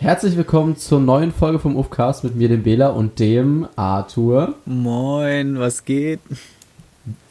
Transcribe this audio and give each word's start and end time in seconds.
Herzlich 0.00 0.36
willkommen 0.36 0.76
zur 0.76 1.00
neuen 1.00 1.32
Folge 1.32 1.58
vom 1.58 1.74
Ufcast 1.74 2.22
mit 2.22 2.36
mir, 2.36 2.48
dem 2.48 2.62
Bela 2.62 2.90
und 2.90 3.18
dem 3.18 3.66
Arthur. 3.74 4.54
Moin, 4.64 5.58
was 5.58 5.84
geht? 5.84 6.20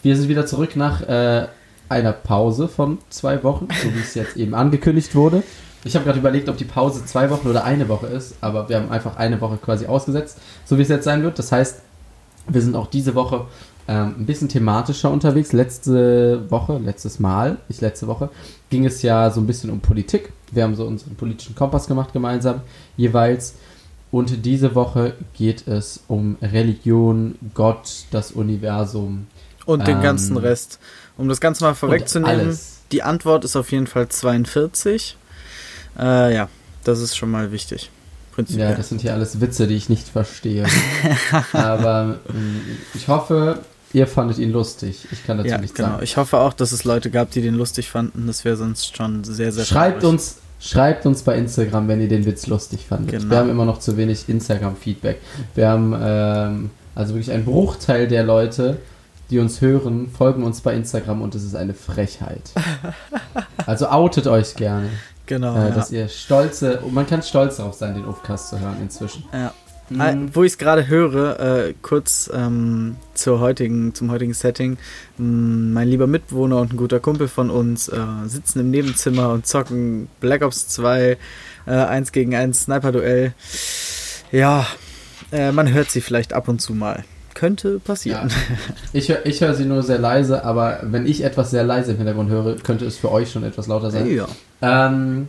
Wir 0.04 0.18
sind 0.18 0.28
wieder 0.28 0.46
zurück 0.46 0.76
nach 0.76 1.02
äh, 1.02 1.48
einer 1.88 2.12
Pause 2.12 2.68
von 2.68 2.98
zwei 3.10 3.42
Wochen, 3.46 3.70
so 3.82 3.96
wie 3.96 4.02
es 4.02 4.16
jetzt 4.16 4.36
eben 4.36 4.54
angekündigt 4.54 5.16
wurde. 5.16 5.44
Ich 5.86 5.96
habe 5.96 6.04
gerade 6.04 6.20
überlegt, 6.20 6.50
ob 6.50 6.58
die 6.58 6.66
Pause 6.66 7.06
zwei 7.06 7.30
Wochen 7.30 7.48
oder 7.48 7.64
eine 7.64 7.88
Woche 7.88 8.08
ist, 8.08 8.36
aber 8.42 8.68
wir 8.68 8.76
haben 8.76 8.92
einfach 8.92 9.16
eine 9.16 9.40
Woche 9.40 9.56
quasi 9.56 9.86
ausgesetzt, 9.86 10.38
so 10.66 10.78
wie 10.78 10.82
es 10.82 10.90
jetzt 10.90 11.06
sein 11.06 11.24
wird. 11.24 11.40
Das 11.40 11.54
heißt, 11.54 11.82
wir 12.50 12.62
sind 12.62 12.76
auch 12.76 12.88
diese 12.88 13.16
Woche 13.16 13.46
ähm, 13.88 14.16
ein 14.20 14.26
bisschen 14.26 14.50
thematischer 14.50 15.10
unterwegs. 15.12 15.54
Letzte 15.54 16.50
Woche, 16.50 16.78
letztes 16.78 17.20
Mal, 17.20 17.58
nicht 17.70 17.82
letzte 17.82 18.08
Woche, 18.08 18.30
ging 18.70 18.86
es 18.86 19.02
ja 19.02 19.30
so 19.32 19.40
ein 19.40 19.48
bisschen 19.48 19.70
um 19.70 19.80
Politik. 19.80 20.34
Wir 20.52 20.64
haben 20.64 20.76
so 20.76 20.86
unseren 20.86 21.16
politischen 21.16 21.56
Kompass 21.56 21.88
gemacht 21.88 22.14
gemeinsam 22.14 22.62
jeweils. 22.98 23.56
Und 24.12 24.46
diese 24.46 24.76
Woche 24.76 25.14
geht 25.34 25.68
es 25.68 26.02
um 26.08 26.38
Religion, 26.42 27.36
Gott, 27.54 28.06
das 28.12 28.32
Universum. 28.32 29.28
Und 29.66 29.86
den 29.86 30.02
ganzen 30.02 30.38
ähm, 30.38 30.44
Rest. 30.44 30.80
Um 31.18 31.28
das 31.28 31.42
Ganze 31.42 31.66
mal 31.66 31.76
vorwegzunehmen, 31.76 32.58
die 32.94 33.04
Antwort 33.04 33.44
ist 33.44 33.56
auf 33.58 33.72
jeden 33.72 33.88
Fall 33.88 34.08
42. 34.08 35.18
Äh, 36.00 36.34
ja, 36.34 36.48
das 36.84 37.00
ist 37.00 37.18
schon 37.18 37.32
mal 37.32 37.52
wichtig. 37.52 37.90
Ja, 38.50 38.74
das 38.74 38.90
sind 38.90 39.02
hier 39.02 39.14
alles 39.14 39.42
Witze, 39.42 39.66
die 39.66 39.74
ich 39.74 39.90
nicht 39.90 40.08
verstehe. 40.08 40.66
Aber 41.54 42.20
ähm, 42.30 42.62
ich 42.94 43.08
hoffe, 43.08 43.60
ihr 43.94 44.08
fandet 44.08 44.38
ihn 44.38 44.52
lustig. 44.52 45.08
Ich 45.12 45.26
kann 45.26 45.38
dazu 45.38 45.50
ja, 45.50 45.58
nichts 45.58 45.76
genau. 45.76 45.90
sagen. 45.90 46.04
Ich 46.04 46.18
hoffe 46.18 46.40
auch, 46.40 46.54
dass 46.54 46.72
es 46.72 46.84
Leute 46.84 47.10
gab, 47.10 47.32
die 47.32 47.42
den 47.42 47.56
lustig 47.56 47.90
fanden. 47.90 48.28
Das 48.28 48.46
wäre 48.46 48.56
sonst 48.56 48.96
schon 48.96 49.24
sehr, 49.24 49.52
sehr 49.52 49.66
Schreibt 49.66 50.02
traurig. 50.02 50.20
uns, 50.20 50.38
schreibt 50.60 51.06
uns 51.06 51.22
bei 51.24 51.38
Instagram, 51.38 51.88
wenn 51.88 52.02
ihr 52.02 52.10
den 52.10 52.26
Witz 52.26 52.48
lustig 52.48 52.86
fandet. 52.88 53.12
Genau. 53.12 53.30
Wir 53.30 53.38
haben 53.38 53.50
immer 53.50 53.66
noch 53.66 53.80
zu 53.80 53.98
wenig 53.98 54.28
Instagram-Feedback. 54.28 55.20
Wir 55.56 55.70
haben 55.70 55.96
ähm, 56.00 56.70
also 56.96 57.14
wirklich 57.14 57.32
einen 57.32 57.46
Bruchteil 57.46 58.08
der 58.08 58.24
Leute, 58.24 58.78
die 59.30 59.40
uns 59.40 59.62
hören, 59.62 60.10
folgen 60.10 60.44
uns 60.44 60.62
bei 60.62 60.74
Instagram 60.74 61.22
und 61.22 61.36
es 61.36 61.44
ist 61.44 61.56
eine 61.56 61.74
Frechheit. 61.74 62.52
Also 63.66 63.88
outet 63.90 64.28
euch 64.28 64.56
gerne. 64.56 64.88
Genau. 65.26 65.58
Äh, 65.58 65.70
ja. 65.70 65.70
Dass 65.72 65.92
ihr 65.92 66.08
stolze, 66.08 66.82
man 66.90 67.06
kann 67.06 67.22
stolz 67.22 67.58
darauf 67.58 67.74
sein, 67.74 67.96
den 67.96 68.06
Ufcast 68.06 68.48
zu 68.48 68.60
hören 68.62 68.78
inzwischen. 68.82 69.26
Ja. 69.34 69.54
Mhm. 69.90 70.32
Wo 70.34 70.44
ich 70.44 70.54
es 70.54 70.58
gerade 70.58 70.88
höre, 70.88 71.40
äh, 71.40 71.74
kurz 71.82 72.30
ähm, 72.34 72.98
zur 73.14 73.40
heutigen, 73.40 73.94
zum 73.94 74.12
heutigen 74.12 74.34
Setting. 74.34 74.78
Ähm, 75.18 75.74
mein 75.74 75.88
lieber 75.88 76.08
Mitbewohner 76.08 76.58
und 76.58 76.74
ein 76.74 76.78
guter 76.78 77.00
Kumpel 77.00 77.28
von 77.28 77.50
uns 77.50 77.88
äh, 77.88 77.98
sitzen 78.26 78.60
im 78.60 78.72
Nebenzimmer 78.72 79.30
und 79.30 79.48
zocken 79.48 80.10
Black 80.20 80.42
Ops 80.42 80.68
2, 80.70 81.18
äh, 81.66 81.72
1 81.72 82.12
gegen 82.12 82.36
1 82.36 82.64
Sniper-Duell. 82.64 83.34
Ja, 84.32 84.68
äh, 85.32 85.52
man 85.52 85.72
hört 85.72 85.90
sie 85.90 86.02
vielleicht 86.02 86.34
ab 86.34 86.48
und 86.48 86.62
zu 86.62 86.74
mal. 86.74 87.04
Könnte 87.34 87.80
passieren. 87.80 88.30
Ja. 88.30 88.36
Ich, 88.94 89.10
ich 89.10 89.42
höre 89.42 89.54
sie 89.54 89.66
nur 89.66 89.84
sehr 89.84 90.00
leise, 90.00 90.44
aber 90.44 90.80
wenn 90.82 91.06
ich 91.06 91.24
etwas 91.24 91.52
sehr 91.52 91.64
leise 91.64 91.92
im 91.92 91.98
Hintergrund 91.98 92.30
höre, 92.30 92.56
könnte 92.56 92.86
es 92.86 92.98
für 92.98 93.12
euch 93.12 93.32
schon 93.32 93.44
etwas 93.44 93.68
lauter 93.68 93.92
sein. 93.92 94.10
Ja. 94.10 94.28
Ähm, 94.62 95.28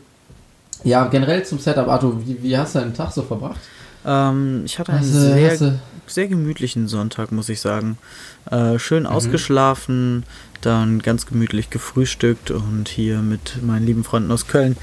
ja, 0.84 1.06
generell 1.06 1.44
zum 1.44 1.58
Setup, 1.58 1.88
Arthur, 1.88 2.26
wie, 2.26 2.42
wie 2.42 2.56
hast 2.56 2.74
du 2.74 2.78
deinen 2.78 2.94
Tag 2.94 3.12
so 3.12 3.22
verbracht? 3.22 3.60
Ähm, 4.08 4.62
ich 4.64 4.78
hatte 4.78 4.92
einen 4.92 5.02
also, 5.02 5.20
sehr, 5.20 5.78
sehr 6.06 6.28
gemütlichen 6.28 6.88
Sonntag, 6.88 7.30
muss 7.30 7.50
ich 7.50 7.60
sagen. 7.60 7.98
Äh, 8.50 8.78
schön 8.78 9.02
mhm. 9.02 9.10
ausgeschlafen, 9.10 10.24
dann 10.62 11.00
ganz 11.00 11.26
gemütlich 11.26 11.68
gefrühstückt 11.68 12.50
und 12.50 12.88
hier 12.88 13.18
mit 13.18 13.62
meinen 13.62 13.84
lieben 13.84 14.04
Freunden 14.04 14.32
aus 14.32 14.46
Köln 14.46 14.76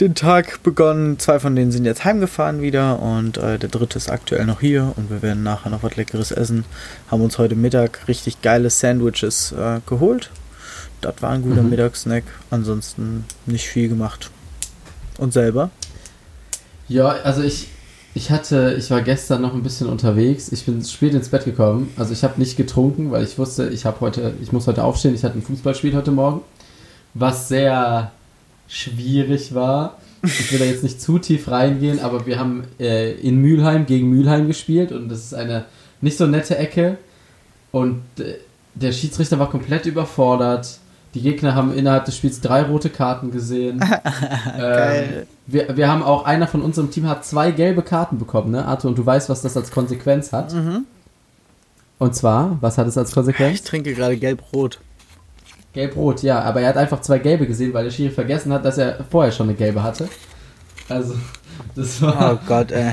den 0.00 0.14
Tag 0.14 0.62
begonnen. 0.62 1.18
Zwei 1.18 1.38
von 1.38 1.56
denen 1.56 1.72
sind 1.72 1.84
jetzt 1.84 2.04
heimgefahren 2.04 2.60
wieder 2.60 3.00
und 3.00 3.38
äh, 3.38 3.58
der 3.58 3.68
dritte 3.68 3.98
ist 3.98 4.10
aktuell 4.10 4.44
noch 4.44 4.60
hier 4.60 4.92
und 4.96 5.10
wir 5.10 5.22
werden 5.22 5.42
nachher 5.42 5.70
noch 5.70 5.82
was 5.82 5.96
Leckeres 5.96 6.32
essen. 6.32 6.64
Haben 7.10 7.22
uns 7.22 7.38
heute 7.38 7.54
Mittag 7.54 8.06
richtig 8.08 8.42
geile 8.42 8.68
Sandwiches 8.68 9.52
äh, 9.52 9.80
geholt. 9.86 10.30
Das 11.00 11.14
war 11.20 11.30
ein 11.30 11.42
guter 11.42 11.62
mhm. 11.62 11.70
Mittagssnack. 11.70 12.24
Ansonsten 12.50 13.24
nicht 13.46 13.68
viel 13.68 13.88
gemacht. 13.88 14.30
Und 15.18 15.32
selber? 15.32 15.70
Ja, 16.88 17.08
also 17.08 17.42
ich, 17.42 17.68
ich 18.16 18.30
hatte, 18.30 18.74
ich 18.78 18.90
war 18.90 19.02
gestern 19.02 19.42
noch 19.42 19.52
ein 19.52 19.62
bisschen 19.62 19.88
unterwegs. 19.88 20.50
Ich 20.50 20.64
bin 20.64 20.82
spät 20.82 21.12
ins 21.12 21.28
Bett 21.28 21.44
gekommen. 21.44 21.92
Also 21.98 22.14
ich 22.14 22.24
habe 22.24 22.40
nicht 22.40 22.56
getrunken, 22.56 23.10
weil 23.10 23.22
ich 23.22 23.36
wusste, 23.36 23.68
ich 23.68 23.84
habe 23.84 24.00
heute, 24.00 24.32
ich 24.40 24.52
muss 24.52 24.66
heute 24.66 24.84
aufstehen. 24.84 25.14
Ich 25.14 25.22
hatte 25.22 25.38
ein 25.38 25.42
Fußballspiel 25.42 25.94
heute 25.94 26.12
Morgen, 26.12 26.40
was 27.12 27.48
sehr 27.48 28.12
schwierig 28.68 29.54
war. 29.54 29.98
Ich 30.22 30.50
will 30.50 30.58
da 30.58 30.64
jetzt 30.64 30.82
nicht 30.82 30.98
zu 30.98 31.18
tief 31.18 31.50
reingehen, 31.50 32.00
aber 32.00 32.24
wir 32.24 32.38
haben 32.38 32.64
äh, 32.80 33.12
in 33.12 33.36
Mülheim 33.36 33.84
gegen 33.84 34.08
Mülheim 34.08 34.46
gespielt 34.46 34.92
und 34.92 35.10
das 35.10 35.18
ist 35.18 35.34
eine 35.34 35.66
nicht 36.00 36.16
so 36.16 36.26
nette 36.26 36.56
Ecke. 36.56 36.96
Und 37.70 38.00
äh, 38.18 38.36
der 38.74 38.92
Schiedsrichter 38.92 39.38
war 39.38 39.50
komplett 39.50 39.84
überfordert. 39.84 40.78
Die 41.16 41.22
Gegner 41.22 41.54
haben 41.54 41.72
innerhalb 41.72 42.04
des 42.04 42.14
Spiels 42.14 42.42
drei 42.42 42.60
rote 42.60 42.90
Karten 42.90 43.30
gesehen. 43.30 43.82
ähm, 44.58 45.22
wir, 45.46 45.74
wir 45.74 45.88
haben 45.88 46.02
auch, 46.02 46.26
einer 46.26 46.46
von 46.46 46.60
unserem 46.60 46.90
Team 46.90 47.08
hat 47.08 47.24
zwei 47.24 47.52
gelbe 47.52 47.80
Karten 47.80 48.18
bekommen, 48.18 48.50
ne, 48.50 48.66
Arthur? 48.66 48.90
Und 48.90 48.98
du 48.98 49.06
weißt, 49.06 49.30
was 49.30 49.40
das 49.40 49.56
als 49.56 49.70
Konsequenz 49.70 50.34
hat. 50.34 50.52
Mhm. 50.52 50.84
Und 51.98 52.14
zwar, 52.14 52.58
was 52.60 52.76
hat 52.76 52.86
es 52.86 52.98
als 52.98 53.12
Konsequenz? 53.12 53.54
Ich 53.54 53.62
trinke 53.62 53.94
gerade 53.94 54.18
gelb-rot. 54.18 54.78
Gelb-rot, 55.72 56.22
ja. 56.22 56.42
Aber 56.42 56.60
er 56.60 56.68
hat 56.68 56.76
einfach 56.76 57.00
zwei 57.00 57.18
gelbe 57.18 57.46
gesehen, 57.46 57.72
weil 57.72 57.84
der 57.84 57.90
Schiri 57.90 58.10
vergessen 58.10 58.52
hat, 58.52 58.66
dass 58.66 58.76
er 58.76 59.02
vorher 59.10 59.32
schon 59.32 59.48
eine 59.48 59.56
gelbe 59.56 59.82
hatte. 59.82 60.10
Also, 60.90 61.14
das 61.74 62.02
war. 62.02 62.34
Oh 62.34 62.46
Gott, 62.46 62.72
ey. 62.72 62.92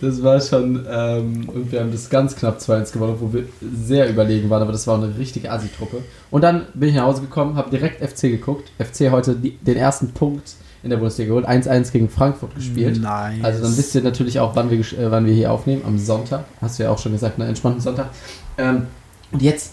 Das 0.00 0.22
war 0.22 0.40
schon, 0.40 0.86
ähm, 0.90 1.48
und 1.48 1.72
wir 1.72 1.80
haben 1.80 1.92
das 1.92 2.08
ganz 2.10 2.36
knapp 2.36 2.58
2-1 2.58 2.92
gewonnen, 2.92 3.16
wo 3.18 3.32
wir 3.32 3.44
sehr 3.60 4.08
überlegen 4.08 4.50
waren, 4.50 4.62
aber 4.62 4.72
das 4.72 4.86
war 4.86 5.02
eine 5.02 5.16
richtige 5.18 5.50
Assi-Truppe. 5.50 6.02
Und 6.30 6.42
dann 6.42 6.66
bin 6.74 6.90
ich 6.90 6.94
nach 6.94 7.04
Hause 7.04 7.22
gekommen, 7.22 7.56
habe 7.56 7.70
direkt 7.70 8.02
FC 8.02 8.22
geguckt. 8.22 8.70
FC 8.78 9.10
heute 9.10 9.34
die, 9.34 9.52
den 9.58 9.76
ersten 9.76 10.12
Punkt 10.12 10.54
in 10.82 10.90
der 10.90 10.98
Bundesliga 10.98 11.28
geholt, 11.28 11.48
1-1 11.48 11.90
gegen 11.92 12.08
Frankfurt 12.08 12.54
gespielt. 12.54 13.00
Nice. 13.02 13.42
Also 13.42 13.62
dann 13.62 13.76
wisst 13.76 13.94
ihr 13.94 14.02
natürlich 14.02 14.38
auch, 14.38 14.54
wann 14.54 14.70
wir, 14.70 14.78
äh, 14.78 15.10
wann 15.10 15.26
wir 15.26 15.34
hier 15.34 15.52
aufnehmen, 15.52 15.82
am 15.84 15.98
Sonntag. 15.98 16.44
Hast 16.60 16.78
du 16.78 16.84
ja 16.84 16.90
auch 16.90 16.98
schon 16.98 17.12
gesagt, 17.12 17.38
einen 17.38 17.48
entspannten 17.48 17.80
Sonntag. 17.80 18.10
Ähm, 18.56 18.86
und 19.32 19.42
jetzt, 19.42 19.72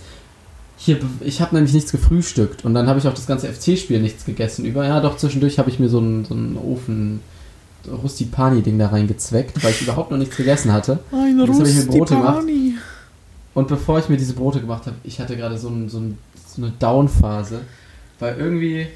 hier, 0.77 0.99
ich 1.21 1.41
habe 1.41 1.55
nämlich 1.55 1.73
nichts 1.73 1.91
gefrühstückt 1.91 2.65
und 2.65 2.73
dann 2.73 2.87
habe 2.87 2.99
ich 2.99 3.07
auch 3.07 3.13
das 3.13 3.27
ganze 3.27 3.47
FC-Spiel 3.47 4.01
nichts 4.01 4.25
gegessen 4.25 4.65
über. 4.65 4.85
Ja, 4.85 4.99
doch, 4.99 5.17
zwischendurch 5.17 5.59
habe 5.59 5.69
ich 5.69 5.79
mir 5.79 5.89
so 5.89 5.99
einen, 5.99 6.25
so 6.25 6.33
einen 6.33 6.57
Ofen 6.57 7.21
Rustipani-Ding 7.89 8.77
da 8.77 8.87
reingezweckt, 8.87 9.63
weil 9.63 9.71
ich 9.71 9.81
überhaupt 9.81 10.11
noch 10.11 10.17
nichts 10.17 10.35
gegessen 10.35 10.71
hatte. 10.73 10.99
Ein 11.11 11.39
und 11.39 11.47
jetzt 11.47 11.59
habe 11.59 11.69
ich 11.69 11.75
mir 11.75 11.85
Brote 11.85 12.15
gemacht. 12.15 12.43
Und 13.53 13.67
bevor 13.67 13.99
ich 13.99 14.09
mir 14.09 14.17
diese 14.17 14.33
Brote 14.33 14.59
gemacht 14.59 14.85
habe, 14.85 14.97
ich 15.03 15.19
hatte 15.19 15.37
gerade 15.37 15.57
so, 15.57 15.69
ein, 15.69 15.89
so, 15.89 15.99
ein, 15.99 16.17
so 16.47 16.61
eine 16.61 16.73
Down-Phase, 16.77 17.61
weil 18.19 18.37
irgendwie, 18.37 18.87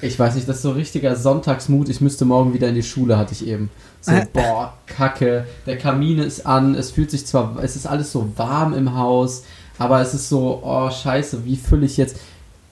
ich 0.00 0.18
weiß 0.18 0.36
nicht, 0.36 0.48
das 0.48 0.56
ist 0.56 0.62
so 0.62 0.70
richtiger 0.70 1.16
Sonntagsmut, 1.16 1.88
ich 1.88 2.00
müsste 2.00 2.24
morgen 2.24 2.54
wieder 2.54 2.68
in 2.68 2.76
die 2.76 2.82
Schule, 2.82 3.18
hatte 3.18 3.32
ich 3.32 3.46
eben. 3.46 3.70
So, 4.00 4.12
boah, 4.32 4.74
Kacke, 4.86 5.46
der 5.66 5.78
Kamin 5.78 6.18
ist 6.18 6.46
an, 6.46 6.74
es 6.74 6.90
fühlt 6.92 7.10
sich 7.10 7.26
zwar, 7.26 7.56
es 7.62 7.76
ist 7.76 7.86
alles 7.86 8.12
so 8.12 8.32
warm 8.36 8.74
im 8.74 8.94
Haus, 8.96 9.44
aber 9.78 10.00
es 10.00 10.14
ist 10.14 10.28
so, 10.28 10.60
oh 10.62 10.90
scheiße, 10.90 11.44
wie 11.44 11.56
fülle 11.56 11.86
ich 11.86 11.96
jetzt, 11.96 12.16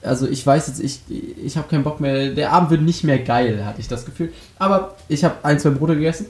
also 0.03 0.27
ich 0.27 0.45
weiß 0.45 0.67
jetzt, 0.67 0.79
ich, 0.79 1.01
ich 1.43 1.57
habe 1.57 1.67
keinen 1.67 1.83
Bock 1.83 1.99
mehr. 1.99 2.29
Der 2.29 2.51
Abend 2.51 2.71
wird 2.71 2.81
nicht 2.81 3.03
mehr 3.03 3.19
geil, 3.19 3.63
hatte 3.65 3.79
ich 3.79 3.87
das 3.87 4.05
Gefühl. 4.05 4.31
Aber 4.57 4.95
ich 5.07 5.23
habe 5.23 5.35
ein, 5.43 5.59
zwei 5.59 5.69
Brote 5.69 5.95
gegessen. 5.95 6.27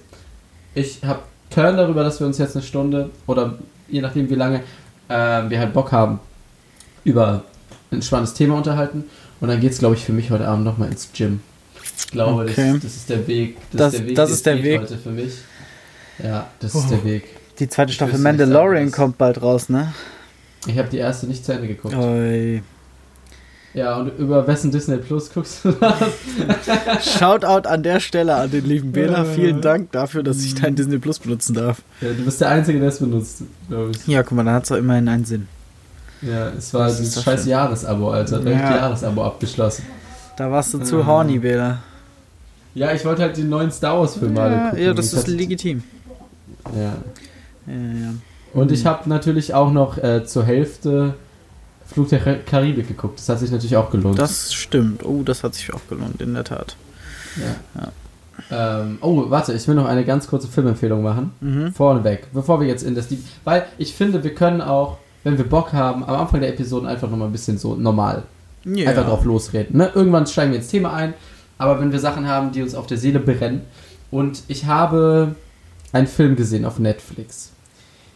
Ich 0.73 0.99
habe 1.03 1.19
Turn 1.49 1.77
darüber, 1.77 2.03
dass 2.03 2.19
wir 2.19 2.27
uns 2.27 2.37
jetzt 2.37 2.55
eine 2.55 2.63
Stunde 2.63 3.09
oder 3.27 3.57
je 3.89 4.01
nachdem 4.01 4.29
wie 4.29 4.35
lange 4.35 4.61
äh, 5.09 5.49
wir 5.49 5.59
halt 5.59 5.73
Bock 5.73 5.91
haben, 5.91 6.19
über 7.03 7.43
ein 7.91 8.01
spannendes 8.01 8.33
Thema 8.33 8.55
unterhalten. 8.55 9.05
Und 9.39 9.47
dann 9.47 9.59
geht 9.59 9.71
es, 9.71 9.79
glaube 9.79 9.95
ich, 9.95 10.03
für 10.03 10.13
mich 10.13 10.31
heute 10.31 10.47
Abend 10.47 10.65
nochmal 10.65 10.89
ins 10.89 11.09
Gym. 11.13 11.41
Ich 11.97 12.07
glaube, 12.07 12.43
okay. 12.43 12.73
das, 12.73 12.83
das, 12.83 12.95
ist 12.95 13.09
der 13.09 13.27
Weg. 13.27 13.57
Das, 13.71 13.91
das 13.91 13.93
ist 13.95 14.05
der 14.05 14.07
Weg, 14.07 14.15
das 14.15 14.31
ist 14.31 14.45
der 14.45 14.63
Weg. 14.63 14.81
heute 14.81 14.97
für 14.97 15.09
mich. 15.09 15.33
Ja, 16.23 16.47
das 16.59 16.75
oh. 16.75 16.79
ist 16.79 16.91
der 16.91 17.03
Weg. 17.03 17.23
Die 17.59 17.67
zweite 17.67 17.91
Staffel 17.93 18.19
Mandalorian 18.19 18.91
kommt 18.91 19.17
bald 19.17 19.41
raus, 19.41 19.69
ne? 19.69 19.93
Ich 20.67 20.77
habe 20.77 20.89
die 20.89 20.97
erste 20.97 21.27
nicht 21.27 21.43
zu 21.43 21.53
Ende 21.53 21.67
geguckt. 21.67 21.95
Oi. 21.95 22.61
Ja, 23.73 23.97
und 23.97 24.17
über 24.17 24.45
wessen 24.47 24.69
Disney 24.71 24.97
Plus 24.97 25.31
guckst 25.33 25.63
du 25.63 25.71
das? 25.71 25.97
Shoutout 27.17 27.67
an 27.67 27.83
der 27.83 28.01
Stelle 28.01 28.35
an 28.35 28.51
den 28.51 28.65
lieben 28.65 28.91
Bela. 28.91 29.23
Vielen 29.23 29.61
Dank 29.61 29.91
dafür, 29.93 30.23
dass 30.23 30.43
ich 30.43 30.55
dein 30.55 30.75
Disney 30.75 30.97
Plus 30.97 31.19
benutzen 31.19 31.53
darf. 31.53 31.81
Ja, 32.01 32.09
du 32.09 32.25
bist 32.25 32.41
der 32.41 32.49
Einzige, 32.49 32.79
der 32.79 32.89
es 32.89 32.99
benutzt, 32.99 33.43
glaube 33.69 33.91
ich. 33.91 34.07
Ja, 34.07 34.23
guck 34.23 34.33
mal, 34.33 34.43
dann 34.43 34.55
hat 34.55 34.65
es 34.65 34.71
auch 34.71 34.77
immerhin 34.77 35.07
einen 35.07 35.23
Sinn. 35.23 35.47
Ja, 36.21 36.49
es 36.49 36.73
war 36.73 36.87
das 36.87 36.97
dieses 36.97 37.23
scheiß 37.23 37.45
Jahresabo, 37.45 38.11
Alter. 38.11 38.39
Direkt 38.39 38.61
ja. 38.61 38.75
Jahresabo 38.75 39.23
abgeschlossen. 39.23 39.85
Da 40.37 40.51
warst 40.51 40.73
du 40.73 40.79
zu 40.79 40.99
äh. 40.99 41.05
horny, 41.05 41.39
Bela. 41.39 41.79
Ja, 42.73 42.91
ich 42.93 43.03
wollte 43.05 43.21
halt 43.23 43.37
die 43.37 43.43
neuen 43.43 43.71
Star 43.71 43.99
Wars-Filme 43.99 44.35
ja, 44.35 44.43
alle 44.43 44.69
gucken. 44.69 44.85
Ja, 44.85 44.93
das 44.93 45.13
ist 45.13 45.27
legitim. 45.27 45.83
Ja. 46.75 46.93
Ja, 47.67 47.73
ja. 47.73 48.13
Und 48.53 48.71
ich 48.71 48.85
habe 48.85 49.07
natürlich 49.09 49.53
auch 49.53 49.71
noch 49.71 49.97
äh, 49.97 50.25
zur 50.25 50.43
Hälfte 50.43 51.15
Flug 51.93 52.09
der 52.09 52.19
Karibik 52.39 52.87
geguckt. 52.87 53.19
Das 53.19 53.29
hat 53.29 53.39
sich 53.39 53.51
natürlich 53.51 53.75
auch 53.75 53.89
gelohnt. 53.91 54.17
Das 54.17 54.53
stimmt. 54.53 55.03
Oh, 55.05 55.23
das 55.23 55.43
hat 55.43 55.55
sich 55.55 55.73
auch 55.73 55.81
gelohnt, 55.89 56.21
in 56.21 56.33
der 56.33 56.43
Tat. 56.43 56.75
Ja. 57.37 57.81
ja. 57.81 57.91
Ähm, 58.49 58.97
oh, 59.01 59.29
warte, 59.29 59.53
ich 59.53 59.67
will 59.67 59.75
noch 59.75 59.85
eine 59.85 60.05
ganz 60.05 60.27
kurze 60.27 60.47
Filmempfehlung 60.47 61.03
machen. 61.03 61.31
Mhm. 61.41 61.73
Vorneweg, 61.73 62.27
bevor 62.33 62.59
wir 62.59 62.67
jetzt 62.67 62.83
in 62.83 62.95
das 62.95 63.07
Deep. 63.07 63.19
Weil 63.43 63.65
ich 63.77 63.93
finde, 63.93 64.23
wir 64.23 64.33
können 64.33 64.61
auch, 64.61 64.97
wenn 65.23 65.37
wir 65.37 65.47
Bock 65.47 65.73
haben, 65.73 66.03
am 66.03 66.15
Anfang 66.15 66.39
der 66.39 66.49
Episoden 66.49 66.87
einfach 66.87 67.09
nochmal 67.09 67.27
ein 67.27 67.33
bisschen 67.33 67.57
so 67.57 67.75
normal 67.75 68.23
yeah. 68.65 68.89
einfach 68.89 69.05
drauf 69.05 69.25
losreden. 69.25 69.77
Ne? 69.77 69.91
Irgendwann 69.93 70.27
steigen 70.27 70.51
wir 70.51 70.59
ins 70.59 70.69
Thema 70.69 70.93
ein, 70.93 71.13
aber 71.57 71.79
wenn 71.79 71.91
wir 71.91 71.99
Sachen 71.99 72.27
haben, 72.27 72.51
die 72.51 72.61
uns 72.61 72.75
auf 72.75 72.87
der 72.87 72.97
Seele 72.97 73.19
brennen. 73.19 73.61
Und 74.09 74.43
ich 74.47 74.65
habe 74.65 75.35
einen 75.93 76.07
Film 76.07 76.35
gesehen 76.35 76.65
auf 76.65 76.79
Netflix. 76.79 77.51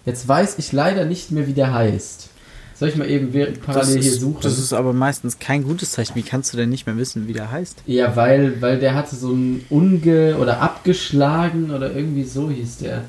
Jetzt 0.06 0.28
weiß 0.28 0.58
ich 0.60 0.72
leider 0.72 1.06
nicht 1.06 1.32
mehr, 1.32 1.48
wie 1.48 1.54
der 1.54 1.74
heißt. 1.74 2.30
Soll 2.78 2.90
ich 2.90 2.98
mal 2.98 3.10
eben 3.10 3.32
parallel 3.66 3.98
ist, 4.00 4.04
hier 4.04 4.14
suchen? 4.14 4.42
Das 4.42 4.60
ist 4.60 4.74
aber 4.74 4.92
meistens 4.92 5.40
kein 5.40 5.64
gutes 5.64 5.92
Zeichen. 5.92 6.16
Wie 6.16 6.24
kannst 6.24 6.52
du 6.52 6.58
denn 6.58 6.70
nicht 6.70 6.86
mehr 6.86 6.98
wissen, 6.98 7.28
wie 7.28 7.34
der 7.34 7.50
heißt? 7.50 7.84
Ja, 7.86 8.16
weil, 8.18 8.62
weil 8.62 8.80
der 8.80 8.96
hatte 8.96 9.16
so 9.16 9.32
ein 9.32 9.66
unge- 9.70 10.36
oder 10.36 10.60
abgeschlagen 10.62 11.72
oder 11.72 11.96
irgendwie 11.96 12.26
so 12.26 12.50
hieß 12.50 12.78
der. 12.80 13.06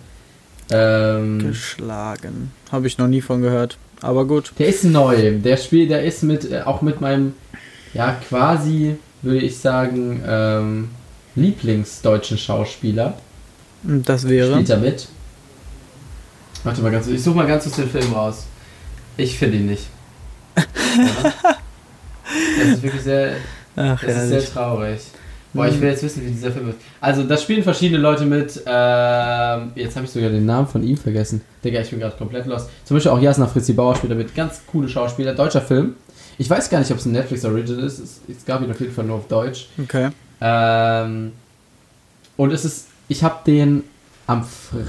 Ähm, 0.70 1.40
Geschlagen. 1.40 2.52
Habe 2.70 2.86
ich 2.86 2.98
noch 2.98 3.08
nie 3.08 3.20
von 3.20 3.42
gehört. 3.42 3.76
Aber 4.02 4.24
gut. 4.24 4.52
Der 4.58 4.68
ist 4.68 4.84
neu. 4.84 5.38
Der 5.40 5.56
Spiel, 5.56 5.88
der 5.88 6.04
ist 6.04 6.22
mit 6.22 6.50
äh, 6.50 6.62
auch 6.62 6.82
mit 6.82 7.00
meinem, 7.00 7.34
ja, 7.92 8.12
quasi, 8.28 8.96
würde 9.22 9.40
ich 9.40 9.58
sagen, 9.58 10.22
ähm, 10.26 10.88
Lieblingsdeutschen 11.34 12.38
Schauspieler. 12.38 13.18
Das 13.82 14.28
wäre. 14.28 14.52
Spielt 14.52 14.70
er 14.70 14.78
mit. 14.78 15.08
Warte 16.62 16.82
mal 16.82 16.92
ganz, 16.92 17.06
ich 17.08 17.22
suche 17.22 17.36
mal 17.36 17.46
ganz 17.46 17.64
kurz 17.64 17.76
den 17.76 17.88
Film 17.88 18.12
raus. 18.12 18.44
Ich 19.16 19.38
finde 19.38 19.58
ihn 19.58 19.66
nicht. 19.66 19.86
das 20.56 20.66
ist 22.68 22.82
wirklich 22.82 23.02
sehr, 23.02 23.36
Ach, 23.76 24.02
das 24.02 24.24
ist 24.24 24.28
sehr 24.28 24.44
traurig. 24.44 25.00
Boah, 25.52 25.68
ich 25.68 25.80
will 25.80 25.88
jetzt 25.88 26.02
wissen, 26.02 26.22
wie 26.24 26.30
dieser 26.30 26.52
Film 26.52 26.68
ist. 26.70 26.78
Also, 27.00 27.22
da 27.22 27.36
spielen 27.36 27.62
verschiedene 27.62 27.98
Leute 27.98 28.26
mit. 28.26 28.62
Ähm, 28.66 29.72
jetzt 29.74 29.96
habe 29.96 30.04
ich 30.04 30.12
sogar 30.12 30.28
den 30.28 30.44
Namen 30.44 30.66
von 30.66 30.82
ihm 30.82 30.98
vergessen. 30.98 31.40
Digga, 31.64 31.80
ich 31.80 31.90
bin 31.90 31.98
gerade 31.98 32.16
komplett 32.16 32.46
los. 32.46 32.68
Zum 32.84 32.96
Beispiel 32.96 33.10
auch 33.10 33.20
Jasna 33.20 33.46
Fritzi 33.46 33.72
Bauer 33.72 33.96
spielt 33.96 34.12
damit. 34.12 34.34
Ganz 34.34 34.60
coole 34.70 34.88
Schauspieler. 34.88 35.34
Deutscher 35.34 35.62
Film. 35.62 35.94
Ich 36.36 36.50
weiß 36.50 36.68
gar 36.68 36.80
nicht, 36.80 36.90
ob 36.90 36.98
es 36.98 37.06
ein 37.06 37.12
Netflix 37.12 37.44
Original 37.46 37.84
ist. 37.84 37.98
Es, 37.98 38.20
es 38.28 38.44
gab 38.44 38.60
ihn 38.60 38.70
auf 38.70 38.80
jeden 38.80 38.92
Fall 38.92 39.06
nur 39.06 39.16
auf 39.16 39.28
Deutsch. 39.28 39.68
Okay. 39.82 40.10
Ähm, 40.42 41.32
und 42.36 42.52
es 42.52 42.66
ist, 42.66 42.88
ich 43.08 43.24
habe 43.24 43.36
den 43.46 43.84
am 44.26 44.44
Fre 44.44 44.84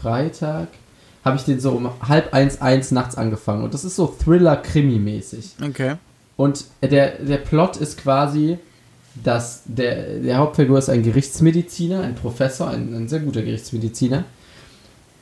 Freitag 0.00 0.68
habe 1.28 1.36
ich 1.36 1.44
den 1.44 1.60
so 1.60 1.72
um 1.72 1.90
halb 2.06 2.34
eins, 2.34 2.60
eins 2.60 2.90
nachts 2.90 3.16
angefangen. 3.16 3.62
Und 3.62 3.74
das 3.74 3.84
ist 3.84 3.96
so 3.96 4.06
Thriller-Krimi-mäßig. 4.06 5.54
Okay. 5.64 5.94
Und 6.36 6.64
der, 6.82 7.18
der 7.18 7.38
Plot 7.38 7.76
ist 7.76 7.98
quasi, 7.98 8.58
dass 9.22 9.62
der, 9.64 10.18
der 10.20 10.38
Hauptfigur 10.38 10.78
ist 10.78 10.88
ein 10.88 11.02
Gerichtsmediziner, 11.02 12.00
ein 12.00 12.14
Professor, 12.14 12.68
ein, 12.68 12.94
ein 12.94 13.08
sehr 13.08 13.20
guter 13.20 13.42
Gerichtsmediziner. 13.42 14.24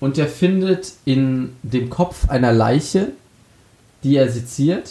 Und 0.00 0.16
der 0.16 0.26
findet 0.26 0.92
in 1.04 1.54
dem 1.62 1.88
Kopf 1.90 2.28
einer 2.28 2.52
Leiche, 2.52 3.12
die 4.02 4.16
er 4.16 4.30
seziert, 4.30 4.90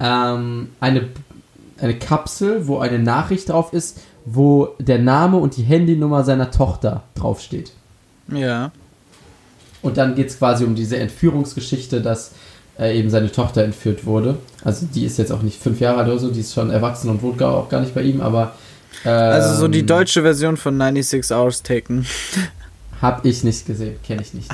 ähm, 0.00 0.70
eine, 0.80 1.08
eine 1.78 1.98
Kapsel, 1.98 2.66
wo 2.66 2.78
eine 2.78 2.98
Nachricht 2.98 3.48
drauf 3.48 3.72
ist, 3.72 4.00
wo 4.24 4.74
der 4.78 4.98
Name 4.98 5.36
und 5.36 5.56
die 5.56 5.62
Handynummer 5.62 6.24
seiner 6.24 6.50
Tochter 6.50 7.04
draufsteht. 7.14 7.72
Ja. 8.32 8.72
Und 9.84 9.98
dann 9.98 10.14
geht 10.14 10.28
es 10.30 10.38
quasi 10.38 10.64
um 10.64 10.74
diese 10.74 10.96
Entführungsgeschichte, 10.96 12.00
dass 12.00 12.30
äh, 12.78 12.98
eben 12.98 13.10
seine 13.10 13.30
Tochter 13.30 13.64
entführt 13.64 14.06
wurde. 14.06 14.38
Also 14.64 14.86
die 14.86 15.04
ist 15.04 15.18
jetzt 15.18 15.30
auch 15.30 15.42
nicht 15.42 15.62
fünf 15.62 15.78
Jahre 15.78 15.98
alt 15.98 16.08
oder 16.08 16.18
so, 16.18 16.30
die 16.30 16.40
ist 16.40 16.54
schon 16.54 16.70
erwachsen 16.70 17.10
und 17.10 17.20
wohnt 17.20 17.42
auch 17.42 17.68
gar 17.68 17.82
nicht 17.82 17.94
bei 17.94 18.00
ihm, 18.00 18.22
aber. 18.22 18.54
Ähm, 19.04 19.12
also 19.12 19.60
so 19.60 19.68
die 19.68 19.80
ähm, 19.80 19.86
deutsche 19.86 20.22
Version 20.22 20.56
von 20.56 20.78
96 20.78 21.36
Hours 21.36 21.62
Taken. 21.62 22.06
Hab 23.02 23.26
ich 23.26 23.44
nicht 23.44 23.66
gesehen, 23.66 23.96
kenne 24.02 24.22
ich 24.22 24.32
nicht. 24.32 24.50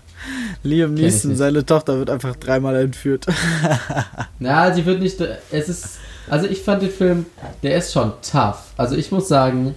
Liam 0.62 0.94
Neeson, 0.94 1.36
seine 1.36 1.66
Tochter 1.66 1.98
wird 1.98 2.08
einfach 2.08 2.34
dreimal 2.36 2.76
entführt. 2.76 3.26
Na, 4.38 4.72
sie 4.72 4.86
wird 4.86 5.00
nicht. 5.00 5.18
Es 5.50 5.68
ist. 5.68 5.98
Also 6.30 6.46
ich 6.46 6.62
fand 6.62 6.80
den 6.80 6.90
Film, 6.90 7.26
der 7.62 7.76
ist 7.76 7.92
schon 7.92 8.10
tough. 8.22 8.72
Also 8.78 8.96
ich 8.96 9.12
muss 9.12 9.28
sagen, 9.28 9.74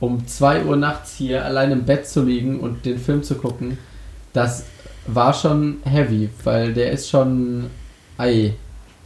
um 0.00 0.26
2 0.26 0.64
Uhr 0.64 0.76
nachts 0.76 1.14
hier 1.16 1.46
allein 1.46 1.72
im 1.72 1.84
Bett 1.84 2.06
zu 2.06 2.22
liegen 2.22 2.60
und 2.60 2.84
den 2.84 2.98
Film 2.98 3.22
zu 3.22 3.36
gucken, 3.36 3.78
das 4.34 4.64
war 5.06 5.32
schon 5.32 5.78
heavy, 5.84 6.28
weil 6.42 6.74
der 6.74 6.92
ist 6.92 7.08
schon. 7.08 7.70
Ei. 8.18 8.54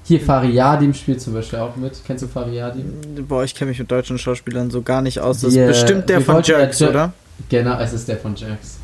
Hier 0.04 0.20
Fariadim 0.20 0.94
spielt 0.94 1.20
zum 1.20 1.34
Beispiel 1.34 1.58
auch 1.58 1.76
mit. 1.76 2.00
Kennst 2.06 2.24
du 2.24 2.28
Fariadim? 2.28 3.26
Boah, 3.28 3.44
ich 3.44 3.54
kenne 3.54 3.68
mich 3.68 3.78
mit 3.78 3.90
deutschen 3.90 4.18
Schauspielern 4.18 4.70
so 4.70 4.80
gar 4.80 5.02
nicht 5.02 5.20
aus. 5.20 5.42
Das 5.42 5.54
ist 5.54 5.66
bestimmt 5.66 6.08
der 6.08 6.22
von 6.22 6.42
Jerks, 6.42 6.80
ja, 6.80 6.88
oder? 6.88 7.12
Genau, 7.50 7.78
es 7.78 7.92
ist 7.92 8.08
der 8.08 8.16
von 8.16 8.34
Jerks. 8.34 8.78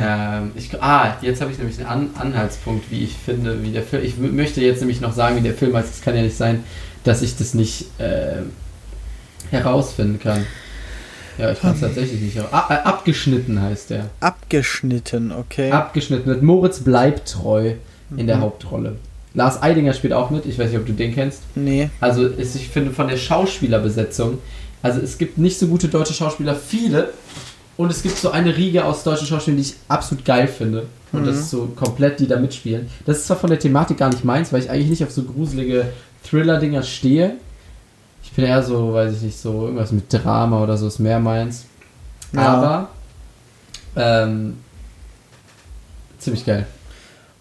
Ähm, 0.00 0.50
ich, 0.56 0.70
ah, 0.82 1.16
jetzt 1.22 1.40
habe 1.40 1.52
ich 1.52 1.58
nämlich 1.58 1.78
einen 1.78 1.86
An 1.86 2.10
Anhaltspunkt, 2.18 2.90
wie 2.90 3.04
ich 3.04 3.14
finde, 3.14 3.62
wie 3.62 3.70
der 3.70 3.84
Film. 3.84 4.04
Ich 4.04 4.18
möchte 4.18 4.60
jetzt 4.60 4.80
nämlich 4.80 5.00
noch 5.00 5.12
sagen, 5.12 5.36
wie 5.36 5.42
der 5.42 5.54
Film 5.54 5.76
heißt. 5.76 5.94
Es 5.94 6.02
kann 6.02 6.16
ja 6.16 6.22
nicht 6.22 6.36
sein, 6.36 6.64
dass 7.04 7.22
ich 7.22 7.36
das 7.36 7.54
nicht 7.54 7.86
äh, 7.98 8.42
herausfinden 9.50 10.18
kann. 10.18 10.44
Ja, 11.38 11.50
ich 11.52 11.60
kann 11.60 11.74
es 11.74 11.80
tatsächlich 11.80 12.20
nicht. 12.20 12.36
Äh, 12.36 12.40
abgeschnitten 12.50 13.60
heißt 13.60 13.90
der. 13.90 14.06
Abgeschnitten, 14.20 15.32
okay. 15.32 15.70
Abgeschnitten 15.70 16.30
mit 16.30 16.42
Moritz 16.42 16.80
bleibt 16.80 17.32
treu 17.32 17.74
in 18.10 18.22
mhm. 18.22 18.26
der 18.26 18.40
Hauptrolle. 18.40 18.96
Lars 19.34 19.62
Eidinger 19.62 19.92
spielt 19.92 20.14
auch 20.14 20.30
mit. 20.30 20.46
Ich 20.46 20.58
weiß 20.58 20.70
nicht, 20.70 20.78
ob 20.78 20.86
du 20.86 20.92
den 20.92 21.14
kennst. 21.14 21.42
Nee. 21.54 21.90
Also 22.00 22.26
ist, 22.26 22.56
ich 22.56 22.68
finde 22.68 22.90
von 22.92 23.08
der 23.08 23.18
Schauspielerbesetzung, 23.18 24.38
also 24.82 25.00
es 25.00 25.18
gibt 25.18 25.36
nicht 25.36 25.58
so 25.58 25.66
gute 25.66 25.88
deutsche 25.88 26.14
Schauspieler, 26.14 26.54
viele. 26.54 27.10
Und 27.76 27.90
es 27.90 28.02
gibt 28.02 28.16
so 28.16 28.30
eine 28.30 28.56
Riege 28.56 28.86
aus 28.86 29.04
deutschen 29.04 29.26
Schauspielern, 29.26 29.58
die 29.58 29.68
ich 29.68 29.74
absolut 29.88 30.24
geil 30.24 30.48
finde. 30.48 30.86
Und 31.12 31.22
mhm. 31.22 31.26
das 31.26 31.36
ist 31.36 31.50
so 31.50 31.66
komplett, 31.76 32.20
die 32.20 32.26
da 32.26 32.38
mitspielen. 32.38 32.88
Das 33.04 33.18
ist 33.18 33.26
zwar 33.26 33.36
von 33.36 33.50
der 33.50 33.58
Thematik 33.58 33.98
gar 33.98 34.08
nicht 34.08 34.24
meins, 34.24 34.52
weil 34.52 34.62
ich 34.62 34.70
eigentlich 34.70 34.88
nicht 34.88 35.04
auf 35.04 35.10
so 35.10 35.24
gruselige 35.24 35.86
Thriller-Dinger 36.24 36.82
stehe. 36.82 37.36
Ich 38.26 38.32
bin 38.32 38.44
eher 38.44 38.62
so, 38.62 38.92
weiß 38.92 39.14
ich 39.16 39.22
nicht, 39.22 39.38
so 39.38 39.62
irgendwas 39.62 39.92
mit 39.92 40.12
Drama 40.12 40.62
oder 40.62 40.76
so 40.76 40.88
ist 40.88 40.98
mehr 40.98 41.20
meins. 41.20 41.64
Ja. 42.32 42.40
Aber 42.42 42.88
ähm, 43.94 44.58
ziemlich 46.18 46.44
geil. 46.44 46.66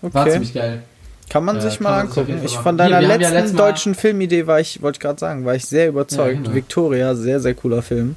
Okay. 0.01 0.13
War 0.13 0.29
ziemlich 0.29 0.53
geil. 0.53 0.83
Kann 1.27 1.43
man 1.43 1.55
ja, 1.55 1.63
sich 1.63 1.79
mal 1.79 2.01
angucken. 2.01 2.39
Ich 2.45 2.55
von 2.55 2.77
deiner 2.77 2.99
Hier, 2.99 3.17
letzten 3.17 3.57
ja 3.57 3.65
deutschen 3.65 3.95
Filmidee 3.95 4.45
war 4.45 4.59
ich, 4.59 4.81
wollte 4.83 4.97
ich 4.97 5.01
gerade 5.01 5.19
sagen, 5.19 5.43
war 5.43 5.55
ich 5.55 5.65
sehr 5.65 5.89
überzeugt. 5.89 6.35
Ja, 6.35 6.41
genau. 6.43 6.53
Victoria, 6.53 7.15
sehr, 7.15 7.39
sehr 7.39 7.55
cooler 7.55 7.81
Film. 7.81 8.15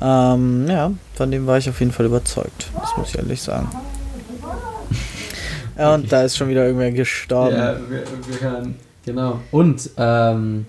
Ähm, 0.00 0.66
ja, 0.68 0.92
von 1.14 1.30
dem 1.30 1.46
war 1.46 1.56
ich 1.56 1.68
auf 1.70 1.80
jeden 1.80 1.92
Fall 1.92 2.06
überzeugt. 2.06 2.70
Das 2.78 2.94
muss 2.98 3.08
ich 3.08 3.18
ehrlich 3.18 3.40
sagen. 3.40 3.68
und 5.76 6.12
da 6.12 6.22
ist 6.22 6.36
schon 6.36 6.50
wieder 6.50 6.66
irgendwer 6.66 6.92
gestorben. 6.92 7.56
Ja, 7.56 7.76
wir, 7.88 8.02
wir 8.28 8.40
hören, 8.40 8.74
genau. 9.04 9.40
Und, 9.50 9.88
ähm, 9.96 10.66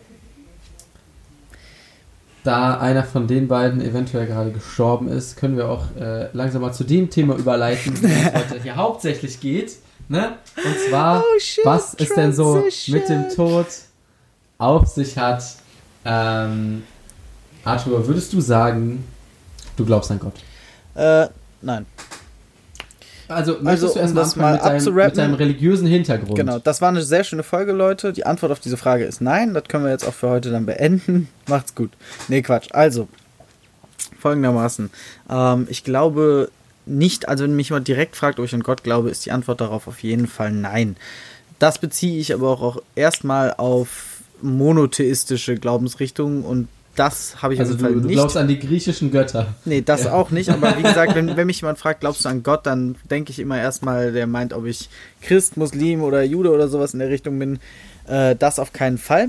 da 2.47 2.79
einer 2.79 3.03
von 3.03 3.27
den 3.27 3.49
beiden 3.49 3.81
eventuell 3.81 4.25
gerade 4.25 4.51
gestorben 4.51 5.09
ist, 5.09 5.35
können 5.35 5.57
wir 5.57 5.67
auch 5.67 5.83
äh, 5.99 6.29
langsam 6.31 6.61
mal 6.61 6.71
zu 6.71 6.85
dem 6.85 7.09
Thema 7.09 7.35
überleiten, 7.35 8.01
worum 8.01 8.15
es 8.15 8.33
heute 8.33 8.63
hier 8.63 8.75
hauptsächlich 8.77 9.41
geht. 9.41 9.73
Ne? 10.07 10.37
Und 10.55 10.75
zwar, 10.89 11.19
oh 11.19 11.39
shit, 11.39 11.65
was 11.65 11.93
es 11.95 12.09
denn 12.09 12.31
so 12.31 12.63
mit 12.87 13.09
dem 13.09 13.27
Tod 13.29 13.67
auf 14.57 14.87
sich 14.87 15.17
hat. 15.17 15.43
Ähm, 16.05 16.83
Arthur, 17.65 18.07
würdest 18.07 18.31
du 18.31 18.39
sagen, 18.39 19.03
du 19.75 19.85
glaubst 19.85 20.09
an 20.09 20.19
Gott? 20.19 20.35
Äh, 20.95 21.27
nein. 21.61 21.85
Also, 23.29 23.57
also, 23.63 23.93
du 23.93 24.00
um 24.00 24.13
mal 24.13 24.53
mit, 24.53 24.63
deinem, 24.63 24.96
mit 24.96 25.17
deinem 25.17 25.34
religiösen 25.34 25.88
Hintergrund? 25.88 26.36
Genau, 26.36 26.60
das 26.60 26.81
war 26.81 26.89
eine 26.89 27.01
sehr 27.01 27.24
schöne 27.24 27.43
Folge, 27.43 27.74
Leute. 27.74 28.13
Die 28.13 28.25
Antwort 28.25 28.51
auf 28.51 28.60
diese 28.60 28.77
Frage 28.77 29.03
ist 29.03 29.22
nein. 29.22 29.53
Das 29.53 29.65
können 29.65 29.84
wir 29.84 29.91
jetzt 29.91 30.07
auch 30.07 30.13
für 30.13 30.29
heute 30.29 30.50
dann 30.50 30.65
beenden. 30.65 31.27
Macht's 31.48 31.75
gut. 31.75 31.91
Nee, 32.29 32.41
Quatsch. 32.41 32.69
Also, 32.72 33.07
folgendermaßen. 34.19 34.89
Ähm, 35.29 35.67
ich 35.69 35.84
glaube 35.84 36.50
nicht, 36.86 37.27
also 37.27 37.43
wenn 37.43 37.55
mich 37.55 37.72
mal 37.72 37.81
direkt 37.81 38.15
fragt, 38.15 38.39
ob 38.39 38.46
ich 38.46 38.53
an 38.53 38.63
Gott 38.63 38.84
glaube, 38.84 39.10
ist 39.10 39.25
die 39.25 39.31
Antwort 39.31 39.60
darauf 39.62 39.88
auf 39.88 40.03
jeden 40.03 40.27
Fall 40.27 40.51
nein. 40.51 40.96
Das 41.60 41.79
beziehe 41.79 42.19
ich 42.19 42.34
aber 42.34 42.50
auch, 42.50 42.62
auch 42.62 42.81
erstmal 42.96 43.53
auf 43.53 44.22
monotheistische 44.41 45.55
Glaubensrichtungen 45.55 46.43
und 46.43 46.67
das 46.97 47.41
habe 47.41 47.53
ich 47.53 47.59
also 47.59 47.75
auf 47.75 47.79
jeden 47.79 47.93
Fall 47.93 48.01
du, 48.01 48.07
nicht. 48.07 48.17
Du 48.17 48.21
glaubst 48.21 48.37
an 48.37 48.47
die 48.47 48.59
griechischen 48.59 49.11
Götter. 49.11 49.47
Nee, 49.65 49.81
das 49.81 50.05
ja. 50.05 50.13
auch 50.13 50.31
nicht. 50.31 50.49
Aber 50.49 50.77
wie 50.77 50.83
gesagt, 50.83 51.15
wenn, 51.15 51.37
wenn 51.37 51.47
mich 51.47 51.61
jemand 51.61 51.77
fragt, 51.77 52.01
glaubst 52.01 52.25
du 52.25 52.29
an 52.29 52.43
Gott, 52.43 52.65
dann 52.65 52.95
denke 53.09 53.31
ich 53.31 53.39
immer 53.39 53.57
erstmal, 53.57 54.11
der 54.11 54.27
meint, 54.27 54.53
ob 54.53 54.65
ich 54.65 54.89
Christ, 55.21 55.57
Muslim 55.57 56.01
oder 56.01 56.23
Jude 56.23 56.51
oder 56.51 56.67
sowas 56.67 56.93
in 56.93 56.99
der 56.99 57.09
Richtung 57.09 57.37
bin. 57.39 57.59
Äh, 58.07 58.35
das 58.35 58.59
auf 58.59 58.73
keinen 58.73 58.97
Fall. 58.97 59.23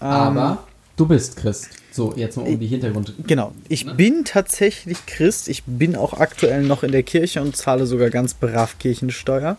Ähm, 0.00 0.08
aber 0.08 0.64
du 0.96 1.06
bist 1.06 1.36
Christ. 1.36 1.70
So, 1.92 2.14
jetzt 2.16 2.36
mal 2.36 2.46
um 2.46 2.58
die 2.58 2.66
Hintergrund. 2.66 3.12
Genau. 3.26 3.52
Ich 3.68 3.84
ne? 3.84 3.94
bin 3.94 4.24
tatsächlich 4.24 5.04
Christ. 5.06 5.48
Ich 5.48 5.62
bin 5.64 5.94
auch 5.94 6.14
aktuell 6.14 6.62
noch 6.62 6.82
in 6.82 6.90
der 6.90 7.02
Kirche 7.02 7.42
und 7.42 7.56
zahle 7.56 7.86
sogar 7.86 8.10
ganz 8.10 8.34
brav 8.34 8.78
Kirchensteuer. 8.78 9.56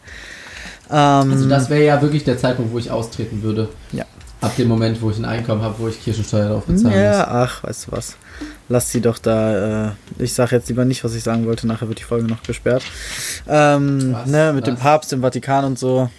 Ähm, 0.90 0.96
also 1.32 1.48
das 1.48 1.70
wäre 1.70 1.86
ja 1.86 2.02
wirklich 2.02 2.24
der 2.24 2.38
Zeitpunkt, 2.38 2.74
wo 2.74 2.80
ich 2.80 2.92
austreten 2.92 3.44
würde. 3.44 3.70
Ja. 3.92 4.06
Ab 4.44 4.56
dem 4.58 4.68
Moment, 4.68 5.02
wo 5.02 5.10
ich 5.10 5.18
ein 5.18 5.26
Einkommen 5.26 5.62
habe, 5.62 5.76
wo 5.80 5.88
ich 5.88 6.04
Kirchensteuer 6.04 6.50
darauf 6.50 6.66
bezahlen 6.66 6.94
ja, 6.94 7.08
muss. 7.08 7.18
Ja, 7.18 7.28
ach, 7.30 7.64
weißt 7.64 7.88
du 7.88 7.92
was. 7.94 8.18
lass 8.68 8.92
sie 8.92 9.00
doch 9.00 9.18
da, 9.18 9.88
äh, 9.88 9.92
ich 10.20 10.34
sage 10.34 10.56
jetzt 10.58 10.68
lieber 10.68 10.84
nicht, 10.84 11.04
was 11.04 11.16
ich 11.16 11.24
sagen 11.24 11.46
wollte, 11.46 11.66
nachher 11.66 11.88
wird 11.88 12.00
die 12.00 12.04
Folge 12.04 12.28
noch 12.28 12.44
gesperrt. 12.44 12.84
Ähm, 13.48 14.14
was, 14.14 14.26
ne, 14.28 14.52
mit 14.54 14.68
was? 14.68 14.74
dem 14.74 14.78
Papst 14.78 15.14
im 15.14 15.22
Vatikan 15.22 15.64
und 15.64 15.80
so. 15.80 16.10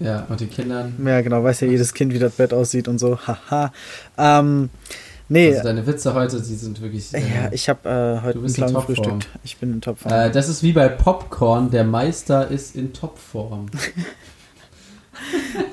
Ja, 0.00 0.26
und 0.28 0.40
den 0.40 0.50
Kindern. 0.50 0.94
Ja, 1.04 1.22
genau, 1.22 1.42
weiß 1.42 1.60
ja 1.60 1.68
jedes 1.68 1.92
Kind, 1.94 2.12
wie 2.12 2.18
das 2.18 2.32
Bett 2.34 2.52
aussieht 2.52 2.86
und 2.86 2.98
so. 2.98 3.18
Haha. 3.18 3.72
ähm, 4.16 4.68
nee. 5.28 5.50
Also 5.50 5.64
deine 5.64 5.86
Witze 5.86 6.14
heute, 6.14 6.36
die 6.36 6.54
sind 6.54 6.80
wirklich. 6.80 7.12
Äh, 7.14 7.20
ja, 7.20 7.50
ich 7.50 7.68
habe 7.68 7.88
äh, 7.88 8.24
heute 8.24 8.38
ein 8.38 8.52
kleines 8.52 8.84
Frühstück. 8.84 9.14
Ich 9.42 9.56
bin 9.56 9.72
in 9.72 9.80
Topform. 9.80 10.12
Äh, 10.12 10.30
das 10.30 10.48
ist 10.48 10.62
wie 10.62 10.72
bei 10.72 10.88
Popcorn, 10.88 11.70
der 11.70 11.84
Meister 11.84 12.48
ist 12.48 12.76
in 12.76 12.92
Topform. 12.92 13.66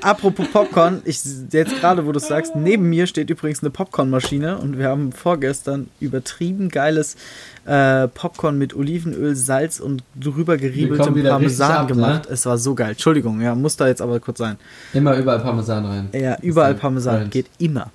Apropos 0.02 0.46
Popcorn, 0.48 1.02
ich 1.04 1.20
jetzt 1.50 1.80
gerade, 1.80 2.06
wo 2.06 2.12
du 2.12 2.18
es 2.18 2.28
sagst, 2.28 2.54
neben 2.54 2.88
mir 2.88 3.06
steht 3.06 3.30
übrigens 3.30 3.62
eine 3.62 3.70
Popcornmaschine 3.70 4.58
und 4.58 4.78
wir 4.78 4.88
haben 4.88 5.12
vorgestern 5.12 5.88
übertrieben 6.00 6.68
geiles 6.68 7.16
äh, 7.64 8.08
Popcorn 8.08 8.58
mit 8.58 8.74
Olivenöl, 8.74 9.34
Salz 9.34 9.80
und 9.80 10.02
drüber 10.14 10.56
geriebeltem 10.56 11.22
Parmesan 11.22 11.72
ab, 11.72 11.88
ne? 11.88 11.94
gemacht. 11.94 12.26
Ne? 12.26 12.32
Es 12.32 12.46
war 12.46 12.58
so 12.58 12.74
geil. 12.74 12.90
Entschuldigung, 12.90 13.40
ja, 13.40 13.54
muss 13.54 13.76
da 13.76 13.88
jetzt 13.88 14.02
aber 14.02 14.20
kurz 14.20 14.38
sein. 14.38 14.56
Immer 14.92 15.16
überall 15.16 15.40
Parmesan 15.40 15.84
rein. 15.84 16.08
Ja, 16.12 16.36
überall 16.40 16.74
Parmesan, 16.74 17.16
Freund. 17.16 17.30
geht 17.30 17.46
immer. 17.58 17.90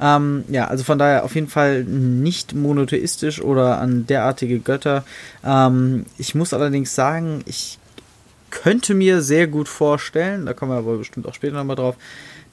Ähm, 0.00 0.44
ja, 0.48 0.66
also 0.66 0.84
von 0.84 0.98
daher 0.98 1.24
auf 1.24 1.34
jeden 1.34 1.48
Fall 1.48 1.84
nicht 1.84 2.54
monotheistisch 2.54 3.40
oder 3.40 3.78
an 3.78 4.06
derartige 4.06 4.58
Götter. 4.58 5.04
Ähm, 5.44 6.06
ich 6.18 6.34
muss 6.34 6.52
allerdings 6.52 6.94
sagen, 6.94 7.42
ich 7.46 7.78
könnte 8.62 8.94
mir 8.94 9.20
sehr 9.20 9.46
gut 9.46 9.68
vorstellen, 9.68 10.46
da 10.46 10.54
kommen 10.54 10.72
wir 10.72 10.78
aber 10.78 10.96
bestimmt 10.96 11.26
auch 11.26 11.34
später 11.34 11.56
nochmal 11.56 11.76
drauf, 11.76 11.96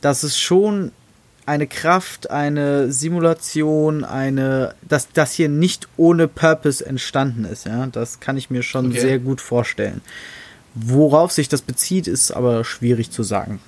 dass 0.01 0.23
es 0.23 0.37
schon 0.37 0.91
eine 1.45 1.67
Kraft, 1.67 2.29
eine 2.29 2.91
Simulation, 2.91 4.03
eine, 4.03 4.75
dass 4.87 5.09
das 5.11 5.33
hier 5.33 5.49
nicht 5.49 5.87
ohne 5.97 6.27
Purpose 6.27 6.85
entstanden 6.85 7.45
ist, 7.45 7.65
ja. 7.65 7.87
Das 7.87 8.19
kann 8.19 8.37
ich 8.37 8.49
mir 8.49 8.63
schon 8.63 8.87
okay. 8.87 8.99
sehr 8.99 9.19
gut 9.19 9.41
vorstellen. 9.41 10.01
Worauf 10.75 11.31
sich 11.31 11.49
das 11.49 11.61
bezieht, 11.61 12.07
ist 12.07 12.31
aber 12.31 12.63
schwierig 12.63 13.11
zu 13.11 13.23
sagen. 13.23 13.59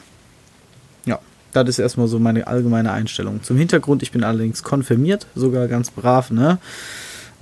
Ja, 1.06 1.20
das 1.54 1.70
ist 1.70 1.80
erstmal 1.80 2.08
so 2.08 2.20
meine 2.20 2.48
allgemeine 2.48 2.92
Einstellung. 2.92 3.44
Zum 3.44 3.58
Hintergrund, 3.58 4.04
ich 4.04 4.12
bin 4.12 4.24
allerdings 4.24 4.64
konfirmiert, 4.64 5.28
sogar 5.36 5.68
ganz 5.68 5.92
brav, 5.92 6.32
ne? 6.32 6.58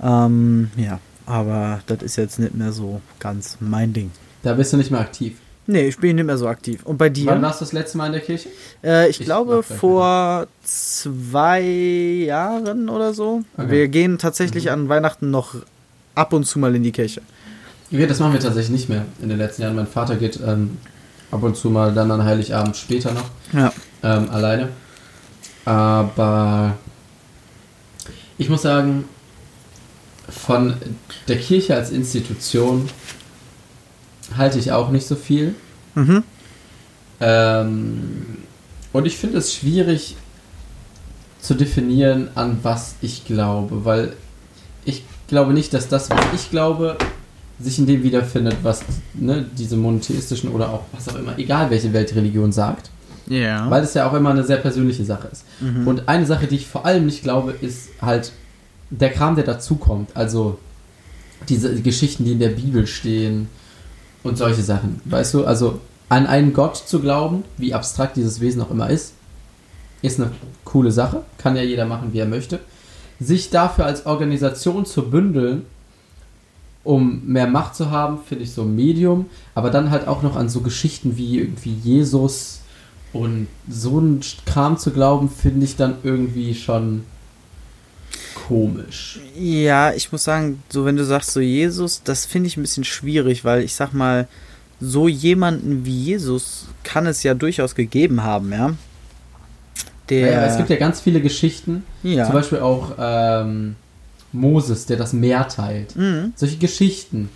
Ähm, 0.02 0.70
ja, 0.76 1.00
aber 1.26 1.80
das 1.86 2.02
ist 2.02 2.16
jetzt 2.16 2.38
nicht 2.38 2.54
mehr 2.54 2.72
so 2.72 3.00
ganz 3.20 3.58
mein 3.60 3.92
Ding. 3.92 4.10
Da 4.44 4.52
bist 4.52 4.72
du 4.72 4.76
nicht 4.76 4.90
mehr 4.90 5.00
aktiv. 5.00 5.36
Nee, 5.66 5.88
ich 5.88 5.96
bin 5.96 6.16
nicht 6.16 6.26
mehr 6.26 6.36
so 6.36 6.46
aktiv. 6.46 6.84
Und 6.84 6.98
bei 6.98 7.08
dir? 7.08 7.26
Wann 7.26 7.40
warst 7.40 7.60
du 7.60 7.64
das 7.64 7.72
letzte 7.72 7.96
Mal 7.96 8.06
in 8.06 8.12
der 8.12 8.20
Kirche? 8.20 8.50
Äh, 8.82 9.08
ich, 9.08 9.18
ich, 9.18 9.26
glaube 9.26 9.62
vor 9.62 10.46
zwei 10.62 11.62
Jahren 11.62 12.90
oder 12.90 13.14
so. 13.14 13.42
Okay. 13.56 13.70
Wir 13.70 13.88
gehen 13.88 14.18
tatsächlich 14.18 14.66
mhm. 14.66 14.72
an 14.72 14.88
Weihnachten 14.90 15.30
noch 15.30 15.54
ab 16.14 16.34
und 16.34 16.44
zu 16.44 16.58
mal 16.58 16.74
in 16.76 16.82
die 16.82 16.92
Kirche. 16.92 17.22
Das 17.90 18.18
machen 18.18 18.34
wir 18.34 18.40
tatsächlich 18.40 18.70
nicht 18.70 18.88
mehr 18.88 19.06
in 19.22 19.30
den 19.30 19.38
letzten 19.38 19.62
Jahren. 19.62 19.76
Mein 19.76 19.86
Vater 19.86 20.16
geht 20.16 20.38
ähm, 20.46 20.76
ab 21.30 21.42
und 21.42 21.56
zu 21.56 21.70
mal 21.70 21.94
dann 21.94 22.10
an 22.10 22.24
Heiligabend 22.24 22.76
später 22.76 23.12
noch. 23.12 23.30
Ja. 23.52 23.72
Ähm, 24.02 24.28
alleine. 24.30 24.68
Aber 25.64 26.74
ich 28.36 28.50
muss 28.50 28.62
sagen, 28.62 29.04
von 30.28 30.74
der 31.28 31.38
Kirche 31.38 31.74
als 31.74 31.90
Institution 31.90 32.88
halte 34.36 34.58
ich 34.58 34.72
auch 34.72 34.90
nicht 34.90 35.06
so 35.06 35.16
viel. 35.16 35.54
Mhm. 35.94 36.22
Ähm, 37.20 38.38
und 38.92 39.06
ich 39.06 39.16
finde 39.16 39.38
es 39.38 39.54
schwierig 39.54 40.16
zu 41.40 41.54
definieren, 41.54 42.28
an 42.34 42.58
was 42.62 42.96
ich 43.02 43.24
glaube, 43.26 43.84
weil 43.84 44.14
ich 44.84 45.04
glaube 45.28 45.52
nicht, 45.52 45.74
dass 45.74 45.88
das, 45.88 46.10
was 46.10 46.24
ich 46.34 46.50
glaube, 46.50 46.96
sich 47.60 47.78
in 47.78 47.86
dem 47.86 48.02
wiederfindet, 48.02 48.56
was 48.62 48.82
ne, 49.14 49.46
diese 49.56 49.76
monotheistischen 49.76 50.50
oder 50.50 50.70
auch 50.70 50.82
was 50.92 51.08
auch 51.08 51.18
immer, 51.18 51.38
egal 51.38 51.70
welche 51.70 51.92
Weltreligion 51.92 52.52
sagt. 52.52 52.90
Yeah. 53.30 53.70
Weil 53.70 53.82
es 53.82 53.94
ja 53.94 54.08
auch 54.08 54.12
immer 54.12 54.30
eine 54.30 54.44
sehr 54.44 54.58
persönliche 54.58 55.04
Sache 55.04 55.28
ist. 55.28 55.44
Mhm. 55.60 55.88
Und 55.88 56.08
eine 56.08 56.26
Sache, 56.26 56.46
die 56.46 56.56
ich 56.56 56.66
vor 56.66 56.84
allem 56.84 57.06
nicht 57.06 57.22
glaube, 57.22 57.52
ist 57.52 57.88
halt 58.02 58.32
der 58.90 59.10
Kram, 59.10 59.34
der 59.34 59.44
dazukommt. 59.44 60.10
Also 60.14 60.58
diese 61.48 61.80
Geschichten, 61.80 62.24
die 62.24 62.32
in 62.32 62.38
der 62.38 62.50
Bibel 62.50 62.86
stehen, 62.86 63.48
und 64.24 64.36
solche 64.36 64.62
Sachen. 64.62 65.00
Weißt 65.04 65.32
du, 65.34 65.44
also 65.44 65.80
an 66.08 66.26
einen 66.26 66.52
Gott 66.52 66.76
zu 66.76 67.00
glauben, 67.00 67.44
wie 67.56 67.74
abstrakt 67.74 68.16
dieses 68.16 68.40
Wesen 68.40 68.60
auch 68.62 68.70
immer 68.70 68.90
ist, 68.90 69.12
ist 70.02 70.20
eine 70.20 70.32
coole 70.64 70.90
Sache. 70.90 71.22
Kann 71.38 71.56
ja 71.56 71.62
jeder 71.62 71.86
machen, 71.86 72.12
wie 72.12 72.18
er 72.18 72.26
möchte. 72.26 72.60
Sich 73.20 73.50
dafür 73.50 73.86
als 73.86 74.06
Organisation 74.06 74.84
zu 74.84 75.08
bündeln, 75.08 75.62
um 76.82 77.24
mehr 77.26 77.46
Macht 77.46 77.74
zu 77.74 77.90
haben, 77.90 78.18
finde 78.18 78.44
ich 78.44 78.52
so 78.52 78.62
ein 78.62 78.74
Medium. 78.74 79.26
Aber 79.54 79.70
dann 79.70 79.90
halt 79.90 80.08
auch 80.08 80.22
noch 80.22 80.36
an 80.36 80.48
so 80.48 80.60
Geschichten 80.60 81.16
wie 81.16 81.38
irgendwie 81.38 81.74
Jesus 81.82 82.60
und 83.12 83.46
so 83.68 84.00
ein 84.00 84.20
Kram 84.44 84.76
zu 84.76 84.90
glauben, 84.90 85.30
finde 85.30 85.64
ich 85.64 85.76
dann 85.76 85.96
irgendwie 86.02 86.54
schon 86.54 87.04
komisch. 88.34 89.20
Ja, 89.38 89.92
ich 89.92 90.12
muss 90.12 90.24
sagen, 90.24 90.62
so 90.68 90.84
wenn 90.84 90.96
du 90.96 91.04
sagst 91.04 91.32
so 91.32 91.40
Jesus, 91.40 92.02
das 92.02 92.26
finde 92.26 92.48
ich 92.48 92.56
ein 92.56 92.62
bisschen 92.62 92.84
schwierig, 92.84 93.44
weil 93.44 93.62
ich 93.62 93.74
sag 93.74 93.92
mal, 93.92 94.28
so 94.80 95.08
jemanden 95.08 95.84
wie 95.84 95.98
Jesus 95.98 96.66
kann 96.82 97.06
es 97.06 97.22
ja 97.22 97.34
durchaus 97.34 97.74
gegeben 97.74 98.22
haben, 98.22 98.52
ja. 98.52 98.74
Der, 100.10 100.32
ja, 100.32 100.44
es 100.44 100.58
gibt 100.58 100.68
ja 100.68 100.76
ganz 100.76 101.00
viele 101.00 101.22
Geschichten, 101.22 101.84
ja. 102.02 102.26
zum 102.26 102.34
Beispiel 102.34 102.58
auch 102.58 102.92
ähm, 102.98 103.76
Moses, 104.32 104.84
der 104.84 104.98
das 104.98 105.14
Meer 105.14 105.48
teilt. 105.48 105.96
Mhm. 105.96 106.34
Solche 106.36 106.58
Geschichten 106.58 107.30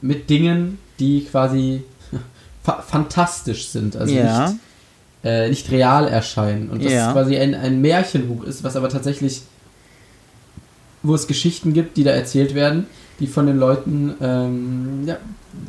mit 0.00 0.30
Dingen, 0.30 0.78
die 0.98 1.26
quasi 1.26 1.82
fa 2.62 2.80
fantastisch 2.80 3.68
sind, 3.68 3.96
also 3.96 4.14
ja. 4.14 4.48
nicht, 4.48 4.60
äh, 5.24 5.48
nicht 5.50 5.70
real 5.70 6.08
erscheinen. 6.08 6.70
Und 6.70 6.82
das 6.82 6.92
ja. 6.92 7.12
quasi 7.12 7.36
ein, 7.36 7.54
ein 7.54 7.82
Märchenbuch 7.82 8.44
ist, 8.44 8.64
was 8.64 8.76
aber 8.76 8.88
tatsächlich 8.88 9.42
wo 11.06 11.14
es 11.14 11.26
Geschichten 11.26 11.72
gibt, 11.72 11.96
die 11.96 12.04
da 12.04 12.10
erzählt 12.10 12.54
werden, 12.54 12.86
die 13.20 13.26
von 13.26 13.46
den 13.46 13.58
Leuten, 13.58 14.14
ähm, 14.20 15.04
ja, 15.06 15.18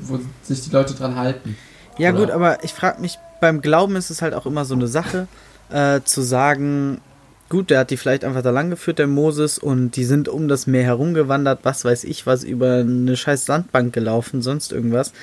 wo 0.02 0.20
sich 0.44 0.62
die 0.62 0.72
Leute 0.72 0.94
dran 0.94 1.16
halten. 1.16 1.56
Ja, 1.98 2.12
Oder? 2.12 2.20
gut, 2.20 2.32
aber 2.32 2.64
ich 2.64 2.74
frage 2.74 3.02
mich, 3.02 3.18
beim 3.40 3.62
Glauben 3.62 3.96
ist 3.96 4.10
es 4.10 4.22
halt 4.22 4.34
auch 4.34 4.46
immer 4.46 4.66
so 4.66 4.76
eine 4.76 4.88
Sache, 4.88 5.28
äh, 5.70 6.02
zu 6.04 6.22
sagen, 6.22 7.02
gut, 7.50 7.70
der 7.70 7.80
hat 7.80 7.92
die 7.92 7.98
vielleicht 7.98 8.24
einfach 8.24 8.42
da 8.42 8.50
lang 8.50 8.70
geführt, 8.70 9.00
der 9.00 9.08
Moses, 9.08 9.58
und 9.58 9.92
die 9.92 10.06
sind 10.06 10.28
um 10.28 10.48
das 10.48 10.68
Meer 10.68 10.84
herumgewandert, 10.84 11.60
was 11.64 11.86
weiß 11.86 12.04
ich 12.04 12.26
was, 12.26 12.44
über 12.44 12.80
eine 12.80 13.16
scheiß 13.16 13.46
Sandbank 13.46 13.94
gelaufen, 13.94 14.42
sonst 14.42 14.72
irgendwas. 14.72 15.14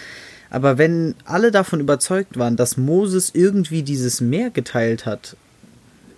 Aber 0.50 0.78
wenn 0.78 1.14
alle 1.24 1.50
davon 1.50 1.80
überzeugt 1.80 2.38
waren, 2.38 2.56
dass 2.56 2.76
Moses 2.76 3.30
irgendwie 3.34 3.82
dieses 3.82 4.20
Meer 4.20 4.50
geteilt 4.50 5.04
hat, 5.04 5.36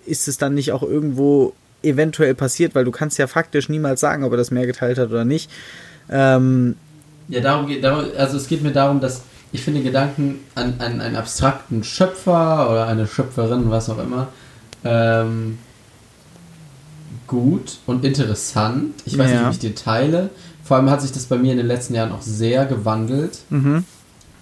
ist 0.05 0.29
es 0.29 0.39
dann 0.39 0.55
nicht 0.55 0.73
auch 0.73 0.83
irgendwo 0.83 1.55
eventuell 1.87 2.35
passiert, 2.35 2.75
weil 2.75 2.85
du 2.85 2.91
kannst 2.91 3.19
ja 3.19 3.27
faktisch 3.27 3.69
niemals 3.69 4.01
sagen, 4.01 4.25
ob 4.25 4.33
er 4.33 4.37
das 4.37 4.51
Meer 4.51 4.67
geteilt 4.67 4.99
hat 4.99 5.11
oder 5.11 5.25
nicht. 5.25 5.51
Ähm, 6.11 6.77
ja, 7.29 7.41
darum 7.41 7.67
geht, 7.67 7.83
darum, 7.83 8.05
also 8.17 8.37
es 8.37 8.49
geht 8.49 8.63
mir 8.63 8.73
darum, 8.73 9.01
dass 9.01 9.23
ich 9.53 9.63
finde 9.63 9.83
Gedanken 9.83 10.41
an, 10.55 10.75
an 10.79 11.01
einen 11.01 11.17
abstrakten 11.17 11.83
Schöpfer 11.83 12.71
oder 12.71 12.87
eine 12.87 13.07
Schöpferin, 13.07 13.71
was 13.71 13.89
auch 13.89 13.99
immer, 13.99 14.29
ähm, 14.85 15.59
gut 17.27 17.79
und 17.87 18.05
interessant. 18.05 18.95
Ich 19.05 19.17
weiß 19.17 19.31
ja. 19.31 19.37
nicht, 19.37 19.47
ob 19.47 19.53
ich 19.53 19.59
die 19.59 19.75
teile. 19.75 20.31
Vor 20.63 20.77
allem 20.77 20.91
hat 20.91 21.03
sich 21.03 21.13
das 21.13 21.27
bei 21.27 21.39
mir 21.39 21.53
in 21.53 21.59
den 21.59 21.67
letzten 21.67 21.95
Jahren 21.95 22.13
auch 22.13 22.23
sehr 22.23 22.67
gewandelt. 22.67 23.39
Mhm. 23.51 23.85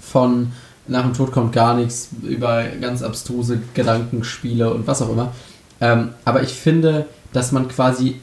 Von 0.00 0.52
nach 0.86 1.02
dem 1.02 1.14
Tod 1.14 1.32
kommt 1.32 1.52
gar 1.52 1.76
nichts 1.76 2.08
über 2.22 2.64
ganz 2.80 3.02
abstruse 3.02 3.60
Gedankenspiele 3.72 4.72
und 4.72 4.86
was 4.86 5.00
auch 5.00 5.10
immer. 5.10 5.32
Ähm, 5.80 6.10
aber 6.24 6.42
ich 6.42 6.52
finde, 6.52 7.06
dass 7.34 7.52
man 7.52 7.68
quasi 7.68 8.20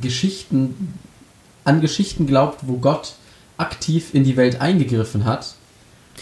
Geschichten, 0.00 0.94
an 1.64 1.80
Geschichten 1.80 2.28
glaubt, 2.28 2.60
wo 2.68 2.76
Gott 2.76 3.14
aktiv 3.56 4.14
in 4.14 4.22
die 4.22 4.36
Welt 4.36 4.60
eingegriffen 4.60 5.24
hat, 5.24 5.54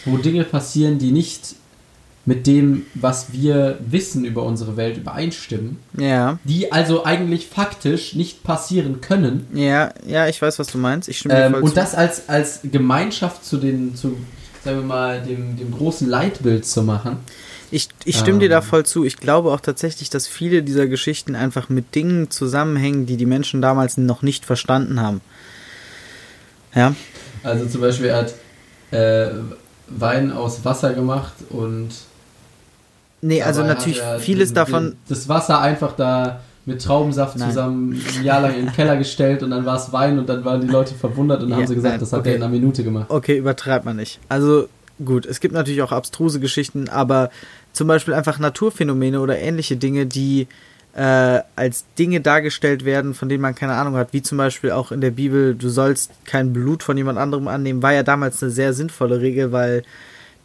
wo 0.06 0.16
Dinge 0.16 0.44
passieren, 0.44 0.98
die 0.98 1.10
nicht 1.10 1.56
mit 2.24 2.46
dem, 2.46 2.84
was 2.94 3.32
wir 3.32 3.78
wissen 3.80 4.24
über 4.24 4.42
unsere 4.42 4.76
Welt 4.76 4.98
übereinstimmen. 4.98 5.78
Ja. 5.96 6.38
Die 6.44 6.70
also 6.70 7.04
eigentlich 7.04 7.46
faktisch 7.46 8.14
nicht 8.14 8.42
passieren 8.42 9.00
können. 9.00 9.46
Ja, 9.54 9.94
ja, 10.06 10.28
ich 10.28 10.40
weiß, 10.40 10.58
was 10.58 10.68
du 10.68 10.78
meinst. 10.78 11.08
Ich 11.08 11.18
stimme 11.18 11.34
ähm, 11.34 11.40
dir 11.40 11.50
voll 11.52 11.62
Und 11.62 11.68
zu. 11.70 11.74
das 11.74 11.94
als, 11.94 12.28
als 12.28 12.60
Gemeinschaft 12.64 13.44
zu 13.44 13.56
den, 13.56 13.96
zu, 13.96 14.18
sagen 14.62 14.80
wir 14.80 14.84
mal, 14.84 15.22
dem, 15.22 15.56
dem 15.56 15.72
großen 15.72 16.06
Leitbild 16.06 16.66
zu 16.66 16.82
machen. 16.82 17.16
Ich, 17.70 17.88
ich 18.04 18.16
stimme 18.16 18.36
ähm. 18.36 18.40
dir 18.40 18.48
da 18.48 18.58
ähm. 18.58 18.62
voll 18.62 18.86
zu. 18.86 19.04
Ich 19.04 19.16
glaube 19.16 19.52
auch 19.52 19.60
tatsächlich, 19.60 20.10
dass 20.10 20.26
viele 20.26 20.62
dieser 20.62 20.86
Geschichten 20.86 21.34
einfach 21.34 21.68
mit 21.68 21.94
Dingen 21.94 22.30
zusammenhängen, 22.30 23.06
die 23.06 23.16
die 23.16 23.26
Menschen 23.26 23.62
damals 23.62 23.96
noch 23.96 24.22
nicht 24.22 24.44
verstanden 24.44 25.00
haben. 25.00 25.20
Ja. 26.74 26.94
Also 27.42 27.66
zum 27.66 27.80
Beispiel, 27.80 28.06
er 28.06 28.16
hat 28.18 28.34
äh, 28.90 29.30
Wein 29.88 30.32
aus 30.32 30.64
Wasser 30.64 30.92
gemacht 30.92 31.32
und. 31.50 31.90
Nee, 33.20 33.42
also 33.42 33.64
natürlich 33.64 34.00
vieles 34.20 34.50
den, 34.50 34.54
davon. 34.54 34.96
Das 35.08 35.28
Wasser 35.28 35.60
einfach 35.60 35.96
da 35.96 36.40
mit 36.66 36.84
Traubensaft 36.84 37.36
nein. 37.36 37.48
zusammen 37.48 38.02
ein 38.18 38.24
Jahr 38.24 38.42
lang 38.42 38.54
in 38.54 38.66
den 38.66 38.72
Keller 38.72 38.96
gestellt 38.96 39.42
und 39.42 39.50
dann 39.50 39.64
war 39.64 39.76
es 39.76 39.90
Wein 39.92 40.18
und 40.18 40.28
dann 40.28 40.44
waren 40.44 40.60
die 40.60 40.68
Leute 40.68 40.94
verwundert 40.94 41.42
und 41.42 41.48
ja, 41.48 41.56
haben 41.56 41.66
sie 41.66 41.74
gesagt, 41.74 41.94
nein, 41.94 42.00
das 42.00 42.12
hat 42.12 42.20
okay. 42.20 42.30
er 42.30 42.36
in 42.36 42.42
einer 42.42 42.52
Minute 42.52 42.84
gemacht. 42.84 43.06
Okay, 43.08 43.38
übertreibt 43.38 43.86
man 43.86 43.96
nicht. 43.96 44.20
Also 44.28 44.68
gut, 45.04 45.26
es 45.26 45.40
gibt 45.40 45.54
natürlich 45.54 45.82
auch 45.82 45.92
abstruse 45.92 46.40
Geschichten, 46.40 46.88
aber 46.88 47.30
zum 47.72 47.88
Beispiel 47.88 48.14
einfach 48.14 48.38
Naturphänomene 48.38 49.20
oder 49.20 49.38
ähnliche 49.38 49.76
Dinge, 49.76 50.06
die 50.06 50.46
äh, 50.94 51.40
als 51.54 51.84
Dinge 51.98 52.20
dargestellt 52.20 52.84
werden, 52.84 53.14
von 53.14 53.28
denen 53.28 53.42
man 53.42 53.54
keine 53.54 53.74
Ahnung 53.74 53.94
hat, 53.96 54.12
wie 54.12 54.22
zum 54.22 54.38
Beispiel 54.38 54.72
auch 54.72 54.90
in 54.90 55.00
der 55.00 55.10
Bibel, 55.10 55.54
du 55.54 55.68
sollst 55.68 56.10
kein 56.24 56.52
Blut 56.52 56.82
von 56.82 56.96
jemand 56.96 57.18
anderem 57.18 57.46
annehmen, 57.46 57.82
war 57.82 57.92
ja 57.92 58.02
damals 58.02 58.42
eine 58.42 58.50
sehr 58.50 58.72
sinnvolle 58.72 59.20
Regel, 59.20 59.52
weil 59.52 59.84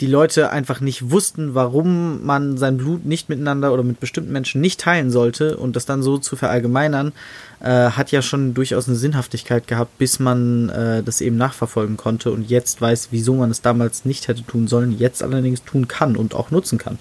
die 0.04 0.12
Leute 0.12 0.50
einfach 0.50 0.82
nicht 0.82 1.12
wussten, 1.12 1.56
warum 1.56 2.26
man 2.26 2.58
sein 2.58 2.76
Blut 2.76 3.06
nicht 3.06 3.30
miteinander 3.30 3.72
oder 3.72 3.84
mit 3.84 4.02
bestimmten 4.02 4.34
Menschen 4.34 4.60
nicht 4.60 4.82
teilen 4.82 5.12
sollte 5.12 5.56
und 5.56 5.78
das 5.78 5.86
dann 5.86 6.04
so 6.04 6.18
zu 6.18 6.36
verallgemeinern, 6.36 7.14
äh, 7.62 7.92
hat 7.92 8.12
ja 8.12 8.22
schon 8.22 8.54
durchaus 8.54 8.90
eine 8.90 8.98
Sinnhaftigkeit 8.98 9.66
gehabt, 9.66 9.98
bis 9.98 10.20
man 10.20 10.68
äh, 10.68 11.04
das 11.04 11.22
eben 11.22 11.38
nachverfolgen 11.38 11.96
konnte 11.96 12.34
und 12.34 12.50
jetzt 12.50 12.82
weiß, 12.82 13.10
wieso 13.12 13.36
man 13.36 13.50
es 13.50 13.62
damals 13.62 14.04
nicht 14.04 14.28
hätte 14.28 14.44
tun 14.46 14.68
sollen, 14.68 14.92
jetzt 15.00 15.24
allerdings 15.24 15.64
tun 15.64 15.88
kann 15.88 16.18
und 16.18 16.36
auch 16.36 16.52
nutzen 16.52 16.78
kann. 16.78 17.00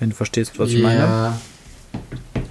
Wenn 0.00 0.10
du 0.10 0.16
verstehst, 0.16 0.58
was 0.58 0.68
ich 0.68 0.80
ja, 0.80 0.82
meine. 0.82 0.98
Ja, 0.98 1.40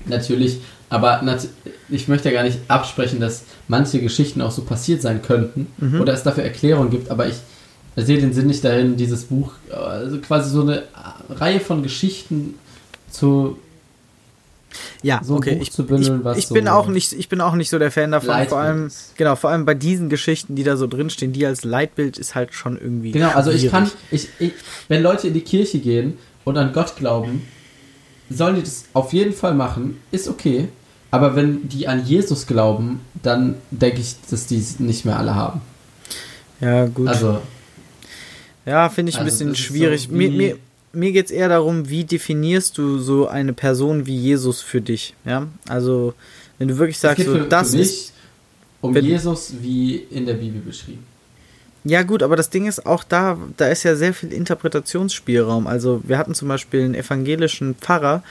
natürlich. 0.07 0.61
Aber 0.89 1.21
nat 1.21 1.47
ich 1.89 2.07
möchte 2.07 2.29
ja 2.29 2.33
gar 2.33 2.43
nicht 2.43 2.57
absprechen, 2.67 3.19
dass 3.19 3.43
manche 3.67 3.99
Geschichten 3.99 4.41
auch 4.41 4.49
so 4.49 4.63
passiert 4.63 5.03
sein 5.03 5.21
könnten 5.21 5.67
mhm. 5.77 6.01
oder 6.01 6.13
es 6.13 6.23
dafür 6.23 6.43
Erklärungen 6.43 6.89
gibt, 6.89 7.11
aber 7.11 7.27
ich 7.27 7.35
sehe 7.95 8.19
den 8.19 8.33
Sinn 8.33 8.47
nicht 8.47 8.63
darin, 8.63 8.97
dieses 8.97 9.25
Buch, 9.25 9.53
also 9.71 10.17
quasi 10.19 10.49
so 10.49 10.61
eine 10.61 10.83
Reihe 11.29 11.59
von 11.59 11.83
Geschichten 11.83 12.55
zu 13.09 13.57
ja, 15.01 15.21
so 15.23 15.35
okay. 15.35 15.57
Ich, 15.61 15.71
bündeln, 15.71 16.21
ich, 16.31 16.37
ich 16.39 16.47
so 16.47 16.53
bin 16.53 16.67
auch 16.67 16.87
nicht, 16.87 17.13
ich 17.13 17.29
bin 17.29 17.39
auch 17.39 17.55
nicht 17.55 17.69
so 17.69 17.79
der 17.79 17.91
Fan 17.91 18.11
davon. 18.11 18.29
Leitbild 18.29 18.49
vor 18.49 18.59
allem, 18.59 18.91
genau, 19.15 19.35
vor 19.35 19.49
allem 19.49 19.65
bei 19.65 19.73
diesen 19.73 20.09
Geschichten, 20.09 20.55
die 20.55 20.63
da 20.63 20.75
so 20.75 20.87
drinstehen, 20.87 21.31
die 21.31 21.45
als 21.45 21.63
Leitbild 21.63 22.17
ist 22.17 22.35
halt 22.35 22.53
schon 22.53 22.77
irgendwie. 22.77 23.11
Genau, 23.11 23.29
also 23.29 23.51
ich 23.51 23.69
kann, 23.69 23.89
ich, 24.11 24.27
ich, 24.39 24.51
wenn 24.87 25.01
Leute 25.01 25.27
in 25.27 25.33
die 25.33 25.41
Kirche 25.41 25.79
gehen 25.79 26.17
und 26.43 26.57
an 26.57 26.73
Gott 26.73 26.97
glauben, 26.97 27.47
sollen 28.29 28.55
die 28.55 28.63
das 28.63 28.85
auf 28.93 29.13
jeden 29.13 29.33
Fall 29.33 29.53
machen, 29.53 30.01
ist 30.11 30.27
okay. 30.27 30.67
Aber 31.11 31.35
wenn 31.35 31.69
die 31.69 31.87
an 31.87 32.05
Jesus 32.05 32.45
glauben, 32.47 32.99
dann 33.21 33.55
denke 33.71 34.01
ich, 34.01 34.15
dass 34.29 34.47
die 34.47 34.57
es 34.57 34.79
nicht 34.79 35.05
mehr 35.05 35.17
alle 35.17 35.35
haben. 35.35 35.61
Ja, 36.59 36.87
gut. 36.87 37.07
Also. 37.07 37.39
Ja, 38.65 38.89
finde 38.89 39.11
ich 39.11 39.15
also 39.17 39.23
ein 39.23 39.25
bisschen 39.25 39.55
schwierig. 39.55 40.07
So 40.09 40.15
mir 40.15 40.31
mir, 40.31 40.57
mir 40.95 41.11
geht 41.11 41.25
es 41.25 41.31
eher 41.31 41.49
darum, 41.49 41.89
wie 41.89 42.03
definierst 42.03 42.77
du 42.77 42.97
so 42.97 43.27
eine 43.27 43.53
Person 43.53 44.05
wie 44.05 44.15
Jesus 44.15 44.61
für 44.61 44.81
dich? 44.81 45.13
Ja, 45.25 45.47
also, 45.67 46.13
wenn 46.57 46.67
du 46.67 46.77
wirklich 46.77 46.97
sagst, 46.97 47.25
so, 47.25 47.33
für, 47.33 47.39
das 47.41 47.71
für 47.71 47.77
ist. 47.79 48.13
Um 48.81 48.95
Jesus 48.95 49.53
wie 49.61 49.95
in 49.95 50.25
der 50.25 50.35
Bibel 50.35 50.61
beschrieben. 50.61 51.03
Ja, 51.83 52.03
gut, 52.03 52.23
aber 52.23 52.35
das 52.35 52.49
Ding 52.49 52.67
ist 52.67 52.85
auch 52.85 53.03
da, 53.03 53.37
da 53.57 53.67
ist 53.67 53.83
ja 53.83 53.95
sehr 53.95 54.13
viel 54.13 54.31
Interpretationsspielraum. 54.33 55.67
Also, 55.67 56.01
wir 56.03 56.17
hatten 56.17 56.33
zum 56.33 56.47
Beispiel 56.47 56.83
einen 56.83 56.95
evangelischen 56.95 57.75
Pfarrer. 57.75 58.23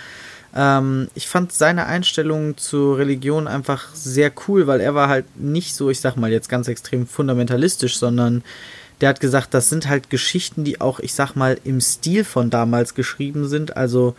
Ähm, 0.55 1.09
ich 1.15 1.29
fand 1.29 1.53
seine 1.53 1.87
Einstellung 1.87 2.57
zur 2.57 2.99
Religion 2.99 3.47
einfach 3.49 3.95
sehr 3.95 4.33
cool, 4.47 4.67
weil 4.67 4.81
er 4.81 4.95
war 4.95 5.09
halt 5.09 5.25
nicht 5.37 5.75
so, 5.75 5.91
ich 5.91 6.01
sag 6.01 6.17
mal 6.17 6.31
jetzt 6.31 6.49
ganz 6.49 6.69
extrem 6.69 7.07
fundamentalistisch, 7.07 7.99
sondern 7.99 8.43
der 9.01 9.09
hat 9.09 9.21
gesagt, 9.21 9.55
das 9.55 9.69
sind 9.69 9.89
halt 9.89 10.11
Geschichten, 10.11 10.65
die 10.65 10.81
auch, 10.81 11.01
ich 11.01 11.15
sag 11.15 11.35
mal, 11.35 11.59
im 11.65 11.81
Stil 11.81 12.25
von 12.25 12.51
damals 12.51 12.95
geschrieben 12.95 13.49
sind. 13.49 13.77
Also 13.77 14.15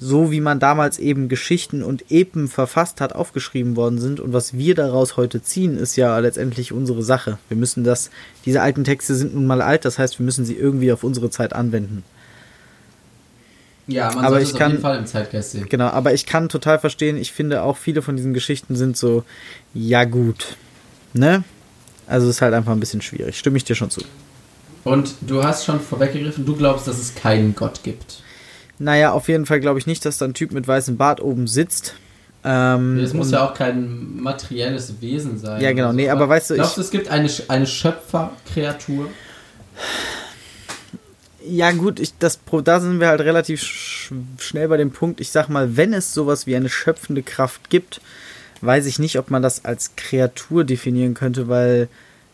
so 0.00 0.30
wie 0.30 0.40
man 0.40 0.60
damals 0.60 0.98
eben 0.98 1.28
Geschichten 1.28 1.82
und 1.82 2.10
Epen 2.10 2.48
verfasst 2.48 3.00
hat, 3.00 3.14
aufgeschrieben 3.14 3.74
worden 3.74 3.98
sind. 3.98 4.20
Und 4.20 4.32
was 4.32 4.56
wir 4.56 4.74
daraus 4.74 5.16
heute 5.16 5.42
ziehen, 5.42 5.76
ist 5.76 5.96
ja 5.96 6.16
letztendlich 6.18 6.72
unsere 6.72 7.02
Sache. 7.02 7.38
Wir 7.48 7.56
müssen 7.56 7.82
das, 7.82 8.10
diese 8.44 8.62
alten 8.62 8.84
Texte 8.84 9.14
sind 9.16 9.34
nun 9.34 9.46
mal 9.46 9.60
alt, 9.60 9.84
das 9.84 9.98
heißt, 9.98 10.18
wir 10.18 10.24
müssen 10.24 10.44
sie 10.44 10.54
irgendwie 10.54 10.92
auf 10.92 11.02
unsere 11.02 11.30
Zeit 11.30 11.52
anwenden. 11.52 12.04
Ja, 13.88 14.12
man 14.14 14.24
aber 14.24 14.40
ich 14.40 14.54
kann, 14.54 14.66
auf 14.66 14.72
jeden 14.72 14.82
Fall 14.82 14.98
im 14.98 15.06
Zeitgeist 15.06 15.52
sehen. 15.52 15.66
Genau, 15.68 15.86
aber 15.86 16.12
ich 16.12 16.26
kann 16.26 16.48
total 16.48 16.78
verstehen, 16.78 17.16
ich 17.16 17.32
finde 17.32 17.62
auch 17.62 17.76
viele 17.76 18.02
von 18.02 18.16
diesen 18.16 18.34
Geschichten 18.34 18.76
sind 18.76 18.96
so, 18.96 19.24
ja 19.74 20.04
gut, 20.04 20.56
ne? 21.12 21.42
Also 22.08 22.28
ist 22.28 22.40
halt 22.40 22.54
einfach 22.54 22.72
ein 22.72 22.80
bisschen 22.80 23.02
schwierig, 23.02 23.38
stimme 23.38 23.58
ich 23.58 23.64
dir 23.64 23.74
schon 23.74 23.90
zu. 23.90 24.00
Und 24.84 25.14
du 25.20 25.44
hast 25.44 25.66
schon 25.66 25.80
vorweggegriffen, 25.80 26.46
du 26.46 26.56
glaubst, 26.56 26.88
dass 26.88 26.98
es 26.98 27.14
keinen 27.14 27.54
Gott 27.54 27.82
gibt. 27.82 28.22
Naja, 28.78 29.12
auf 29.12 29.28
jeden 29.28 29.44
Fall 29.44 29.60
glaube 29.60 29.78
ich 29.78 29.86
nicht, 29.86 30.04
dass 30.04 30.18
da 30.18 30.24
ein 30.24 30.34
Typ 30.34 30.52
mit 30.52 30.66
weißem 30.66 30.96
Bart 30.96 31.20
oben 31.20 31.46
sitzt. 31.46 31.94
Ähm, 32.44 32.98
es 32.98 33.12
muss 33.12 33.30
ja 33.30 33.46
auch 33.46 33.52
kein 33.52 34.16
materielles 34.20 34.94
Wesen 35.00 35.38
sein. 35.38 35.60
Ja, 35.60 35.72
genau. 35.72 35.88
So. 35.88 35.96
Nee, 35.96 36.08
aber 36.08 36.28
weißt 36.28 36.50
du, 36.50 36.54
glaubst 36.54 36.76
du, 36.76 36.80
es 36.80 36.90
gibt 36.90 37.08
eine, 37.08 37.28
eine 37.48 37.66
Schöpferkreatur? 37.66 39.10
Ja, 41.44 41.72
gut, 41.72 41.98
ich, 41.98 42.16
das, 42.18 42.38
da 42.64 42.80
sind 42.80 43.00
wir 43.00 43.08
halt 43.08 43.20
relativ 43.20 43.62
sch 43.62 44.12
schnell 44.38 44.68
bei 44.68 44.76
dem 44.76 44.92
Punkt. 44.92 45.20
Ich 45.20 45.30
sag 45.30 45.48
mal, 45.48 45.76
wenn 45.76 45.92
es 45.92 46.14
sowas 46.14 46.46
wie 46.46 46.56
eine 46.56 46.68
schöpfende 46.68 47.22
Kraft 47.22 47.68
gibt, 47.68 48.00
weiß 48.60 48.86
ich 48.86 48.98
nicht, 48.98 49.18
ob 49.18 49.30
man 49.30 49.42
das 49.42 49.64
als 49.64 49.92
Kreatur 49.96 50.64
definieren 50.64 51.14
könnte, 51.14 51.48
weil 51.48 51.88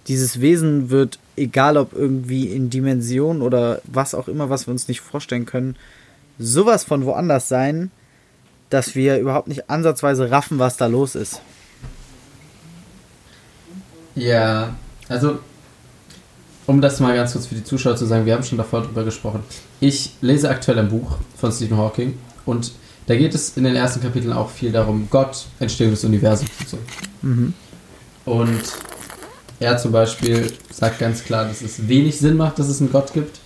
dieses 0.08 0.40
Wesen 0.40 0.90
wird, 0.90 1.18
egal 1.36 1.76
ob 1.76 1.92
irgendwie 1.92 2.48
in 2.48 2.70
Dimension 2.70 3.42
oder 3.42 3.80
was 3.84 4.14
auch 4.14 4.28
immer, 4.28 4.50
was 4.50 4.66
wir 4.66 4.72
uns 4.72 4.88
nicht 4.88 5.00
vorstellen 5.00 5.46
können, 5.46 5.76
sowas 6.38 6.84
von 6.84 7.04
woanders 7.04 7.48
sein, 7.48 7.90
dass 8.70 8.94
wir 8.94 9.18
überhaupt 9.18 9.48
nicht 9.48 9.70
ansatzweise 9.70 10.30
raffen, 10.30 10.58
was 10.58 10.76
da 10.76 10.86
los 10.86 11.14
ist. 11.14 11.40
Ja, 14.14 14.74
also 15.08 15.38
um 16.66 16.80
das 16.80 17.00
mal 17.00 17.14
ganz 17.14 17.32
kurz 17.32 17.46
für 17.46 17.54
die 17.54 17.64
Zuschauer 17.64 17.96
zu 17.96 18.06
sagen, 18.06 18.24
wir 18.26 18.34
haben 18.34 18.42
schon 18.42 18.58
davor 18.58 18.82
drüber 18.82 19.04
gesprochen. 19.04 19.42
Ich 19.80 20.14
lese 20.20 20.48
aktuell 20.48 20.78
ein 20.78 20.88
Buch 20.88 21.18
von 21.36 21.52
Stephen 21.52 21.76
Hawking 21.76 22.18
und 22.46 22.72
da 23.06 23.16
geht 23.16 23.34
es 23.34 23.56
in 23.56 23.64
den 23.64 23.76
ersten 23.76 24.00
Kapiteln 24.00 24.32
auch 24.32 24.50
viel 24.50 24.72
darum, 24.72 25.08
Gott, 25.10 25.46
Entstehung 25.60 25.90
des 25.90 26.04
Universums 26.04 26.50
und 26.60 26.68
so. 26.68 26.78
Mhm. 27.22 27.54
Und 28.24 28.62
er 29.60 29.76
zum 29.78 29.92
Beispiel 29.92 30.52
sagt 30.70 30.98
ganz 30.98 31.24
klar, 31.24 31.44
dass 31.44 31.62
es 31.62 31.86
wenig 31.88 32.18
Sinn 32.18 32.36
macht, 32.36 32.58
dass 32.58 32.68
es 32.68 32.80
einen 32.80 32.92
Gott 32.92 33.12
gibt. 33.12 33.40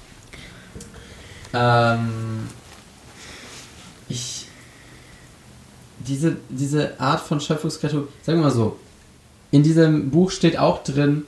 Ähm, 1.53 2.47
ich. 4.09 4.47
Diese, 6.07 6.37
diese 6.49 6.99
Art 7.01 7.21
von 7.21 7.39
Schöpfungskreatur, 7.39 8.09
sagen 8.23 8.39
wir 8.39 8.45
mal 8.45 8.51
so, 8.51 8.79
in 9.51 9.63
diesem 9.63 10.11
Buch 10.11 10.31
steht 10.31 10.59
auch 10.59 10.83
drin, 10.83 11.25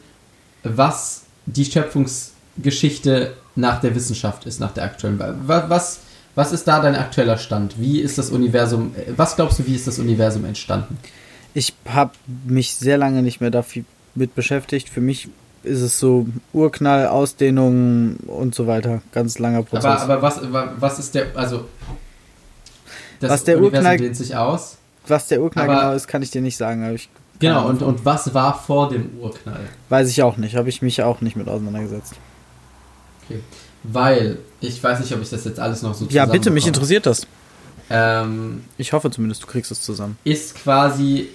was 0.63 1.25
die 1.45 1.65
Schöpfungsgeschichte 1.65 3.35
nach 3.57 3.81
der 3.81 3.95
Wissenschaft 3.95 4.47
ist, 4.47 4.61
nach 4.61 4.73
der 4.73 4.85
aktuellen. 4.85 5.21
Was, 5.47 6.01
was 6.35 6.53
ist 6.53 6.67
da 6.69 6.81
dein 6.81 6.95
aktueller 6.95 7.39
Stand? 7.39 7.79
Wie 7.79 8.01
ist 8.01 8.19
das 8.19 8.31
Universum, 8.31 8.95
was 9.17 9.37
glaubst 9.37 9.59
du, 9.59 9.67
wie 9.67 9.75
ist 9.75 9.87
das 9.87 9.99
Universum 9.99 10.45
entstanden? 10.45 10.99
Ich 11.55 11.75
habe 11.89 12.13
mich 12.45 12.75
sehr 12.75 12.97
lange 12.97 13.23
nicht 13.23 13.41
mehr 13.41 13.51
damit 13.51 14.35
beschäftigt. 14.35 14.89
Für 14.89 15.01
mich 15.01 15.29
ist 15.63 15.81
es 15.81 15.99
so 15.99 16.27
Urknall, 16.53 17.09
Ausdehnung 17.09 18.17
und 18.27 18.55
so 18.55 18.67
weiter. 18.67 19.03
Ganz 19.13 19.39
langer 19.39 19.63
Prozess. 19.63 19.85
Aber, 19.85 20.15
aber 20.15 20.23
was, 20.23 20.41
was 20.79 20.99
ist 20.99 21.15
der, 21.15 21.27
also 21.35 21.65
das 23.19 23.31
was 23.31 23.45
der 23.45 23.59
Universum 23.59 23.77
Urknall, 23.77 23.97
dehnt 23.99 24.17
sich 24.17 24.37
aus. 24.37 24.79
Was 25.07 25.29
der 25.29 25.43
Urknall 25.43 25.69
genau 25.69 25.93
ist, 25.93 26.07
kann 26.07 26.23
ich 26.23 26.31
dir 26.31 26.41
nicht 26.41 26.57
sagen. 26.57 26.95
Ich 26.95 27.11
genau, 27.39 27.69
und, 27.69 27.83
und 27.83 28.05
was 28.05 28.33
war 28.33 28.59
vor 28.59 28.89
dem 28.89 29.19
Urknall? 29.21 29.61
Weiß 29.89 30.09
ich 30.09 30.23
auch 30.23 30.37
nicht. 30.37 30.57
Habe 30.57 30.69
ich 30.69 30.83
mich 30.83 31.03
auch 31.03 31.21
nicht 31.21 31.37
mit 31.37 31.49
auseinandergesetzt. 31.49 32.15
Okay. 33.25 33.41
Weil, 33.83 34.39
ich 34.61 34.83
weiß 34.83 35.01
nicht, 35.01 35.13
ob 35.15 35.23
ich 35.23 35.31
das 35.31 35.45
jetzt 35.45 35.59
alles 35.59 35.83
noch 35.83 35.95
so 35.95 36.07
Ja, 36.11 36.27
bitte, 36.27 36.51
mich 36.51 36.67
interessiert 36.67 37.07
das. 37.07 37.27
Ähm, 37.89 38.65
ich 38.79 38.93
hoffe 38.93 39.11
zumindest, 39.11 39.43
du 39.43 39.47
kriegst 39.47 39.71
es 39.71 39.81
zusammen. 39.81 40.17
Ist 40.25 40.55
quasi 40.55 41.29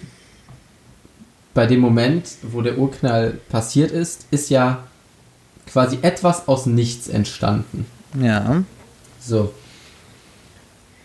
bei 1.53 1.65
dem 1.65 1.79
Moment, 1.79 2.29
wo 2.43 2.61
der 2.61 2.77
Urknall 2.77 3.39
passiert 3.49 3.91
ist, 3.91 4.25
ist 4.31 4.49
ja 4.49 4.83
quasi 5.65 5.99
etwas 6.01 6.47
aus 6.47 6.65
nichts 6.65 7.07
entstanden. 7.07 7.85
Ja. 8.19 8.63
So. 9.19 9.53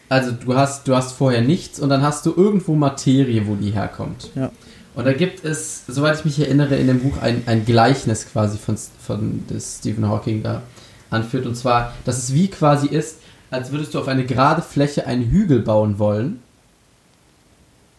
Also 0.08 0.32
du 0.32 0.54
hast, 0.54 0.86
du 0.88 0.94
hast 0.94 1.12
vorher 1.12 1.40
nichts 1.40 1.78
und 1.80 1.88
dann 1.88 2.02
hast 2.02 2.26
du 2.26 2.34
irgendwo 2.36 2.74
Materie, 2.74 3.46
wo 3.46 3.54
die 3.54 3.70
herkommt. 3.70 4.30
Ja. 4.34 4.50
Und 4.94 5.04
da 5.06 5.12
gibt 5.12 5.44
es, 5.44 5.84
soweit 5.86 6.18
ich 6.18 6.24
mich 6.24 6.40
erinnere, 6.40 6.76
in 6.76 6.88
dem 6.88 7.00
Buch 7.00 7.22
ein, 7.22 7.44
ein 7.46 7.64
Gleichnis 7.64 8.26
quasi 8.30 8.58
von, 8.58 8.76
von 8.76 9.46
des 9.46 9.78
Stephen 9.78 10.08
Hawking 10.08 10.42
da 10.42 10.62
anführt. 11.10 11.46
Und 11.46 11.56
zwar, 11.56 11.92
dass 12.04 12.18
es 12.18 12.34
wie 12.34 12.48
quasi 12.48 12.86
ist, 12.86 13.18
als 13.50 13.72
würdest 13.72 13.94
du 13.94 13.98
auf 13.98 14.08
eine 14.08 14.24
gerade 14.24 14.62
Fläche 14.62 15.06
einen 15.06 15.30
Hügel 15.30 15.60
bauen 15.60 15.98
wollen. 15.98 16.40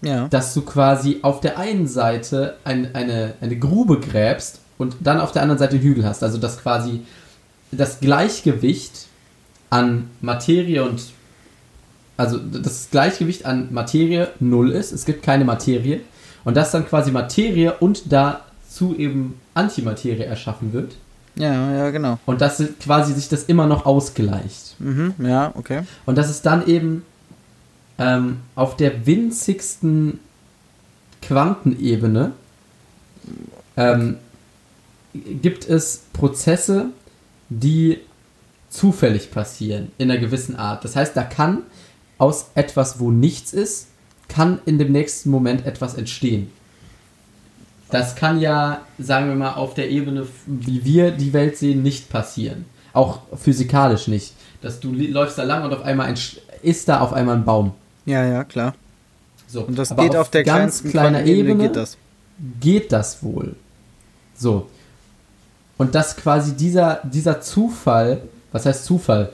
Ja. 0.01 0.27
Dass 0.29 0.53
du 0.53 0.61
quasi 0.61 1.19
auf 1.21 1.41
der 1.41 1.59
einen 1.59 1.87
Seite 1.87 2.57
ein, 2.63 2.95
eine, 2.95 3.35
eine 3.39 3.57
Grube 3.57 3.99
gräbst 3.99 4.59
und 4.77 4.95
dann 5.01 5.19
auf 5.19 5.31
der 5.31 5.43
anderen 5.43 5.59
Seite 5.59 5.77
den 5.77 5.83
Hügel 5.83 6.05
hast. 6.05 6.23
Also 6.23 6.37
dass 6.39 6.59
quasi 6.59 7.01
das 7.71 7.99
Gleichgewicht 7.99 9.07
an 9.69 10.09
Materie 10.21 10.83
und 10.83 11.03
also 12.17 12.37
das 12.37 12.89
Gleichgewicht 12.91 13.45
an 13.45 13.69
Materie 13.71 14.29
null 14.39 14.71
ist, 14.71 14.91
es 14.91 15.05
gibt 15.05 15.23
keine 15.23 15.45
Materie 15.45 16.01
und 16.43 16.57
dass 16.57 16.71
dann 16.71 16.87
quasi 16.87 17.11
Materie 17.11 17.73
und 17.79 18.11
dazu 18.11 18.95
eben 18.95 19.39
Antimaterie 19.53 20.23
erschaffen 20.23 20.73
wird. 20.73 20.95
Ja, 21.35 21.71
ja, 21.71 21.89
genau. 21.91 22.19
Und 22.25 22.41
dass 22.41 22.61
quasi 22.79 23.13
sich 23.13 23.29
das 23.29 23.43
immer 23.43 23.67
noch 23.67 23.85
ausgleicht. 23.85 24.75
Mhm, 24.79 25.15
ja, 25.19 25.51
okay. 25.55 25.83
Und 26.05 26.17
dass 26.17 26.29
es 26.29 26.41
dann 26.41 26.67
eben 26.67 27.05
ähm, 27.97 28.39
auf 28.55 28.75
der 28.75 29.05
winzigsten 29.05 30.19
Quantenebene 31.21 32.33
ähm, 33.77 34.17
gibt 35.13 35.67
es 35.67 36.03
Prozesse, 36.13 36.87
die 37.49 37.99
zufällig 38.69 39.31
passieren 39.31 39.91
in 39.97 40.09
einer 40.09 40.19
gewissen 40.19 40.55
Art. 40.55 40.83
Das 40.83 40.95
heißt, 40.95 41.15
da 41.15 41.23
kann 41.23 41.63
aus 42.17 42.47
etwas, 42.55 42.99
wo 42.99 43.11
nichts 43.11 43.53
ist, 43.53 43.87
kann 44.27 44.59
in 44.65 44.77
dem 44.77 44.91
nächsten 44.91 45.29
Moment 45.29 45.65
etwas 45.65 45.95
entstehen. 45.95 46.51
Das 47.91 48.15
kann 48.15 48.39
ja, 48.39 48.81
sagen 48.97 49.27
wir 49.27 49.35
mal, 49.35 49.53
auf 49.53 49.73
der 49.73 49.89
Ebene, 49.89 50.25
wie 50.45 50.83
wir 50.85 51.11
die 51.11 51.33
Welt 51.33 51.57
sehen, 51.57 51.83
nicht 51.83 52.09
passieren. 52.09 52.65
Auch 52.93 53.19
physikalisch 53.37 54.07
nicht. 54.07 54.33
Dass 54.61 54.79
du 54.79 54.91
läufst 54.91 55.37
da 55.37 55.43
lang 55.43 55.63
und 55.63 55.73
auf 55.73 55.83
einmal 55.83 56.13
ist 56.61 56.87
da 56.87 57.01
auf 57.01 57.13
einmal 57.13 57.35
ein 57.35 57.45
Baum. 57.45 57.73
Ja, 58.05 58.25
ja, 58.25 58.43
klar. 58.43 58.75
So. 59.47 59.63
Und 59.63 59.77
das 59.77 59.89
geht 59.89 60.15
auf, 60.15 60.21
auf 60.21 60.29
der 60.29 60.43
ganz 60.43 60.83
kleinen 60.83 61.25
Ebene, 61.25 61.51
Ebene 61.51 61.63
geht 61.67 61.75
das. 61.75 61.97
Geht 62.61 62.91
das 62.91 63.21
wohl. 63.23 63.55
So. 64.35 64.69
Und 65.77 65.93
dass 65.93 66.15
quasi 66.15 66.55
dieser, 66.55 67.01
dieser 67.03 67.41
Zufall, 67.41 68.21
was 68.51 68.65
heißt 68.65 68.85
Zufall? 68.85 69.33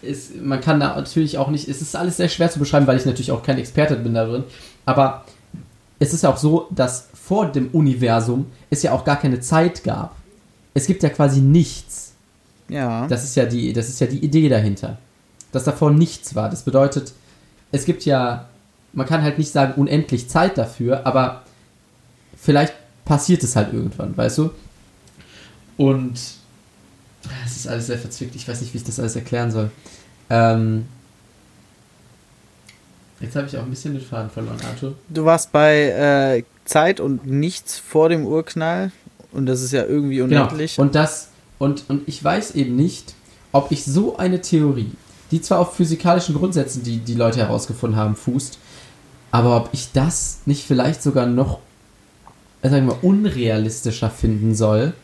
Ist, 0.00 0.40
man 0.40 0.60
kann 0.60 0.80
da 0.80 0.94
natürlich 0.96 1.36
auch 1.36 1.48
nicht, 1.48 1.68
es 1.68 1.82
ist 1.82 1.96
alles 1.96 2.16
sehr 2.16 2.28
schwer 2.28 2.50
zu 2.50 2.58
beschreiben, 2.58 2.86
weil 2.86 2.96
ich 2.96 3.04
natürlich 3.04 3.32
auch 3.32 3.42
kein 3.42 3.58
Experte 3.58 3.96
bin 3.96 4.14
darin. 4.14 4.44
Aber 4.86 5.24
es 5.98 6.14
ist 6.14 6.22
ja 6.22 6.30
auch 6.30 6.36
so, 6.36 6.68
dass 6.70 7.08
vor 7.12 7.46
dem 7.50 7.68
Universum 7.70 8.46
es 8.70 8.82
ja 8.82 8.92
auch 8.92 9.04
gar 9.04 9.16
keine 9.16 9.40
Zeit 9.40 9.84
gab. 9.84 10.16
Es 10.74 10.86
gibt 10.86 11.02
ja 11.02 11.08
quasi 11.08 11.40
nichts. 11.40 12.12
Ja. 12.68 13.06
Das 13.08 13.24
ist 13.24 13.34
ja 13.34 13.46
die, 13.46 13.72
das 13.72 13.88
ist 13.88 14.00
ja 14.00 14.06
die 14.06 14.24
Idee 14.24 14.48
dahinter. 14.48 14.98
Dass 15.52 15.64
davor 15.64 15.90
nichts 15.90 16.34
war. 16.34 16.50
Das 16.50 16.62
bedeutet, 16.62 17.12
es 17.72 17.84
gibt 17.84 18.04
ja, 18.04 18.48
man 18.92 19.06
kann 19.06 19.22
halt 19.22 19.38
nicht 19.38 19.50
sagen 19.50 19.80
unendlich 19.80 20.28
Zeit 20.28 20.56
dafür, 20.58 21.06
aber 21.06 21.42
vielleicht 22.36 22.74
passiert 23.04 23.42
es 23.42 23.56
halt 23.56 23.72
irgendwann, 23.72 24.16
weißt 24.16 24.38
du? 24.38 24.50
Und 25.76 26.18
es 27.46 27.56
ist 27.56 27.68
alles 27.68 27.86
sehr 27.86 27.98
verzwickt. 27.98 28.36
Ich 28.36 28.46
weiß 28.46 28.60
nicht, 28.60 28.72
wie 28.74 28.78
ich 28.78 28.84
das 28.84 29.00
alles 29.00 29.16
erklären 29.16 29.50
soll. 29.50 29.70
Ähm, 30.30 30.86
jetzt 33.20 33.36
habe 33.36 33.46
ich 33.46 33.56
auch 33.56 33.62
ein 33.62 33.70
bisschen 33.70 33.94
den 33.94 34.02
Faden 34.02 34.30
verloren, 34.30 34.58
Arthur. 34.66 34.94
Du 35.08 35.24
warst 35.24 35.52
bei 35.52 35.88
äh, 36.36 36.44
Zeit 36.64 37.00
und 37.00 37.26
nichts 37.26 37.78
vor 37.78 38.08
dem 38.08 38.26
Urknall 38.26 38.92
und 39.32 39.46
das 39.46 39.62
ist 39.62 39.72
ja 39.72 39.84
irgendwie 39.84 40.16
genau. 40.16 40.44
unendlich. 40.44 40.76
Genau. 40.76 40.86
Und 40.86 40.94
das 40.94 41.28
und, 41.58 41.84
und 41.88 42.08
ich 42.08 42.22
weiß 42.22 42.52
eben 42.54 42.76
nicht, 42.76 43.14
ob 43.52 43.72
ich 43.72 43.84
so 43.84 44.16
eine 44.16 44.40
Theorie, 44.40 44.92
die 45.30 45.42
zwar 45.42 45.58
auf 45.60 45.74
physikalischen 45.74 46.34
Grundsätzen, 46.34 46.82
die 46.82 46.98
die 46.98 47.14
Leute 47.14 47.40
herausgefunden 47.40 47.98
haben, 47.98 48.14
fußt, 48.14 48.58
aber 49.30 49.56
ob 49.56 49.68
ich 49.72 49.92
das 49.92 50.40
nicht 50.46 50.64
vielleicht 50.64 51.02
sogar 51.02 51.26
noch, 51.26 51.58
sagen 52.62 52.86
wir 52.86 52.94
mal, 52.94 52.98
unrealistischer 53.02 54.10
finden 54.10 54.54
soll. 54.54 54.94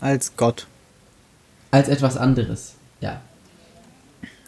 Als 0.00 0.36
Gott. 0.36 0.66
Als 1.70 1.88
etwas 1.88 2.16
anderes, 2.16 2.74
ja. 3.00 3.20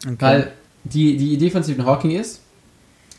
Okay. 0.04 0.16
Weil 0.20 0.52
die, 0.84 1.16
die 1.16 1.32
Idee 1.32 1.50
von 1.50 1.64
Stephen 1.64 1.86
Hawking 1.86 2.10
ist, 2.10 2.40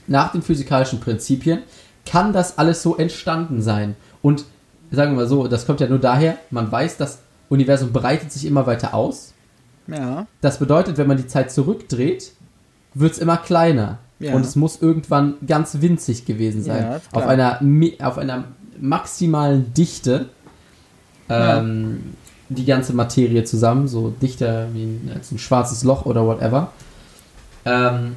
nach 0.08 0.32
den 0.32 0.42
physikalischen 0.42 1.00
Prinzipien 1.00 1.60
kann 2.06 2.34
das 2.34 2.58
alles 2.58 2.82
so 2.82 2.96
entstanden 2.96 3.62
sein. 3.62 3.96
Und 4.22 4.46
sagen 4.92 5.12
wir 5.14 5.24
mal 5.24 5.28
so, 5.28 5.48
das 5.48 5.66
kommt 5.66 5.80
ja 5.80 5.88
nur 5.88 6.00
daher, 6.00 6.38
man 6.52 6.72
weiß, 6.72 6.98
das 6.98 7.20
Universum 7.50 7.92
breitet 7.92 8.32
sich 8.32 8.46
immer 8.46 8.66
weiter 8.68 8.94
aus. 8.94 9.34
Ja. 9.88 10.28
Das 10.42 10.60
bedeutet, 10.60 10.98
wenn 10.98 11.08
man 11.08 11.18
die 11.18 11.28
Zeit 11.28 11.52
zurückdreht, 11.52 12.32
wird 12.94 13.14
es 13.14 13.20
immer 13.20 13.38
kleiner. 13.38 14.00
Ja. 14.20 14.34
Und 14.34 14.46
es 14.46 14.56
muss 14.56 14.82
irgendwann 14.82 15.36
ganz 15.46 15.82
winzig 15.82 16.26
gewesen 16.26 16.64
sein. 16.64 16.84
Ja, 16.84 17.02
auf, 17.12 17.28
einer, 17.28 17.60
auf 18.00 18.18
einer 18.18 18.46
maximalen 18.80 19.74
Dichte. 19.74 20.30
Ähm, 21.30 22.04
ja. 22.50 22.56
Die 22.56 22.66
ganze 22.66 22.94
Materie 22.94 23.44
zusammen, 23.44 23.88
so 23.88 24.10
dichter 24.22 24.68
wie 24.74 24.84
ein, 24.84 25.12
als 25.16 25.32
ein 25.32 25.40
schwarzes 25.40 25.84
Loch 25.84 26.06
oder 26.06 26.26
whatever. 26.26 26.72
Ähm, 27.66 28.16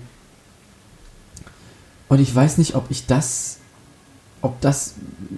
und 2.08 2.20
ich 2.20 2.34
weiß 2.34 2.58
nicht, 2.58 2.74
ob 2.74 2.90
ich 2.90 3.06
das, 3.06 3.58
ob 4.40 4.60
das 4.60 4.94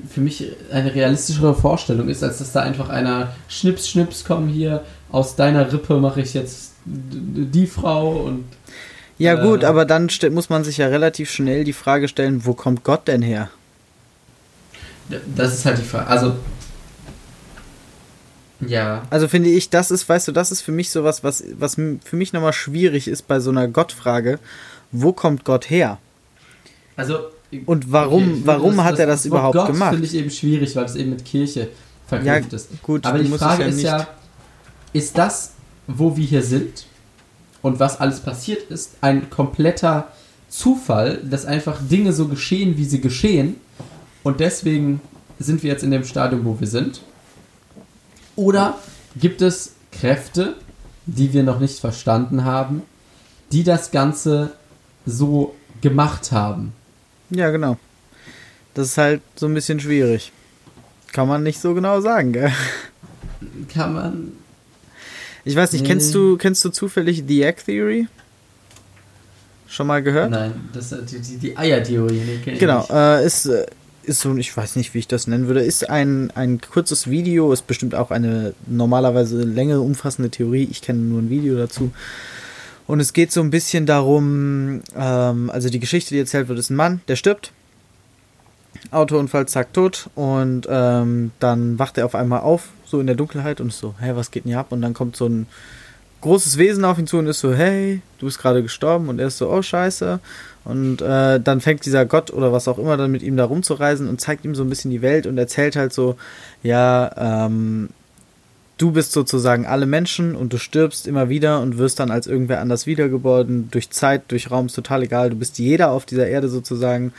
für 0.08 0.20
mich 0.20 0.52
eine 0.72 0.94
realistischere 0.94 1.54
Vorstellung 1.54 2.08
ist, 2.08 2.22
als 2.22 2.38
dass 2.38 2.52
da 2.52 2.60
einfach 2.62 2.88
einer 2.88 3.34
Schnips, 3.48 3.88
Schnips, 3.88 4.24
komm 4.24 4.48
hier, 4.48 4.84
aus 5.10 5.36
deiner 5.36 5.72
Rippe 5.72 5.98
mache 5.98 6.20
ich 6.20 6.34
jetzt 6.34 6.72
die 6.84 7.66
Frau 7.66 8.12
und. 8.12 8.44
Ja, 9.18 9.38
äh, 9.38 9.42
gut, 9.42 9.64
aber 9.64 9.84
dann 9.84 10.08
muss 10.30 10.48
man 10.48 10.64
sich 10.64 10.78
ja 10.78 10.86
relativ 10.86 11.30
schnell 11.30 11.64
die 11.64 11.72
Frage 11.72 12.08
stellen, 12.08 12.46
wo 12.46 12.54
kommt 12.54 12.84
Gott 12.84 13.08
denn 13.08 13.22
her? 13.22 13.50
Das 15.34 15.52
ist 15.52 15.66
halt 15.66 15.78
die 15.78 15.82
Frage. 15.82 16.06
Also. 16.06 16.36
Ja. 18.66 19.02
Also 19.10 19.26
finde 19.26 19.48
ich, 19.48 19.70
das 19.70 19.90
ist, 19.90 20.08
weißt 20.08 20.28
du, 20.28 20.32
das 20.32 20.52
ist 20.52 20.60
für 20.60 20.72
mich 20.72 20.90
sowas, 20.90 21.24
was, 21.24 21.42
was 21.58 21.74
für 21.74 22.16
mich 22.16 22.32
nochmal 22.32 22.52
schwierig 22.52 23.08
ist 23.08 23.26
bei 23.26 23.40
so 23.40 23.50
einer 23.50 23.68
Gottfrage. 23.68 24.38
Wo 24.92 25.12
kommt 25.12 25.44
Gott 25.44 25.70
her? 25.70 25.98
Also. 27.00 27.18
Und 27.66 27.90
warum, 27.90 28.22
okay, 28.22 28.42
warum 28.44 28.76
das, 28.76 28.84
hat 28.84 28.92
das, 28.92 29.00
er 29.00 29.06
das, 29.06 29.20
das 29.20 29.26
überhaupt 29.26 29.56
Gott 29.56 29.66
gemacht? 29.66 29.90
finde 29.90 30.06
ich 30.06 30.14
eben 30.14 30.30
schwierig, 30.30 30.76
weil 30.76 30.84
es 30.84 30.94
eben 30.94 31.10
mit 31.10 31.24
Kirche 31.24 31.68
verknüpft 32.06 32.52
ja, 32.52 32.56
ist. 32.56 32.82
Gut, 32.82 33.04
Aber 33.04 33.18
die 33.18 33.28
Frage 33.28 33.62
ja 33.62 33.68
ist 33.68 33.82
ja, 33.82 34.08
ist 34.92 35.18
das, 35.18 35.52
wo 35.88 36.16
wir 36.16 36.24
hier 36.24 36.42
sind 36.42 36.86
und 37.62 37.80
was 37.80 37.98
alles 37.98 38.20
passiert 38.20 38.70
ist, 38.70 38.96
ein 39.00 39.30
kompletter 39.30 40.08
Zufall, 40.48 41.18
dass 41.24 41.44
einfach 41.44 41.78
Dinge 41.80 42.12
so 42.12 42.28
geschehen, 42.28 42.76
wie 42.76 42.84
sie 42.84 43.00
geschehen 43.00 43.56
und 44.22 44.40
deswegen 44.40 45.00
sind 45.38 45.62
wir 45.62 45.70
jetzt 45.70 45.82
in 45.82 45.90
dem 45.90 46.04
Stadium, 46.04 46.44
wo 46.44 46.60
wir 46.60 46.66
sind? 46.66 47.00
Oder 48.36 48.78
gibt 49.16 49.42
es 49.42 49.74
Kräfte, 49.90 50.56
die 51.06 51.32
wir 51.32 51.42
noch 51.42 51.58
nicht 51.58 51.78
verstanden 51.78 52.44
haben, 52.44 52.82
die 53.50 53.64
das 53.64 53.90
Ganze 53.90 54.52
so 55.06 55.54
gemacht 55.80 56.30
haben? 56.32 56.72
Ja, 57.30 57.50
genau. 57.50 57.78
Das 58.74 58.88
ist 58.88 58.98
halt 58.98 59.22
so 59.36 59.46
ein 59.46 59.54
bisschen 59.54 59.80
schwierig. 59.80 60.32
Kann 61.12 61.28
man 61.28 61.42
nicht 61.42 61.60
so 61.60 61.74
genau 61.74 62.00
sagen, 62.00 62.32
gell? 62.32 62.52
Kann 63.72 63.94
man 63.94 64.32
ich 65.44 65.56
weiß 65.56 65.72
nicht, 65.72 65.84
kennst 65.84 66.14
du, 66.14 66.36
kennst 66.36 66.64
du 66.64 66.70
zufällig 66.70 67.24
The 67.26 67.42
Egg 67.42 67.62
Theory? 67.64 68.06
Schon 69.66 69.86
mal 69.86 70.02
gehört? 70.02 70.30
Nein, 70.30 70.52
das 70.72 70.92
ist 70.92 71.12
die, 71.12 71.36
die 71.38 71.56
Eier-Theorie. 71.56 72.40
Nee, 72.44 72.56
genau, 72.58 72.86
äh, 72.90 73.24
ist, 73.24 73.46
äh, 73.46 73.66
ist 74.02 74.20
so, 74.20 74.36
ich 74.36 74.54
weiß 74.54 74.76
nicht, 74.76 74.92
wie 74.94 74.98
ich 74.98 75.08
das 75.08 75.26
nennen 75.26 75.46
würde, 75.46 75.62
ist 75.62 75.88
ein, 75.88 76.30
ein 76.34 76.60
kurzes 76.60 77.08
Video, 77.08 77.52
ist 77.52 77.66
bestimmt 77.66 77.94
auch 77.94 78.10
eine 78.10 78.54
normalerweise 78.66 79.42
längere, 79.42 79.80
umfassende 79.80 80.30
Theorie. 80.30 80.68
Ich 80.70 80.82
kenne 80.82 80.98
nur 81.00 81.20
ein 81.22 81.30
Video 81.30 81.56
dazu. 81.56 81.92
Und 82.90 82.98
es 82.98 83.12
geht 83.12 83.30
so 83.30 83.40
ein 83.40 83.50
bisschen 83.50 83.86
darum, 83.86 84.82
ähm, 84.96 85.48
also 85.50 85.68
die 85.70 85.78
Geschichte, 85.78 86.12
die 86.12 86.18
erzählt 86.18 86.48
wird, 86.48 86.58
ist 86.58 86.70
ein 86.70 86.76
Mann, 86.76 87.02
der 87.06 87.14
stirbt. 87.14 87.52
Autounfall, 88.90 89.46
zack, 89.46 89.72
tot. 89.72 90.10
Und 90.16 90.66
ähm, 90.68 91.30
dann 91.38 91.78
wacht 91.78 91.98
er 91.98 92.04
auf 92.04 92.16
einmal 92.16 92.40
auf, 92.40 92.70
so 92.84 92.98
in 92.98 93.06
der 93.06 93.14
Dunkelheit 93.14 93.60
und 93.60 93.68
ist 93.68 93.78
so, 93.78 93.94
hey, 94.00 94.16
was 94.16 94.32
geht 94.32 94.44
denn 94.44 94.50
hier 94.50 94.58
ab? 94.58 94.72
Und 94.72 94.82
dann 94.82 94.92
kommt 94.92 95.14
so 95.14 95.28
ein 95.28 95.46
großes 96.22 96.58
Wesen 96.58 96.84
auf 96.84 96.98
ihn 96.98 97.06
zu 97.06 97.18
und 97.18 97.28
ist 97.28 97.38
so, 97.38 97.54
hey, 97.54 98.02
du 98.18 98.26
bist 98.26 98.40
gerade 98.40 98.60
gestorben. 98.60 99.08
Und 99.08 99.20
er 99.20 99.28
ist 99.28 99.38
so, 99.38 99.48
oh, 99.48 99.62
scheiße. 99.62 100.18
Und 100.64 101.00
äh, 101.00 101.38
dann 101.38 101.60
fängt 101.60 101.86
dieser 101.86 102.04
Gott 102.06 102.32
oder 102.32 102.52
was 102.52 102.66
auch 102.66 102.78
immer 102.78 102.96
dann 102.96 103.12
mit 103.12 103.22
ihm 103.22 103.36
da 103.36 103.44
rumzureisen 103.44 104.08
und 104.08 104.20
zeigt 104.20 104.44
ihm 104.44 104.56
so 104.56 104.64
ein 104.64 104.68
bisschen 104.68 104.90
die 104.90 105.00
Welt 105.00 105.28
und 105.28 105.38
erzählt 105.38 105.76
halt 105.76 105.92
so, 105.92 106.16
ja, 106.64 107.46
ähm, 107.46 107.90
du 108.80 108.92
bist 108.92 109.12
sozusagen 109.12 109.66
alle 109.66 109.86
Menschen 109.86 110.34
und 110.34 110.52
du 110.52 110.58
stirbst 110.58 111.06
immer 111.06 111.28
wieder 111.28 111.60
und 111.60 111.78
wirst 111.78 112.00
dann 112.00 112.10
als 112.10 112.26
irgendwer 112.26 112.60
anders 112.60 112.86
wiedergeboren, 112.86 113.68
durch 113.70 113.90
Zeit, 113.90 114.22
durch 114.28 114.50
Raum, 114.50 114.66
ist 114.66 114.74
total 114.74 115.02
egal. 115.02 115.30
Du 115.30 115.36
bist 115.36 115.58
jeder 115.58 115.90
auf 115.90 116.06
dieser 116.06 116.28
Erde 116.28 116.48
sozusagen 116.48 117.12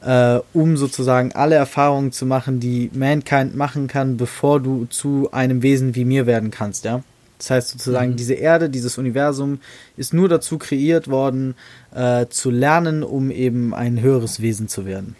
äh, 0.00 0.38
um 0.52 0.76
sozusagen 0.76 1.32
alle 1.32 1.56
Erfahrungen 1.56 2.12
zu 2.12 2.26
machen, 2.26 2.60
die 2.60 2.90
Mankind 2.92 3.56
machen 3.56 3.88
kann, 3.88 4.16
bevor 4.16 4.60
du 4.60 4.86
zu 4.86 5.30
einem 5.32 5.62
Wesen 5.62 5.94
wie 5.94 6.04
mir 6.04 6.26
werden 6.26 6.50
kannst, 6.50 6.84
ja. 6.84 7.02
Das 7.38 7.50
heißt 7.50 7.70
sozusagen, 7.70 8.12
mhm. 8.12 8.16
diese 8.16 8.34
Erde, 8.34 8.68
dieses 8.68 8.98
Universum 8.98 9.60
ist 9.96 10.12
nur 10.12 10.28
dazu 10.28 10.58
kreiert 10.58 11.08
worden, 11.08 11.54
äh, 11.94 12.26
zu 12.28 12.50
lernen, 12.50 13.04
um 13.04 13.30
eben 13.30 13.74
ein 13.74 14.00
höheres 14.00 14.40
Wesen 14.40 14.68
zu 14.68 14.86
werden. 14.86 15.14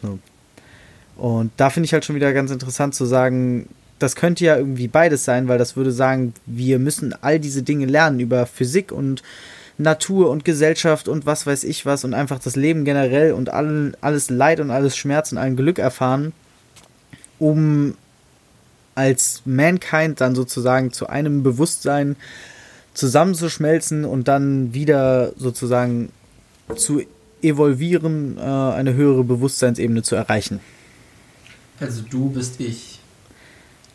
So. 0.00 0.18
Und 1.16 1.50
da 1.56 1.70
finde 1.70 1.86
ich 1.86 1.92
halt 1.92 2.04
schon 2.04 2.14
wieder 2.14 2.32
ganz 2.32 2.50
interessant 2.50 2.94
zu 2.94 3.04
sagen, 3.04 3.68
das 3.98 4.16
könnte 4.16 4.44
ja 4.44 4.56
irgendwie 4.56 4.88
beides 4.88 5.24
sein, 5.24 5.48
weil 5.48 5.58
das 5.58 5.76
würde 5.76 5.92
sagen, 5.92 6.34
wir 6.44 6.78
müssen 6.78 7.14
all 7.22 7.40
diese 7.40 7.62
Dinge 7.62 7.86
lernen 7.86 8.20
über 8.20 8.46
Physik 8.46 8.92
und 8.92 9.22
Natur 9.78 10.30
und 10.30 10.44
Gesellschaft 10.44 11.08
und 11.08 11.26
was 11.26 11.46
weiß 11.46 11.64
ich 11.64 11.84
was 11.84 12.04
und 12.04 12.14
einfach 12.14 12.38
das 12.38 12.56
Leben 12.56 12.84
generell 12.84 13.32
und 13.32 13.50
all, 13.50 13.92
alles 14.00 14.30
Leid 14.30 14.60
und 14.60 14.70
alles 14.70 14.96
Schmerz 14.96 15.32
und 15.32 15.38
allen 15.38 15.56
Glück 15.56 15.78
erfahren, 15.78 16.32
um 17.38 17.94
als 18.94 19.42
Mankind 19.44 20.20
dann 20.20 20.34
sozusagen 20.34 20.92
zu 20.92 21.08
einem 21.08 21.42
Bewusstsein 21.42 22.16
zusammenzuschmelzen 22.94 24.06
und 24.06 24.26
dann 24.26 24.72
wieder 24.72 25.32
sozusagen 25.36 26.10
zu 26.74 27.02
evolvieren, 27.42 28.38
äh, 28.38 28.40
eine 28.40 28.94
höhere 28.94 29.22
Bewusstseinsebene 29.22 30.02
zu 30.02 30.16
erreichen. 30.16 30.60
Also 31.78 32.02
du 32.08 32.30
bist 32.30 32.58
ich. 32.58 32.95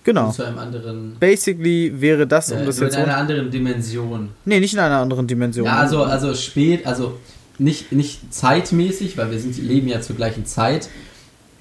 Genau. 0.04 0.32
Zu 0.32 0.44
einem 0.44 0.58
anderen. 0.58 1.18
Basically 1.20 1.94
wäre 2.00 2.26
das, 2.26 2.52
um 2.52 2.60
äh, 2.60 2.66
das 2.66 2.80
jetzt. 2.80 2.96
In 2.96 3.04
einer 3.04 3.18
anderen 3.18 3.52
Dimension. 3.52 4.30
Nee, 4.46 4.60
nicht 4.60 4.74
in 4.74 4.80
einer 4.80 4.98
anderen 4.98 5.28
Dimension. 5.28 5.66
Ja, 5.66 5.78
also, 5.78 6.04
also 6.04 6.34
spät, 6.34 6.86
also 6.86 7.20
nicht, 7.60 7.92
nicht 7.92 8.34
zeitmäßig, 8.34 9.18
weil 9.18 9.30
wir 9.32 9.40
sind, 9.40 9.58
leben 9.58 9.88
ja 9.88 10.02
zur 10.02 10.16
gleichen 10.16 10.46
Zeit. 10.46 10.90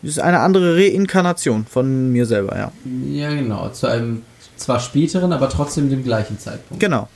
Das 0.02 0.12
ist 0.12 0.18
eine 0.18 0.40
andere 0.40 0.76
Reinkarnation 0.76 1.66
von 1.66 2.10
mir 2.10 2.24
selber, 2.24 2.56
ja. 2.56 2.72
Ja, 3.10 3.34
genau. 3.34 3.68
Zu 3.68 3.86
einem 3.86 4.22
zwar 4.56 4.80
späteren, 4.80 5.32
aber 5.32 5.50
trotzdem 5.50 5.90
dem 5.90 6.02
gleichen 6.02 6.38
Zeitpunkt. 6.38 6.80
Genau. 6.80 7.08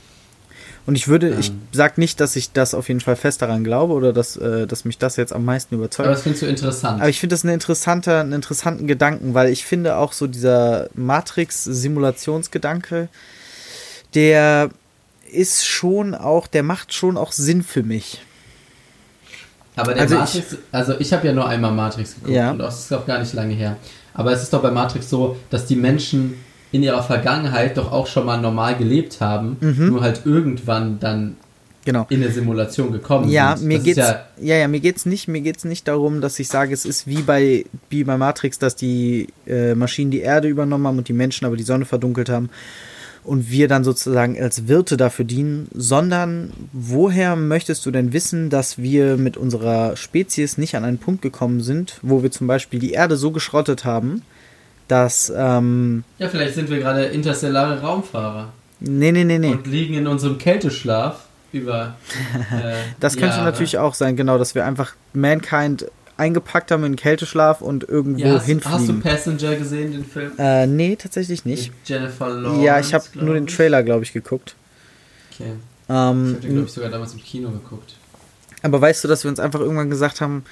Und 0.85 0.95
ich 0.95 1.07
würde, 1.07 1.29
ähm. 1.29 1.39
ich 1.39 1.53
sag 1.71 1.97
nicht, 1.97 2.19
dass 2.19 2.35
ich 2.35 2.51
das 2.51 2.73
auf 2.73 2.89
jeden 2.89 2.99
Fall 2.99 3.15
fest 3.15 3.41
daran 3.41 3.63
glaube 3.63 3.93
oder 3.93 4.11
dass, 4.13 4.37
äh, 4.37 4.67
dass 4.67 4.85
mich 4.85 4.99
das 4.99 5.15
jetzt 5.15 5.33
am 5.33 5.43
meisten 5.45 5.73
überzeugt. 5.75 6.05
Aber 6.05 6.13
das 6.13 6.21
findest 6.23 6.43
du 6.43 6.47
interessant. 6.47 7.01
Aber 7.01 7.09
ich 7.09 7.19
finde 7.19 7.33
das 7.33 7.43
eine 7.43 7.53
interessante, 7.53 8.19
einen 8.19 8.33
interessanten 8.33 8.85
Gedanken, 8.87 9.33
weil 9.33 9.49
ich 9.49 9.65
finde 9.65 9.97
auch 9.97 10.13
so 10.13 10.27
dieser 10.27 10.89
Matrix-Simulationsgedanke, 10.93 13.09
der 14.13 14.69
ist 15.31 15.65
schon 15.65 16.13
auch, 16.13 16.45
der 16.47 16.63
macht 16.63 16.93
schon 16.93 17.17
auch 17.17 17.31
Sinn 17.31 17.63
für 17.63 17.83
mich. 17.83 18.21
Aber 19.75 19.93
der 19.93 20.03
also 20.03 20.15
Matrix, 20.15 20.53
ich, 20.53 20.59
also 20.71 20.93
ich 20.99 21.11
habe 21.11 21.27
ja 21.27 21.33
nur 21.33 21.47
einmal 21.47 21.71
Matrix 21.71 22.15
geguckt 22.15 22.33
ja. 22.33 22.51
und 22.51 22.59
das 22.59 22.79
ist 22.79 22.93
auch 22.93 23.05
gar 23.05 23.19
nicht 23.19 23.33
lange 23.33 23.53
her. 23.53 23.75
Aber 24.13 24.31
es 24.31 24.43
ist 24.43 24.53
doch 24.53 24.61
bei 24.61 24.71
Matrix 24.71 25.09
so, 25.09 25.35
dass 25.49 25.65
die 25.65 25.75
Menschen 25.75 26.35
in 26.75 26.83
ihrer 26.83 27.03
Vergangenheit 27.03 27.77
doch 27.77 27.91
auch 27.91 28.07
schon 28.07 28.25
mal 28.25 28.39
normal 28.39 28.77
gelebt 28.77 29.21
haben, 29.21 29.57
mhm. 29.61 29.87
nur 29.89 30.01
halt 30.01 30.21
irgendwann 30.25 30.99
dann 30.99 31.37
genau. 31.85 32.05
in 32.09 32.21
eine 32.21 32.31
Simulation 32.31 32.91
gekommen 32.91 33.29
ja, 33.29 33.55
sind. 33.55 33.67
Mir 33.67 33.79
geht's, 33.79 33.97
ja, 33.97 34.25
ja, 34.41 34.55
ja, 34.57 34.67
mir 34.67 34.81
geht's 34.81 35.05
nicht, 35.05 35.27
mir 35.27 35.41
geht's 35.41 35.63
nicht 35.63 35.87
darum, 35.87 36.19
dass 36.19 36.37
ich 36.37 36.49
sage, 36.49 36.73
es 36.73 36.83
ist 36.83 37.07
wie 37.07 37.21
bei, 37.21 37.65
wie 37.89 38.03
bei 38.03 38.17
Matrix, 38.17 38.59
dass 38.59 38.75
die 38.75 39.27
äh, 39.47 39.73
Maschinen 39.73 40.11
die 40.11 40.19
Erde 40.19 40.49
übernommen 40.49 40.85
haben 40.85 40.97
und 40.97 41.07
die 41.07 41.13
Menschen 41.13 41.45
aber 41.45 41.55
die 41.55 41.63
Sonne 41.63 41.85
verdunkelt 41.85 42.29
haben 42.29 42.49
und 43.23 43.49
wir 43.49 43.67
dann 43.67 43.83
sozusagen 43.83 44.39
als 44.39 44.67
Wirte 44.67 44.97
dafür 44.97 45.25
dienen, 45.25 45.67
sondern 45.73 46.51
woher 46.73 47.35
möchtest 47.35 47.85
du 47.85 47.91
denn 47.91 48.13
wissen, 48.13 48.49
dass 48.49 48.77
wir 48.77 49.17
mit 49.17 49.37
unserer 49.37 49.95
Spezies 49.95 50.57
nicht 50.57 50.75
an 50.75 50.83
einen 50.83 50.99
Punkt 50.99 51.21
gekommen 51.21 51.61
sind, 51.61 51.99
wo 52.01 52.21
wir 52.21 52.31
zum 52.31 52.47
Beispiel 52.47 52.79
die 52.79 52.91
Erde 52.91 53.15
so 53.15 53.31
geschrottet 53.31 53.85
haben, 53.85 54.21
dass. 54.87 55.31
Ähm, 55.35 56.03
ja, 56.17 56.29
vielleicht 56.29 56.55
sind 56.55 56.69
wir 56.69 56.79
gerade 56.79 57.05
interstellare 57.05 57.81
Raumfahrer. 57.81 58.53
Nee, 58.79 59.11
nee, 59.11 59.23
nee, 59.23 59.39
nee. 59.39 59.51
Und 59.51 59.67
liegen 59.67 59.95
in 59.95 60.07
unserem 60.07 60.37
Kälteschlaf 60.37 61.25
über. 61.51 61.95
Äh, 62.51 62.75
das 62.99 63.13
könnte 63.13 63.37
Jahre. 63.37 63.45
natürlich 63.45 63.77
auch 63.77 63.93
sein, 63.93 64.15
genau, 64.15 64.37
dass 64.37 64.55
wir 64.55 64.65
einfach 64.65 64.95
Mankind 65.13 65.85
eingepackt 66.17 66.71
haben 66.71 66.83
in 66.83 66.95
Kälteschlaf 66.95 67.61
und 67.61 67.87
irgendwo 67.87 68.25
ja, 68.25 68.33
hast, 68.35 68.45
hinfliegen. 68.45 68.79
Hast 68.79 68.89
du 68.89 68.99
Passenger 68.99 69.55
gesehen, 69.55 69.91
den 69.91 70.05
Film? 70.05 70.31
Äh, 70.37 70.67
nee, 70.67 70.95
tatsächlich 70.95 71.45
nicht. 71.45 71.71
Mit 71.71 71.89
Jennifer 71.89 72.29
Lawrence. 72.29 72.63
Ja, 72.63 72.79
ich 72.79 72.93
habe 72.93 73.05
nur 73.15 73.33
den 73.33 73.47
Trailer, 73.47 73.83
glaube 73.83 74.03
ich, 74.03 74.13
geguckt. 74.13 74.55
Okay. 75.33 75.51
Ähm, 75.51 75.55
ich 75.87 75.95
habe 75.95 76.41
den, 76.41 76.51
glaube 76.53 76.67
ich, 76.67 76.73
sogar 76.73 76.89
damals 76.89 77.13
im 77.13 77.19
Kino 77.19 77.49
geguckt. 77.49 77.95
Aber 78.61 78.81
weißt 78.81 79.03
du, 79.03 79.07
dass 79.07 79.23
wir 79.23 79.29
uns 79.29 79.39
einfach 79.39 79.59
irgendwann 79.59 79.89
gesagt 79.89 80.21
haben, 80.21 80.43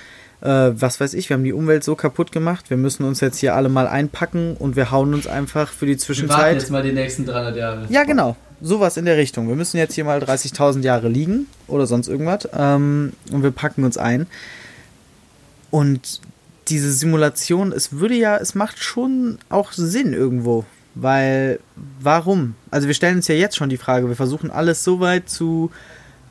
äh, 0.43 0.71
was 0.75 0.99
weiß 0.99 1.13
ich, 1.13 1.29
wir 1.29 1.35
haben 1.35 1.43
die 1.43 1.53
Umwelt 1.53 1.83
so 1.83 1.95
kaputt 1.95 2.31
gemacht, 2.31 2.69
wir 2.69 2.77
müssen 2.77 3.05
uns 3.05 3.21
jetzt 3.21 3.37
hier 3.37 3.55
alle 3.55 3.69
mal 3.69 3.87
einpacken 3.87 4.55
und 4.57 4.75
wir 4.75 4.91
hauen 4.91 5.13
uns 5.13 5.25
einfach 5.25 5.71
für 5.71 5.85
die 5.85 5.95
Zwischenzeit. 5.95 6.37
Wir 6.37 6.43
warten 6.43 6.59
jetzt 6.59 6.69
mal 6.69 6.83
die 6.83 6.91
nächsten 6.91 7.25
300 7.25 7.55
Jahre. 7.55 7.85
Ja, 7.89 8.03
genau. 8.03 8.35
Sowas 8.61 8.97
in 8.97 9.05
der 9.05 9.17
Richtung. 9.17 9.47
Wir 9.47 9.55
müssen 9.55 9.77
jetzt 9.77 9.93
hier 9.93 10.03
mal 10.03 10.19
30.000 10.19 10.81
Jahre 10.81 11.07
liegen 11.07 11.47
oder 11.67 11.87
sonst 11.87 12.07
irgendwas 12.07 12.47
ähm, 12.53 13.13
und 13.31 13.43
wir 13.43 13.51
packen 13.51 13.83
uns 13.85 13.97
ein. 13.97 14.27
Und 15.71 16.19
diese 16.67 16.91
Simulation, 16.91 17.71
es 17.71 17.93
würde 17.93 18.15
ja, 18.15 18.37
es 18.37 18.53
macht 18.53 18.83
schon 18.83 19.37
auch 19.49 19.71
Sinn 19.71 20.13
irgendwo. 20.13 20.65
Weil, 20.95 21.59
warum? 21.99 22.55
Also 22.69 22.87
wir 22.87 22.93
stellen 22.93 23.17
uns 23.17 23.27
ja 23.27 23.35
jetzt 23.35 23.55
schon 23.55 23.69
die 23.69 23.77
Frage, 23.77 24.07
wir 24.07 24.15
versuchen 24.15 24.51
alles 24.51 24.83
so 24.83 24.99
weit 24.99 25.27
zu 25.29 25.71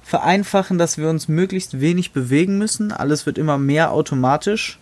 vereinfachen, 0.02 0.78
dass 0.78 0.98
wir 0.98 1.08
uns 1.08 1.28
möglichst 1.28 1.80
wenig 1.80 2.12
bewegen 2.12 2.58
müssen. 2.58 2.92
Alles 2.92 3.26
wird 3.26 3.38
immer 3.38 3.58
mehr 3.58 3.92
automatisch. 3.92 4.78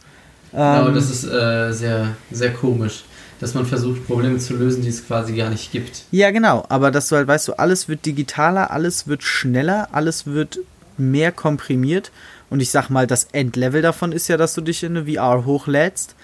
Genau, 0.52 0.88
ähm, 0.88 0.94
das 0.94 1.10
ist 1.10 1.24
äh, 1.24 1.72
sehr, 1.72 2.16
sehr 2.30 2.52
komisch, 2.52 3.04
dass 3.38 3.54
man 3.54 3.66
versucht, 3.66 4.06
Probleme 4.06 4.38
zu 4.38 4.56
lösen, 4.56 4.82
die 4.82 4.88
es 4.88 5.06
quasi 5.06 5.34
gar 5.34 5.50
nicht 5.50 5.70
gibt. 5.70 6.04
Ja, 6.10 6.30
genau, 6.30 6.64
aber 6.68 6.90
dass 6.90 7.08
du 7.08 7.16
halt 7.16 7.28
weißt, 7.28 7.48
du, 7.48 7.52
alles 7.58 7.88
wird 7.88 8.04
digitaler, 8.04 8.70
alles 8.70 9.06
wird 9.06 9.22
schneller, 9.22 9.88
alles 9.92 10.26
wird 10.26 10.58
mehr 10.98 11.32
komprimiert. 11.32 12.10
Und 12.48 12.60
ich 12.60 12.70
sag 12.70 12.90
mal, 12.90 13.06
das 13.06 13.28
Endlevel 13.32 13.80
davon 13.80 14.10
ist 14.10 14.26
ja, 14.28 14.36
dass 14.36 14.54
du 14.54 14.60
dich 14.60 14.82
in 14.82 14.96
eine 14.96 15.06
VR 15.06 15.44
hochlädst 15.44 16.16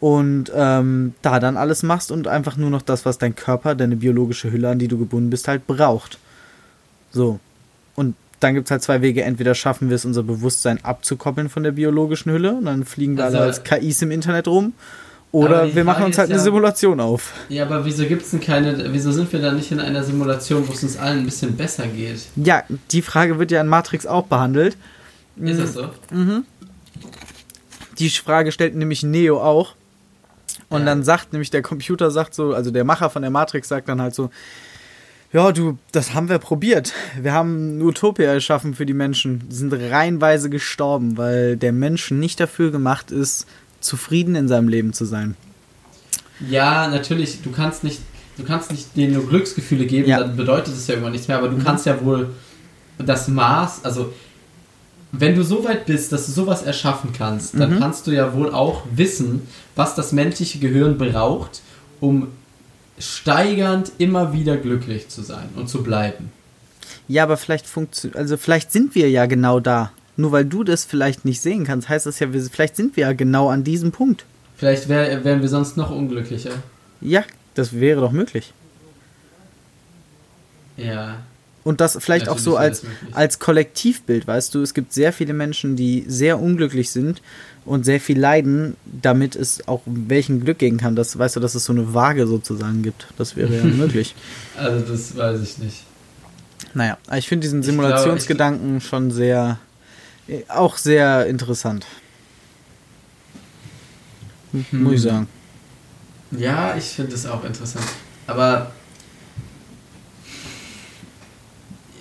und 0.00 0.52
ähm, 0.54 1.14
da 1.22 1.40
dann 1.40 1.56
alles 1.56 1.82
machst 1.82 2.10
und 2.10 2.28
einfach 2.28 2.56
nur 2.56 2.68
noch 2.68 2.82
das, 2.82 3.06
was 3.06 3.18
dein 3.18 3.34
Körper, 3.34 3.74
deine 3.74 3.96
biologische 3.96 4.52
Hülle, 4.52 4.68
an 4.68 4.78
die 4.78 4.88
du 4.88 4.98
gebunden 4.98 5.30
bist, 5.30 5.48
halt 5.48 5.66
braucht. 5.66 6.18
So. 7.10 7.40
Und 7.94 8.16
dann 8.42 8.54
gibt 8.54 8.66
es 8.66 8.70
halt 8.70 8.82
zwei 8.82 9.02
Wege. 9.02 9.22
Entweder 9.22 9.54
schaffen 9.54 9.88
wir 9.88 9.96
es, 9.96 10.04
unser 10.04 10.22
Bewusstsein 10.22 10.82
abzukoppeln 10.82 11.48
von 11.48 11.62
der 11.62 11.72
biologischen 11.72 12.32
Hülle 12.32 12.54
und 12.54 12.64
dann 12.66 12.84
fliegen 12.84 13.16
wir 13.16 13.24
also, 13.24 13.38
alle 13.38 13.46
als 13.46 13.64
KIs 13.64 14.02
im 14.02 14.10
Internet 14.10 14.48
rum. 14.48 14.72
Oder 15.32 15.74
wir 15.74 15.84
machen 15.84 16.04
uns 16.04 16.18
halt 16.18 16.28
eine 16.28 16.38
ja, 16.38 16.44
Simulation 16.44 17.00
auf. 17.00 17.32
Ja, 17.48 17.64
aber 17.64 17.86
wieso 17.86 18.04
gibt's 18.04 18.32
denn 18.32 18.40
keine, 18.40 18.92
wieso 18.92 19.12
sind 19.12 19.32
wir 19.32 19.40
da 19.40 19.52
nicht 19.52 19.72
in 19.72 19.80
einer 19.80 20.04
Simulation, 20.04 20.68
wo 20.68 20.72
es 20.72 20.82
uns 20.82 20.98
allen 20.98 21.20
ein 21.20 21.24
bisschen 21.24 21.56
besser 21.56 21.86
geht? 21.86 22.26
Ja, 22.36 22.64
die 22.90 23.00
Frage 23.00 23.38
wird 23.38 23.50
ja 23.50 23.62
in 23.62 23.66
Matrix 23.66 24.04
auch 24.04 24.26
behandelt. 24.26 24.76
Ist 25.36 25.58
das 25.58 25.72
so? 25.72 25.88
Mhm. 26.10 26.44
Die 27.98 28.10
Frage 28.10 28.52
stellt 28.52 28.74
nämlich 28.74 29.02
Neo 29.02 29.40
auch. 29.40 29.74
Und 30.68 30.80
ja. 30.80 30.86
dann 30.86 31.02
sagt 31.02 31.32
nämlich 31.32 31.50
der 31.50 31.62
Computer, 31.62 32.10
sagt 32.10 32.34
so, 32.34 32.52
also 32.52 32.70
der 32.70 32.84
Macher 32.84 33.08
von 33.08 33.22
der 33.22 33.30
Matrix 33.30 33.68
sagt 33.68 33.88
dann 33.88 34.02
halt 34.02 34.14
so, 34.14 34.28
ja, 35.32 35.52
du, 35.52 35.78
das 35.92 36.14
haben 36.14 36.28
wir 36.28 36.38
probiert. 36.38 36.92
Wir 37.20 37.32
haben 37.32 37.74
eine 37.74 37.84
Utopia 37.84 38.32
erschaffen 38.32 38.74
für 38.74 38.84
die 38.84 38.94
Menschen. 38.94 39.48
Die 39.48 39.54
sind 39.54 39.72
reihenweise 39.72 40.50
gestorben, 40.50 41.16
weil 41.16 41.56
der 41.56 41.72
Mensch 41.72 42.10
nicht 42.10 42.38
dafür 42.38 42.70
gemacht 42.70 43.10
ist, 43.10 43.46
zufrieden 43.80 44.34
in 44.34 44.46
seinem 44.46 44.68
Leben 44.68 44.92
zu 44.92 45.04
sein. 45.04 45.36
Ja, 46.48 46.88
natürlich, 46.88 47.40
du 47.42 47.50
kannst 47.50 47.82
nicht, 47.84 48.00
du 48.36 48.44
kannst 48.44 48.70
nicht 48.70 48.96
denen 48.96 49.14
nur 49.14 49.26
Glücksgefühle 49.26 49.86
geben, 49.86 50.08
ja. 50.08 50.20
dann 50.20 50.36
bedeutet 50.36 50.74
es 50.74 50.86
ja 50.86 50.94
irgendwann 50.94 51.12
nichts 51.12 51.28
mehr, 51.28 51.38
aber 51.38 51.48
du 51.48 51.56
mhm. 51.56 51.64
kannst 51.64 51.86
ja 51.86 52.02
wohl 52.04 52.30
das 52.98 53.28
Maß, 53.28 53.84
also 53.84 54.12
wenn 55.12 55.34
du 55.34 55.44
so 55.44 55.64
weit 55.64 55.86
bist, 55.86 56.10
dass 56.12 56.26
du 56.26 56.32
sowas 56.32 56.62
erschaffen 56.62 57.12
kannst, 57.16 57.58
dann 57.58 57.74
mhm. 57.74 57.78
kannst 57.78 58.06
du 58.06 58.12
ja 58.12 58.34
wohl 58.34 58.52
auch 58.52 58.82
wissen, 58.94 59.42
was 59.76 59.94
das 59.94 60.12
menschliche 60.12 60.58
Gehirn 60.58 60.96
braucht, 60.96 61.60
um 62.00 62.28
steigernd 63.02 63.92
immer 63.98 64.32
wieder 64.32 64.56
glücklich 64.56 65.08
zu 65.08 65.22
sein 65.22 65.48
und 65.56 65.68
zu 65.68 65.82
bleiben. 65.82 66.30
Ja, 67.08 67.24
aber 67.24 67.36
vielleicht 67.36 67.66
funktioniert, 67.66 68.16
also 68.16 68.36
vielleicht 68.36 68.72
sind 68.72 68.94
wir 68.94 69.10
ja 69.10 69.26
genau 69.26 69.60
da. 69.60 69.92
Nur 70.16 70.32
weil 70.32 70.44
du 70.44 70.62
das 70.62 70.84
vielleicht 70.84 71.24
nicht 71.24 71.40
sehen 71.40 71.64
kannst, 71.64 71.88
heißt 71.88 72.06
das 72.06 72.20
ja, 72.20 72.28
vielleicht 72.28 72.76
sind 72.76 72.96
wir 72.96 73.06
ja 73.06 73.12
genau 73.12 73.48
an 73.48 73.64
diesem 73.64 73.92
Punkt. 73.92 74.24
Vielleicht 74.56 74.88
wär, 74.88 75.24
wären 75.24 75.40
wir 75.40 75.48
sonst 75.48 75.76
noch 75.76 75.90
unglücklicher. 75.90 76.52
Ja, 77.00 77.24
das 77.54 77.72
wäre 77.80 78.00
doch 78.00 78.12
möglich. 78.12 78.52
Ja. 80.76 81.16
Und 81.64 81.80
das 81.80 81.96
vielleicht 82.00 82.26
Natürlich 82.26 82.40
auch 82.40 82.44
so 82.44 82.56
als, 82.56 82.82
als 83.12 83.38
Kollektivbild, 83.38 84.26
weißt 84.26 84.54
du, 84.54 84.62
es 84.62 84.74
gibt 84.74 84.92
sehr 84.92 85.12
viele 85.12 85.32
Menschen, 85.32 85.76
die 85.76 86.04
sehr 86.08 86.40
unglücklich 86.40 86.90
sind 86.90 87.22
und 87.64 87.84
sehr 87.84 88.00
viel 88.00 88.18
leiden, 88.18 88.76
damit 88.84 89.36
es 89.36 89.68
auch 89.68 89.82
welchen 89.86 90.40
Glück 90.40 90.58
gehen 90.58 90.76
kann. 90.76 90.96
Das 90.96 91.16
weißt 91.16 91.36
du, 91.36 91.40
dass 91.40 91.54
es 91.54 91.64
so 91.64 91.72
eine 91.72 91.94
Waage 91.94 92.26
sozusagen 92.26 92.82
gibt. 92.82 93.06
Das 93.16 93.36
wäre 93.36 93.56
ja 93.56 93.62
möglich. 93.64 94.14
Also 94.56 94.80
das 94.80 95.16
weiß 95.16 95.40
ich 95.40 95.58
nicht. 95.58 95.84
Naja, 96.74 96.98
ich 97.16 97.28
finde 97.28 97.44
diesen 97.44 97.62
Simulationsgedanken 97.62 98.80
schon 98.80 99.10
sehr, 99.10 99.58
auch 100.48 100.78
sehr 100.78 101.26
interessant. 101.26 101.86
Hm. 104.52 104.66
Muss 104.82 104.94
ich 104.94 105.02
sagen. 105.02 105.28
Ja, 106.32 106.76
ich 106.76 106.84
finde 106.84 107.14
es 107.14 107.26
auch 107.26 107.44
interessant. 107.44 107.84
Aber 108.26 108.72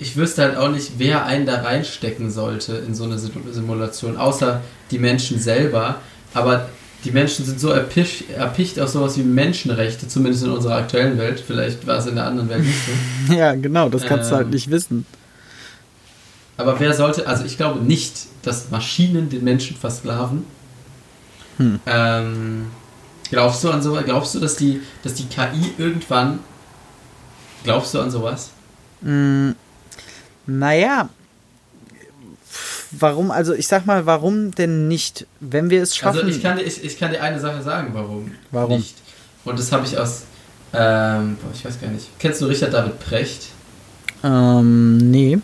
ich 0.01 0.17
wüsste 0.17 0.41
halt 0.41 0.57
auch 0.57 0.69
nicht, 0.69 0.93
wer 0.97 1.27
einen 1.27 1.45
da 1.45 1.61
reinstecken 1.61 2.31
sollte 2.31 2.73
in 2.73 2.95
so 2.95 3.03
eine 3.03 3.19
Simulation, 3.19 4.17
außer 4.17 4.61
die 4.89 4.97
Menschen 4.97 5.39
selber. 5.39 5.97
Aber 6.33 6.69
die 7.03 7.11
Menschen 7.11 7.45
sind 7.45 7.59
so 7.59 7.69
erpicht, 7.69 8.31
erpicht 8.31 8.79
auf 8.79 8.89
sowas 8.89 9.15
wie 9.17 9.21
Menschenrechte, 9.21 10.07
zumindest 10.07 10.43
in 10.43 10.49
unserer 10.49 10.77
aktuellen 10.77 11.19
Welt. 11.19 11.43
Vielleicht 11.45 11.85
war 11.85 11.99
es 11.99 12.07
in 12.07 12.15
der 12.15 12.25
anderen 12.25 12.49
Welt 12.49 12.63
nicht 12.63 12.79
so. 13.27 13.33
ja, 13.35 13.53
genau, 13.53 13.89
das 13.89 14.01
kannst 14.01 14.25
ähm, 14.25 14.29
du 14.31 14.35
halt 14.37 14.45
ähm, 14.47 14.53
nicht 14.53 14.71
wissen. 14.71 15.05
Aber 16.57 16.79
wer 16.79 16.93
sollte, 16.95 17.27
also 17.27 17.45
ich 17.45 17.57
glaube 17.57 17.83
nicht, 17.83 18.25
dass 18.41 18.71
Maschinen 18.71 19.29
den 19.29 19.43
Menschen 19.43 19.77
versklaven. 19.77 20.45
Hm. 21.57 21.79
Ähm, 21.85 22.65
glaubst 23.29 23.63
du 23.63 23.69
an 23.69 23.83
sowas? 23.83 24.03
Glaubst 24.03 24.33
du, 24.33 24.39
dass 24.39 24.55
die, 24.55 24.81
dass 25.03 25.13
die 25.13 25.25
KI 25.25 25.75
irgendwann. 25.77 26.39
Glaubst 27.63 27.93
du 27.93 27.99
an 27.99 28.09
sowas? 28.09 28.49
Mm, 29.01 29.51
naja. 30.45 31.09
Warum, 32.91 33.31
also 33.31 33.53
ich 33.53 33.67
sag 33.67 33.85
mal, 33.85 34.05
warum 34.05 34.51
denn 34.51 34.87
nicht, 34.89 35.25
wenn 35.39 35.69
wir 35.69 35.81
es 35.81 35.95
schaffen? 35.95 36.19
Also 36.19 36.29
ich 36.29 36.41
kann 36.41 36.57
dir, 36.57 36.63
ich, 36.63 36.83
ich 36.83 36.99
kann 36.99 37.11
dir 37.11 37.21
eine 37.21 37.39
Sache 37.39 37.61
sagen, 37.61 37.89
warum. 37.93 38.31
Warum? 38.51 38.79
Nicht. 38.79 38.97
Und 39.45 39.57
das 39.57 39.71
habe 39.71 39.85
ich 39.85 39.97
aus, 39.97 40.23
ähm, 40.73 41.37
ich 41.53 41.63
weiß 41.63 41.79
gar 41.79 41.89
nicht. 41.89 42.07
Kennst 42.19 42.41
du 42.41 42.47
Richard 42.47 42.73
David 42.73 42.99
Precht? 42.99 43.47
Ähm, 44.23 44.97
nee. 44.97 45.39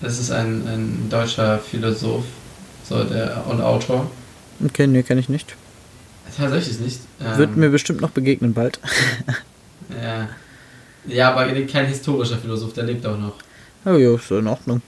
Das 0.00 0.18
ist 0.18 0.30
ein, 0.30 0.66
ein 0.66 1.08
deutscher 1.10 1.58
Philosoph 1.58 2.24
so 2.88 3.04
der, 3.04 3.44
und 3.48 3.60
Autor. 3.60 4.10
Okay, 4.64 4.86
nee, 4.86 5.02
kenne 5.02 5.20
ich 5.20 5.28
nicht. 5.28 5.54
Tatsächlich 6.36 6.80
nicht. 6.80 7.00
Ähm, 7.20 7.38
Wird 7.38 7.56
mir 7.56 7.70
bestimmt 7.70 8.00
noch 8.00 8.10
begegnen 8.10 8.54
bald. 8.54 8.80
ja. 10.02 10.28
Ja, 11.06 11.32
aber 11.32 11.50
kein 11.62 11.86
historischer 11.86 12.38
Philosoph, 12.38 12.72
der 12.74 12.84
lebt 12.84 13.06
auch 13.06 13.18
noch. 13.18 13.34
Oh 13.88 13.96
ja, 13.96 14.14
ist 14.14 14.30
in 14.30 14.46
Ordnung. 14.46 14.82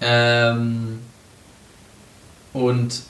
Ähm, 0.00 1.00
und 2.54 3.02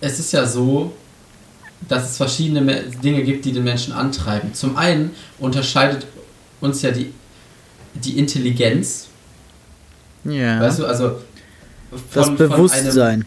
es 0.00 0.20
ist 0.20 0.32
ja 0.32 0.46
so, 0.46 0.92
dass 1.88 2.10
es 2.10 2.16
verschiedene 2.16 2.82
Dinge 3.02 3.24
gibt, 3.24 3.44
die 3.44 3.52
den 3.52 3.64
Menschen 3.64 3.92
antreiben. 3.92 4.54
Zum 4.54 4.76
einen 4.76 5.10
unterscheidet 5.38 6.06
uns 6.60 6.82
ja 6.82 6.92
die, 6.92 7.12
die 7.94 8.18
Intelligenz. 8.18 9.08
Ja. 10.24 10.60
Weißt 10.60 10.78
du, 10.78 10.86
also 10.86 11.20
von, 12.10 12.36
das 12.36 12.36
Bewusstsein. 12.36 13.00
Einem, 13.00 13.26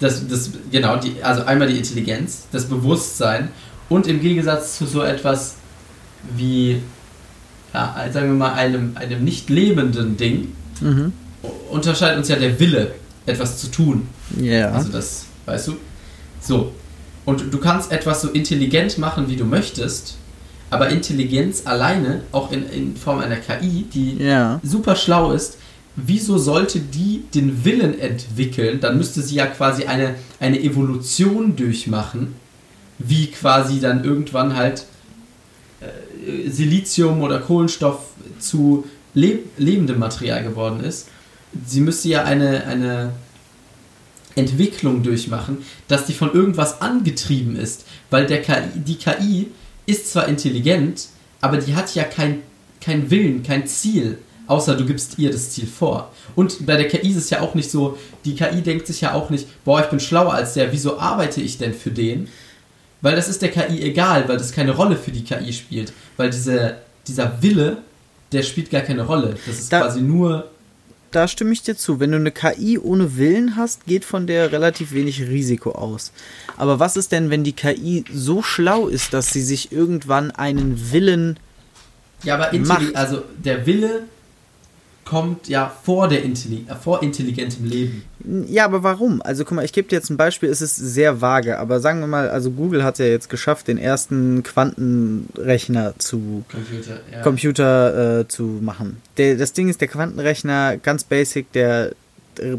das, 0.00 0.26
das, 0.26 0.50
genau, 0.72 0.96
die, 0.96 1.22
also 1.22 1.44
einmal 1.44 1.68
die 1.68 1.78
Intelligenz, 1.78 2.46
das 2.50 2.64
Bewusstsein 2.64 3.50
und 3.88 4.06
im 4.06 4.20
Gegensatz 4.20 4.78
zu 4.78 4.86
so 4.86 5.02
etwas 5.02 5.56
wie, 6.34 6.82
ja, 7.72 7.94
sagen 8.12 8.28
wir 8.28 8.34
mal, 8.34 8.54
einem, 8.54 8.96
einem 8.96 9.24
nicht 9.24 9.50
lebenden 9.50 10.16
Ding, 10.16 10.52
mhm. 10.80 11.12
unterscheidet 11.70 12.18
uns 12.18 12.28
ja 12.28 12.36
der 12.36 12.58
Wille, 12.58 12.92
etwas 13.26 13.58
zu 13.58 13.70
tun. 13.70 14.08
Ja. 14.36 14.44
Yeah. 14.44 14.72
Also 14.72 14.90
das, 14.90 15.26
weißt 15.46 15.68
du? 15.68 15.76
So. 16.40 16.72
Und 17.24 17.52
du 17.52 17.58
kannst 17.58 17.92
etwas 17.92 18.22
so 18.22 18.28
intelligent 18.28 18.98
machen, 18.98 19.28
wie 19.28 19.36
du 19.36 19.44
möchtest, 19.44 20.16
aber 20.70 20.88
Intelligenz 20.88 21.62
alleine, 21.66 22.22
auch 22.32 22.50
in, 22.50 22.68
in 22.70 22.96
Form 22.96 23.18
einer 23.18 23.36
KI, 23.36 23.84
die 23.92 24.16
yeah. 24.20 24.60
super 24.62 24.96
schlau 24.96 25.32
ist, 25.32 25.58
wieso 25.96 26.38
sollte 26.38 26.80
die 26.80 27.24
den 27.34 27.64
Willen 27.64 27.98
entwickeln? 27.98 28.80
Dann 28.80 28.96
müsste 28.96 29.22
sie 29.22 29.36
ja 29.36 29.46
quasi 29.46 29.84
eine, 29.84 30.14
eine 30.38 30.60
Evolution 30.60 31.56
durchmachen, 31.56 32.34
wie 32.98 33.26
quasi 33.28 33.80
dann 33.80 34.04
irgendwann 34.04 34.56
halt 34.56 34.86
Silizium 36.48 37.22
oder 37.22 37.40
Kohlenstoff 37.40 37.98
zu 38.38 38.84
leb 39.14 39.50
lebendem 39.58 39.98
Material 39.98 40.42
geworden 40.42 40.80
ist. 40.80 41.08
Sie 41.66 41.80
müsste 41.80 42.08
ja 42.08 42.24
eine, 42.24 42.64
eine 42.66 43.12
Entwicklung 44.36 45.02
durchmachen, 45.02 45.58
dass 45.88 46.06
die 46.06 46.14
von 46.14 46.32
irgendwas 46.32 46.80
angetrieben 46.80 47.56
ist, 47.56 47.84
weil 48.10 48.26
der 48.26 48.42
KI, 48.42 48.62
die 48.74 48.96
KI 48.96 49.46
ist 49.86 50.12
zwar 50.12 50.28
intelligent, 50.28 51.08
aber 51.40 51.56
die 51.56 51.74
hat 51.74 51.94
ja 51.94 52.04
kein, 52.04 52.42
kein 52.80 53.10
Willen, 53.10 53.42
kein 53.42 53.66
Ziel 53.66 54.18
außer 54.50 54.76
du 54.76 54.84
gibst 54.84 55.18
ihr 55.18 55.30
das 55.30 55.50
Ziel 55.50 55.66
vor. 55.66 56.10
Und 56.34 56.66
bei 56.66 56.76
der 56.76 56.88
KI 56.88 57.10
ist 57.10 57.16
es 57.16 57.30
ja 57.30 57.40
auch 57.40 57.54
nicht 57.54 57.70
so, 57.70 57.96
die 58.24 58.34
KI 58.34 58.62
denkt 58.62 58.86
sich 58.88 59.00
ja 59.00 59.14
auch 59.14 59.30
nicht, 59.30 59.46
boah, 59.64 59.80
ich 59.80 59.86
bin 59.86 60.00
schlauer 60.00 60.34
als 60.34 60.54
der, 60.54 60.72
wieso 60.72 60.98
arbeite 60.98 61.40
ich 61.40 61.56
denn 61.56 61.72
für 61.72 61.92
den? 61.92 62.28
Weil 63.02 63.16
das 63.16 63.28
ist 63.28 63.42
der 63.42 63.50
KI 63.50 63.82
egal, 63.82 64.28
weil 64.28 64.36
das 64.36 64.52
keine 64.52 64.72
Rolle 64.72 64.96
für 64.96 65.10
die 65.10 65.24
KI 65.24 65.52
spielt. 65.52 65.92
Weil 66.16 66.30
diese, 66.30 66.78
dieser 67.06 67.42
Wille, 67.42 67.78
der 68.32 68.42
spielt 68.42 68.70
gar 68.70 68.82
keine 68.82 69.02
Rolle. 69.02 69.36
Das 69.46 69.58
ist 69.58 69.72
da, 69.72 69.80
quasi 69.80 70.00
nur. 70.00 70.50
Da 71.10 71.26
stimme 71.26 71.52
ich 71.52 71.62
dir 71.62 71.76
zu. 71.76 71.98
Wenn 71.98 72.12
du 72.12 72.18
eine 72.18 72.30
KI 72.30 72.78
ohne 72.78 73.16
Willen 73.16 73.56
hast, 73.56 73.86
geht 73.86 74.04
von 74.04 74.26
der 74.26 74.52
relativ 74.52 74.92
wenig 74.92 75.20
Risiko 75.22 75.72
aus. 75.72 76.12
Aber 76.56 76.78
was 76.78 76.96
ist 76.96 77.10
denn, 77.10 77.30
wenn 77.30 77.42
die 77.42 77.54
KI 77.54 78.04
so 78.12 78.42
schlau 78.42 78.86
ist, 78.86 79.12
dass 79.14 79.32
sie 79.32 79.42
sich 79.42 79.72
irgendwann 79.72 80.30
einen 80.30 80.92
Willen. 80.92 81.38
Ja, 82.22 82.34
aber 82.34 82.56
macht? 82.58 82.94
also 82.94 83.22
der 83.38 83.66
Wille 83.66 84.02
kommt 85.10 85.48
ja 85.48 85.72
vor, 85.82 86.06
der 86.06 86.22
Intelli 86.22 86.64
äh, 86.68 86.76
vor 86.76 87.02
intelligentem 87.02 87.64
Leben. 87.64 88.04
Ja, 88.46 88.64
aber 88.64 88.84
warum? 88.84 89.20
Also 89.22 89.44
guck 89.44 89.56
mal, 89.56 89.64
ich 89.64 89.72
gebe 89.72 89.88
dir 89.88 89.96
jetzt 89.96 90.08
ein 90.08 90.16
Beispiel, 90.16 90.48
es 90.48 90.62
ist 90.62 90.76
sehr 90.76 91.20
vage, 91.20 91.58
aber 91.58 91.80
sagen 91.80 91.98
wir 91.98 92.06
mal, 92.06 92.28
also 92.28 92.52
Google 92.52 92.84
hat 92.84 93.00
ja 93.00 93.06
jetzt 93.06 93.28
geschafft, 93.28 93.66
den 93.66 93.76
ersten 93.76 94.44
Quantenrechner 94.44 95.94
zu 95.98 96.44
Computer, 96.48 97.00
ja. 97.10 97.22
Computer 97.22 98.20
äh, 98.20 98.28
zu 98.28 98.60
machen. 98.62 98.98
Der, 99.16 99.34
das 99.34 99.52
Ding 99.52 99.68
ist, 99.68 99.80
der 99.80 99.88
Quantenrechner, 99.88 100.76
ganz 100.76 101.02
basic, 101.02 101.50
der 101.52 101.90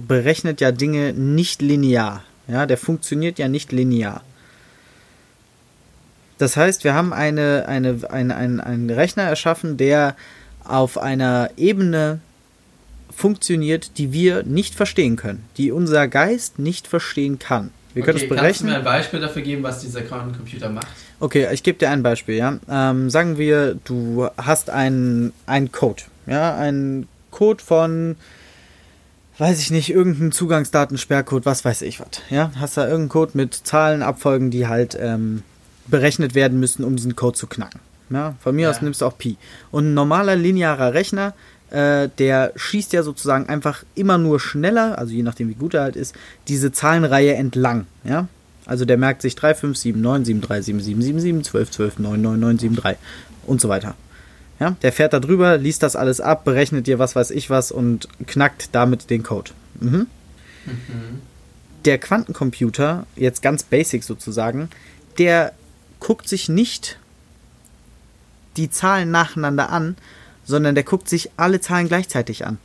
berechnet 0.05 0.59
ja 0.59 0.73
Dinge 0.73 1.13
nicht 1.13 1.61
linear. 1.61 2.21
Ja, 2.49 2.65
der 2.65 2.77
funktioniert 2.77 3.39
ja 3.39 3.47
nicht 3.47 3.71
linear. 3.71 4.23
Das 6.37 6.57
heißt, 6.57 6.83
wir 6.83 6.95
haben 6.95 7.13
eine, 7.13 7.65
eine, 7.69 7.99
eine, 8.09 8.35
einen, 8.35 8.59
einen 8.59 8.89
Rechner 8.89 9.23
erschaffen, 9.23 9.77
der 9.77 10.17
auf 10.65 10.97
einer 10.97 11.51
Ebene 11.55 12.19
funktioniert, 13.21 13.97
die 13.99 14.11
wir 14.11 14.43
nicht 14.43 14.73
verstehen 14.75 15.15
können, 15.15 15.45
die 15.57 15.71
unser 15.71 16.07
Geist 16.07 16.59
nicht 16.59 16.87
verstehen 16.87 17.37
kann. 17.37 17.69
Wir 17.93 18.01
okay, 18.01 18.11
können 18.11 18.23
es 18.23 18.29
berechnen. 18.29 18.45
Kannst 18.45 18.61
du 18.61 18.65
mir 18.65 18.75
ein 18.77 18.83
Beispiel 18.83 19.19
dafür 19.19 19.41
geben, 19.43 19.63
was 19.63 19.79
dieser 19.79 20.01
Quantencomputer 20.01 20.69
macht? 20.69 20.87
Okay, 21.19 21.47
ich 21.51 21.61
gebe 21.61 21.77
dir 21.77 21.89
ein 21.89 22.01
Beispiel. 22.01 22.35
Ja, 22.35 22.57
ähm, 22.69 23.09
sagen 23.09 23.37
wir, 23.37 23.75
du 23.83 24.27
hast 24.37 24.69
einen, 24.69 25.33
einen 25.45 25.71
Code, 25.71 26.03
ja, 26.25 26.55
einen 26.55 27.07
Code 27.29 27.63
von, 27.63 28.15
weiß 29.37 29.59
ich 29.59 29.69
nicht, 29.69 29.91
irgendeinen 29.91 30.31
Zugangsdatensperrcode, 30.31 31.45
was 31.45 31.63
weiß 31.63 31.83
ich 31.83 31.99
was. 31.99 32.21
Ja, 32.31 32.51
hast 32.59 32.77
da 32.77 32.83
irgendeinen 32.85 33.09
Code 33.09 33.31
mit 33.35 33.53
Zahlenabfolgen, 33.53 34.49
die 34.49 34.67
halt 34.67 34.97
ähm, 34.99 35.43
berechnet 35.87 36.33
werden 36.33 36.59
müssen, 36.59 36.83
um 36.83 36.95
diesen 36.95 37.15
Code 37.15 37.37
zu 37.37 37.45
knacken. 37.45 37.81
Ja, 38.09 38.35
von 38.39 38.55
mir 38.55 38.63
ja. 38.63 38.69
aus 38.71 38.81
nimmst 38.81 39.01
du 39.01 39.05
auch 39.05 39.17
Pi. 39.17 39.37
Und 39.69 39.91
ein 39.91 39.93
normaler 39.93 40.35
linearer 40.35 40.93
Rechner 40.93 41.33
äh, 41.71 42.09
der 42.17 42.51
schießt 42.55 42.93
ja 42.93 43.01
sozusagen 43.01 43.47
einfach 43.47 43.83
immer 43.95 44.17
nur 44.17 44.39
schneller, 44.39 44.97
also 44.97 45.13
je 45.13 45.23
nachdem 45.23 45.49
wie 45.49 45.55
gut 45.55 45.73
er 45.73 45.83
halt 45.83 45.95
ist, 45.95 46.15
diese 46.47 46.71
Zahlenreihe 46.71 47.33
entlang. 47.35 47.87
Ja? 48.03 48.27
Also 48.65 48.85
der 48.85 48.97
merkt 48.97 49.21
sich 49.21 49.35
3, 49.35 49.55
5, 49.55 49.77
7, 49.77 49.99
9, 49.99 50.25
7, 50.25 50.41
3, 50.41 50.61
7, 50.61 50.81
7, 50.81 51.01
7, 51.01 51.19
7, 51.19 51.43
12, 51.43 51.71
12, 51.71 51.99
9, 51.99 52.21
9, 52.21 52.39
9, 52.39 52.59
7, 52.59 52.75
3 52.75 52.97
und 53.47 53.61
so 53.61 53.69
weiter. 53.69 53.95
Ja? 54.59 54.75
Der 54.81 54.91
fährt 54.91 55.13
da 55.13 55.19
drüber, 55.19 55.57
liest 55.57 55.81
das 55.81 55.95
alles 55.95 56.21
ab, 56.21 56.43
berechnet 56.43 56.87
dir 56.87 56.99
was 56.99 57.15
weiß 57.15 57.31
ich 57.31 57.49
was 57.49 57.71
und 57.71 58.07
knackt 58.27 58.69
damit 58.73 59.09
den 59.09 59.23
Code. 59.23 59.51
Mhm. 59.79 60.07
Mhm. 60.65 61.21
Der 61.85 61.97
Quantencomputer, 61.97 63.07
jetzt 63.15 63.41
ganz 63.41 63.63
basic 63.63 64.03
sozusagen, 64.03 64.69
der 65.17 65.53
guckt 65.99 66.27
sich 66.27 66.49
nicht 66.49 66.99
die 68.57 68.69
Zahlen 68.69 69.09
nacheinander 69.09 69.69
an, 69.69 69.95
sondern 70.51 70.75
der 70.75 70.83
guckt 70.83 71.09
sich 71.09 71.31
alle 71.37 71.59
Zahlen 71.61 71.87
gleichzeitig 71.87 72.45
an. 72.45 72.59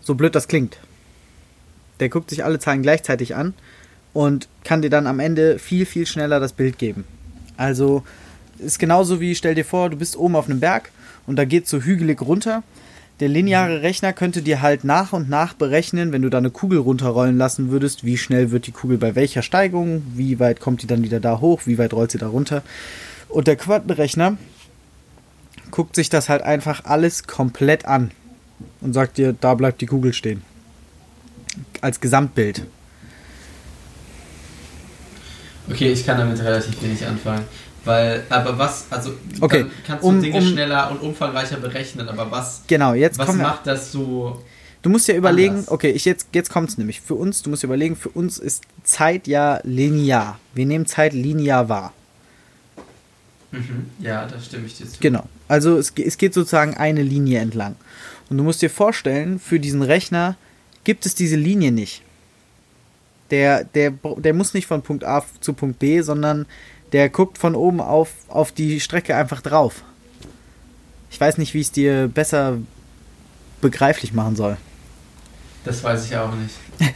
So 0.00 0.14
blöd 0.14 0.36
das 0.36 0.46
klingt. 0.46 0.78
Der 1.98 2.08
guckt 2.08 2.30
sich 2.30 2.44
alle 2.44 2.60
Zahlen 2.60 2.82
gleichzeitig 2.82 3.34
an 3.34 3.54
und 4.12 4.48
kann 4.62 4.82
dir 4.82 4.90
dann 4.90 5.08
am 5.08 5.18
Ende 5.18 5.58
viel, 5.58 5.84
viel 5.84 6.06
schneller 6.06 6.38
das 6.38 6.52
Bild 6.52 6.78
geben. 6.78 7.04
Also 7.56 8.04
ist 8.58 8.78
genauso 8.78 9.20
wie, 9.20 9.34
stell 9.34 9.54
dir 9.54 9.64
vor, 9.64 9.90
du 9.90 9.96
bist 9.96 10.16
oben 10.16 10.36
auf 10.36 10.48
einem 10.48 10.60
Berg 10.60 10.90
und 11.26 11.36
da 11.36 11.44
geht 11.44 11.66
so 11.66 11.80
hügelig 11.80 12.22
runter. 12.22 12.62
Der 13.18 13.28
lineare 13.28 13.80
Rechner 13.80 14.12
könnte 14.12 14.42
dir 14.42 14.60
halt 14.60 14.84
nach 14.84 15.14
und 15.14 15.30
nach 15.30 15.54
berechnen, 15.54 16.12
wenn 16.12 16.20
du 16.20 16.28
da 16.28 16.38
eine 16.38 16.50
Kugel 16.50 16.78
runterrollen 16.78 17.38
lassen 17.38 17.70
würdest, 17.70 18.04
wie 18.04 18.18
schnell 18.18 18.50
wird 18.50 18.66
die 18.66 18.72
Kugel 18.72 18.98
bei 18.98 19.14
welcher 19.14 19.40
Steigung, 19.40 20.02
wie 20.14 20.38
weit 20.38 20.60
kommt 20.60 20.82
die 20.82 20.86
dann 20.86 21.02
wieder 21.02 21.18
da 21.18 21.40
hoch, 21.40 21.62
wie 21.64 21.78
weit 21.78 21.94
rollt 21.94 22.10
sie 22.10 22.18
da 22.18 22.28
runter. 22.28 22.62
Und 23.30 23.46
der 23.46 23.56
Quantenrechner 23.56 24.36
guckt 25.70 25.94
sich 25.94 26.08
das 26.08 26.28
halt 26.28 26.42
einfach 26.42 26.84
alles 26.84 27.26
komplett 27.26 27.84
an 27.84 28.10
und 28.80 28.92
sagt 28.92 29.18
dir, 29.18 29.32
da 29.32 29.54
bleibt 29.54 29.80
die 29.80 29.86
Kugel 29.86 30.12
stehen. 30.12 30.42
Als 31.80 32.00
Gesamtbild. 32.00 32.62
Okay, 35.68 35.90
ich 35.90 36.06
kann 36.06 36.18
damit 36.18 36.38
relativ 36.42 36.80
wenig 36.82 37.04
anfangen. 37.06 37.44
Weil, 37.84 38.24
aber 38.30 38.58
was, 38.58 38.86
also 38.90 39.12
okay, 39.40 39.66
kannst 39.86 40.02
du 40.02 40.08
um, 40.08 40.20
Dinge 40.20 40.38
um, 40.38 40.44
schneller 40.44 40.90
und 40.90 41.00
umfangreicher 41.00 41.58
berechnen, 41.58 42.08
aber 42.08 42.32
was, 42.32 42.62
genau, 42.66 42.94
jetzt 42.94 43.16
was 43.16 43.32
macht 43.34 43.66
das 43.68 43.92
so. 43.92 44.42
Du 44.82 44.90
musst 44.90 45.06
ja 45.06 45.14
überlegen, 45.14 45.54
anders? 45.54 45.70
okay, 45.70 45.90
ich 45.90 46.04
jetzt, 46.04 46.28
jetzt 46.32 46.50
kommt 46.50 46.68
es 46.68 46.78
nämlich. 46.78 47.00
Für 47.00 47.14
uns, 47.14 47.42
du 47.42 47.50
musst 47.50 47.62
überlegen, 47.62 47.94
für 47.94 48.08
uns 48.08 48.38
ist 48.38 48.64
Zeit 48.82 49.28
ja 49.28 49.60
linear. 49.62 50.38
Wir 50.52 50.66
nehmen 50.66 50.86
Zeit 50.86 51.12
linear 51.12 51.68
wahr. 51.68 51.92
Mhm. 53.52 53.90
Ja, 54.00 54.26
da 54.26 54.40
stimme 54.40 54.66
ich 54.66 54.76
dir 54.76 54.86
zu. 54.86 54.98
Genau. 54.98 55.28
Also 55.48 55.76
es, 55.78 55.92
es 55.96 56.18
geht 56.18 56.34
sozusagen 56.34 56.74
eine 56.74 57.02
Linie 57.02 57.40
entlang. 57.40 57.76
Und 58.28 58.38
du 58.38 58.44
musst 58.44 58.62
dir 58.62 58.70
vorstellen, 58.70 59.38
für 59.38 59.60
diesen 59.60 59.82
Rechner 59.82 60.36
gibt 60.84 61.06
es 61.06 61.14
diese 61.14 61.36
Linie 61.36 61.72
nicht. 61.72 62.02
Der, 63.30 63.64
der, 63.64 63.92
der 64.18 64.34
muss 64.34 64.54
nicht 64.54 64.66
von 64.66 64.82
Punkt 64.82 65.04
A 65.04 65.24
zu 65.40 65.52
Punkt 65.52 65.78
B, 65.78 66.00
sondern 66.02 66.46
der 66.92 67.08
guckt 67.08 67.38
von 67.38 67.54
oben 67.54 67.80
auf, 67.80 68.10
auf 68.28 68.52
die 68.52 68.80
Strecke 68.80 69.16
einfach 69.16 69.40
drauf. 69.40 69.82
Ich 71.10 71.20
weiß 71.20 71.38
nicht, 71.38 71.54
wie 71.54 71.60
ich 71.60 71.66
es 71.68 71.72
dir 71.72 72.08
besser 72.08 72.58
begreiflich 73.60 74.12
machen 74.12 74.36
soll. 74.36 74.56
Das 75.64 75.82
weiß 75.82 76.06
ich 76.06 76.16
auch 76.16 76.32
nicht. 76.34 76.54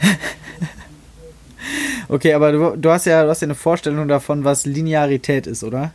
okay, 2.07 2.33
aber 2.33 2.51
du, 2.51 2.77
du, 2.77 2.89
hast 2.89 3.05
ja, 3.05 3.23
du 3.23 3.29
hast 3.29 3.41
ja 3.41 3.47
eine 3.47 3.55
Vorstellung 3.55 4.07
davon, 4.07 4.43
was 4.45 4.65
Linearität 4.65 5.47
ist, 5.47 5.63
oder? 5.63 5.91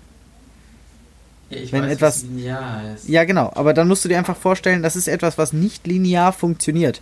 Ja, 1.51 1.59
ich 1.59 1.73
Wenn 1.73 1.85
weiß, 1.85 1.93
etwas 1.93 2.23
was 2.23 2.31
linear 2.31 2.95
ist. 2.95 3.09
Ja, 3.09 3.25
genau. 3.25 3.53
Aber 3.55 3.73
dann 3.73 3.87
musst 3.89 4.05
du 4.05 4.09
dir 4.09 4.19
einfach 4.19 4.37
vorstellen, 4.37 4.83
das 4.83 4.97
ist 4.97 5.07
etwas, 5.07 5.39
was 5.39 5.53
nicht 5.53 5.87
linear 5.87 6.33
funktioniert. 6.33 7.01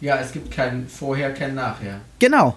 Ja, 0.00 0.18
es 0.18 0.32
gibt 0.32 0.50
kein 0.50 0.88
Vorher, 0.88 1.32
kein 1.32 1.54
Nachher. 1.54 2.00
Genau. 2.18 2.56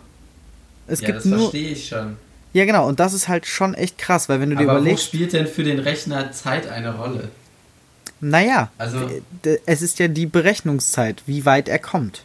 Es 0.87 1.01
ja, 1.01 1.07
gibt 1.07 1.19
das 1.19 1.25
nur... 1.25 1.39
verstehe 1.39 1.71
ich 1.71 1.87
schon. 1.87 2.17
Ja, 2.53 2.65
genau. 2.65 2.87
Und 2.87 2.99
das 2.99 3.13
ist 3.13 3.27
halt 3.27 3.45
schon 3.45 3.73
echt 3.73 3.97
krass, 3.97 4.29
weil 4.29 4.39
wenn 4.39 4.49
du 4.49 4.55
dir 4.55 4.69
Aber 4.69 4.79
überlegst... 4.79 5.05
wo 5.05 5.07
spielt 5.07 5.33
denn 5.33 5.47
für 5.47 5.63
den 5.63 5.79
Rechner 5.79 6.31
Zeit 6.31 6.67
eine 6.67 6.95
Rolle? 6.95 7.29
Naja, 8.21 8.69
also, 8.77 9.09
es 9.65 9.81
ist 9.81 9.99
ja 9.99 10.09
die 10.09 10.25
Berechnungszeit, 10.25 11.23
wie 11.25 11.45
weit 11.45 11.69
er 11.69 11.79
kommt. 11.79 12.23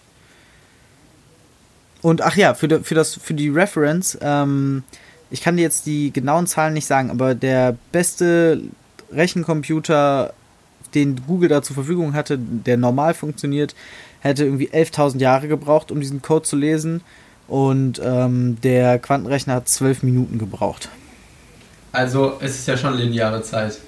Und 2.02 2.20
ach 2.20 2.36
ja, 2.36 2.54
für, 2.54 2.82
für, 2.82 2.94
das, 2.94 3.14
für 3.14 3.34
die 3.34 3.48
Reference, 3.48 4.18
ähm, 4.20 4.82
ich 5.34 5.40
kann 5.40 5.56
dir 5.56 5.62
jetzt 5.62 5.86
die 5.86 6.12
genauen 6.12 6.46
Zahlen 6.46 6.74
nicht 6.74 6.86
sagen, 6.86 7.10
aber 7.10 7.34
der 7.34 7.76
beste 7.90 8.62
Rechencomputer, 9.10 10.32
den 10.94 11.20
Google 11.26 11.48
da 11.48 11.60
zur 11.60 11.74
Verfügung 11.74 12.14
hatte, 12.14 12.38
der 12.38 12.76
normal 12.76 13.14
funktioniert, 13.14 13.74
hätte 14.20 14.44
irgendwie 14.44 14.68
11.000 14.68 15.18
Jahre 15.18 15.48
gebraucht, 15.48 15.90
um 15.90 15.98
diesen 15.98 16.22
Code 16.22 16.44
zu 16.44 16.54
lesen. 16.54 17.00
Und 17.48 18.00
ähm, 18.02 18.58
der 18.62 19.00
Quantenrechner 19.00 19.54
hat 19.54 19.68
12 19.68 20.04
Minuten 20.04 20.38
gebraucht. 20.38 20.88
Also 21.90 22.34
es 22.40 22.54
ist 22.54 22.68
ja 22.68 22.76
schon 22.76 22.96
lineare 22.96 23.42
Zeit. 23.42 23.80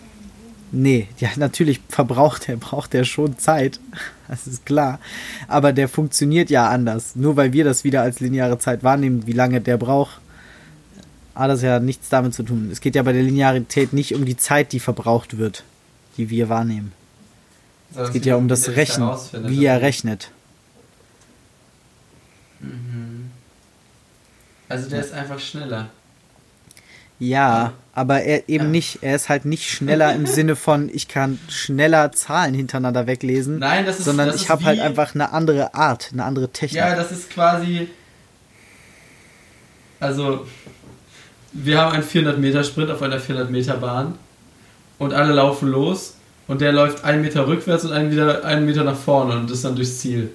Nee, 0.72 1.06
ja, 1.18 1.28
natürlich 1.36 1.80
verbraucht 1.88 2.48
er, 2.48 2.56
braucht 2.56 2.92
er 2.92 3.04
schon 3.04 3.38
Zeit. 3.38 3.78
Das 4.28 4.48
ist 4.48 4.66
klar. 4.66 4.98
Aber 5.46 5.72
der 5.72 5.88
funktioniert 5.88 6.50
ja 6.50 6.68
anders. 6.68 7.14
Nur 7.14 7.36
weil 7.36 7.52
wir 7.52 7.62
das 7.62 7.84
wieder 7.84 8.02
als 8.02 8.18
lineare 8.18 8.58
Zeit 8.58 8.82
wahrnehmen, 8.82 9.24
wie 9.28 9.32
lange 9.32 9.60
der 9.60 9.76
braucht, 9.76 10.20
hat 11.36 11.50
das 11.50 11.62
ja 11.62 11.78
nichts 11.78 12.08
damit 12.08 12.34
zu 12.34 12.42
tun. 12.42 12.70
Es 12.72 12.80
geht 12.80 12.94
ja 12.94 13.02
bei 13.02 13.12
der 13.12 13.22
Linearität 13.22 13.92
nicht 13.92 14.14
um 14.14 14.24
die 14.24 14.36
Zeit, 14.36 14.72
die 14.72 14.80
verbraucht 14.80 15.38
wird, 15.38 15.64
die 16.16 16.30
wir 16.30 16.48
wahrnehmen. 16.48 16.92
So, 17.94 18.02
es 18.02 18.12
geht 18.12 18.26
ja 18.26 18.36
um 18.36 18.48
das 18.48 18.70
Rechnen, 18.70 19.10
wie 19.44 19.64
er 19.64 19.80
rechnet. 19.80 20.30
Mhm. 22.60 23.30
Also 24.68 24.88
der 24.88 25.00
ist 25.00 25.12
einfach 25.12 25.38
schneller. 25.38 25.90
Ja, 27.18 27.72
aber 27.94 28.22
er 28.22 28.48
eben 28.48 28.66
ja. 28.66 28.70
nicht. 28.70 28.98
Er 29.02 29.16
ist 29.16 29.28
halt 29.28 29.46
nicht 29.46 29.70
schneller 29.70 30.14
im 30.14 30.26
Sinne 30.26 30.54
von, 30.54 30.90
ich 30.92 31.08
kann 31.08 31.38
schneller 31.48 32.12
Zahlen 32.12 32.52
hintereinander 32.52 33.06
weglesen. 33.06 33.58
Nein, 33.58 33.86
das 33.86 33.98
ist 33.98 34.04
Sondern 34.04 34.28
das 34.28 34.42
ich 34.42 34.50
habe 34.50 34.64
halt 34.64 34.80
einfach 34.80 35.14
eine 35.14 35.32
andere 35.32 35.74
Art, 35.74 36.10
eine 36.12 36.24
andere 36.24 36.50
Technik. 36.50 36.82
Ja, 36.82 36.94
das 36.94 37.12
ist 37.12 37.30
quasi. 37.30 37.88
Also, 39.98 40.46
wir 41.64 41.78
haben 41.78 41.92
einen 41.92 42.04
400-Meter-Sprint 42.04 42.90
auf 42.90 43.02
einer 43.02 43.20
400-Meter-Bahn 43.20 44.14
und 44.98 45.12
alle 45.12 45.32
laufen 45.32 45.68
los 45.68 46.14
und 46.48 46.60
der 46.60 46.72
läuft 46.72 47.04
einen 47.04 47.22
Meter 47.22 47.46
rückwärts 47.46 47.84
und 47.84 47.92
einen, 47.92 48.10
wieder 48.10 48.44
einen 48.44 48.66
Meter 48.66 48.84
nach 48.84 48.96
vorne 48.96 49.36
und 49.36 49.50
ist 49.50 49.64
dann 49.64 49.74
durchs 49.74 49.98
Ziel. 49.98 50.30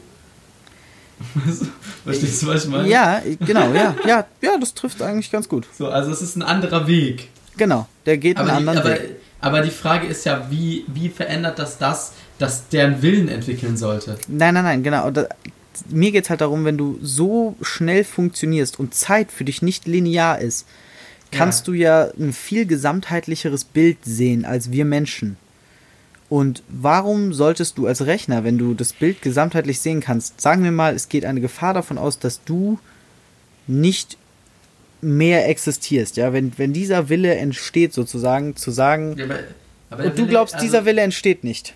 Verstehst 2.04 2.42
du, 2.42 2.48
was 2.48 2.66
ich 2.66 2.70
meine? 2.70 2.88
Ja, 2.90 3.22
genau, 3.40 3.72
ja, 3.74 3.96
ja, 4.08 4.26
ja, 4.42 4.58
das 4.60 4.74
trifft 4.74 5.02
eigentlich 5.02 5.32
ganz 5.32 5.48
gut. 5.48 5.68
So, 5.78 5.88
also 5.90 6.12
es 6.12 6.22
ist 6.22 6.36
ein 6.36 6.42
anderer 6.42 6.88
Weg. 6.88 7.30
Genau, 7.58 7.88
der 8.06 8.18
geht 8.18 8.38
aber 8.38 8.54
einen 8.54 8.64
die, 8.64 8.70
anderen 8.70 8.92
aber, 8.92 9.02
Weg. 9.02 9.16
Aber 9.40 9.62
die 9.62 9.72
Frage 9.72 10.08
ist 10.08 10.26
ja, 10.26 10.48
wie, 10.50 10.86
wie 10.88 11.10
verändert 11.10 11.60
das 11.60 11.78
das, 11.78 12.14
dass 12.40 12.70
der 12.70 12.88
einen 12.88 13.02
Willen 13.02 13.28
entwickeln 13.28 13.78
sollte? 13.78 14.18
Nein, 14.28 14.54
nein, 14.56 14.64
nein, 14.64 14.84
genau. 14.84 15.12
Da, 15.12 15.28
mir 15.90 16.12
geht 16.12 16.26
es 16.26 16.30
halt 16.30 16.42
darum, 16.42 16.66
wenn 16.66 16.78
du 16.78 17.00
so 17.02 17.56
schnell 17.62 18.04
funktionierst 18.04 18.80
und 18.80 18.94
Zeit 18.94 19.32
für 19.32 19.44
dich 19.44 19.62
nicht 19.62 19.88
linear 19.88 20.40
ist, 20.40 20.68
kannst 21.32 21.68
ja. 21.68 21.72
du 21.72 21.78
ja 21.78 22.12
ein 22.20 22.34
viel 22.34 22.66
gesamtheitlicheres 22.66 23.64
Bild 23.64 23.98
sehen 24.04 24.46
als 24.46 24.72
wir 24.72 24.86
Menschen. 24.86 25.38
Und 26.30 26.64
warum 26.70 27.34
solltest 27.34 27.78
du 27.78 27.88
als 27.88 28.06
Rechner, 28.06 28.46
wenn 28.46 28.58
du 28.58 28.74
das 28.74 28.94
Bild 28.94 29.22
gesamtheitlich 29.22 29.82
sehen 29.82 30.00
kannst, 30.00 30.40
sagen 30.40 30.64
wir 30.64 30.72
mal, 30.72 30.96
es 30.96 31.10
geht 31.10 31.26
eine 31.26 31.42
Gefahr 31.42 31.74
davon 31.74 31.98
aus, 31.98 32.20
dass 32.20 32.44
du 32.46 32.80
nicht 33.68 34.18
mehr 35.02 35.50
existierst, 35.50 36.18
ja, 36.18 36.32
wenn, 36.32 36.54
wenn 36.58 36.74
dieser 36.74 37.10
Wille 37.10 37.36
entsteht, 37.36 37.94
sozusagen, 37.94 38.56
zu 38.56 38.72
sagen, 38.72 39.16
ja, 39.18 39.26
aber, 39.26 39.40
aber 39.90 40.04
und 40.06 40.18
du 40.18 40.28
glaubst, 40.28 40.56
also 40.56 40.66
dieser 40.66 40.86
Wille 40.86 41.02
entsteht 41.02 41.44
nicht. 41.44 41.76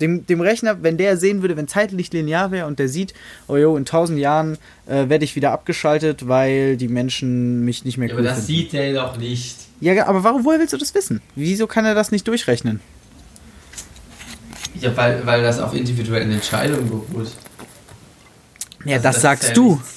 Dem, 0.00 0.26
dem 0.26 0.40
Rechner, 0.40 0.82
wenn 0.82 0.96
der 0.96 1.16
sehen 1.16 1.42
würde, 1.42 1.56
wenn 1.56 1.68
Zeit 1.68 1.92
nicht 1.92 2.12
linear 2.12 2.50
wäre 2.50 2.66
und 2.66 2.78
der 2.78 2.88
sieht, 2.88 3.14
oh 3.46 3.56
jo, 3.56 3.76
in 3.76 3.84
tausend 3.84 4.18
Jahren 4.18 4.58
äh, 4.86 5.08
werde 5.08 5.24
ich 5.24 5.36
wieder 5.36 5.52
abgeschaltet, 5.52 6.26
weil 6.26 6.76
die 6.76 6.88
Menschen 6.88 7.64
mich 7.64 7.84
nicht 7.84 7.96
mehr 7.96 8.08
ja, 8.08 8.14
cool 8.14 8.20
Aber 8.20 8.28
das 8.28 8.46
finden. 8.46 8.62
sieht 8.62 8.72
der 8.72 8.92
doch 8.94 9.16
nicht. 9.16 9.56
Ja, 9.80 10.06
aber 10.06 10.24
warum, 10.24 10.44
woher 10.44 10.58
willst 10.58 10.72
du 10.72 10.78
das 10.78 10.94
wissen? 10.94 11.20
Wieso 11.36 11.66
kann 11.66 11.84
er 11.84 11.94
das 11.94 12.10
nicht 12.10 12.26
durchrechnen? 12.26 12.80
Ja, 14.80 14.96
weil, 14.96 15.24
weil 15.24 15.42
das 15.42 15.60
auf 15.60 15.74
individuellen 15.74 16.32
Entscheidungen 16.32 16.88
beruht. 16.88 17.28
Ja, 18.84 18.96
also 18.96 19.02
das, 19.04 19.14
das, 19.14 19.22
sagst 19.22 19.48
ja 19.48 19.54
du. 19.54 19.74
Nichts. 19.74 19.94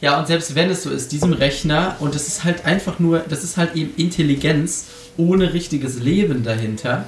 Ja, 0.00 0.18
und 0.18 0.26
selbst 0.26 0.54
wenn 0.54 0.70
es 0.70 0.82
so 0.82 0.90
ist, 0.90 1.12
diesem 1.12 1.32
Rechner, 1.34 1.96
und 2.00 2.14
das 2.14 2.26
ist 2.26 2.44
halt 2.44 2.64
einfach 2.64 2.98
nur, 2.98 3.18
das 3.18 3.44
ist 3.44 3.58
halt 3.58 3.74
eben 3.74 3.92
Intelligenz 3.96 4.86
ohne 5.18 5.52
richtiges 5.52 5.98
Leben 5.98 6.42
dahinter, 6.42 7.06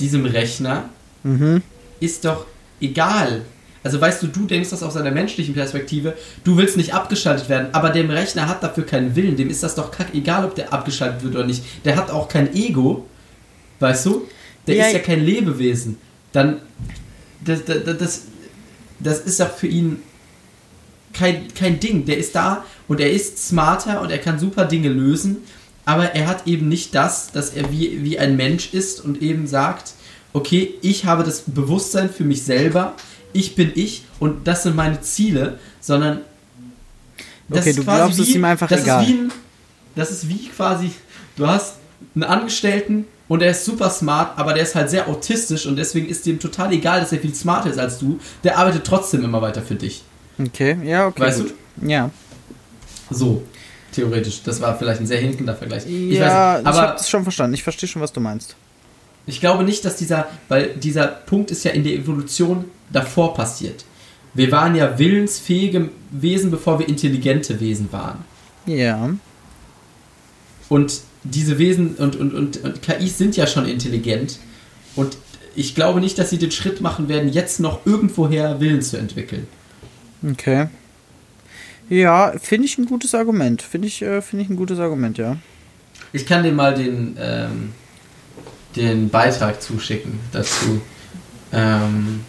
diesem 0.00 0.26
Rechner, 0.26 0.88
mhm. 1.22 1.62
ist 2.00 2.24
doch 2.24 2.46
egal. 2.80 3.42
Also 3.82 4.00
weißt 4.00 4.22
du, 4.22 4.28
du 4.28 4.46
denkst 4.46 4.70
das 4.70 4.82
aus 4.82 4.96
einer 4.96 5.10
menschlichen 5.10 5.54
Perspektive, 5.54 6.14
du 6.42 6.56
willst 6.56 6.76
nicht 6.78 6.94
abgeschaltet 6.94 7.50
werden, 7.50 7.68
aber 7.72 7.90
dem 7.90 8.08
Rechner 8.08 8.48
hat 8.48 8.62
dafür 8.62 8.86
keinen 8.86 9.14
Willen, 9.14 9.36
dem 9.36 9.50
ist 9.50 9.62
das 9.62 9.74
doch 9.74 9.90
kack, 9.90 10.14
egal 10.14 10.46
ob 10.46 10.54
der 10.54 10.72
abgeschaltet 10.72 11.22
wird 11.22 11.34
oder 11.34 11.46
nicht. 11.46 11.62
Der 11.84 11.96
hat 11.96 12.10
auch 12.10 12.28
kein 12.28 12.54
Ego, 12.54 13.06
weißt 13.80 14.06
du? 14.06 14.26
Der 14.66 14.76
ja, 14.76 14.86
ist 14.86 14.94
ja 14.94 14.98
kein 15.00 15.22
Lebewesen. 15.22 15.98
Dann, 16.32 16.60
das, 17.44 17.60
das, 17.66 17.98
das, 17.98 18.22
das 19.00 19.20
ist 19.20 19.38
doch 19.38 19.50
für 19.50 19.66
ihn 19.66 19.98
kein, 21.12 21.52
kein 21.54 21.78
Ding. 21.78 22.06
Der 22.06 22.16
ist 22.16 22.34
da 22.34 22.64
und 22.88 23.00
er 23.00 23.10
ist 23.10 23.48
smarter 23.48 24.00
und 24.00 24.10
er 24.10 24.18
kann 24.18 24.38
super 24.38 24.64
Dinge 24.64 24.88
lösen, 24.88 25.38
aber 25.84 26.14
er 26.14 26.26
hat 26.26 26.46
eben 26.46 26.68
nicht 26.68 26.94
das, 26.94 27.32
dass 27.32 27.50
er 27.50 27.70
wie, 27.70 28.02
wie 28.04 28.18
ein 28.18 28.36
Mensch 28.36 28.72
ist 28.72 29.04
und 29.04 29.20
eben 29.22 29.46
sagt, 29.46 29.92
okay, 30.32 30.74
ich 30.82 31.04
habe 31.04 31.24
das 31.24 31.42
Bewusstsein 31.46 32.10
für 32.10 32.24
mich 32.24 32.42
selber, 32.42 32.94
ich 33.32 33.54
bin 33.54 33.72
ich 33.74 34.04
und 34.18 34.46
das 34.46 34.62
sind 34.62 34.76
meine 34.76 35.00
Ziele, 35.00 35.58
sondern 35.80 36.20
das 37.48 37.60
okay, 37.60 37.70
ist 37.70 37.78
du 37.78 37.84
glaubst, 37.84 38.18
es 38.18 38.28
ihm 38.28 38.44
einfach 38.44 38.68
das 38.68 38.82
egal. 38.82 39.02
Ist 39.02 39.08
wie 39.08 39.12
ein, 39.14 39.32
das 39.94 40.10
ist 40.10 40.28
wie 40.28 40.48
quasi, 40.48 40.90
du 41.36 41.46
hast 41.46 41.76
einen 42.14 42.24
Angestellten, 42.24 43.06
und 43.28 43.42
er 43.42 43.50
ist 43.52 43.64
super 43.64 43.90
smart, 43.90 44.38
aber 44.38 44.52
der 44.52 44.62
ist 44.62 44.74
halt 44.74 44.90
sehr 44.90 45.08
autistisch 45.08 45.66
und 45.66 45.76
deswegen 45.76 46.08
ist 46.08 46.26
dem 46.26 46.38
total 46.38 46.72
egal, 46.72 47.00
dass 47.00 47.12
er 47.12 47.18
viel 47.18 47.34
smarter 47.34 47.70
ist 47.70 47.78
als 47.78 47.98
du. 47.98 48.18
Der 48.42 48.58
arbeitet 48.58 48.84
trotzdem 48.84 49.24
immer 49.24 49.40
weiter 49.40 49.62
für 49.62 49.76
dich. 49.76 50.02
Okay, 50.38 50.76
ja, 50.84 51.06
okay. 51.06 51.22
Weißt 51.22 51.40
gut. 51.40 51.54
du? 51.76 51.88
Ja. 51.88 52.10
So, 53.10 53.42
theoretisch. 53.94 54.42
Das 54.42 54.60
war 54.60 54.76
vielleicht 54.76 55.00
ein 55.00 55.06
sehr 55.06 55.20
hinkender 55.20 55.54
Vergleich. 55.54 55.86
Ich 55.86 56.18
ja, 56.18 56.56
weiß, 56.56 56.66
aber 56.66 56.76
ich 56.76 56.82
habe 56.82 57.00
es 57.00 57.08
schon 57.08 57.22
verstanden. 57.22 57.54
Ich 57.54 57.62
verstehe 57.62 57.88
schon, 57.88 58.02
was 58.02 58.12
du 58.12 58.20
meinst. 58.20 58.56
Ich 59.26 59.40
glaube 59.40 59.64
nicht, 59.64 59.84
dass 59.84 59.96
dieser, 59.96 60.26
weil 60.48 60.74
dieser 60.74 61.06
Punkt 61.06 61.50
ist 61.50 61.64
ja 61.64 61.70
in 61.70 61.82
der 61.82 61.94
Evolution 61.94 62.66
davor 62.92 63.34
passiert. 63.34 63.84
Wir 64.34 64.50
waren 64.50 64.74
ja 64.74 64.98
willensfähige 64.98 65.90
Wesen, 66.10 66.50
bevor 66.50 66.78
wir 66.78 66.88
intelligente 66.88 67.60
Wesen 67.60 67.92
waren. 67.92 68.18
Ja. 68.66 69.14
Und 70.68 71.00
diese 71.22 71.58
Wesen 71.58 71.94
und, 71.94 72.16
und, 72.16 72.34
und, 72.34 72.56
und 72.64 72.82
KIs 72.82 73.16
sind 73.16 73.36
ja 73.36 73.46
schon 73.46 73.66
intelligent. 73.66 74.38
Und 74.96 75.16
ich 75.54 75.74
glaube 75.74 76.00
nicht, 76.00 76.18
dass 76.18 76.30
sie 76.30 76.38
den 76.38 76.50
Schritt 76.50 76.80
machen 76.80 77.08
werden, 77.08 77.32
jetzt 77.32 77.60
noch 77.60 77.86
irgendwoher 77.86 78.60
Willen 78.60 78.82
zu 78.82 78.96
entwickeln. 78.98 79.46
Okay. 80.28 80.68
Ja, 81.88 82.32
finde 82.40 82.66
ich 82.66 82.78
ein 82.78 82.86
gutes 82.86 83.14
Argument. 83.14 83.62
Finde 83.62 83.88
ich, 83.88 84.02
äh, 84.02 84.22
find 84.22 84.42
ich 84.42 84.48
ein 84.48 84.56
gutes 84.56 84.78
Argument, 84.78 85.18
ja. 85.18 85.36
Ich 86.12 86.26
kann 86.26 86.42
dir 86.42 86.52
mal 86.52 86.74
den, 86.74 87.16
ähm, 87.20 87.72
den 88.76 89.08
Beitrag 89.08 89.60
zuschicken 89.60 90.18
dazu, 90.32 90.80
ähm, 91.52 92.20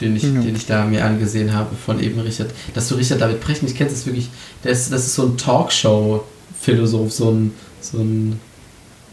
den, 0.00 0.16
ich, 0.16 0.22
ja. 0.24 0.40
den 0.40 0.56
ich 0.56 0.66
da 0.66 0.84
mir 0.84 1.04
angesehen 1.04 1.52
habe 1.52 1.74
von 1.76 2.00
eben 2.00 2.20
Richard. 2.20 2.50
Dass 2.74 2.88
du 2.88 2.94
Richard 2.96 3.20
David 3.20 3.40
Brecht 3.40 3.62
nicht 3.62 3.76
kennst, 3.76 3.94
ist 3.94 4.06
wirklich, 4.06 4.30
das, 4.62 4.90
das 4.90 5.06
ist 5.06 5.14
so 5.14 5.26
ein 5.26 5.36
Talkshow- 5.36 6.24
Philosoph, 6.60 7.10
so 7.12 7.30
ein, 7.30 7.54
so 7.80 7.98
ein 7.98 8.38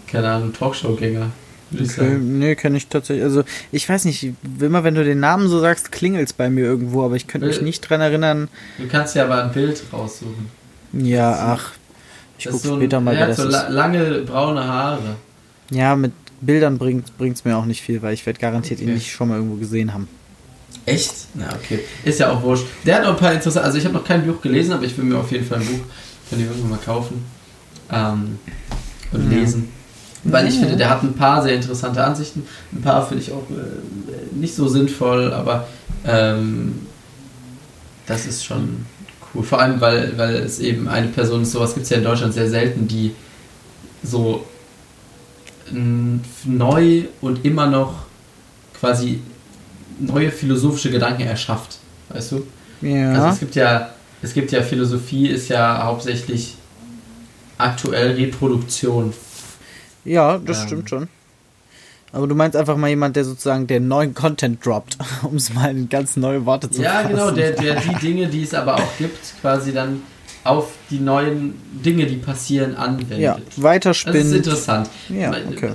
keine 0.08 0.30
Ahnung, 0.30 0.54
Talkshow-Gänger. 0.54 1.32
Okay, 1.74 2.18
nee, 2.20 2.56
kenne 2.56 2.78
ich 2.78 2.88
tatsächlich. 2.88 3.24
Also, 3.24 3.44
ich 3.72 3.88
weiß 3.88 4.06
nicht, 4.06 4.34
immer 4.60 4.84
wenn 4.84 4.96
du 4.96 5.04
den 5.04 5.20
Namen 5.20 5.50
so 5.50 5.60
sagst, 5.60 5.92
klingelt 5.92 6.28
es 6.28 6.34
bei 6.34 6.50
mir 6.50 6.66
irgendwo, 6.66 7.04
aber 7.04 7.16
ich 7.16 7.28
könnte 7.28 7.48
mich 7.48 7.62
nicht 7.62 7.82
dran 7.82 8.02
erinnern. 8.02 8.48
Du 8.78 8.88
kannst 8.88 9.16
ja 9.16 9.26
aber 9.26 9.44
ein 9.44 9.52
Bild 9.52 9.82
raussuchen. 9.92 10.50
Ja, 10.94 11.56
ach. 11.56 11.72
Ich 12.38 12.46
gucke 12.46 12.68
so 12.68 12.76
später 12.76 13.02
mal, 13.02 13.16
wer 13.16 13.28
das 13.28 13.38
so 13.38 13.48
ist. 13.48 13.70
lange 13.70 14.22
braune 14.22 14.64
Haare. 14.64 15.16
Ja, 15.72 15.96
mit 15.96 16.14
Bildern 16.40 16.78
bringt 16.78 17.12
es 17.20 17.44
mir 17.44 17.58
auch 17.58 17.66
nicht 17.66 17.82
viel, 17.82 18.02
weil 18.02 18.14
ich 18.14 18.26
werde 18.26 18.40
garantiert 18.40 18.80
okay. 18.80 18.90
ihn 18.90 18.94
nicht 18.94 19.12
schon 19.12 19.28
mal 19.28 19.36
irgendwo 19.36 19.56
gesehen 19.56 19.94
haben. 19.94 20.08
Echt? 20.86 21.14
Na, 21.34 21.50
okay. 21.54 21.80
Ist 22.06 22.20
ja 22.20 22.32
auch 22.32 22.42
wurscht. 22.44 22.66
Der 22.86 22.96
hat 22.96 23.04
noch 23.04 23.12
ein 23.12 23.18
paar 23.18 23.34
interessante. 23.34 23.66
Also, 23.66 23.78
ich 23.78 23.86
habe 23.86 23.96
noch 23.96 24.06
kein 24.06 24.26
Buch 24.26 24.42
gelesen, 24.42 24.72
aber 24.72 24.84
ich 24.84 24.98
will 24.98 25.06
mir 25.06 25.18
auf 25.18 25.32
jeden 25.32 25.46
Fall 25.46 25.60
ein 25.60 25.66
Buch 25.66 25.82
von 26.30 26.40
ihm 26.40 26.46
irgendwann 26.46 26.70
mal 26.70 26.80
kaufen 26.80 27.26
ähm, 27.92 28.40
und 29.12 29.32
ja. 29.32 29.40
lesen. 29.40 29.70
Weil 30.32 30.48
ich 30.48 30.56
finde, 30.56 30.76
der 30.76 30.90
hat 30.90 31.04
ein 31.04 31.14
paar 31.14 31.42
sehr 31.42 31.56
interessante 31.56 32.04
Ansichten. 32.04 32.44
Ein 32.74 32.82
paar 32.82 33.06
finde 33.06 33.24
ich 33.24 33.32
auch 33.32 33.50
äh, 33.50 34.36
nicht 34.36 34.56
so 34.56 34.68
sinnvoll, 34.68 35.34
aber 35.34 35.68
ähm, 36.06 36.88
das 38.06 38.26
ist 38.26 38.44
schon 38.46 38.86
cool. 39.34 39.44
Vor 39.44 39.62
allem, 39.62 39.80
weil, 39.80 40.18
weil 40.18 40.36
es 40.36 40.60
eben 40.60 40.88
eine 40.88 41.08
Person 41.08 41.44
ist, 41.44 41.52
sowas 41.52 41.74
gibt 41.74 41.86
es 41.86 41.90
ja 41.90 41.98
in 41.98 42.04
Deutschland 42.04 42.34
sehr 42.34 42.50
selten, 42.50 42.88
die 42.88 43.14
so 44.04 44.46
neu 46.46 47.04
und 47.22 47.44
immer 47.46 47.68
noch 47.68 48.06
quasi 48.80 49.20
neue 50.00 50.32
philosophische 50.32 50.90
Gedanken 50.92 51.24
erschafft. 51.24 51.80
Weißt 52.10 52.32
du? 52.32 52.48
Ja. 52.82 53.14
Also 53.14 53.28
es 53.28 53.40
gibt 53.40 53.56
ja, 53.56 53.90
es 54.22 54.34
gibt 54.34 54.52
ja 54.52 54.62
Philosophie 54.62 55.28
ist 55.28 55.50
ja 55.50 55.84
hauptsächlich 55.84 56.56
aktuell 57.58 58.14
Reproduktion 58.14 59.14
ja, 60.08 60.38
das 60.38 60.62
ähm, 60.62 60.68
stimmt 60.68 60.90
schon. 60.90 61.08
Aber 62.14 62.26
du 62.28 62.36
meinst 62.36 62.56
einfach 62.56 62.78
mal 62.78 62.88
jemand, 62.88 63.16
der 63.16 63.26
sozusagen 63.26 63.68
den 63.68 63.88
neuen 63.88 64.14
Content 64.14 64.66
droppt, 64.66 64.98
um 65.24 65.36
es 65.36 65.54
mal 65.54 65.70
in 65.70 65.90
ganz 65.90 66.16
neue 66.16 66.46
Worte 66.46 66.70
zu 66.72 66.82
Ja, 66.82 67.02
genau, 67.04 67.26
fassen. 67.26 67.36
genau, 67.36 67.48
der, 67.62 67.76
der 67.76 67.82
die 67.82 67.96
Dinge, 68.02 68.28
die 68.28 68.44
es 68.44 68.54
aber 68.54 68.76
auch 68.76 68.98
gibt, 68.98 69.20
quasi 69.42 69.74
dann 69.74 70.02
auf 70.44 70.70
die 70.90 71.00
neuen 71.00 71.56
Dinge, 71.86 72.06
die 72.06 72.16
passieren, 72.16 72.76
anwendet. 72.76 73.20
Ja, 73.20 73.38
weiterspinnt. 73.58 74.16
Das 74.16 74.24
ist 74.26 74.34
interessant. 74.34 74.90
Ja, 75.10 75.32
okay. 75.52 75.74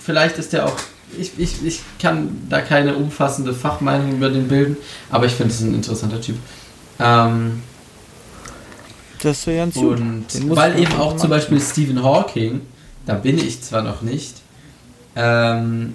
Vielleicht 0.00 0.36
ist 0.38 0.52
der 0.52 0.66
auch, 0.66 0.76
ich, 1.16 1.38
ich, 1.38 1.64
ich 1.64 1.80
kann 2.00 2.38
da 2.48 2.60
keine 2.60 2.96
umfassende 2.96 3.54
Fachmeinung 3.54 4.12
über 4.12 4.30
den 4.30 4.48
bilden, 4.48 4.76
aber 5.10 5.26
ich 5.26 5.32
finde 5.32 5.54
es 5.54 5.60
ein 5.60 5.74
interessanter 5.74 6.20
Typ. 6.20 6.36
Ähm, 6.98 7.62
das 9.22 9.46
wäre 9.46 9.58
ganz 9.58 9.74
gut. 9.76 10.00
Und 10.00 10.26
weil 10.56 10.80
eben 10.80 10.94
auch 10.96 11.16
zum 11.16 11.30
Beispiel 11.30 11.60
Stephen 11.60 12.02
Hawking 12.02 12.62
da 13.06 13.14
bin 13.14 13.38
ich 13.38 13.62
zwar 13.62 13.82
noch 13.82 14.02
nicht, 14.02 14.34
ähm, 15.16 15.94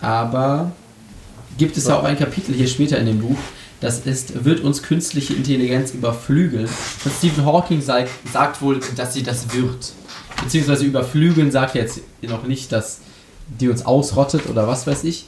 aber 0.00 0.72
gibt 1.58 1.76
es 1.76 1.88
auch 1.88 2.04
ein 2.04 2.18
Kapitel 2.18 2.54
hier 2.54 2.68
später 2.68 2.98
in 2.98 3.06
dem 3.06 3.20
Buch, 3.20 3.38
das 3.80 4.06
ist, 4.06 4.44
wird 4.44 4.60
uns 4.60 4.82
künstliche 4.82 5.34
Intelligenz 5.34 5.92
überflügeln. 5.92 6.68
Und 7.04 7.12
Stephen 7.18 7.44
Hawking 7.44 7.82
sagt, 7.82 8.10
sagt 8.32 8.62
wohl, 8.62 8.80
dass 8.96 9.12
sie 9.12 9.24
das 9.24 9.52
wird. 9.52 9.92
Beziehungsweise 10.42 10.84
überflügeln 10.84 11.50
sagt 11.50 11.74
jetzt 11.74 12.00
noch 12.22 12.44
nicht, 12.44 12.70
dass 12.70 13.00
die 13.48 13.68
uns 13.68 13.84
ausrottet 13.84 14.48
oder 14.48 14.68
was 14.68 14.86
weiß 14.86 15.02
ich. 15.02 15.26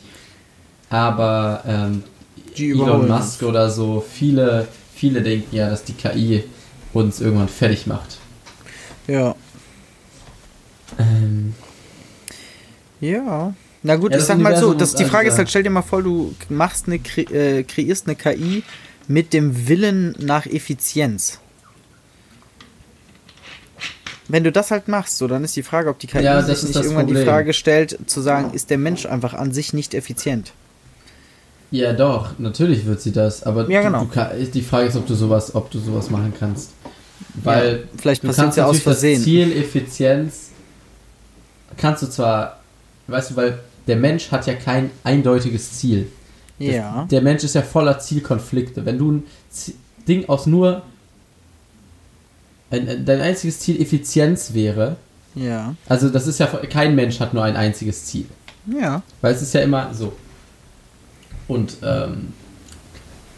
Aber 0.89 1.65
ähm, 1.67 2.05
Elon 2.57 3.09
Musk 3.09 3.43
oder 3.43 3.69
so, 3.71 4.05
viele, 4.09 4.69
viele 4.95 5.23
denken 5.23 5.57
ja, 5.57 5.69
dass 5.69 5.83
die 5.83 5.95
KI 5.95 6.45
uns 6.93 7.21
irgendwann 7.21 7.49
fertig 7.49 7.89
macht. 7.89 8.19
Ja. 9.09 9.35
Ähm. 10.99 11.55
Ja. 13.01 13.55
Na 13.83 13.97
gut, 13.97 14.13
ja, 14.13 14.19
ich 14.19 14.25
sag 14.25 14.39
mal 14.39 14.57
so, 14.57 14.73
das, 14.73 14.95
die 14.95 15.05
Frage 15.05 15.29
ist 15.29 15.37
halt, 15.37 15.51
stell 15.51 15.63
dir 15.63 15.71
mal 15.71 15.83
vor, 15.83 16.03
du 16.03 16.35
machst 16.49 16.87
eine, 16.87 16.97
äh, 16.97 17.65
kreierst 17.65 18.07
eine 18.07 18.17
KI 18.17 18.63
mit 19.09 19.35
dem 19.35 19.69
Willen 19.69 20.17
nach 20.19 20.47
Effizienz. 20.47 21.39
Wenn 24.27 24.43
du 24.43 24.51
das 24.51 24.71
halt 24.71 24.89
machst, 24.89 25.19
so, 25.19 25.29
dann 25.29 25.45
ist 25.45 25.55
die 25.55 25.63
Frage, 25.63 25.91
ob 25.91 25.99
die 25.99 26.07
KI 26.07 26.23
ja, 26.23 26.41
sich 26.41 26.63
nicht 26.63 26.77
irgendwann 26.77 27.05
Problem. 27.05 27.25
die 27.25 27.29
Frage 27.29 27.53
stellt, 27.53 27.99
zu 28.07 28.23
sagen, 28.23 28.55
ist 28.55 28.71
der 28.71 28.79
Mensch 28.79 29.05
einfach 29.05 29.35
an 29.35 29.53
sich 29.53 29.75
nicht 29.75 29.93
effizient? 29.93 30.53
Ja, 31.71 31.93
doch, 31.93 32.39
natürlich 32.39 32.87
wird 32.87 33.03
sie 33.03 33.13
das, 33.13 33.43
aber 33.43 33.69
ja, 33.69 33.83
genau. 33.83 34.05
du, 34.05 34.15
du, 34.15 34.47
die 34.47 34.63
Frage 34.63 34.89
ist, 34.89 34.97
ob 34.97 35.07
du 35.07 35.15
sowas, 35.15 35.55
ob 35.55 35.71
du 35.71 35.79
sowas 35.79 36.09
machen 36.09 36.33
kannst. 36.39 36.71
Weil 37.35 37.73
ja, 37.73 37.79
vielleicht 38.01 38.23
passiert 38.23 38.51
es 38.51 38.57
ja 38.57 38.65
aus 38.65 38.79
Versehen. 38.79 39.17
Das 39.17 39.25
Ziel 39.25 39.53
Effizienz 39.53 40.53
kannst 41.77 42.03
du 42.03 42.07
zwar, 42.07 42.61
weißt 43.07 43.33
du, 43.33 43.37
weil 43.37 43.59
der 43.87 43.97
Mensch 43.97 44.31
hat 44.31 44.47
ja 44.47 44.55
kein 44.55 44.91
eindeutiges 45.03 45.73
Ziel. 45.73 46.11
Das, 46.59 46.69
ja. 46.69 47.07
Der 47.11 47.21
Mensch 47.21 47.45
ist 47.45 47.55
ja 47.55 47.63
voller 47.63 47.99
Zielkonflikte. 47.99 48.85
Wenn 48.87 48.99
du 48.99 49.13
ein 49.13 49.25
Ding 50.07 50.29
aus 50.29 50.47
nur 50.47 50.83
ein, 52.71 53.05
dein 53.05 53.21
einziges 53.21 53.61
Ziel 53.61 53.81
Effizienz 53.81 54.55
wäre, 54.55 54.97
ja. 55.35 55.75
Also 55.89 56.11
das 56.11 56.27
ist 56.27 56.39
ja 56.39 56.47
kein 56.47 56.95
Mensch 56.95 57.21
hat 57.21 57.35
nur 57.35 57.43
ein 57.43 57.57
einziges 57.57 58.05
Ziel. 58.07 58.27
Ja. 58.67 59.03
Weil 59.21 59.35
es 59.35 59.43
ist 59.43 59.53
ja 59.53 59.63
immer 59.63 59.93
so. 59.93 60.13
Und 61.49 61.79
ähm, 61.83 62.33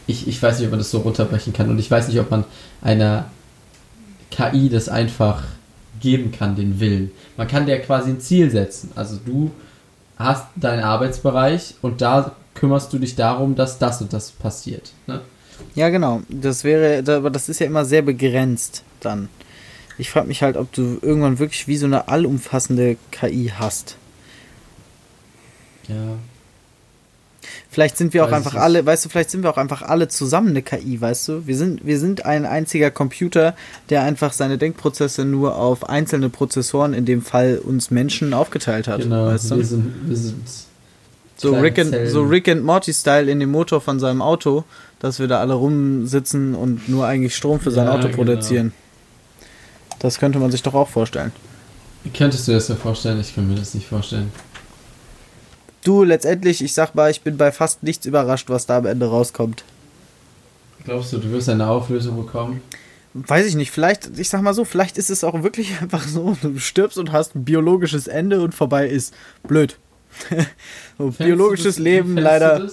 ich, 0.06 0.28
ich 0.28 0.40
weiß 0.42 0.58
nicht, 0.58 0.66
ob 0.66 0.72
man 0.72 0.78
das 0.78 0.90
so 0.90 0.98
runterbrechen 0.98 1.52
kann. 1.52 1.70
Und 1.70 1.78
ich 1.78 1.90
weiß 1.90 2.08
nicht, 2.08 2.20
ob 2.20 2.30
man 2.30 2.44
einer 2.82 3.30
KI 4.30 4.68
das 4.68 4.88
einfach 4.88 5.44
geben 6.06 6.30
kann, 6.30 6.54
den 6.54 6.78
Willen. 6.78 7.10
Man 7.36 7.48
kann 7.48 7.66
dir 7.66 7.80
quasi 7.80 8.10
ein 8.10 8.20
Ziel 8.20 8.48
setzen. 8.48 8.90
Also 8.94 9.18
du 9.26 9.50
hast 10.16 10.46
deinen 10.54 10.84
Arbeitsbereich 10.84 11.74
und 11.82 12.00
da 12.00 12.36
kümmerst 12.54 12.92
du 12.92 13.00
dich 13.00 13.16
darum, 13.16 13.56
dass 13.56 13.80
das 13.80 14.00
und 14.00 14.12
das 14.12 14.30
passiert. 14.30 14.92
Ne? 15.08 15.20
Ja, 15.74 15.88
genau. 15.88 16.22
Das 16.28 16.62
wäre, 16.62 17.02
aber 17.12 17.30
das 17.30 17.48
ist 17.48 17.58
ja 17.58 17.66
immer 17.66 17.84
sehr 17.84 18.02
begrenzt 18.02 18.84
dann. 19.00 19.28
Ich 19.98 20.10
frage 20.10 20.28
mich 20.28 20.42
halt, 20.42 20.56
ob 20.56 20.72
du 20.72 20.98
irgendwann 21.02 21.40
wirklich 21.40 21.66
wie 21.66 21.76
so 21.76 21.86
eine 21.86 22.06
allumfassende 22.06 22.96
KI 23.10 23.50
hast. 23.58 23.96
Ja, 25.88 26.18
Vielleicht 27.76 27.98
sind 27.98 28.14
wir 28.14 28.24
auch 28.24 28.30
Weiß 28.30 28.38
einfach 28.38 28.54
alle, 28.54 28.86
weißt 28.86 29.04
du, 29.04 29.10
vielleicht 29.10 29.28
sind 29.28 29.42
wir 29.42 29.50
auch 29.50 29.58
einfach 29.58 29.82
alle 29.82 30.08
zusammen 30.08 30.48
eine 30.48 30.62
KI, 30.62 30.98
weißt 30.98 31.28
du? 31.28 31.46
Wir 31.46 31.58
sind, 31.58 31.84
wir 31.84 31.98
sind 31.98 32.24
ein 32.24 32.46
einziger 32.46 32.90
Computer, 32.90 33.54
der 33.90 34.02
einfach 34.02 34.32
seine 34.32 34.56
Denkprozesse 34.56 35.26
nur 35.26 35.58
auf 35.58 35.86
einzelne 35.86 36.30
Prozessoren, 36.30 36.94
in 36.94 37.04
dem 37.04 37.20
Fall 37.20 37.60
uns 37.62 37.90
Menschen, 37.90 38.32
aufgeteilt 38.32 38.88
hat. 38.88 39.02
Genau, 39.02 39.26
weißt 39.26 39.50
du? 39.50 39.56
wir 39.58 39.64
sind, 39.66 40.08
wir 40.08 40.16
sind 40.16 40.36
so 41.36 41.54
Rick, 41.54 41.78
and, 41.78 41.94
so 42.08 42.22
Rick 42.22 42.48
and 42.48 42.64
Morty-Style 42.64 43.30
in 43.30 43.40
dem 43.40 43.50
Motor 43.50 43.82
von 43.82 44.00
seinem 44.00 44.22
Auto, 44.22 44.64
dass 45.00 45.18
wir 45.18 45.28
da 45.28 45.40
alle 45.40 45.52
rumsitzen 45.52 46.54
und 46.54 46.88
nur 46.88 47.06
eigentlich 47.06 47.36
Strom 47.36 47.60
für 47.60 47.72
sein 47.72 47.88
ja, 47.88 47.92
Auto 47.92 48.04
genau. 48.04 48.16
produzieren. 48.16 48.72
Genau. 48.72 49.50
Das 49.98 50.18
könnte 50.18 50.38
man 50.38 50.50
sich 50.50 50.62
doch 50.62 50.72
auch 50.72 50.88
vorstellen. 50.88 51.30
Könntest 52.16 52.48
du 52.48 52.52
das 52.52 52.68
dir 52.68 52.76
vorstellen? 52.76 53.20
Ich 53.20 53.34
kann 53.34 53.46
mir 53.46 53.56
das 53.56 53.74
nicht 53.74 53.86
vorstellen. 53.86 54.32
Du, 55.86 56.02
letztendlich, 56.02 56.64
ich 56.64 56.74
sag 56.74 56.96
mal, 56.96 57.12
ich 57.12 57.20
bin 57.20 57.36
bei 57.36 57.52
fast 57.52 57.84
nichts 57.84 58.06
überrascht, 58.06 58.50
was 58.50 58.66
da 58.66 58.78
am 58.78 58.86
Ende 58.86 59.06
rauskommt. 59.06 59.62
Glaubst 60.84 61.12
du, 61.12 61.18
du 61.18 61.30
wirst 61.30 61.48
eine 61.48 61.68
Auflösung 61.68 62.16
bekommen? 62.16 62.60
Weiß 63.14 63.46
ich 63.46 63.54
nicht, 63.54 63.70
vielleicht, 63.70 64.18
ich 64.18 64.28
sag 64.28 64.42
mal 64.42 64.52
so, 64.52 64.64
vielleicht 64.64 64.98
ist 64.98 65.10
es 65.10 65.22
auch 65.22 65.44
wirklich 65.44 65.70
einfach 65.80 66.02
so, 66.02 66.36
du 66.42 66.58
stirbst 66.58 66.98
und 66.98 67.12
hast 67.12 67.36
ein 67.36 67.44
biologisches 67.44 68.08
Ende 68.08 68.42
und 68.42 68.52
vorbei 68.52 68.88
ist. 68.88 69.14
Blöd. 69.46 69.78
so, 70.98 71.10
biologisches 71.10 71.76
das, 71.76 71.78
Leben 71.78 72.16
leider. 72.16 72.68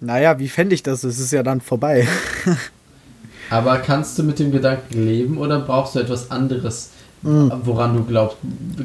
Naja, 0.00 0.38
wie 0.38 0.50
fände 0.50 0.74
ich 0.74 0.82
das? 0.82 1.02
Es 1.02 1.18
ist 1.18 1.32
ja 1.32 1.42
dann 1.42 1.62
vorbei. 1.62 2.06
Aber 3.48 3.78
kannst 3.78 4.18
du 4.18 4.22
mit 4.22 4.38
dem 4.38 4.52
Gedanken 4.52 5.02
leben 5.02 5.38
oder 5.38 5.60
brauchst 5.60 5.94
du 5.94 5.98
etwas 5.98 6.30
anderes, 6.30 6.90
mhm. 7.22 7.50
woran 7.64 7.96
du 7.96 8.04
glaubst? 8.04 8.36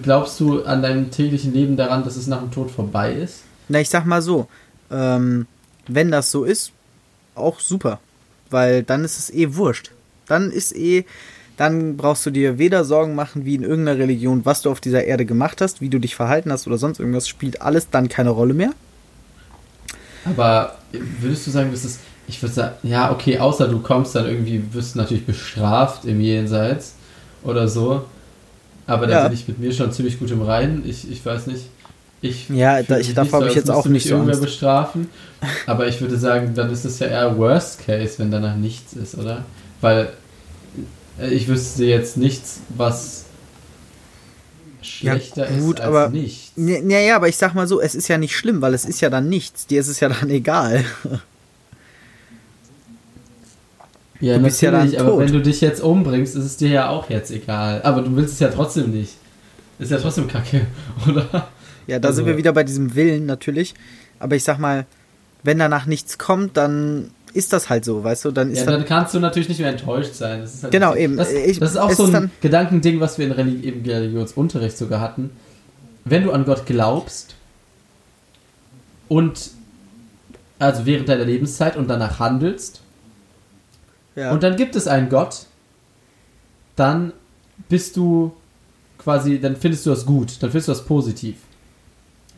Glaubst 0.02 0.40
du 0.40 0.64
an 0.64 0.82
deinem 0.82 1.12
täglichen 1.12 1.54
Leben 1.54 1.76
daran, 1.76 2.06
dass 2.06 2.16
es 2.16 2.28
nach 2.28 2.40
dem 2.40 2.52
Tod 2.52 2.72
vorbei 2.72 3.12
ist? 3.12 3.44
Na, 3.70 3.80
ich 3.80 3.90
sag 3.90 4.06
mal 4.06 4.22
so, 4.22 4.48
ähm, 4.92 5.48
wenn 5.88 6.12
das 6.12 6.32
so 6.32 6.44
ist, 6.44 6.72
auch 7.36 7.60
super. 7.60 8.00
Weil 8.50 8.84
dann 8.84 9.06
ist 9.06 9.20
es 9.20 9.30
eh 9.30 9.56
wurscht. 9.56 9.92
Dann 10.28 10.52
ist 10.52 10.76
eh, 10.76 11.06
dann 11.58 11.98
brauchst 11.98 12.26
du 12.26 12.32
dir 12.32 12.58
weder 12.58 12.84
Sorgen 12.84 13.16
machen, 13.16 13.46
wie 13.46 13.56
in 13.56 13.64
irgendeiner 13.64 14.00
Religion, 14.00 14.46
was 14.46 14.62
du 14.62 14.72
auf 14.72 14.80
dieser 14.80 15.04
Erde 15.04 15.26
gemacht 15.26 15.62
hast, 15.62 15.82
wie 15.82 15.90
du 15.90 16.00
dich 16.00 16.16
verhalten 16.16 16.52
hast 16.52 16.68
oder 16.68 16.78
sonst 16.78 17.00
irgendwas, 17.00 17.28
spielt 17.28 17.62
alles 17.62 17.90
dann 17.90 18.10
keine 18.10 18.30
Rolle 18.30 18.54
mehr. 18.54 18.72
Aber 20.26 20.78
würdest 20.92 21.48
du 21.48 21.52
sagen, 21.52 21.72
dass 21.72 21.84
es, 21.84 22.00
ich 22.28 22.42
würde 22.42 22.54
sagen, 22.54 22.76
ja, 22.84 23.12
okay, 23.12 23.40
außer 23.40 23.68
du 23.68 23.80
kommst 23.80 24.16
dann 24.16 24.26
irgendwie, 24.26 24.64
wirst 24.72 24.96
du 24.96 25.00
natürlich 25.00 25.26
bestraft 25.26 26.06
im 26.06 26.22
Jenseits 26.22 26.96
oder 27.44 27.68
so. 27.68 28.06
Aber 28.88 29.06
da 29.08 29.14
ja. 29.14 29.24
bin 29.28 29.34
ich 29.34 29.48
mit 29.48 29.60
mir 29.60 29.72
schon 29.72 29.92
ziemlich 29.92 30.18
gut 30.18 30.32
im 30.32 30.42
Reinen. 30.42 30.84
Ich, 30.88 31.12
ich 31.12 31.24
weiß 31.26 31.48
nicht. 31.48 31.66
Ich 32.22 32.50
ja, 32.50 32.84
da, 32.84 32.98
ich, 32.98 33.14
davor 33.14 33.40
habe 33.40 33.50
ich 33.50 33.56
jetzt 33.56 33.72
auch 33.72 33.86
nicht 33.86 34.08
so 34.08 34.16
irgendwer 34.16 34.38
bestrafen. 34.38 35.10
Aber 35.66 35.88
ich 35.88 36.02
würde 36.02 36.18
sagen, 36.18 36.54
dann 36.54 36.70
ist 36.70 36.84
es 36.84 37.00
ja 37.00 37.08
eher 37.08 37.38
Worst 37.38 37.86
Case, 37.86 38.16
wenn 38.18 38.30
danach 38.30 38.56
nichts 38.56 38.94
ist, 38.94 39.18
oder? 39.18 39.46
Weil 39.80 40.10
äh, 41.20 41.30
ich 41.30 41.48
wüsste 41.48 41.86
jetzt 41.86 42.18
nichts, 42.18 42.60
was 42.70 43.26
schlechter 44.82 45.50
ja, 45.50 45.60
gut, 45.60 45.76
ist 45.76 45.82
als 45.82 45.88
aber, 45.88 46.10
nichts. 46.10 46.52
Ja, 46.58 47.00
ja, 47.00 47.16
aber 47.16 47.30
ich 47.30 47.38
sag 47.38 47.54
mal 47.54 47.68
so, 47.68 47.80
es 47.80 47.96
ist 47.96 48.08
ja 48.08 48.18
nicht 48.18 48.36
schlimm, 48.36 48.62
weil 48.62 48.74
es 48.74 48.86
ist 48.86 49.00
ja 49.02 49.10
dann 49.10 49.30
nichts. 49.30 49.68
Dir 49.68 49.80
ist 49.80 49.88
es 49.88 50.00
ja 50.00 50.10
dann 50.10 50.30
egal. 50.30 50.84
Ja, 54.20 54.38
du 54.38 54.44
bist 54.44 54.62
ja 54.62 54.72
dann 54.72 54.94
aber 54.96 55.12
tot. 55.12 55.20
wenn 55.20 55.32
du 55.32 55.42
dich 55.42 55.62
jetzt 55.62 55.82
umbringst, 55.82 56.36
ist 56.36 56.44
es 56.44 56.58
dir 56.58 56.70
ja 56.70 56.90
auch 56.90 57.10
jetzt 57.10 57.32
egal. 57.32 57.82
Aber 57.84 58.02
du 58.02 58.14
willst 58.16 58.34
es 58.34 58.40
ja 58.40 58.50
trotzdem 58.50 58.92
nicht. 58.92 59.14
Ist 59.80 59.92
ja 59.92 59.98
trotzdem 59.98 60.28
kacke, 60.28 60.68
oder? 61.08 61.48
Ja, 61.90 62.00
da 62.00 62.10
also. 62.10 62.18
sind 62.18 62.28
wir 62.28 62.38
wieder 62.38 62.54
bei 62.54 62.64
diesem 62.64 62.96
Willen 62.96 63.26
natürlich. 63.26 63.74
Aber 64.20 64.36
ich 64.36 64.44
sag 64.44 64.60
mal, 64.60 64.86
wenn 65.44 65.60
danach 65.60 65.86
nichts 65.86 66.18
kommt, 66.18 66.58
dann 66.58 67.12
ist 67.34 67.54
das 67.54 67.70
halt 67.70 67.86
so, 67.86 68.04
weißt 68.04 68.26
du? 68.26 68.32
Dann, 68.32 68.52
ist 68.52 68.60
ja, 68.60 68.66
dann 68.66 68.86
kannst 68.86 69.14
du 69.14 69.20
natürlich 69.20 69.50
nicht 69.50 69.60
mehr 69.60 69.70
enttäuscht 69.70 70.14
sein. 70.14 70.48
Halt 70.62 70.72
genau, 70.72 70.96
eben. 70.96 71.18
Das, 71.18 71.32
ich, 71.32 71.60
das 71.60 71.72
ist 71.72 71.78
auch 71.78 71.92
so 71.92 72.06
ein 72.06 72.32
Gedankending, 72.42 73.00
was 73.00 73.18
wir 73.18 73.26
in 73.28 73.32
Religi 73.32 73.92
Religionsunterricht 73.92 74.78
sogar 74.78 75.00
hatten. 75.00 75.32
Wenn 76.06 76.24
du 76.24 76.32
an 76.32 76.46
Gott 76.46 76.66
glaubst 76.66 77.36
und 79.08 79.52
also 80.58 80.86
während 80.86 81.08
deiner 81.08 81.26
Lebenszeit 81.26 81.78
und 81.78 81.88
danach 81.88 82.20
handelst 82.20 82.82
ja. 84.16 84.32
und 84.32 84.44
dann 84.44 84.56
gibt 84.56 84.76
es 84.76 84.88
einen 84.88 85.10
Gott, 85.10 85.46
dann 86.76 87.14
bist 87.70 87.96
du 87.96 88.34
quasi, 88.98 89.40
dann 89.40 89.56
findest 89.56 89.86
du 89.86 89.92
das 89.92 90.06
gut, 90.06 90.42
dann 90.42 90.52
findest 90.52 90.68
du 90.68 90.72
das 90.72 90.86
positiv. 90.86 91.38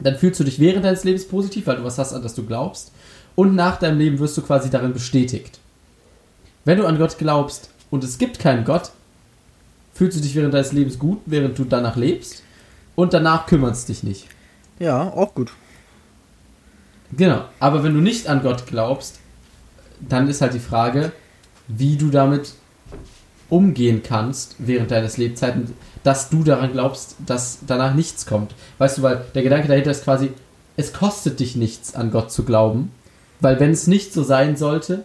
Dann 0.01 0.15
fühlst 0.15 0.39
du 0.39 0.43
dich 0.43 0.59
während 0.59 0.85
deines 0.85 1.03
Lebens 1.03 1.27
positiv, 1.27 1.67
weil 1.67 1.77
du 1.77 1.83
was 1.83 1.97
hast, 1.97 2.13
an 2.13 2.23
das 2.23 2.35
du 2.35 2.45
glaubst 2.45 2.91
und 3.35 3.55
nach 3.55 3.77
deinem 3.77 3.99
Leben 3.99 4.19
wirst 4.19 4.37
du 4.37 4.41
quasi 4.41 4.69
darin 4.69 4.93
bestätigt. 4.93 5.59
Wenn 6.65 6.77
du 6.77 6.85
an 6.85 6.97
Gott 6.97 7.17
glaubst 7.17 7.69
und 7.89 8.03
es 8.03 8.17
gibt 8.17 8.39
keinen 8.39 8.65
Gott, 8.65 8.91
fühlst 9.93 10.17
du 10.17 10.21
dich 10.21 10.35
während 10.35 10.53
deines 10.53 10.71
Lebens 10.71 10.99
gut, 10.99 11.19
während 11.25 11.57
du 11.57 11.63
danach 11.63 11.95
lebst 11.95 12.43
und 12.95 13.13
danach 13.13 13.45
kümmerst 13.45 13.89
dich 13.89 14.03
nicht. 14.03 14.27
Ja, 14.79 15.11
auch 15.13 15.33
gut. 15.33 15.51
Genau, 17.11 17.45
aber 17.59 17.83
wenn 17.83 17.93
du 17.93 17.99
nicht 17.99 18.27
an 18.27 18.41
Gott 18.41 18.65
glaubst, 18.67 19.19
dann 19.99 20.27
ist 20.27 20.41
halt 20.41 20.53
die 20.53 20.59
Frage, 20.59 21.11
wie 21.67 21.97
du 21.97 22.09
damit 22.09 22.53
umgehen 23.49 24.01
kannst 24.01 24.55
während 24.59 24.91
deines 24.91 25.17
Lebzeiten, 25.17 25.73
dass 26.03 26.29
du 26.29 26.43
daran 26.43 26.71
glaubst, 26.71 27.15
dass 27.25 27.59
danach 27.67 27.93
nichts 27.93 28.25
kommt. 28.25 28.53
Weißt 28.77 28.97
du, 28.97 29.01
weil 29.03 29.25
der 29.35 29.43
Gedanke 29.43 29.67
dahinter 29.67 29.91
ist 29.91 30.03
quasi, 30.03 30.31
es 30.77 30.93
kostet 30.93 31.39
dich 31.39 31.55
nichts, 31.55 31.95
an 31.95 32.11
Gott 32.11 32.31
zu 32.31 32.43
glauben. 32.43 32.91
Weil 33.39 33.59
wenn 33.59 33.71
es 33.71 33.87
nicht 33.87 34.13
so 34.13 34.23
sein 34.23 34.55
sollte, 34.55 35.03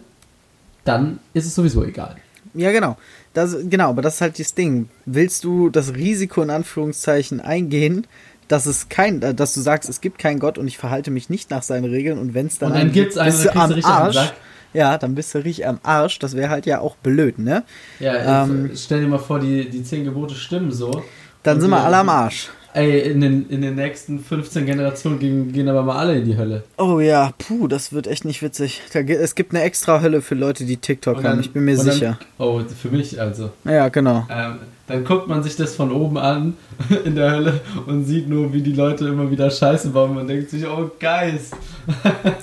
dann 0.85 1.19
ist 1.33 1.45
es 1.45 1.55
sowieso 1.55 1.83
egal. 1.83 2.15
Ja, 2.53 2.71
genau. 2.71 2.97
Das, 3.33 3.55
genau, 3.69 3.89
aber 3.89 4.01
das 4.01 4.15
ist 4.15 4.21
halt 4.21 4.39
das 4.39 4.55
Ding. 4.55 4.89
Willst 5.05 5.43
du 5.43 5.69
das 5.69 5.93
Risiko 5.93 6.41
in 6.41 6.49
Anführungszeichen 6.49 7.41
eingehen, 7.41 8.07
dass 8.47 8.65
es 8.65 8.89
kein, 8.89 9.21
äh, 9.21 9.33
dass 9.33 9.53
du 9.53 9.61
sagst, 9.61 9.89
es 9.89 10.01
gibt 10.01 10.17
keinen 10.17 10.39
Gott 10.39 10.57
und 10.57 10.67
ich 10.67 10.77
verhalte 10.77 11.11
mich 11.11 11.29
nicht 11.29 11.49
nach 11.51 11.63
seinen 11.63 11.85
Regeln 11.85 12.17
und 12.17 12.33
wenn 12.33 12.47
es 12.47 12.57
dann, 12.57 12.71
und 12.71 12.77
dann 12.77 12.91
gibt's 12.91 13.17
einen, 13.17 13.31
bist 13.31 13.55
am 13.55 13.73
Arsch. 13.83 14.33
Ja, 14.77 14.99
dann 14.99 15.15
bist 15.15 15.33
du 15.33 15.39
richtig 15.39 15.65
am 15.65 15.79
Arsch. 15.81 16.19
Das 16.19 16.35
wäre 16.35 16.49
halt 16.51 16.67
ja 16.67 16.81
auch 16.81 16.95
blöd, 16.97 17.39
ne? 17.39 17.63
Ja, 17.99 18.43
ähm, 18.43 18.69
stell 18.75 19.01
dir 19.01 19.07
mal 19.07 19.17
vor, 19.17 19.39
die, 19.39 19.67
die 19.67 19.83
zehn 19.83 20.03
Gebote 20.03 20.35
stimmen 20.35 20.71
so. 20.71 21.03
Dann 21.41 21.59
sind 21.59 21.71
wir 21.71 21.83
alle 21.83 21.97
am 21.97 22.09
Arsch. 22.09 22.49
Ey, 22.75 22.99
in 22.99 23.21
den, 23.21 23.49
in 23.49 23.63
den 23.63 23.73
nächsten 23.73 24.19
15 24.19 24.67
Generationen 24.67 25.17
gehen, 25.17 25.51
gehen 25.51 25.67
aber 25.67 25.81
mal 25.81 25.97
alle 25.97 26.19
in 26.19 26.25
die 26.25 26.37
Hölle. 26.37 26.61
Oh 26.77 26.99
ja, 26.99 27.31
puh, 27.39 27.67
das 27.67 27.91
wird 27.91 28.05
echt 28.05 28.23
nicht 28.23 28.43
witzig. 28.43 28.83
Da, 28.93 28.99
es 28.99 29.33
gibt 29.33 29.55
eine 29.55 29.63
extra 29.63 29.99
Hölle 30.01 30.21
für 30.21 30.35
Leute, 30.35 30.63
die 30.63 30.77
TikTok 30.77 31.23
dann, 31.23 31.25
haben, 31.25 31.39
ich 31.39 31.51
bin 31.51 31.65
mir 31.65 31.75
sicher. 31.75 32.19
Dann, 32.37 32.47
oh, 32.47 32.61
für 32.61 32.89
mich 32.89 33.19
also. 33.19 33.49
Ja, 33.63 33.89
genau. 33.89 34.27
Ähm, 34.29 34.59
dann 34.85 35.03
guckt 35.05 35.27
man 35.27 35.41
sich 35.41 35.55
das 35.55 35.75
von 35.75 35.91
oben 35.91 36.19
an 36.19 36.53
in 37.03 37.15
der 37.15 37.31
Hölle 37.31 37.61
und 37.87 38.05
sieht 38.05 38.29
nur, 38.29 38.53
wie 38.53 38.61
die 38.61 38.73
Leute 38.73 39.07
immer 39.07 39.31
wieder 39.31 39.49
Scheiße 39.49 39.89
bauen. 39.89 40.13
Man 40.13 40.27
denkt 40.27 40.51
sich, 40.51 40.67
oh 40.67 40.91
Geist. 40.99 41.55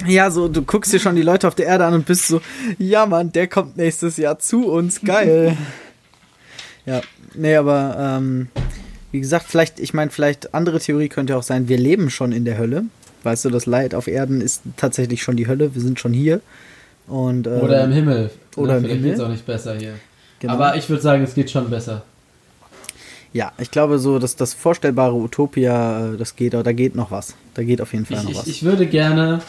Ja, 0.06 0.30
so, 0.30 0.48
du 0.48 0.62
guckst 0.62 0.92
dir 0.92 1.00
schon 1.00 1.16
die 1.16 1.22
Leute 1.22 1.48
auf 1.48 1.54
der 1.54 1.66
Erde 1.66 1.84
an 1.84 1.94
und 1.94 2.06
bist 2.06 2.28
so, 2.28 2.40
ja 2.78 3.06
Mann, 3.06 3.32
der 3.32 3.46
kommt 3.48 3.76
nächstes 3.76 4.16
Jahr 4.16 4.38
zu 4.38 4.70
uns, 4.70 5.00
geil. 5.00 5.56
ja, 6.86 7.00
nee, 7.34 7.56
aber 7.56 7.96
ähm, 7.98 8.48
wie 9.12 9.20
gesagt, 9.20 9.46
vielleicht, 9.48 9.78
ich 9.80 9.94
meine, 9.94 10.10
vielleicht 10.10 10.54
andere 10.54 10.80
Theorie 10.80 11.08
könnte 11.08 11.36
auch 11.36 11.42
sein, 11.42 11.68
wir 11.68 11.78
leben 11.78 12.10
schon 12.10 12.32
in 12.32 12.44
der 12.44 12.58
Hölle. 12.58 12.84
Weißt 13.22 13.44
du, 13.44 13.50
das 13.50 13.64
Leid 13.64 13.94
auf 13.94 14.06
Erden 14.06 14.40
ist 14.40 14.62
tatsächlich 14.76 15.22
schon 15.22 15.36
die 15.36 15.46
Hölle, 15.46 15.74
wir 15.74 15.80
sind 15.80 16.00
schon 16.00 16.12
hier. 16.12 16.40
Und, 17.06 17.46
äh, 17.46 17.50
oder 17.50 17.84
im 17.84 17.92
Himmel. 17.92 18.30
Oder 18.56 18.72
Na, 18.72 18.78
im 18.78 18.84
Himmel. 18.84 19.12
geht 19.12 19.20
auch 19.20 19.28
nicht 19.28 19.46
besser 19.46 19.76
hier. 19.76 19.94
Genau. 20.40 20.54
Aber 20.54 20.76
ich 20.76 20.88
würde 20.88 21.02
sagen, 21.02 21.22
es 21.22 21.34
geht 21.34 21.50
schon 21.50 21.70
besser. 21.70 22.02
Ja, 23.34 23.52
ich 23.58 23.72
glaube 23.72 23.98
so, 23.98 24.20
dass 24.20 24.36
das 24.36 24.54
vorstellbare 24.54 25.14
Utopia, 25.14 26.12
äh, 26.12 26.16
das 26.16 26.36
geht, 26.36 26.54
da 26.54 26.72
geht 26.72 26.94
noch 26.94 27.10
was. 27.10 27.34
Da 27.54 27.64
geht 27.64 27.80
auf 27.80 27.92
jeden 27.92 28.06
Fall 28.06 28.18
ich, 28.18 28.22
noch 28.22 28.30
ich, 28.30 28.38
was. 28.38 28.46
Ich 28.46 28.62
würde 28.62 28.86
gerne, 28.86 29.40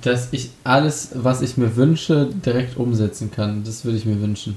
dass 0.00 0.32
ich 0.32 0.50
alles, 0.64 1.10
was 1.14 1.42
ich 1.42 1.58
mir 1.58 1.76
wünsche, 1.76 2.30
direkt 2.44 2.78
umsetzen 2.78 3.30
kann. 3.30 3.62
Das 3.62 3.84
würde 3.84 3.98
ich 3.98 4.06
mir 4.06 4.20
wünschen. 4.22 4.56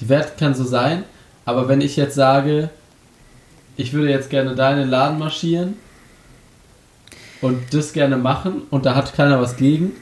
Die 0.00 0.08
Welt 0.08 0.38
kann 0.38 0.54
so 0.54 0.64
sein, 0.64 1.04
aber 1.44 1.68
wenn 1.68 1.82
ich 1.82 1.96
jetzt 1.96 2.14
sage, 2.14 2.70
ich 3.76 3.92
würde 3.92 4.08
jetzt 4.08 4.30
gerne 4.30 4.54
da 4.54 4.72
in 4.72 4.78
den 4.78 4.88
Laden 4.88 5.18
marschieren 5.18 5.74
und 7.42 7.58
das 7.74 7.92
gerne 7.92 8.16
machen 8.16 8.62
und 8.70 8.86
da 8.86 8.94
hat 8.94 9.12
keiner 9.14 9.38
was 9.38 9.56
gegen. 9.56 9.92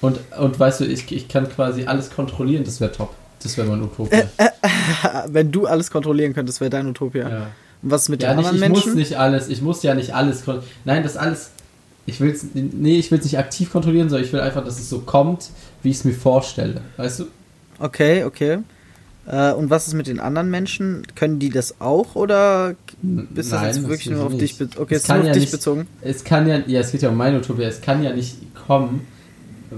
Und, 0.00 0.18
und 0.36 0.58
weißt 0.58 0.80
du, 0.80 0.86
ich, 0.86 1.10
ich 1.12 1.28
kann 1.28 1.48
quasi 1.48 1.84
alles 1.84 2.10
kontrollieren, 2.10 2.64
das 2.64 2.80
wäre 2.80 2.90
top. 2.90 3.14
Das 3.42 3.56
wäre 3.56 3.68
mein 3.68 3.82
Utopia. 3.82 4.18
Äh, 4.18 4.26
äh, 4.36 4.48
wenn 5.28 5.50
du 5.52 5.66
alles 5.66 5.90
kontrollieren 5.90 6.34
könntest, 6.34 6.60
wäre 6.60 6.70
dein 6.70 6.86
Utopia. 6.86 7.28
Ja. 7.28 7.46
Und 7.82 7.90
was 7.90 8.08
mit 8.08 8.22
ja, 8.22 8.30
den 8.30 8.38
nicht, 8.38 8.48
anderen 8.48 8.56
ich 8.56 8.68
Menschen? 8.68 8.78
Ich 8.80 8.86
muss 8.86 8.94
nicht 8.94 9.18
alles, 9.18 9.48
ich 9.48 9.62
muss 9.62 9.82
ja 9.82 9.94
nicht 9.94 10.14
alles 10.14 10.44
kontrollieren. 10.44 10.72
Nein, 10.84 11.02
das 11.02 11.16
alles, 11.16 11.50
ich 12.06 12.20
will 12.20 12.30
es, 12.30 12.46
nee, 12.54 12.98
ich 12.98 13.10
will 13.10 13.18
es 13.18 13.24
nicht 13.24 13.38
aktiv 13.38 13.72
kontrollieren, 13.72 14.08
sondern 14.08 14.26
ich 14.26 14.32
will 14.32 14.40
einfach, 14.40 14.64
dass 14.64 14.78
es 14.78 14.88
so 14.88 15.00
kommt, 15.00 15.50
wie 15.82 15.90
ich 15.90 15.96
es 15.96 16.04
mir 16.04 16.14
vorstelle. 16.14 16.80
Weißt 16.96 17.20
du? 17.20 17.26
Okay, 17.78 18.24
okay. 18.24 18.58
Äh, 19.26 19.52
und 19.52 19.70
was 19.70 19.86
ist 19.86 19.94
mit 19.94 20.08
den 20.08 20.18
anderen 20.18 20.50
Menschen? 20.50 21.06
Können 21.14 21.38
die 21.38 21.50
das 21.50 21.80
auch 21.80 22.16
oder 22.16 22.74
bist 23.02 23.52
Nein, 23.52 23.66
das 23.66 23.76
jetzt 23.76 23.88
wirklich 23.88 24.10
nur 24.10 24.24
auf 24.24 24.32
nicht. 24.32 24.42
dich 24.42 24.58
bezogen? 24.58 24.82
Okay, 24.82 24.94
es 24.94 25.02
ist 25.02 25.08
nur 25.08 25.18
auf 25.18 25.26
ja 25.26 25.32
dich 25.32 25.42
nicht, 25.42 25.52
bezogen. 25.52 25.86
Es 26.00 26.24
kann 26.24 26.48
ja, 26.48 26.58
ja, 26.66 26.80
es 26.80 26.90
geht 26.90 27.02
ja 27.02 27.08
um 27.08 27.16
meine 27.16 27.38
Utopia, 27.38 27.68
es 27.68 27.80
kann 27.80 28.02
ja 28.02 28.12
nicht 28.12 28.36
kommen, 28.66 29.06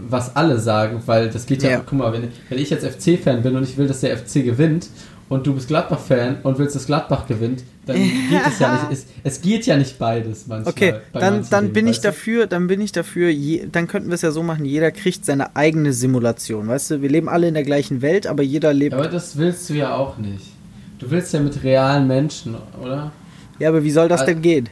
was 0.08 0.34
alle 0.36 0.58
sagen, 0.58 1.02
weil 1.06 1.30
das 1.30 1.46
geht 1.46 1.62
ja, 1.62 1.70
ja. 1.70 1.82
guck 1.84 1.98
mal, 1.98 2.12
wenn, 2.12 2.28
wenn 2.48 2.58
ich 2.58 2.70
jetzt 2.70 2.84
FC-Fan 2.84 3.42
bin 3.42 3.56
und 3.56 3.62
ich 3.62 3.76
will, 3.76 3.86
dass 3.86 4.00
der 4.00 4.16
FC 4.16 4.44
gewinnt 4.44 4.88
und 5.28 5.46
du 5.46 5.54
bist 5.54 5.68
Gladbach-Fan 5.68 6.38
und 6.42 6.58
willst, 6.58 6.76
dass 6.76 6.86
Gladbach 6.86 7.26
gewinnt, 7.26 7.64
dann 7.86 7.96
geht 7.96 8.46
es 8.46 8.58
ja 8.58 8.72
nicht. 8.74 8.92
Es, 8.92 9.06
es 9.22 9.40
geht 9.40 9.66
ja 9.66 9.76
nicht 9.76 9.98
beides 9.98 10.46
manchmal. 10.46 10.72
Okay, 10.72 10.94
dann, 11.12 11.46
dann 11.48 11.72
bin 11.72 11.86
ich 11.86 12.00
dafür, 12.00 12.46
dann 12.46 12.66
bin 12.66 12.80
ich 12.80 12.92
dafür, 12.92 13.28
je, 13.30 13.66
dann 13.70 13.86
könnten 13.86 14.08
wir 14.08 14.14
es 14.14 14.22
ja 14.22 14.30
so 14.30 14.42
machen, 14.42 14.64
jeder 14.64 14.90
kriegt 14.90 15.24
seine 15.24 15.56
eigene 15.56 15.92
Simulation, 15.92 16.68
weißt 16.68 16.92
du? 16.92 17.02
Wir 17.02 17.08
leben 17.08 17.28
alle 17.28 17.48
in 17.48 17.54
der 17.54 17.64
gleichen 17.64 18.02
Welt, 18.02 18.26
aber 18.26 18.42
jeder 18.42 18.72
lebt. 18.72 18.94
Aber 18.94 19.08
das 19.08 19.36
willst 19.36 19.68
du 19.70 19.74
ja 19.74 19.94
auch 19.94 20.18
nicht. 20.18 20.52
Du 20.98 21.10
willst 21.10 21.32
ja 21.32 21.40
mit 21.40 21.62
realen 21.62 22.06
Menschen, 22.06 22.56
oder? 22.80 23.12
Ja, 23.58 23.68
aber 23.68 23.84
wie 23.84 23.90
soll 23.90 24.08
das 24.08 24.22
also, 24.22 24.32
denn 24.32 24.42
gehen? 24.42 24.68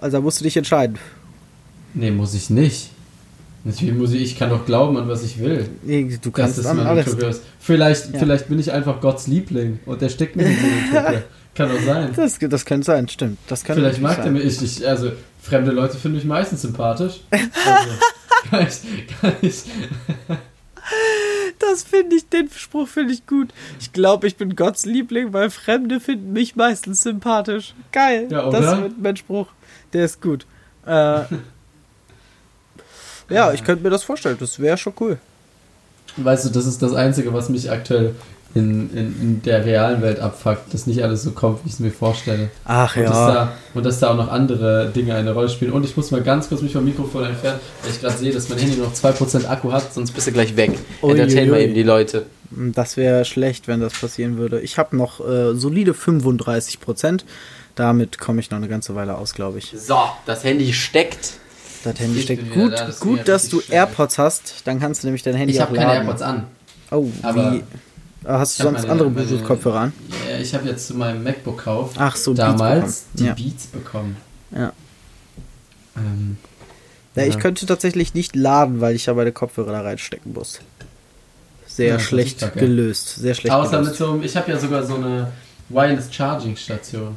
Also 0.00 0.16
da 0.16 0.20
musst 0.22 0.40
du 0.40 0.44
dich 0.44 0.56
entscheiden. 0.56 0.98
Nee, 1.94 2.10
muss 2.10 2.34
ich 2.34 2.50
nicht. 2.50 2.90
Natürlich 3.64 3.94
muss 3.94 4.12
ich, 4.12 4.22
ich 4.22 4.38
kann 4.38 4.50
doch 4.50 4.64
glauben 4.64 4.96
an 4.96 5.08
was 5.08 5.22
ich 5.22 5.38
will. 5.38 5.68
Du 6.22 6.30
kannst 6.30 6.58
es 6.58 6.66
an 6.66 6.80
alles. 6.80 7.42
Vielleicht, 7.58 8.12
ja. 8.12 8.18
vielleicht 8.18 8.48
bin 8.48 8.58
ich 8.58 8.72
einfach 8.72 9.00
Gottes 9.00 9.26
Liebling 9.26 9.80
und 9.86 10.00
der 10.00 10.08
steckt 10.08 10.36
mir 10.36 10.44
in 10.44 10.52
Utopia. 10.52 11.22
Kann 11.54 11.68
doch 11.68 11.80
sein. 11.80 12.10
Das, 12.14 12.38
das 12.38 12.64
könnte 12.64 12.86
sein, 12.86 13.08
stimmt. 13.08 13.36
Das 13.48 13.64
kann 13.64 13.74
vielleicht 13.74 14.00
mag 14.00 14.22
der 14.22 14.30
mich, 14.30 14.62
ich, 14.62 14.86
also 14.86 15.10
fremde 15.42 15.72
Leute 15.72 15.98
finde 15.98 16.18
ich 16.18 16.24
meistens 16.24 16.62
sympathisch. 16.62 17.20
Also, 18.50 18.50
kann 18.50 18.66
ich, 18.66 19.20
kann 19.20 19.32
ich 19.42 19.64
das 21.58 21.82
finde 21.82 22.16
ich, 22.16 22.28
den 22.28 22.50
Spruch 22.50 22.88
finde 22.88 23.14
ich 23.14 23.26
gut. 23.26 23.50
Ich 23.78 23.92
glaube, 23.92 24.26
ich 24.26 24.36
bin 24.36 24.56
Gottes 24.56 24.86
Liebling, 24.86 25.32
weil 25.32 25.50
Fremde 25.50 26.00
finden 26.00 26.32
mich 26.32 26.56
meistens 26.56 27.02
sympathisch. 27.02 27.74
Geil. 27.92 28.28
Ja, 28.30 28.46
oder? 28.46 28.60
Das 28.60 28.78
ist 28.78 28.98
mein 28.98 29.16
Spruch. 29.16 29.48
Der 29.92 30.04
ist 30.04 30.20
gut. 30.20 30.46
Äh, 30.86 31.22
ja, 33.30 33.52
ich 33.52 33.64
könnte 33.64 33.82
mir 33.82 33.90
das 33.90 34.04
vorstellen. 34.04 34.36
Das 34.38 34.58
wäre 34.58 34.76
schon 34.76 34.92
cool. 35.00 35.18
Weißt 36.16 36.44
du, 36.44 36.50
das 36.50 36.66
ist 36.66 36.82
das 36.82 36.92
Einzige, 36.94 37.32
was 37.32 37.48
mich 37.48 37.70
aktuell 37.70 38.14
in, 38.54 38.90
in, 38.92 39.20
in 39.20 39.42
der 39.42 39.64
realen 39.64 40.02
Welt 40.02 40.18
abfuckt, 40.18 40.74
dass 40.74 40.86
nicht 40.86 41.02
alles 41.02 41.22
so 41.22 41.30
kommt, 41.30 41.64
wie 41.64 41.68
ich 41.68 41.74
es 41.74 41.80
mir 41.80 41.92
vorstelle. 41.92 42.50
Ach 42.64 42.96
und 42.96 43.02
ja. 43.04 43.08
Dass 43.08 43.34
da, 43.34 43.52
und 43.74 43.86
dass 43.86 44.00
da 44.00 44.10
auch 44.10 44.16
noch 44.16 44.28
andere 44.28 44.90
Dinge 44.94 45.14
eine 45.14 45.32
Rolle 45.32 45.48
spielen. 45.48 45.72
Und 45.72 45.84
ich 45.84 45.96
muss 45.96 46.10
mal 46.10 46.22
ganz 46.22 46.48
kurz 46.48 46.60
mich 46.60 46.72
vom 46.72 46.84
Mikrofon 46.84 47.24
entfernen, 47.24 47.60
weil 47.82 47.92
ich 47.92 48.00
gerade 48.00 48.16
sehe, 48.16 48.32
dass 48.32 48.48
mein 48.48 48.58
Handy 48.58 48.76
noch 48.76 48.92
2% 48.92 49.46
Akku 49.46 49.70
hat, 49.70 49.94
sonst 49.94 50.10
bist 50.12 50.26
du 50.26 50.32
gleich 50.32 50.56
weg. 50.56 50.72
Entertain 51.02 51.50
mal 51.50 51.60
eben 51.60 51.74
die 51.74 51.84
Leute. 51.84 52.26
Das 52.50 52.96
wäre 52.96 53.24
schlecht, 53.24 53.68
wenn 53.68 53.80
das 53.80 53.92
passieren 53.92 54.36
würde. 54.36 54.60
Ich 54.60 54.78
habe 54.78 54.96
noch 54.96 55.20
äh, 55.20 55.54
solide 55.54 55.92
35%. 55.92 57.20
Damit 57.76 58.18
komme 58.18 58.40
ich 58.40 58.50
noch 58.50 58.58
eine 58.58 58.66
ganze 58.66 58.96
Weile 58.96 59.16
aus, 59.16 59.34
glaube 59.34 59.58
ich. 59.58 59.72
So, 59.76 59.96
das 60.26 60.42
Handy 60.42 60.72
steckt. 60.72 61.34
Das 61.84 61.98
Handy 61.98 62.20
steckt 62.20 62.52
gut, 62.52 62.72
da, 62.72 62.86
das 62.86 63.00
gut, 63.00 63.26
dass 63.26 63.48
du. 63.48 63.60
AirPods 63.68 64.18
hast. 64.18 64.66
Dann 64.66 64.80
kannst 64.80 65.02
du 65.02 65.06
nämlich 65.06 65.22
dein 65.22 65.34
Handy 65.34 65.54
ich 65.54 65.62
auch 65.62 65.70
laden. 65.70 65.76
Ich 65.76 65.82
habe 65.82 65.92
keine 65.92 66.04
AirPods 66.04 66.22
an. 66.22 66.46
Oh, 66.90 67.04
wie? 67.04 67.62
Ah, 68.24 68.38
hast 68.38 68.58
du 68.58 68.64
sonst 68.64 68.82
meine, 68.82 68.92
andere 68.92 69.10
Bluetooth-Kopfhörer 69.10 69.80
an? 69.80 69.92
ich 70.40 70.54
habe 70.54 70.68
jetzt 70.68 70.88
zu 70.88 70.94
meinem 70.94 71.22
MacBook-Kauf 71.24 71.94
so, 72.16 72.34
damals 72.34 72.82
Beats 72.82 73.06
die 73.14 73.24
ja. 73.24 73.34
Beats 73.34 73.66
bekommen. 73.66 74.16
Ja. 74.54 74.72
Ähm, 75.96 76.36
ja, 77.14 77.24
ich 77.24 77.38
könnte 77.38 77.64
tatsächlich 77.64 78.12
nicht 78.14 78.36
laden, 78.36 78.80
weil 78.80 78.94
ich 78.94 79.06
ja 79.06 79.14
meine 79.14 79.32
Kopfhörer 79.32 79.72
da 79.72 79.80
reinstecken 79.80 80.34
muss. 80.34 80.60
Sehr 81.66 81.94
ja, 81.94 81.98
schlecht 81.98 82.52
gelöst. 82.54 83.16
Sehr 83.16 83.34
schlecht 83.34 83.54
Außer 83.54 83.78
gelöst. 83.78 83.90
mit 83.90 83.98
so 83.98 84.12
einem, 84.12 84.22
ich 84.22 84.36
habe 84.36 84.50
ja 84.50 84.58
sogar 84.58 84.84
so 84.84 84.96
eine 84.96 85.32
Wireless 85.70 86.12
Charging 86.12 86.56
Station. 86.56 87.16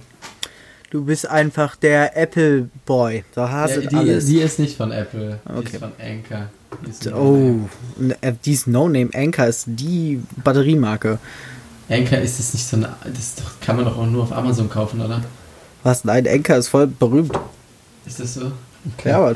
Du 0.93 1.03
bist 1.03 1.27
einfach 1.27 1.75
der 1.75 2.15
Apple 2.15 2.69
Boy. 2.85 3.23
Da 3.33 3.49
hast 3.49 3.77
ja, 3.77 3.81
die, 3.81 3.95
alles. 3.95 4.27
die 4.27 4.37
ist 4.37 4.59
nicht 4.59 4.77
von 4.77 4.91
Apple. 4.91 5.39
Okay. 5.43 5.61
Die 5.61 5.65
ist 5.65 5.77
von 5.77 5.91
Anker. 5.99 6.49
Die 6.85 6.89
ist 6.91 7.11
oh, 7.11 7.67
äh, 8.21 8.33
die 8.45 8.53
ist 8.53 8.67
No 8.67 8.87
Name. 8.87 9.09
Anker 9.15 9.47
ist 9.47 9.63
die 9.65 10.21
Batteriemarke. 10.43 11.17
Anker 11.89 12.21
ist 12.21 12.39
es 12.39 12.53
nicht 12.53 12.67
so 12.67 12.77
eine. 12.77 12.95
Das 13.11 13.33
doch, 13.33 13.59
kann 13.59 13.77
man 13.77 13.85
doch 13.85 13.97
auch 13.97 14.05
nur 14.05 14.21
auf 14.21 14.31
Amazon 14.31 14.69
kaufen, 14.69 15.01
oder? 15.01 15.23
Was? 15.81 16.05
Nein, 16.05 16.27
Anker 16.27 16.57
ist 16.57 16.67
voll 16.67 16.85
berühmt. 16.85 17.33
Ist 18.05 18.19
das 18.19 18.35
so? 18.35 18.51
Okay. 18.95 19.09
Ja, 19.09 19.17
aber. 19.17 19.35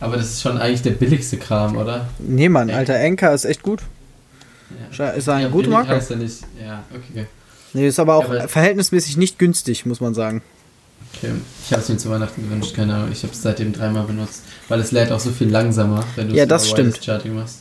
Aber 0.00 0.16
das 0.18 0.26
ist 0.26 0.42
schon 0.42 0.58
eigentlich 0.58 0.82
der 0.82 0.90
billigste 0.90 1.38
Kram, 1.38 1.78
oder? 1.78 2.10
Nee, 2.18 2.50
Mann, 2.50 2.68
Anker. 2.68 2.76
alter, 2.76 3.00
Anker 3.00 3.32
ist 3.32 3.46
echt 3.46 3.62
gut. 3.62 3.80
Ja. 4.98 5.08
Ist 5.08 5.30
eine 5.30 5.44
ja, 5.44 5.48
gute 5.48 5.70
Marke? 5.70 5.92
Heißt 5.92 6.10
ja 6.10 6.16
nicht. 6.16 6.42
Ja, 6.62 6.84
okay. 6.94 7.26
Nee, 7.72 7.88
ist 7.88 7.98
aber 7.98 8.16
auch 8.16 8.30
ja, 8.30 8.48
verhältnismäßig 8.48 9.16
nicht 9.16 9.38
günstig, 9.38 9.86
muss 9.86 10.02
man 10.02 10.12
sagen. 10.12 10.42
Okay. 11.14 11.32
Ich 11.64 11.72
habe 11.72 11.82
es 11.82 11.88
mir 11.88 11.96
zu 11.96 12.10
Weihnachten 12.10 12.42
gewünscht, 12.42 12.74
keine 12.74 12.94
Ahnung. 12.94 13.12
Ich 13.12 13.22
habe 13.22 13.32
es 13.32 13.42
seitdem 13.42 13.72
dreimal 13.72 14.04
benutzt, 14.04 14.42
weil 14.68 14.80
es 14.80 14.92
lädt 14.92 15.10
auch 15.10 15.20
so 15.20 15.30
viel 15.30 15.48
langsamer, 15.48 16.04
wenn 16.16 16.28
du 16.28 16.34
ja, 16.34 16.46
das 16.46 16.68
stimmt. 16.68 17.02
Charging 17.02 17.34
machst. 17.34 17.60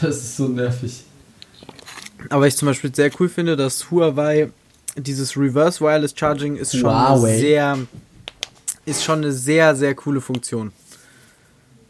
Das 0.00 0.16
ist 0.16 0.36
so 0.36 0.48
nervig. 0.48 1.04
Aber 2.30 2.46
ich 2.46 2.56
zum 2.56 2.66
Beispiel 2.66 2.94
sehr 2.94 3.10
cool 3.18 3.28
finde, 3.28 3.56
dass 3.56 3.90
Huawei 3.90 4.50
dieses 4.96 5.36
Reverse 5.36 5.80
Wireless 5.80 6.14
Charging 6.16 6.56
ist 6.56 6.76
schon 6.76 6.90
Huawei. 6.90 7.38
sehr 7.38 7.78
ist 8.86 9.02
schon 9.04 9.18
eine 9.18 9.32
sehr 9.32 9.74
sehr 9.74 9.94
coole 9.94 10.20
Funktion. 10.20 10.72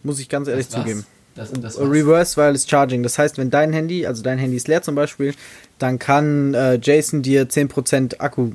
Muss 0.02 0.18
ich 0.20 0.28
ganz 0.28 0.48
ehrlich 0.48 0.68
das 0.68 0.80
zugeben. 0.80 1.06
Das, 1.34 1.50
das 1.52 1.78
Reverse 1.78 2.36
Wireless 2.36 2.68
Charging. 2.68 3.02
Das 3.02 3.18
heißt, 3.18 3.38
wenn 3.38 3.50
dein 3.50 3.72
Handy, 3.72 4.06
also 4.06 4.22
dein 4.22 4.38
Handy 4.38 4.56
ist 4.56 4.68
leer 4.68 4.82
zum 4.82 4.94
Beispiel, 4.94 5.34
dann 5.78 5.98
kann 5.98 6.54
äh, 6.54 6.78
Jason 6.80 7.22
dir 7.22 7.48
10% 7.48 8.20
Akku 8.20 8.52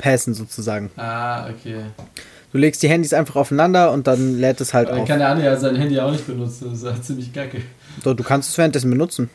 passen 0.00 0.34
sozusagen. 0.34 0.90
Ah, 0.96 1.48
okay. 1.48 1.76
Du 2.52 2.58
legst 2.58 2.82
die 2.82 2.88
Handys 2.88 3.12
einfach 3.12 3.36
aufeinander 3.36 3.92
und 3.92 4.06
dann 4.06 4.40
lädt 4.40 4.60
es 4.60 4.74
halt 4.74 4.88
Aber 4.88 4.96
auf. 4.96 5.06
Dann 5.06 5.08
kann 5.08 5.18
der 5.20 5.28
andere 5.28 5.46
ja 5.46 5.56
sein 5.56 5.76
Handy 5.76 6.00
auch 6.00 6.10
nicht 6.10 6.26
benutzen. 6.26 6.70
Das 6.70 6.78
ist 6.80 6.84
halt 6.84 7.04
ziemlich 7.04 7.32
kacke. 7.32 7.62
Doch, 8.02 8.14
du 8.14 8.24
kannst 8.24 8.50
es 8.50 8.58
währenddessen 8.58 8.90
benutzen. 8.90 9.30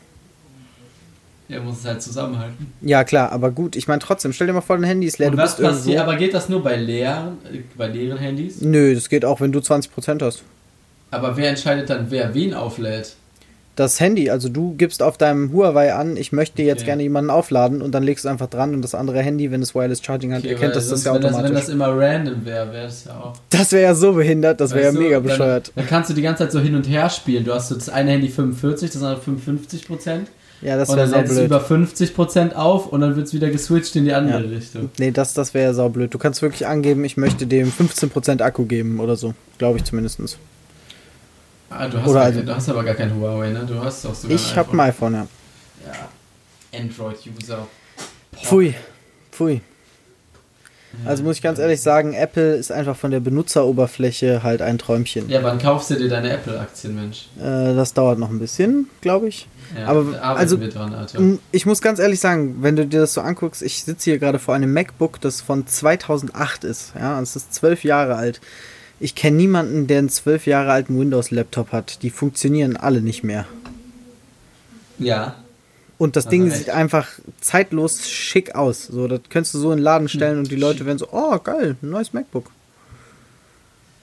Er 1.48 1.60
muss 1.60 1.78
es 1.78 1.84
halt 1.84 2.02
zusammenhalten. 2.02 2.72
Ja, 2.80 3.04
klar, 3.04 3.30
aber 3.30 3.52
gut, 3.52 3.76
ich 3.76 3.86
meine 3.86 4.00
trotzdem, 4.00 4.32
stell 4.32 4.48
dir 4.48 4.52
mal 4.52 4.60
vor, 4.62 4.76
dein 4.76 4.84
Handy 4.84 5.06
ist 5.06 5.18
leer, 5.18 5.28
und 5.28 5.36
du 5.36 5.42
was 5.42 5.56
passiert. 5.56 6.00
Aber 6.00 6.16
geht 6.16 6.34
das 6.34 6.48
nur 6.48 6.62
bei 6.62 6.74
leeren, 6.76 7.38
bei 7.76 7.86
leeren 7.86 8.18
Handys? 8.18 8.60
Nö, 8.60 8.94
das 8.94 9.08
geht 9.08 9.24
auch, 9.24 9.40
wenn 9.40 9.52
du 9.52 9.60
20% 9.60 10.24
hast. 10.24 10.42
Aber 11.12 11.36
wer 11.36 11.50
entscheidet 11.50 11.88
dann, 11.88 12.10
wer 12.10 12.34
wen 12.34 12.52
auflädt? 12.52 13.14
Das 13.76 14.00
Handy, 14.00 14.30
also 14.30 14.48
du 14.48 14.74
gibst 14.74 15.02
auf 15.02 15.18
deinem 15.18 15.52
Huawei 15.52 15.94
an, 15.94 16.16
ich 16.16 16.32
möchte 16.32 16.62
jetzt 16.62 16.78
okay. 16.78 16.86
gerne 16.86 17.02
jemanden 17.02 17.30
aufladen 17.30 17.82
und 17.82 17.92
dann 17.92 18.02
legst 18.02 18.24
du 18.24 18.30
einfach 18.30 18.48
dran 18.48 18.74
und 18.74 18.82
das 18.82 18.94
andere 18.94 19.20
Handy, 19.20 19.50
wenn 19.50 19.60
es 19.60 19.74
Wireless 19.74 20.02
Charging 20.02 20.32
hat, 20.32 20.40
okay, 20.40 20.52
erkennt 20.54 20.74
das 20.74 20.88
das 20.88 21.04
ja 21.04 21.12
automatisch. 21.12 21.36
Das, 21.36 21.44
wenn 21.44 21.54
das 21.54 21.68
immer 21.68 21.88
random 21.88 22.44
wäre, 22.44 22.72
wäre 22.72 22.86
es 22.86 23.04
ja 23.04 23.12
auch. 23.20 23.34
Das 23.50 23.72
wäre 23.72 23.84
ja 23.84 23.94
so 23.94 24.14
behindert, 24.14 24.60
das 24.60 24.74
wäre 24.74 24.86
ja 24.86 24.92
mega 24.92 25.20
bescheuert. 25.20 25.68
Dann, 25.68 25.84
dann, 25.84 25.86
kannst 25.86 26.08
du 26.10 26.14
die 26.14 26.22
ganze 26.22 26.44
Zeit 26.44 26.52
so 26.52 26.60
hin 26.60 26.74
und 26.74 26.88
her 26.88 27.10
spielen. 27.10 27.44
Du 27.44 27.52
hast 27.52 27.68
so 27.68 27.74
das 27.74 27.90
eine 27.90 28.12
Handy 28.12 28.28
45, 28.28 28.90
das 28.90 29.02
andere 29.02 29.20
55 29.20 29.86
Prozent. 29.86 30.28
Ja, 30.62 30.78
das 30.78 30.88
wäre 30.96 31.06
so 31.06 31.34
blöd. 31.34 31.44
über 31.44 31.60
50 31.60 32.14
Prozent 32.14 32.56
auf 32.56 32.86
und 32.86 33.02
dann 33.02 33.14
wird 33.14 33.26
es 33.26 33.34
wieder 33.34 33.50
geswitcht 33.50 33.94
in 33.94 34.06
die 34.06 34.14
andere 34.14 34.42
ja. 34.42 34.48
Richtung. 34.48 34.88
Nee, 34.98 35.10
das, 35.10 35.34
das 35.34 35.52
wäre 35.52 35.66
ja 35.66 35.74
saublöd. 35.74 36.14
Du 36.14 36.18
kannst 36.18 36.40
wirklich 36.40 36.66
angeben, 36.66 37.04
ich 37.04 37.18
möchte 37.18 37.46
dem 37.46 37.70
15 37.70 38.08
Prozent 38.08 38.40
Akku 38.40 38.64
geben 38.64 39.00
oder 39.00 39.16
so. 39.16 39.34
Glaube 39.58 39.76
ich 39.78 39.84
zumindest. 39.84 40.18
Ah, 41.68 41.88
du 41.88 42.00
hast, 42.00 42.08
Oder 42.08 42.20
also, 42.20 42.42
du 42.42 42.54
hast 42.54 42.68
aber 42.68 42.84
gar 42.84 42.94
kein 42.94 43.14
Huawei, 43.14 43.50
ne? 43.50 43.64
Du 43.66 43.78
hast 43.82 44.06
auch 44.06 44.14
sogar 44.14 44.34
Ich 44.34 44.56
habe 44.56 44.72
ein 44.72 44.80
iPhone, 44.80 45.14
ja. 45.14 45.26
Ja. 45.86 46.78
Android-User. 46.78 47.66
Pfui. 48.42 48.74
Pfui. 49.32 49.60
Also 51.04 51.22
muss 51.22 51.36
ich 51.36 51.42
ganz 51.42 51.58
ehrlich 51.58 51.80
sagen, 51.80 52.14
Apple 52.14 52.54
ist 52.54 52.72
einfach 52.72 52.96
von 52.96 53.10
der 53.10 53.20
Benutzeroberfläche 53.20 54.42
halt 54.42 54.62
ein 54.62 54.78
Träumchen. 54.78 55.28
Ja, 55.28 55.42
wann 55.42 55.58
kaufst 55.58 55.90
du 55.90 55.96
dir 55.96 56.08
deine 56.08 56.30
Apple-Aktien, 56.30 56.94
Mensch? 56.94 57.28
Äh, 57.38 57.74
das 57.74 57.92
dauert 57.92 58.18
noch 58.18 58.30
ein 58.30 58.38
bisschen, 58.38 58.88
glaube 59.00 59.28
ich. 59.28 59.46
Ja, 59.76 59.88
Aber 59.88 60.22
also, 60.22 60.56
dran, 60.56 61.38
ich 61.52 61.66
muss 61.66 61.82
ganz 61.82 61.98
ehrlich 61.98 62.20
sagen, 62.20 62.58
wenn 62.60 62.76
du 62.76 62.86
dir 62.86 63.00
das 63.00 63.12
so 63.14 63.20
anguckst, 63.20 63.62
ich 63.62 63.82
sitze 63.82 64.10
hier 64.10 64.18
gerade 64.18 64.38
vor 64.38 64.54
einem 64.54 64.72
MacBook, 64.72 65.20
das 65.20 65.40
von 65.40 65.66
2008 65.66 66.64
ist. 66.64 66.92
Ja, 66.98 67.20
es 67.20 67.36
ist 67.36 67.52
zwölf 67.52 67.84
Jahre 67.84 68.14
alt. 68.14 68.40
Ich 68.98 69.14
kenne 69.14 69.36
niemanden, 69.36 69.86
der 69.86 69.98
einen 69.98 70.08
zwölf 70.08 70.46
Jahre 70.46 70.72
alten 70.72 70.98
Windows-Laptop 70.98 71.72
hat. 71.72 72.02
Die 72.02 72.10
funktionieren 72.10 72.76
alle 72.76 73.02
nicht 73.02 73.24
mehr. 73.24 73.46
Ja. 74.98 75.36
Und 75.98 76.16
das 76.16 76.28
Ding 76.28 76.44
recht. 76.44 76.56
sieht 76.56 76.70
einfach 76.70 77.08
zeitlos 77.40 78.08
schick 78.08 78.54
aus. 78.54 78.86
So, 78.86 79.08
das 79.08 79.20
könntest 79.28 79.54
du 79.54 79.58
so 79.58 79.72
in 79.72 79.78
den 79.78 79.84
Laden 79.84 80.08
stellen 80.08 80.38
und 80.38 80.50
die 80.50 80.56
Leute 80.56 80.84
werden 80.86 80.98
so, 80.98 81.08
oh 81.10 81.38
geil, 81.38 81.76
ein 81.82 81.90
neues 81.90 82.12
MacBook. 82.12 82.50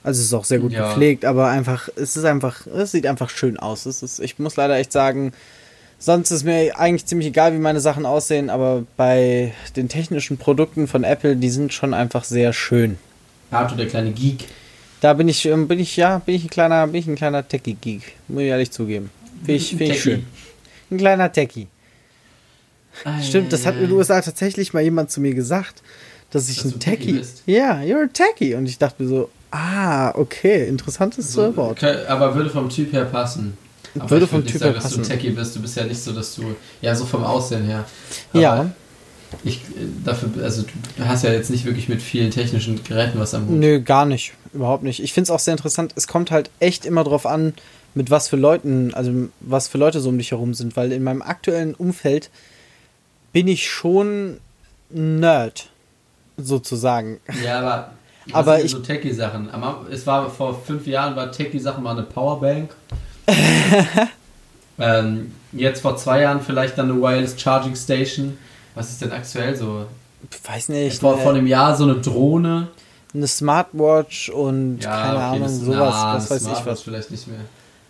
Also 0.04 0.20
es 0.20 0.28
ist 0.28 0.34
auch 0.34 0.44
sehr 0.44 0.60
gut 0.60 0.74
ja. 0.74 0.89
gepflegt, 0.89 1.24
aber 1.24 1.48
einfach, 1.48 1.88
es 1.96 2.18
ist 2.18 2.26
einfach, 2.26 2.68
es 2.68 2.91
sieht 2.91 3.08
einfach 3.08 3.30
schön 3.30 3.58
aus. 3.58 3.86
Es 3.86 4.04
ist, 4.04 4.20
ich 4.20 4.38
muss 4.38 4.58
leider 4.58 4.76
echt 4.76 4.91
sagen, 4.91 5.34
sonst 5.98 6.32
ist 6.32 6.44
mir 6.44 6.78
eigentlich 6.78 7.06
ziemlich 7.06 7.30
egal, 7.30 7.54
wie 7.54 7.60
meine 7.60 7.80
Sachen 7.80 8.06
aussehen, 8.06 8.50
aber 8.50 8.84
bei 8.98 9.54
den 9.76 9.88
technischen 9.88 10.38
Produkten 10.38 10.88
von 10.88 11.04
Apple, 11.04 11.38
die 11.38 11.50
sind 11.50 11.74
schon 11.74 11.94
einfach 11.94 12.26
sehr 12.26 12.54
schön. 12.54 12.98
Arthur, 13.50 13.78
der 13.78 13.88
kleine 13.88 14.12
Geek. 14.12 14.46
Da 15.04 15.12
bin 15.12 15.28
ich, 15.28 15.45
ähm, 15.45 15.68
bin 15.68 15.80
ich, 15.80 15.97
ja, 15.97 16.20
bin 16.20 16.34
ich 16.34 16.45
ein 16.45 16.49
kleiner, 16.49 16.88
bin 16.88 16.95
ich 17.01 17.08
ein 17.08 17.16
kleiner 17.16 17.45
Techie-Geek. 17.45 18.14
Muss 18.30 18.43
ich 18.43 18.47
ehrlich 18.47 18.72
zugeben. 18.72 19.10
Finde 19.39 19.54
ich, 19.54 19.76
find 19.76 19.82
ich 19.82 20.01
schön. 20.01 20.26
Ein 20.89 20.97
kleiner 20.97 21.30
Techie. 21.30 21.68
Ah, 23.04 23.22
Stimmt, 23.22 23.51
das 23.51 23.66
hat 23.66 23.76
in 23.76 23.82
den 23.82 23.91
USA 23.91 24.22
tatsächlich 24.22 24.72
mal 24.72 24.82
jemand 24.82 25.12
zu 25.12 25.20
mir 25.20 25.34
gesagt, 25.34 25.84
dass 26.32 26.47
ich 26.47 26.64
dass 26.64 26.72
ein 26.72 26.80
Techie. 26.80 27.14
Bist. 27.14 27.43
Ja, 27.45 27.80
you're 27.80 28.06
a 28.06 28.08
Techie. 28.08 28.56
Und 28.56 28.66
ich 28.66 28.78
dachte 28.78 29.04
mir 29.04 29.10
so, 29.10 29.30
ah, 29.51 30.12
okay, 30.16 30.70
interessantes 30.70 31.38
also, 31.38 31.54
Wort. 31.58 31.84
aber 31.84 32.34
würde 32.34 32.49
vom 32.49 32.70
Typ 32.70 32.93
her 32.93 33.04
passen. 33.04 33.58
Aber 33.99 34.10
würde 34.10 34.26
vom 34.26 34.45
Typ 34.45 34.62
her 34.62 34.72
passen. 34.72 34.99
Dass 34.99 35.10
du 35.10 35.14
Techie 35.14 35.32
bist. 35.32 35.54
Du 35.54 35.62
bist 35.62 35.76
ja 35.76 35.84
nicht 35.84 36.01
so, 36.01 36.14
dass 36.14 36.34
du, 36.36 36.56
ja, 36.82 36.95
so 36.95 37.06
vom 37.06 37.26
Aussehen 37.26 37.66
her. 37.66 37.84
Aber 38.32 38.41
ja. 38.41 38.72
Ich, 39.43 39.61
dafür, 40.03 40.43
also 40.43 40.63
du 40.97 41.05
hast 41.05 41.23
ja 41.23 41.31
jetzt 41.31 41.49
nicht 41.49 41.65
wirklich 41.65 41.89
mit 41.89 42.01
vielen 42.01 42.31
technischen 42.31 42.84
Geräten 42.84 43.19
was 43.19 43.34
am 43.34 43.47
Hut. 43.47 43.55
Nö, 43.55 43.81
gar 43.81 44.05
nicht. 44.05 44.34
Überhaupt 44.53 44.84
nicht. 44.84 45.01
Ich 45.01 45.13
finde 45.13 45.25
es 45.25 45.31
auch 45.31 45.39
sehr 45.39 45.53
interessant. 45.53 45.93
Es 45.95 46.07
kommt 46.07 46.31
halt 46.31 46.49
echt 46.59 46.86
immer 46.86 47.03
drauf 47.03 47.25
an, 47.25 47.53
mit 47.95 48.09
was 48.09 48.27
für 48.27 48.36
Leuten, 48.36 48.93
also 48.93 49.11
was 49.39 49.67
für 49.67 49.77
Leute 49.77 49.99
so 49.99 50.09
um 50.09 50.17
dich 50.17 50.31
herum 50.31 50.53
sind, 50.53 50.75
weil 50.75 50.91
in 50.91 51.03
meinem 51.03 51.21
aktuellen 51.21 51.75
Umfeld 51.75 52.29
bin 53.31 53.47
ich 53.47 53.69
schon 53.69 54.39
Nerd, 54.89 55.69
sozusagen. 56.38 57.19
Ja, 57.43 57.59
aber, 57.59 57.91
aber 58.31 58.63
ich, 58.63 58.71
so 58.71 58.79
Techie-Sachen. 58.79 59.49
Es 59.91 60.05
war 60.05 60.29
vor 60.29 60.59
fünf 60.61 60.86
Jahren 60.88 61.15
war 61.15 61.31
Techie-Sachen 61.31 61.84
mal 61.84 61.91
eine 61.91 62.03
Powerbank. 62.03 62.75
ähm, 64.79 65.34
jetzt 65.51 65.81
vor 65.81 65.97
zwei 65.97 66.21
Jahren 66.21 66.41
vielleicht 66.41 66.77
dann 66.77 66.91
eine 66.91 67.01
Wireless 67.01 67.39
Charging 67.39 67.75
Station. 67.75 68.38
Was 68.76 68.91
ist 68.91 69.01
denn 69.01 69.11
aktuell 69.11 69.55
so? 69.55 69.86
Ich 70.32 70.49
weiß 70.49 70.69
nicht. 70.69 70.99
Vor, 70.99 71.17
vor 71.17 71.34
einem 71.34 71.47
Jahr 71.47 71.76
so 71.76 71.84
eine 71.84 71.95
Drohne. 71.95 72.69
Eine 73.13 73.28
Smartwatch 73.28 74.30
und 74.30 74.80
ja, 74.80 74.89
keine 74.89 75.15
okay, 75.15 75.24
Ahnung, 75.24 75.49
sowas. 75.49 75.93
Na, 75.95 76.15
was 76.15 76.32
weiß 76.32 76.41
Smartwatch 76.41 76.61
ich 76.61 76.65
was. 76.65 76.82
vielleicht 76.82 77.11
nicht 77.11 77.28
mehr. 77.28 77.41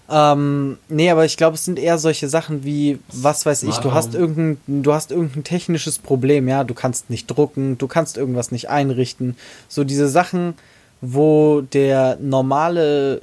Ähm, 0.09 0.77
nee, 0.89 1.09
aber 1.09 1.23
ich 1.23 1.37
glaube, 1.37 1.55
es 1.55 1.63
sind 1.63 1.79
eher 1.79 1.97
solche 1.97 2.27
Sachen 2.27 2.65
wie, 2.65 2.99
was 3.07 3.45
weiß 3.45 3.61
Smart 3.61 3.77
ich, 3.77 3.81
du 3.81 3.93
hast, 3.93 4.13
irgendein, 4.13 4.57
du 4.67 4.93
hast 4.93 5.11
irgendein 5.11 5.45
technisches 5.45 5.97
Problem, 5.97 6.47
ja, 6.47 6.65
du 6.65 6.73
kannst 6.73 7.09
nicht 7.09 7.27
drucken, 7.27 7.77
du 7.77 7.87
kannst 7.87 8.17
irgendwas 8.17 8.51
nicht 8.51 8.69
einrichten. 8.69 9.37
So 9.69 9.85
diese 9.85 10.09
Sachen, 10.09 10.55
wo 10.99 11.61
der 11.61 12.17
normale 12.21 13.21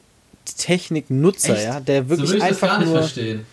Techniknutzer, 0.56 1.54
Echt? 1.54 1.64
ja, 1.64 1.80
der 1.80 2.08
wirklich 2.08 2.30
so 2.30 2.40
einfach 2.40 2.80
nur. 2.84 2.98
Verstehen. 2.98 3.46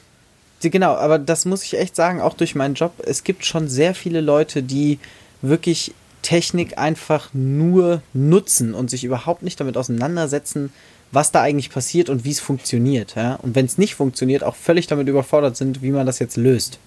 Genau, 0.62 0.96
aber 0.96 1.20
das 1.20 1.46
muss 1.46 1.64
ich 1.64 1.78
echt 1.78 1.96
sagen, 1.96 2.20
auch 2.20 2.34
durch 2.34 2.56
meinen 2.56 2.74
Job. 2.74 2.94
Es 3.06 3.24
gibt 3.24 3.46
schon 3.46 3.68
sehr 3.68 3.94
viele 3.94 4.22
Leute, 4.22 4.64
die 4.64 5.00
wirklich 5.42 5.94
Technik 6.24 6.78
einfach 6.78 7.30
nur 7.34 8.02
nutzen 8.14 8.74
und 8.74 8.90
sich 8.90 9.04
überhaupt 9.04 9.44
nicht 9.44 9.60
damit 9.60 9.78
auseinandersetzen, 9.78 10.74
was 11.12 11.32
da 11.32 11.42
eigentlich 11.42 11.70
passiert 11.70 12.10
und 12.10 12.26
wie 12.26 12.32
es 12.32 12.40
funktioniert. 12.40 13.16
Ja? 13.16 13.36
Und 13.36 13.56
wenn 13.56 13.66
es 13.66 13.78
nicht 13.78 13.96
funktioniert, 13.96 14.44
auch 14.44 14.56
völlig 14.56 14.88
damit 14.88 15.08
überfordert 15.08 15.56
sind, 15.56 15.82
wie 15.82 15.92
man 15.92 16.06
das 16.06 16.20
jetzt 16.20 16.38
löst. 16.38 16.80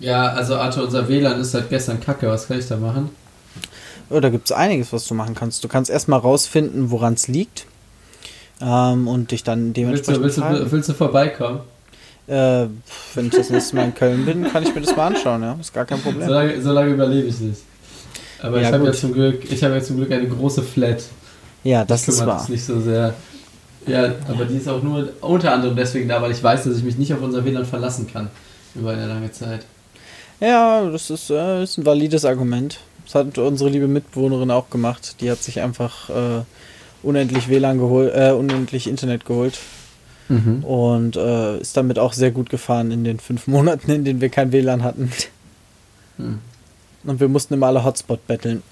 Ja, 0.00 0.32
also 0.32 0.56
Arthur, 0.56 0.84
unser 0.84 1.06
WLAN 1.06 1.40
ist 1.40 1.52
seit 1.52 1.68
gestern 1.68 2.00
kacke. 2.00 2.28
Was 2.28 2.48
kann 2.48 2.58
ich 2.58 2.66
da 2.66 2.76
machen? 2.76 3.10
Oh, 4.10 4.18
da 4.18 4.30
gibt 4.30 4.46
es 4.46 4.52
einiges, 4.52 4.92
was 4.92 5.06
du 5.06 5.14
machen 5.14 5.34
kannst. 5.34 5.62
Du 5.62 5.68
kannst 5.68 5.90
erstmal 5.90 6.18
rausfinden, 6.18 6.90
woran 6.90 7.14
es 7.14 7.28
liegt 7.28 7.66
ähm, 8.62 9.08
und 9.08 9.30
dich 9.30 9.42
dann 9.42 9.72
dementsprechend. 9.72 10.22
Willst 10.22 10.38
du, 10.38 10.42
willst, 10.42 10.62
du, 10.62 10.72
willst 10.72 10.88
du 10.88 10.92
vorbeikommen? 10.94 11.60
Äh, 12.26 12.66
wenn 13.14 13.26
ich 13.26 13.32
das 13.32 13.50
nächste 13.50 13.76
Mal 13.76 13.86
in 13.86 13.94
Köln 13.94 14.24
bin, 14.24 14.44
kann 14.44 14.62
ich 14.62 14.74
mir 14.74 14.80
das 14.80 14.96
mal 14.96 15.08
anschauen, 15.08 15.42
ja. 15.42 15.56
Ist 15.60 15.74
gar 15.74 15.84
kein 15.84 16.00
Problem. 16.00 16.26
So 16.62 16.72
lange, 16.72 16.92
überlebe 16.92 17.26
ich 17.26 17.40
nicht. 17.40 17.60
Aber 18.40 18.60
ja, 18.60 18.68
ich 18.68 18.74
habe 18.74 18.86
ja 18.86 18.92
zum 18.92 19.12
Glück, 19.12 19.50
ich 19.50 19.62
habe 19.64 19.74
ja 19.74 19.82
zum 19.82 19.96
Glück 19.96 20.10
eine 20.12 20.28
große 20.28 20.62
Flat. 20.62 21.02
Ja, 21.64 21.84
das 21.84 22.08
ist 22.08 22.20
wahr. 22.20 22.38
Das 22.38 22.48
nicht 22.48 22.64
so 22.64 22.80
sehr. 22.80 23.14
Ja, 23.86 24.12
aber 24.28 24.44
die 24.44 24.56
ist 24.56 24.68
auch 24.68 24.82
nur 24.82 25.10
unter 25.20 25.52
anderem 25.52 25.74
deswegen 25.74 26.08
da, 26.08 26.22
weil 26.22 26.30
ich 26.30 26.42
weiß, 26.42 26.64
dass 26.64 26.76
ich 26.76 26.84
mich 26.84 26.96
nicht 26.96 27.12
auf 27.12 27.20
unser 27.20 27.44
WLAN 27.44 27.66
verlassen 27.66 28.06
kann 28.12 28.30
über 28.74 28.92
eine 28.92 29.06
lange 29.06 29.30
Zeit. 29.32 29.66
Ja, 30.40 30.88
das 30.90 31.10
ist, 31.10 31.30
äh, 31.30 31.62
ist 31.62 31.78
ein 31.78 31.86
valides 31.86 32.24
Argument. 32.24 32.78
Das 33.04 33.14
hat 33.16 33.38
unsere 33.38 33.70
liebe 33.70 33.88
Mitbewohnerin 33.88 34.50
auch 34.50 34.70
gemacht. 34.70 35.16
Die 35.20 35.30
hat 35.30 35.42
sich 35.42 35.60
einfach 35.60 36.08
äh, 36.10 36.42
unendlich 37.02 37.48
WLAN 37.48 37.78
geholt, 37.78 38.12
äh, 38.14 38.32
unendlich 38.32 38.88
Internet 38.88 39.24
geholt. 39.24 39.58
Mhm. 40.28 40.64
Und 40.64 41.16
äh, 41.16 41.58
ist 41.58 41.76
damit 41.76 41.98
auch 41.98 42.12
sehr 42.12 42.30
gut 42.30 42.48
gefahren 42.48 42.90
in 42.90 43.04
den 43.04 43.18
fünf 43.20 43.46
Monaten, 43.46 43.90
in 43.90 44.04
denen 44.04 44.20
wir 44.20 44.28
kein 44.28 44.52
WLAN 44.52 44.82
hatten. 44.82 45.12
Mhm. 46.18 46.38
Und 47.04 47.20
wir 47.20 47.28
mussten 47.28 47.54
immer 47.54 47.66
alle 47.66 47.84
Hotspot 47.84 48.26
betteln. 48.26 48.62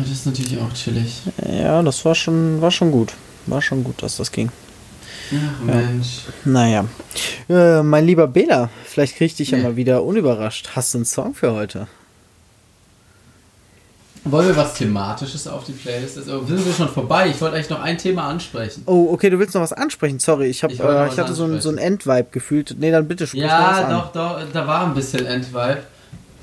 Das 0.00 0.10
ist 0.10 0.26
natürlich 0.26 0.58
auch 0.58 0.72
chillig. 0.74 1.22
Ja, 1.48 1.82
das 1.82 2.04
war 2.04 2.14
schon, 2.14 2.60
war 2.60 2.70
schon 2.70 2.90
gut. 2.90 3.14
War 3.46 3.62
schon 3.62 3.84
gut, 3.84 4.02
dass 4.02 4.16
das 4.16 4.32
ging. 4.32 4.50
Ach 5.32 5.64
Mensch. 5.64 6.22
Ja. 6.44 6.50
Naja. 6.50 6.84
Äh, 7.48 7.82
mein 7.82 8.04
lieber 8.04 8.26
Bela, 8.26 8.70
vielleicht 8.84 9.16
kriege 9.16 9.26
ich 9.26 9.36
dich 9.36 9.50
ja. 9.50 9.58
ja 9.58 9.64
mal 9.64 9.76
wieder 9.76 10.02
unüberrascht. 10.02 10.70
Hast 10.74 10.94
du 10.94 10.98
einen 10.98 11.04
Song 11.04 11.34
für 11.34 11.52
heute? 11.52 11.86
Wollen 14.24 14.48
wir 14.48 14.56
was 14.56 14.74
Thematisches 14.74 15.46
auf 15.46 15.64
die 15.64 15.72
Playlist? 15.72 16.18
Also 16.18 16.44
sind 16.44 16.64
wir 16.64 16.72
schon 16.72 16.88
vorbei? 16.88 17.28
Ich 17.28 17.40
wollte 17.40 17.56
eigentlich 17.56 17.70
noch 17.70 17.80
ein 17.80 17.96
Thema 17.98 18.28
ansprechen. 18.28 18.82
Oh, 18.86 19.08
okay, 19.12 19.30
du 19.30 19.38
willst 19.38 19.54
noch 19.54 19.62
was 19.62 19.72
ansprechen. 19.72 20.18
Sorry, 20.18 20.46
ich, 20.46 20.62
hab, 20.62 20.70
ich, 20.70 20.80
äh, 20.80 21.08
ich 21.08 21.18
hatte 21.18 21.34
so 21.34 21.44
ein, 21.44 21.60
so 21.60 21.70
ein 21.70 21.78
Endvibe 21.78 22.28
gefühlt. 22.30 22.76
Nee, 22.78 22.90
dann 22.90 23.08
bitte 23.08 23.26
sprich 23.26 23.42
Ja, 23.42 23.86
was 23.88 24.12
doch, 24.12 24.12
doch, 24.12 24.52
da 24.52 24.66
war 24.66 24.86
ein 24.86 24.94
bisschen 24.94 25.24
Endvibe. 25.24 25.82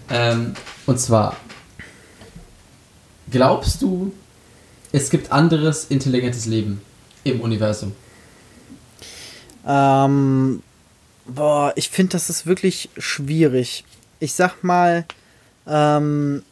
Ähm, 0.09 0.53
und 0.85 0.99
zwar, 0.99 1.35
glaubst 3.29 3.81
du, 3.81 4.13
es 4.91 5.09
gibt 5.09 5.31
anderes 5.31 5.85
intelligentes 5.85 6.45
Leben 6.45 6.81
im 7.23 7.41
Universum? 7.41 7.93
Ähm, 9.67 10.61
boah, 11.25 11.73
ich 11.75 11.89
finde, 11.89 12.13
das 12.13 12.29
ist 12.29 12.45
wirklich 12.45 12.89
schwierig. 12.97 13.83
Ich 14.19 14.33
sag 14.33 14.63
mal, 14.63 15.05
ähm, 15.67 16.43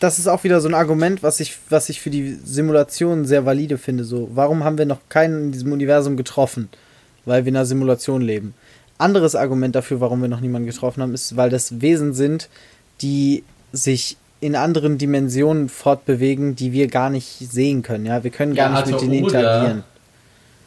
das 0.00 0.18
ist 0.18 0.26
auch 0.26 0.44
wieder 0.44 0.60
so 0.60 0.68
ein 0.68 0.74
Argument, 0.74 1.22
was 1.22 1.40
ich, 1.40 1.58
was 1.68 1.90
ich 1.90 2.00
für 2.00 2.10
die 2.10 2.38
Simulation 2.42 3.26
sehr 3.26 3.44
valide 3.44 3.78
finde. 3.78 4.04
So, 4.04 4.30
warum 4.34 4.64
haben 4.64 4.78
wir 4.78 4.86
noch 4.86 5.00
keinen 5.10 5.44
in 5.44 5.52
diesem 5.52 5.72
Universum 5.72 6.16
getroffen? 6.16 6.70
Weil 7.26 7.44
wir 7.44 7.50
in 7.50 7.56
einer 7.56 7.66
Simulation 7.66 8.22
leben. 8.22 8.54
Anderes 8.96 9.34
Argument 9.34 9.74
dafür, 9.74 10.00
warum 10.00 10.22
wir 10.22 10.28
noch 10.28 10.40
niemanden 10.40 10.66
getroffen 10.66 11.02
haben, 11.02 11.14
ist, 11.14 11.36
weil 11.36 11.50
das 11.50 11.82
Wesen 11.82 12.14
sind, 12.14 12.48
die 13.02 13.44
sich 13.72 14.16
in 14.40 14.56
anderen 14.56 14.96
Dimensionen 14.96 15.68
fortbewegen, 15.68 16.56
die 16.56 16.72
wir 16.72 16.88
gar 16.88 17.10
nicht 17.10 17.38
sehen 17.38 17.82
können. 17.82 18.06
Ja, 18.06 18.24
wir 18.24 18.30
können 18.30 18.54
gar 18.54 18.70
ja, 18.70 18.76
nicht 18.76 18.92
also 18.92 18.92
mit 18.92 19.02
denen 19.02 19.24
interagieren. 19.24 19.84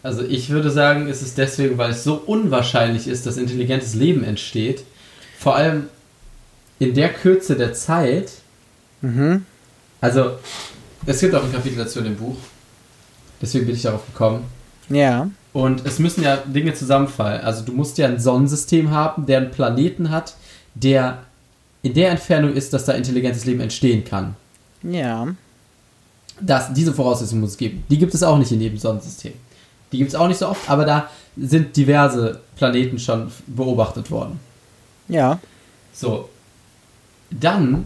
Also 0.03 0.23
ich 0.23 0.49
würde 0.49 0.69
sagen, 0.69 1.07
es 1.07 1.23
ist 1.23 1.39
deswegen, 1.39 1.77
weil 1.79 1.91
es 1.91 2.03
so 2.03 2.15
unwahrscheinlich 2.15 3.07
ist, 3.07 3.25
dass 3.25 3.37
intelligentes 3.37 3.95
Leben 3.95 4.23
entsteht. 4.23 4.83
Vor 5.39 5.55
allem 5.55 5.87
in 6.77 6.93
der 6.93 7.09
Kürze 7.09 7.55
der 7.55 7.73
Zeit. 7.73 8.42
Mhm. 9.03 9.45
Also 10.01 10.31
es 11.05 11.19
gibt 11.19 11.35
auch 11.35 11.43
ein 11.43 11.51
Kapitel 11.51 11.77
dazu 11.77 11.99
in 11.99 12.05
dem 12.05 12.15
Buch. 12.15 12.37
Deswegen 13.41 13.65
bin 13.65 13.75
ich 13.75 13.81
darauf 13.81 14.05
gekommen. 14.05 14.45
Ja. 14.89 15.29
Und 15.51 15.85
es 15.85 15.99
müssen 15.99 16.23
ja 16.23 16.37
Dinge 16.37 16.73
zusammenfallen. 16.73 17.41
Also 17.41 17.63
du 17.63 17.73
musst 17.73 17.97
ja 17.97 18.07
ein 18.07 18.19
Sonnensystem 18.19 18.89
haben, 18.89 19.25
der 19.25 19.39
einen 19.39 19.51
Planeten 19.51 20.09
hat, 20.09 20.35
der 20.73 21.19
in 21.83 21.93
der 21.93 22.11
Entfernung 22.11 22.53
ist, 22.53 22.73
dass 22.73 22.85
da 22.85 22.93
intelligentes 22.93 23.45
Leben 23.45 23.59
entstehen 23.59 24.03
kann. 24.03 24.35
Ja. 24.81 25.27
Das, 26.39 26.73
diese 26.73 26.93
Voraussetzungen 26.93 27.41
muss 27.41 27.51
es 27.51 27.57
geben. 27.57 27.83
Die 27.89 27.97
gibt 27.97 28.13
es 28.13 28.23
auch 28.23 28.37
nicht 28.37 28.51
in 28.51 28.61
jedem 28.61 28.77
Sonnensystem. 28.77 29.33
Die 29.91 29.97
gibt 29.97 30.09
es 30.09 30.15
auch 30.15 30.27
nicht 30.27 30.39
so 30.39 30.47
oft, 30.47 30.69
aber 30.69 30.85
da 30.85 31.09
sind 31.37 31.75
diverse 31.75 32.39
Planeten 32.55 32.97
schon 32.97 33.31
beobachtet 33.47 34.09
worden. 34.09 34.39
Ja. 35.07 35.39
So. 35.93 36.29
Dann 37.29 37.85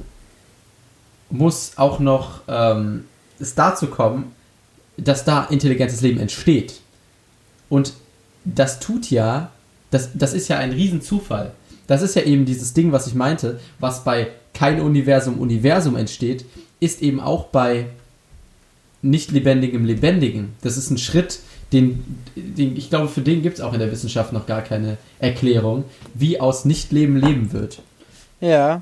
muss 1.29 1.73
auch 1.75 1.99
noch 1.99 2.41
ähm, 2.47 3.05
es 3.39 3.55
dazu 3.55 3.87
kommen, 3.87 4.31
dass 4.97 5.25
da 5.25 5.45
intelligentes 5.45 6.01
Leben 6.01 6.19
entsteht. 6.19 6.81
Und 7.69 7.93
das 8.45 8.79
tut 8.79 9.11
ja, 9.11 9.51
das, 9.91 10.11
das 10.13 10.33
ist 10.33 10.47
ja 10.47 10.57
ein 10.57 10.71
Riesenzufall. 10.71 11.51
Das 11.85 12.01
ist 12.01 12.15
ja 12.15 12.23
eben 12.23 12.45
dieses 12.45 12.73
Ding, 12.73 12.91
was 12.91 13.07
ich 13.07 13.15
meinte, 13.15 13.59
was 13.79 14.03
bei 14.03 14.29
kein 14.53 14.81
Universum 14.81 15.39
Universum 15.39 15.95
entsteht, 15.95 16.45
ist 16.79 17.01
eben 17.01 17.19
auch 17.19 17.45
bei 17.45 17.87
nicht 19.01 19.31
lebendigem 19.31 19.85
Lebendigen. 19.85 20.55
Das 20.61 20.77
ist 20.77 20.89
ein 20.89 20.97
Schritt, 20.97 21.39
den, 21.71 22.23
den 22.35 22.75
ich 22.75 22.89
glaube, 22.89 23.07
für 23.07 23.21
den 23.21 23.41
gibt 23.41 23.57
es 23.57 23.63
auch 23.63 23.73
in 23.73 23.79
der 23.79 23.91
Wissenschaft 23.91 24.33
noch 24.33 24.47
gar 24.47 24.61
keine 24.61 24.97
Erklärung, 25.19 25.85
wie 26.13 26.39
aus 26.39 26.65
Nichtleben 26.65 27.17
Leben 27.17 27.51
wird. 27.51 27.81
Ja, 28.41 28.81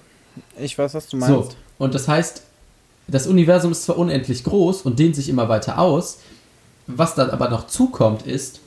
ich 0.60 0.78
weiß, 0.78 0.94
was 0.94 1.08
du 1.08 1.18
meinst. 1.18 1.52
So, 1.52 1.58
und 1.78 1.94
das 1.94 2.08
heißt, 2.08 2.44
das 3.08 3.28
Universum 3.28 3.72
ist 3.72 3.84
zwar 3.84 3.98
unendlich 3.98 4.44
groß 4.44 4.82
und 4.84 4.98
dehnt 4.98 5.16
sich 5.16 5.30
immer 5.30 5.48
weiter 5.50 5.80
aus, 5.80 6.20
was 6.88 7.16
dann 7.16 7.30
aber 7.30 7.50
noch 7.50 7.68
zukommt, 7.68 8.26
ist, 8.26 8.60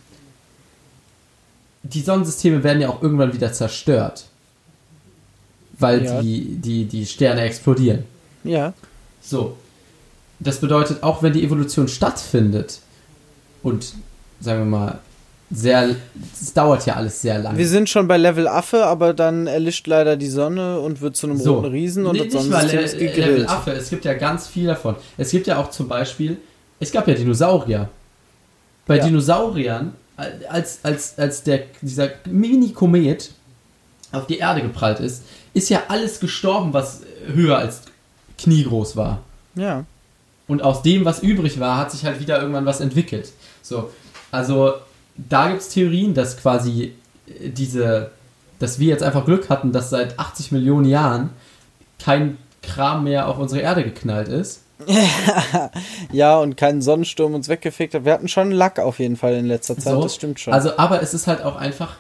die 1.83 2.03
Sonnensysteme 2.03 2.63
werden 2.63 2.81
ja 2.81 2.89
auch 2.89 3.03
irgendwann 3.03 3.33
wieder 3.33 3.53
zerstört. 3.53 4.27
Weil 5.79 6.05
ja. 6.05 6.21
die, 6.21 6.57
die, 6.57 6.85
die 6.87 7.07
Sterne 7.07 7.43
explodieren. 7.43 8.05
Ja. 8.45 8.75
So. 9.23 9.57
Das 10.41 10.61
bedeutet, 10.61 11.03
auch 11.03 11.23
wenn 11.23 11.33
die 11.33 11.45
Evolution 11.45 11.89
stattfindet 11.89 12.81
und, 13.63 13.95
sagen 14.41 14.61
wir 14.61 14.67
mal, 14.67 14.99
sehr, 15.51 15.97
es 16.41 16.53
dauert 16.53 16.85
ja 16.87 16.95
alles 16.95 17.23
sehr 17.23 17.39
lange. 17.39 17.57
Wir 17.57 17.69
sind 17.69 17.89
schon 17.89 18.07
bei 18.07 18.19
Level 18.19 18.47
Affe, 18.47 18.85
aber 18.85 19.15
dann 19.15 19.47
erlischt 19.47 19.87
leider 19.87 20.17
die 20.17 20.29
Sonne 20.29 20.81
und 20.81 21.01
wird 21.01 21.17
zu 21.17 21.27
einem 21.27 21.39
so. 21.39 21.55
roten 21.55 21.73
Riesen 21.73 22.07
und 22.07 22.13
nee, 22.13 22.25
das 22.25 22.33
Sonnensystem 22.33 22.81
ist 22.81 22.99
gegrillt. 22.99 23.17
Level 23.17 23.47
Affe, 23.47 23.73
es 23.73 23.89
gibt 23.89 24.05
ja 24.05 24.15
ganz 24.15 24.47
viel 24.47 24.67
davon. 24.67 24.97
Es 25.17 25.31
gibt 25.31 25.47
ja 25.47 25.59
auch 25.59 25.71
zum 25.71 25.89
Beispiel, 25.89 26.37
es 26.81 26.93
gab 26.93 27.09
ja 27.09 27.15
Dinosaurier. 27.15 27.89
Bei 28.87 28.99
ja. 28.99 29.05
Dinosauriern 29.05 29.95
als, 30.49 30.81
als, 30.83 31.19
als 31.19 31.43
der, 31.45 31.63
dieser 31.81 32.11
Mini-Komet 32.27 33.31
auf 34.13 34.27
die 34.27 34.39
Erde 34.39 34.63
geprallt 34.63 35.01
ist, 35.01 35.23
ist 35.55 35.69
ja 35.69 35.85
alles 35.89 36.21
gestorben, 36.21 36.73
was 36.73 37.03
höher 37.27 37.59
als 37.59 37.83
kniegroß 38.39 38.97
war. 38.97 39.23
Ja. 39.55 39.85
Und 40.47 40.63
aus 40.63 40.83
dem, 40.83 41.05
was 41.05 41.23
übrig 41.23 41.61
war, 41.61 41.77
hat 41.77 41.93
sich 41.93 42.05
halt 42.05 42.21
wieder 42.21 42.41
irgendwann 42.41 42.67
was 42.67 42.81
entwickelt. 42.81 43.33
So, 43.63 43.91
also 44.31 44.75
da 45.19 45.49
gibt 45.49 45.61
es 45.61 45.69
Theorien, 45.69 46.15
dass 46.15 46.37
quasi 46.37 46.95
diese, 47.43 48.13
dass 48.59 48.79
wir 48.79 48.89
jetzt 48.89 49.03
einfach 49.03 49.25
Glück 49.25 49.51
hatten, 49.51 49.73
dass 49.73 49.91
seit 49.91 50.19
80 50.19 50.53
Millionen 50.53 50.87
Jahren 50.87 51.31
kein 51.99 52.39
Kram 52.63 53.05
mehr 53.05 53.29
auf 53.29 53.39
unsere 53.39 53.61
Erde 53.61 53.85
geknallt 53.85 54.29
ist. 54.29 54.63
ja, 56.13 56.39
und 56.39 56.57
keinen 56.57 56.83
Sonnensturm 56.83 57.35
uns 57.35 57.49
weggefegt 57.49 57.95
hat. 57.95 58.05
Wir 58.05 58.13
hatten 58.13 58.29
schon 58.29 58.53
Lack 58.53 58.79
auf 58.79 59.01
jeden 59.01 59.17
Fall 59.17 59.35
in 59.35 59.47
letzter 59.47 59.77
Zeit, 59.77 59.95
so, 59.95 60.03
das 60.03 60.15
stimmt 60.15 60.39
schon. 60.39 60.55
Also, 60.55 60.79
aber 60.79 61.03
es 61.03 61.15
ist 61.15 61.27
halt 61.27 61.43
auch 61.43 61.57
einfach 61.57 61.97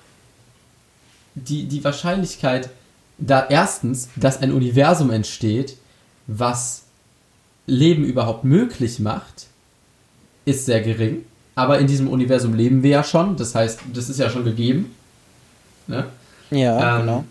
die, 1.34 1.66
die 1.66 1.82
Wahrscheinlichkeit, 1.82 2.70
da 3.18 3.46
erstens, 3.48 4.08
dass 4.14 4.40
ein 4.40 4.52
Universum 4.52 5.10
entsteht, 5.10 5.76
was 6.28 6.84
Leben 7.66 8.04
überhaupt 8.04 8.44
möglich 8.44 9.00
macht, 9.00 9.46
ist 10.44 10.66
sehr 10.66 10.80
gering. 10.80 11.24
Aber 11.58 11.80
in 11.80 11.88
diesem 11.88 12.06
Universum 12.06 12.54
leben 12.54 12.84
wir 12.84 12.90
ja 12.90 13.02
schon, 13.02 13.34
das 13.36 13.52
heißt, 13.52 13.80
das 13.92 14.08
ist 14.08 14.20
ja 14.20 14.30
schon 14.30 14.44
gegeben. 14.44 14.94
Ne? 15.88 16.04
Ja, 16.52 16.94
ähm, 16.94 17.00
genau. 17.00 17.24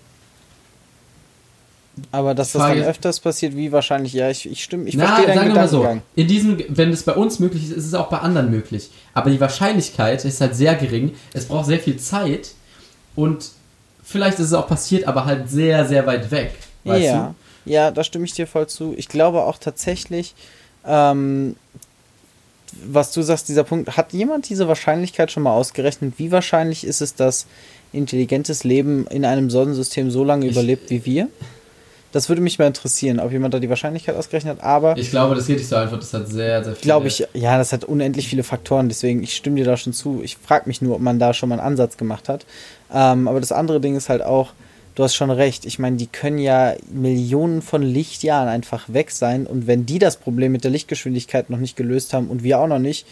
Aber 2.11 2.35
dass 2.35 2.51
das 2.51 2.61
dann 2.61 2.77
öfters 2.79 3.21
passiert, 3.21 3.55
wie 3.55 3.71
wahrscheinlich, 3.71 4.11
ja, 4.11 4.29
ich, 4.29 4.45
ich 4.45 4.61
stimme, 4.61 4.89
ich 4.89 4.95
Na, 4.97 5.05
verstehe 5.05 5.27
deinen 5.27 5.37
sagen 5.37 5.49
wir 5.51 5.55
mal 5.55 5.67
so, 5.69 6.01
in 6.15 6.27
diesem, 6.27 6.61
wenn 6.67 6.89
es 6.89 7.03
bei 7.03 7.13
uns 7.13 7.39
möglich 7.39 7.63
ist, 7.63 7.71
ist 7.71 7.85
es 7.85 7.93
auch 7.93 8.09
bei 8.09 8.19
anderen 8.19 8.51
möglich. 8.51 8.91
Aber 9.13 9.29
die 9.29 9.39
Wahrscheinlichkeit 9.39 10.25
ist 10.25 10.41
halt 10.41 10.57
sehr 10.57 10.75
gering. 10.75 11.15
Es 11.31 11.45
braucht 11.45 11.67
sehr 11.67 11.79
viel 11.79 11.95
Zeit 11.95 12.51
und 13.15 13.51
vielleicht 14.03 14.39
ist 14.39 14.47
es 14.47 14.53
auch 14.53 14.67
passiert, 14.67 15.07
aber 15.07 15.23
halt 15.23 15.49
sehr, 15.49 15.85
sehr 15.85 16.05
weit 16.05 16.29
weg. 16.31 16.53
Ja, 16.83 17.33
du? 17.63 17.71
ja, 17.71 17.91
da 17.91 18.03
stimme 18.03 18.25
ich 18.25 18.33
dir 18.33 18.45
voll 18.45 18.67
zu. 18.67 18.93
Ich 18.97 19.07
glaube 19.07 19.43
auch 19.43 19.57
tatsächlich, 19.57 20.35
ähm, 20.85 21.55
was 22.85 23.11
du 23.11 23.21
sagst, 23.21 23.49
dieser 23.49 23.63
Punkt, 23.63 23.97
hat 23.97 24.13
jemand 24.13 24.49
diese 24.49 24.67
Wahrscheinlichkeit 24.67 25.31
schon 25.31 25.43
mal 25.43 25.53
ausgerechnet? 25.53 26.13
Wie 26.17 26.31
wahrscheinlich 26.31 26.85
ist 26.85 27.01
es, 27.01 27.15
dass 27.15 27.45
intelligentes 27.93 28.63
Leben 28.63 29.07
in 29.07 29.25
einem 29.25 29.49
Sonnensystem 29.49 30.11
so 30.11 30.23
lange 30.23 30.45
ich, 30.45 30.51
überlebt 30.51 30.89
wie 30.89 31.05
wir? 31.05 31.27
Das 32.11 32.29
würde 32.29 32.41
mich 32.41 32.57
mal 32.57 32.67
interessieren, 32.67 33.19
ob 33.19 33.31
jemand 33.31 33.53
da 33.53 33.59
die 33.59 33.69
Wahrscheinlichkeit 33.69 34.15
ausgerechnet 34.15 34.57
hat, 34.57 34.63
aber. 34.63 34.97
Ich 34.97 35.09
glaube, 35.09 35.35
das 35.35 35.47
geht 35.47 35.57
nicht 35.57 35.67
so 35.67 35.75
einfach, 35.75 35.99
das 35.99 36.13
hat 36.13 36.27
sehr, 36.27 36.63
sehr 36.63 36.73
viele. 36.73 36.83
Glaube 36.83 37.07
ich, 37.07 37.27
ja, 37.33 37.57
das 37.57 37.73
hat 37.73 37.83
unendlich 37.83 38.27
viele 38.27 38.43
Faktoren, 38.43 38.87
deswegen, 38.87 39.21
ich 39.23 39.35
stimme 39.35 39.57
dir 39.57 39.65
da 39.65 39.77
schon 39.77 39.93
zu. 39.93 40.21
Ich 40.23 40.37
frage 40.37 40.67
mich 40.67 40.81
nur, 40.81 40.95
ob 40.95 41.01
man 41.01 41.19
da 41.19 41.33
schon 41.33 41.49
mal 41.49 41.59
einen 41.59 41.67
Ansatz 41.67 41.97
gemacht 41.97 42.29
hat. 42.29 42.45
Ähm, 42.93 43.27
aber 43.27 43.39
das 43.39 43.51
andere 43.51 43.81
Ding 43.81 43.95
ist 43.95 44.09
halt 44.09 44.21
auch, 44.21 44.53
du 44.97 45.03
hast 45.03 45.13
schon 45.13 45.29
recht, 45.29 45.65
ich 45.65 45.77
meine, 45.77 45.95
die 45.97 46.07
können 46.07 46.39
ja 46.39 46.73
Millionen 46.89 47.61
von 47.61 47.83
Lichtjahren 47.83 48.49
einfach 48.49 48.85
weg 48.87 49.11
sein 49.11 49.45
und 49.45 49.67
wenn 49.67 49.85
die 49.85 49.99
das 49.99 50.17
Problem 50.17 50.51
mit 50.51 50.63
der 50.63 50.71
Lichtgeschwindigkeit 50.71 51.51
noch 51.51 51.59
nicht 51.59 51.77
gelöst 51.77 52.13
haben 52.13 52.29
und 52.29 52.41
wir 52.41 52.57
auch 52.57 52.65
noch 52.65 52.79
nicht, 52.79 53.05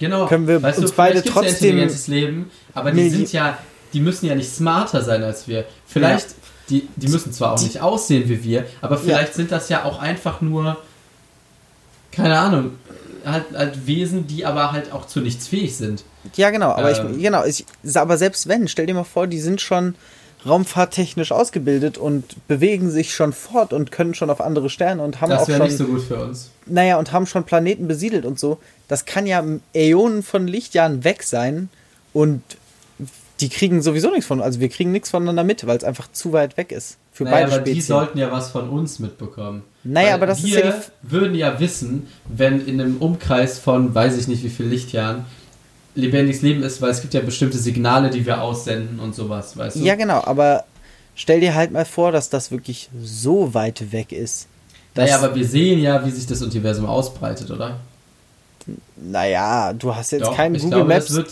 genau. 0.00 0.26
können 0.26 0.48
wir 0.48 0.60
weißt 0.60 0.80
uns 0.80 0.90
du, 0.90 0.96
beide 0.96 1.22
trotzdem. 1.22 1.78
Ja 1.78 1.86
Leben, 2.08 2.50
aber 2.74 2.90
die 2.90 3.08
sind 3.08 3.32
ja, 3.32 3.56
die 3.92 4.00
müssen 4.00 4.26
ja 4.26 4.34
nicht 4.34 4.50
smarter 4.50 5.02
sein 5.02 5.22
als 5.22 5.46
wir. 5.46 5.64
Vielleicht. 5.86 6.30
Ja 6.30 6.34
die, 6.70 6.86
die 6.96 7.08
müssen 7.08 7.32
zwar 7.32 7.54
auch 7.54 7.62
nicht 7.62 7.80
aussehen 7.80 8.28
wie 8.28 8.44
wir, 8.44 8.66
aber 8.82 8.98
vielleicht 8.98 9.28
ja. 9.28 9.34
sind 9.34 9.50
das 9.50 9.70
ja 9.70 9.84
auch 9.84 10.00
einfach 10.00 10.42
nur, 10.42 10.76
keine 12.12 12.38
Ahnung, 12.38 12.72
halt, 13.24 13.44
halt, 13.54 13.86
Wesen, 13.86 14.26
die 14.26 14.44
aber 14.44 14.72
halt 14.72 14.92
auch 14.92 15.06
zu 15.06 15.20
nichts 15.20 15.48
fähig 15.48 15.76
sind. 15.76 16.04
Ja, 16.36 16.50
genau, 16.50 16.72
aber 16.72 16.94
ähm. 16.94 17.14
ich, 17.16 17.22
genau, 17.22 17.42
ich, 17.46 17.64
aber 17.94 18.18
selbst 18.18 18.48
wenn, 18.48 18.68
stell 18.68 18.84
dir 18.84 18.92
mal 18.92 19.04
vor, 19.04 19.26
die 19.26 19.40
sind 19.40 19.62
schon 19.62 19.94
raumfahrttechnisch 20.46 21.32
ausgebildet 21.32 21.98
und 21.98 22.46
bewegen 22.46 22.90
sich 22.90 23.14
schon 23.14 23.32
fort 23.32 23.72
und 23.72 23.90
können 23.90 24.14
schon 24.14 24.30
auf 24.30 24.40
andere 24.40 24.70
Sterne 24.70 25.02
und 25.02 25.20
haben 25.20 25.30
das 25.30 25.42
auch 25.42 25.46
schon. 25.46 25.58
Das 25.58 25.60
wäre 25.60 25.68
nicht 25.68 25.78
so 25.78 25.86
gut 25.86 26.02
für 26.02 26.24
uns. 26.24 26.50
Naja, 26.66 26.98
und 26.98 27.12
haben 27.12 27.26
schon 27.26 27.44
Planeten 27.44 27.88
besiedelt 27.88 28.24
und 28.24 28.38
so. 28.38 28.58
Das 28.86 29.04
kann 29.04 29.26
ja 29.26 29.44
Äonen 29.74 30.22
von 30.22 30.46
Lichtjahren 30.46 31.04
weg 31.04 31.22
sein 31.22 31.68
und 32.12 32.42
die 33.40 33.48
kriegen 33.48 33.82
sowieso 33.82 34.10
nichts 34.10 34.26
von, 34.26 34.40
also 34.40 34.58
wir 34.60 34.68
kriegen 34.68 34.90
nichts 34.90 35.10
voneinander 35.10 35.44
mit, 35.44 35.66
weil 35.66 35.76
es 35.76 35.84
einfach 35.84 36.10
zu 36.10 36.32
weit 36.32 36.56
weg 36.56 36.72
ist. 36.72 36.98
Für 37.12 37.24
naja, 37.24 37.36
beide 37.36 37.46
aber 37.46 37.54
Spezien. 37.56 37.74
die 37.74 37.80
sollten 37.82 38.18
ja 38.18 38.32
was 38.32 38.50
von 38.50 38.68
uns 38.68 38.98
mitbekommen. 38.98 39.62
Naja, 39.84 40.08
weil 40.08 40.14
aber 40.14 40.26
das 40.26 40.42
wir 40.44 40.64
ist 40.64 40.64
ja 40.64 40.82
würden 41.02 41.34
ja 41.34 41.60
wissen, 41.60 42.08
wenn 42.28 42.64
in 42.66 42.80
einem 42.80 42.96
Umkreis 42.98 43.58
von, 43.58 43.94
weiß 43.94 44.16
ich 44.18 44.28
nicht 44.28 44.42
wie 44.44 44.48
viel 44.48 44.66
Lichtjahren, 44.66 45.24
lebendiges 45.98 46.42
Leben 46.42 46.62
ist, 46.62 46.80
weil 46.80 46.90
es 46.90 47.00
gibt 47.00 47.14
ja 47.14 47.20
bestimmte 47.20 47.58
Signale, 47.58 48.10
die 48.10 48.24
wir 48.24 48.40
aussenden 48.40 49.00
und 49.00 49.14
sowas, 49.14 49.56
weißt 49.56 49.76
du? 49.76 49.80
Ja, 49.80 49.94
genau, 49.96 50.22
aber 50.24 50.64
stell 51.14 51.40
dir 51.40 51.54
halt 51.54 51.72
mal 51.72 51.84
vor, 51.84 52.12
dass 52.12 52.30
das 52.30 52.50
wirklich 52.50 52.88
so 53.02 53.52
weit 53.54 53.92
weg 53.92 54.12
ist. 54.12 54.46
Naja, 54.94 55.16
aber 55.18 55.34
wir 55.34 55.46
sehen 55.46 55.80
ja, 55.80 56.04
wie 56.04 56.10
sich 56.10 56.26
das 56.26 56.42
Universum 56.42 56.86
ausbreitet, 56.86 57.50
oder? 57.50 57.78
Naja, 58.96 59.72
du 59.72 59.94
hast 59.94 60.12
jetzt 60.12 60.26
Doch, 60.26 60.36
keinen 60.36 60.54
Google 60.54 60.70
glaube, 60.70 60.88
Maps. 60.94 61.12
Wird, 61.14 61.30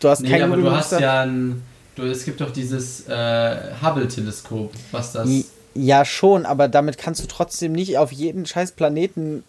Du 0.00 0.08
hast 0.10 0.20
nee, 0.20 0.28
kein 0.28 0.42
aber 0.42 0.56
du 0.56 0.70
hast 0.70 0.92
ja 0.92 1.22
ein. 1.22 1.62
Du, 1.96 2.02
es 2.02 2.24
gibt 2.24 2.40
doch 2.40 2.50
dieses 2.50 3.08
äh, 3.08 3.56
Hubble-Teleskop, 3.80 4.72
was 4.90 5.12
das. 5.12 5.28
Ja, 5.74 6.04
schon, 6.04 6.44
aber 6.44 6.68
damit 6.68 6.98
kannst 6.98 7.22
du 7.22 7.26
trotzdem 7.26 7.72
nicht 7.72 7.96
auf 7.96 8.12
jeden 8.12 8.44
scheiß 8.46 8.72
Planeten 8.72 9.44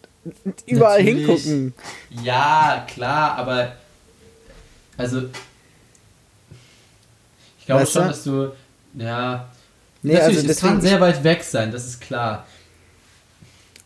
überall 0.66 1.04
Natürlich. 1.04 1.44
hingucken. 1.44 1.74
Ja, 2.24 2.86
klar, 2.88 3.38
aber. 3.38 3.74
Also. 4.98 5.30
Ich 7.60 7.66
glaube 7.66 7.82
weißt 7.82 7.94
schon, 7.94 8.02
du? 8.04 8.08
dass 8.08 8.24
du. 8.24 8.52
Ja. 8.96 9.50
Nee, 10.02 10.14
natürlich, 10.14 10.38
also 10.38 10.50
es 10.52 10.60
kann 10.60 10.82
sehr 10.82 11.02
weit 11.02 11.24
weg 11.24 11.44
sein, 11.44 11.72
das 11.72 11.86
ist 11.86 12.00
klar. 12.00 12.46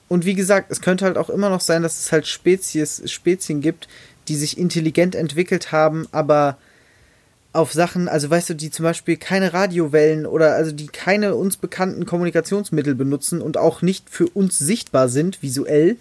Und 0.10 0.26
wie 0.26 0.34
gesagt, 0.34 0.72
es 0.72 0.82
könnte 0.82 1.05
halt 1.05 1.18
auch 1.18 1.30
immer 1.30 1.49
noch 1.49 1.62
sein, 1.62 1.84
dass 1.84 1.99
es 1.99 2.12
halt 2.12 2.28
Spezies, 2.28 3.10
Spezien 3.10 3.62
gibt, 3.62 3.88
die 4.28 4.36
sich 4.36 4.57
intelligent 4.57 5.16
entwickelt 5.16 5.72
haben, 5.72 6.07
aber 6.12 6.57
auf 7.53 7.74
Sachen, 7.74 8.07
also 8.07 8.30
weißt 8.30 8.49
du, 8.49 8.53
die 8.53 8.70
zum 8.70 8.84
Beispiel 8.84 9.18
keine 9.18 9.53
Radiowellen 9.53 10.26
oder 10.26 10.53
also 10.55 10.72
die 10.72 10.88
keine 10.88 11.36
uns 11.36 11.57
bekannten 11.57 12.05
Kommunikationsmittel 12.05 12.95
benutzen 12.95 13.41
und 13.41 13.57
auch 13.57 13.82
nicht 13.82 14.10
für 14.10 14.28
uns 14.28 14.60
sichtbar 14.60 15.10
sind, 15.10 15.41
visuell, 15.41 15.97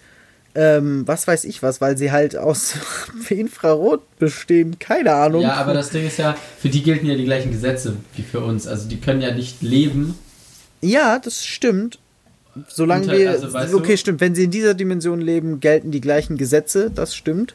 ähm, 0.59 1.07
was 1.07 1.27
weiß 1.27 1.45
ich 1.45 1.63
was, 1.63 1.81
weil 1.81 1.97
sie 1.97 2.11
halt 2.11 2.37
aus 2.37 2.75
Infrarot 3.29 4.03
bestehen, 4.19 4.79
keine 4.79 5.13
Ahnung. 5.15 5.43
Ja, 5.43 5.55
aber 5.55 5.75
das 5.75 5.91
Ding 5.91 6.07
ist 6.07 6.19
ja, 6.19 6.37
für 6.59 6.69
die 6.69 6.83
gelten 6.83 7.07
ja 7.07 7.15
die 7.15 7.25
gleichen 7.25 7.53
Gesetze 7.53 7.97
wie 8.15 8.23
für 8.23 8.41
uns, 8.41 8.67
also 8.67 8.89
die 8.89 8.99
können 8.99 9.21
ja 9.21 9.33
nicht 9.33 9.63
leben. 9.63 10.19
Ja, 10.81 11.19
das 11.19 11.45
stimmt. 11.45 11.99
Solange 12.69 13.13
wir. 13.13 13.31
Also, 13.31 13.77
okay, 13.77 13.93
du? 13.93 13.99
stimmt. 13.99 14.21
Wenn 14.21 14.35
sie 14.35 14.45
in 14.45 14.51
dieser 14.51 14.75
Dimension 14.75 15.21
leben, 15.21 15.61
gelten 15.61 15.93
die 15.93 16.01
gleichen 16.01 16.37
Gesetze, 16.37 16.91
das 16.93 17.15
stimmt 17.15 17.55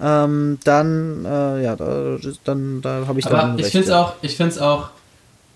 ähm, 0.00 0.58
dann, 0.64 1.24
äh, 1.24 1.64
ja, 1.64 1.76
da, 1.76 2.18
dann, 2.44 2.80
da 2.82 3.06
habe 3.06 3.18
ich 3.18 3.26
Aber 3.26 3.38
dann. 3.38 3.58
Ich 3.58 3.66
finde 3.66 3.86
es 3.86 3.92
auch, 3.92 4.14
ich 4.22 4.36
find's 4.36 4.58
auch 4.58 4.90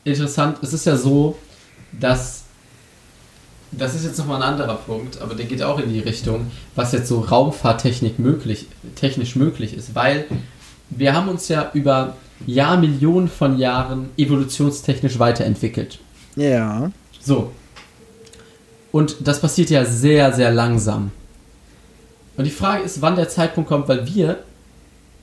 interessant. 0.04 0.58
Es 0.62 0.72
ist 0.72 0.86
ja 0.86 0.96
so, 0.96 1.38
dass. 1.92 2.41
Das 3.72 3.94
ist 3.94 4.04
jetzt 4.04 4.18
nochmal 4.18 4.42
ein 4.42 4.48
anderer 4.48 4.74
Punkt, 4.74 5.20
aber 5.20 5.34
der 5.34 5.46
geht 5.46 5.62
auch 5.62 5.78
in 5.78 5.92
die 5.92 6.00
Richtung, 6.00 6.50
was 6.74 6.92
jetzt 6.92 7.08
so 7.08 7.20
Raumfahrttechnik 7.20 8.18
möglich, 8.18 8.66
technisch 8.96 9.34
möglich 9.34 9.74
ist, 9.74 9.94
weil 9.94 10.26
wir 10.90 11.14
haben 11.14 11.28
uns 11.28 11.48
ja 11.48 11.70
über 11.72 12.16
Jahrmillionen 12.46 13.28
von 13.28 13.58
Jahren 13.58 14.10
evolutionstechnisch 14.18 15.18
weiterentwickelt. 15.18 15.98
Ja. 16.36 16.90
So. 17.20 17.52
Und 18.90 19.16
das 19.26 19.40
passiert 19.40 19.70
ja 19.70 19.84
sehr, 19.86 20.32
sehr 20.32 20.52
langsam. 20.52 21.12
Und 22.36 22.44
die 22.44 22.50
Frage 22.50 22.82
ist, 22.82 23.00
wann 23.00 23.16
der 23.16 23.28
Zeitpunkt 23.28 23.68
kommt, 23.68 23.88
weil 23.88 24.06
wir 24.06 24.42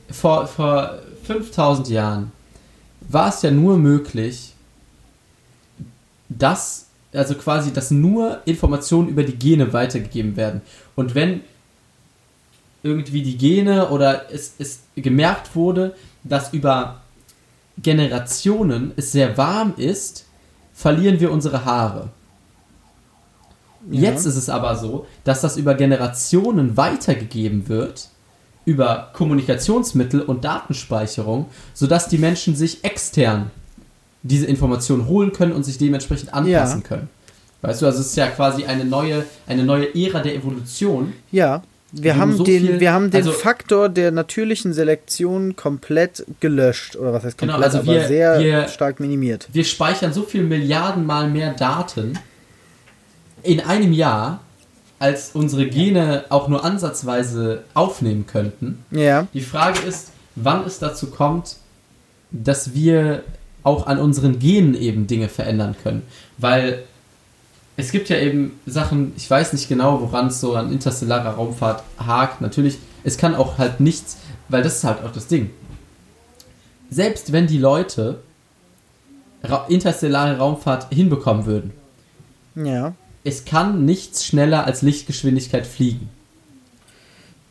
vor, 0.10 0.48
vor 0.48 1.00
5000 1.24 1.90
Jahren 1.90 2.32
war 3.02 3.30
es 3.30 3.42
ja 3.42 3.52
nur 3.52 3.78
möglich, 3.78 4.54
dass, 6.30 6.88
also 7.14 7.36
quasi, 7.36 7.74
dass 7.74 7.92
nur 7.92 8.42
Informationen 8.46 9.10
über 9.10 9.24
die 9.24 9.38
Gene 9.38 9.74
weitergegeben 9.74 10.36
werden. 10.36 10.62
Und 10.96 11.16
wenn 11.16 11.42
irgendwie 12.84 13.24
die 13.24 13.38
Gene 13.38 13.90
oder 13.90 14.32
es, 14.32 14.54
es 14.60 14.82
gemerkt 14.96 15.56
wurde, 15.56 15.96
dass 16.24 16.54
über 16.54 17.02
Generationen 17.82 18.92
es 18.96 19.12
sehr 19.12 19.38
warm 19.38 19.74
ist, 19.78 20.26
verlieren 20.74 21.20
wir 21.20 21.32
unsere 21.32 21.66
Haare. 21.66 22.10
Jetzt 23.90 24.26
ist 24.26 24.36
es 24.36 24.50
aber 24.50 24.76
so, 24.76 25.08
dass 25.24 25.42
das 25.42 25.58
über 25.58 25.74
Generationen 25.74 26.76
weitergegeben 26.76 27.70
wird, 27.70 28.10
über 28.66 29.10
Kommunikationsmittel 29.14 30.22
und 30.22 30.44
Datenspeicherung, 30.44 31.48
sodass 31.74 32.08
die 32.10 32.18
Menschen 32.18 32.56
sich 32.56 32.84
extern 32.84 33.52
diese 34.24 34.46
Informationen 34.46 35.08
holen 35.08 35.32
können 35.32 35.54
und 35.54 35.64
sich 35.64 35.78
dementsprechend 35.78 36.34
anpassen 36.34 36.82
ja. 36.82 36.88
können. 36.88 37.10
Weißt 37.62 37.82
du, 37.82 37.86
also 37.86 38.00
es 38.00 38.08
ist 38.08 38.16
ja 38.16 38.28
quasi 38.28 38.66
eine 38.66 38.86
neue, 38.86 39.26
eine 39.48 39.64
neue 39.64 39.94
Ära 39.96 40.22
der 40.22 40.36
Evolution. 40.36 41.14
Ja. 41.32 41.64
Wir 41.92 42.18
haben, 42.18 42.38
so 42.38 42.44
den, 42.44 42.62
viel, 42.62 42.80
wir 42.80 42.94
haben 42.94 43.10
den 43.10 43.26
also, 43.26 43.32
Faktor 43.32 43.90
der 43.90 44.12
natürlichen 44.12 44.74
Selektion 44.74 45.56
komplett 45.56 46.24
gelöscht. 46.40 46.96
Oder 46.96 47.14
was 47.14 47.24
heißt 47.24 47.38
genau, 47.38 47.54
komplett, 47.54 47.72
genau, 47.72 47.82
also 47.82 47.92
wir, 47.92 48.00
aber 48.00 48.08
sehr 48.08 48.40
wir, 48.40 48.68
stark 48.68 49.00
minimiert. 49.00 49.48
Wir 49.52 49.64
speichern 49.64 50.14
so 50.14 50.22
viel 50.22 50.44
Milliarden 50.44 51.06
Mal 51.06 51.30
mehr 51.30 51.54
Daten 51.54 52.20
in 53.42 53.62
einem 53.62 53.92
Jahr, 53.92 54.42
als 55.00 55.32
unsere 55.34 55.66
Gene 55.66 56.26
auch 56.30 56.48
nur 56.48 56.64
ansatzweise 56.64 57.64
aufnehmen 57.74 58.28
könnten. 58.28 58.84
Ja. 58.92 59.28
Die 59.34 59.42
Frage 59.42 59.80
ist, 59.80 60.12
wann 60.36 60.66
es 60.66 60.78
dazu 60.78 61.08
kommt, 61.10 61.56
dass 62.32 62.74
wir 62.76 63.24
auch 63.64 63.88
an 63.88 64.00
unseren 64.00 64.40
Genen 64.40 64.76
eben 64.76 65.08
Dinge 65.08 65.30
verändern 65.30 65.76
können. 65.82 66.04
Weil 66.38 66.84
es 67.78 67.92
gibt 67.92 68.10
ja 68.10 68.18
eben 68.18 68.60
Sachen, 68.66 69.14
ich 69.16 69.30
weiß 69.30 69.54
nicht 69.54 69.70
genau, 69.70 70.02
woran 70.02 70.28
es 70.28 70.42
so 70.42 70.56
an 70.56 70.72
interstellarer 70.72 71.32
Raumfahrt 71.32 71.84
hakt. 71.98 72.42
Natürlich, 72.42 72.78
es 73.04 73.18
kann 73.18 73.36
auch 73.36 73.58
halt 73.58 73.80
nichts, 73.80 74.18
weil 74.50 74.64
das 74.64 74.78
ist 74.78 74.84
halt 74.84 75.04
auch 75.04 75.12
das 75.12 75.28
Ding. 75.28 75.50
Selbst 76.90 77.32
wenn 77.32 77.48
die 77.48 77.60
Leute 77.60 78.20
interstellare 79.70 80.38
Raumfahrt 80.38 80.88
hinbekommen 80.92 81.46
würden, 81.46 81.72
ja 82.56 82.94
es 83.24 83.46
kann 83.46 83.86
nichts 83.86 84.26
schneller 84.26 84.66
als 84.66 84.82
Lichtgeschwindigkeit 84.82 85.68
fliegen. 85.68 86.10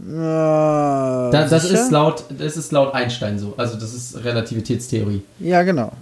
Äh, 0.00 1.30
das, 1.32 1.50
das 1.50 1.70
ist 1.70 1.90
laut, 1.90 2.24
das 2.36 2.56
ist 2.56 2.72
laut 2.72 2.94
Einstein 2.94 3.38
so. 3.38 3.54
Also 3.56 3.78
das 3.78 3.94
ist 3.94 4.24
Relativitätstheorie. 4.24 5.22
Ja, 5.40 5.62
genau. 5.62 5.92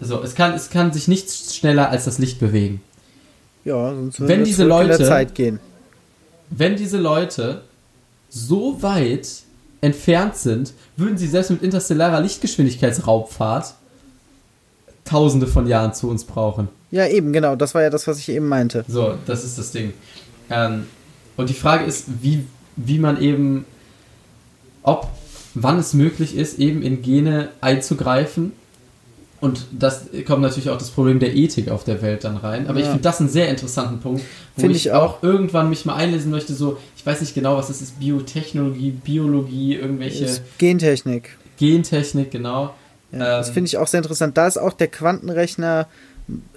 So, 0.00 0.22
es 0.22 0.34
kann, 0.34 0.54
es 0.54 0.70
kann 0.70 0.92
sich 0.92 1.08
nichts 1.08 1.54
schneller 1.56 1.90
als 1.90 2.04
das 2.04 2.18
Licht 2.18 2.40
bewegen. 2.40 2.80
Ja, 3.64 3.94
sonst 3.94 4.20
würde 4.20 4.32
wenn 4.32 4.44
diese 4.44 4.64
Leute, 4.64 4.92
in 4.92 4.98
der 4.98 5.08
Zeit 5.08 5.34
gehen. 5.34 5.60
Wenn 6.50 6.76
diese 6.76 6.98
Leute 6.98 7.62
so 8.28 8.82
weit 8.82 9.28
entfernt 9.80 10.36
sind, 10.36 10.72
würden 10.96 11.16
sie 11.16 11.26
selbst 11.26 11.50
mit 11.50 11.62
interstellarer 11.62 12.20
Lichtgeschwindigkeitsraubfahrt 12.20 13.74
Tausende 15.04 15.46
von 15.46 15.66
Jahren 15.66 15.92
zu 15.92 16.08
uns 16.08 16.24
brauchen. 16.24 16.68
Ja, 16.90 17.06
eben, 17.06 17.34
genau. 17.34 17.56
Das 17.56 17.74
war 17.74 17.82
ja 17.82 17.90
das, 17.90 18.06
was 18.06 18.18
ich 18.18 18.30
eben 18.30 18.48
meinte. 18.48 18.86
So, 18.88 19.16
das 19.26 19.44
ist 19.44 19.58
das 19.58 19.70
Ding. 19.70 19.92
Ähm, 20.48 20.86
und 21.36 21.50
die 21.50 21.54
Frage 21.54 21.84
ist, 21.84 22.06
wie, 22.22 22.46
wie 22.76 22.98
man 22.98 23.20
eben, 23.20 23.64
ob, 24.82 25.08
wann 25.54 25.78
es 25.78 25.94
möglich 25.94 26.36
ist, 26.36 26.58
eben 26.58 26.82
in 26.82 27.02
Gene 27.02 27.50
einzugreifen 27.60 28.52
Und 29.44 29.66
das 29.72 30.06
kommt 30.26 30.40
natürlich 30.40 30.70
auch 30.70 30.78
das 30.78 30.90
Problem 30.90 31.18
der 31.18 31.36
Ethik 31.36 31.68
auf 31.68 31.84
der 31.84 32.00
Welt 32.00 32.24
dann 32.24 32.38
rein. 32.38 32.66
Aber 32.66 32.78
ja. 32.78 32.84
ich 32.84 32.88
finde 32.88 33.02
das 33.02 33.20
einen 33.20 33.28
sehr 33.28 33.48
interessanten 33.48 34.00
Punkt, 34.00 34.22
wo 34.56 34.62
find 34.62 34.74
ich, 34.74 34.90
auch 34.92 35.22
irgendwann 35.22 35.68
mich 35.68 35.84
mal 35.84 35.96
einlesen 35.96 36.30
möchte, 36.30 36.54
so, 36.54 36.78
ich 36.96 37.04
weiß 37.04 37.20
nicht 37.20 37.34
genau, 37.34 37.54
was 37.58 37.68
das 37.68 37.82
ist, 37.82 38.00
Biotechnologie, 38.00 38.90
Biologie, 38.92 39.74
irgendwelche... 39.74 40.26
Gentechnik. 40.56 41.36
Gentechnik, 41.58 42.30
genau. 42.30 42.74
Ja, 43.12 43.18
ähm, 43.18 43.18
das 43.18 43.50
finde 43.50 43.68
ich 43.68 43.76
auch 43.76 43.86
sehr 43.86 43.98
interessant. 43.98 44.38
Da 44.38 44.46
ist 44.46 44.56
auch 44.56 44.72
der 44.72 44.88
Quantenrechner 44.88 45.88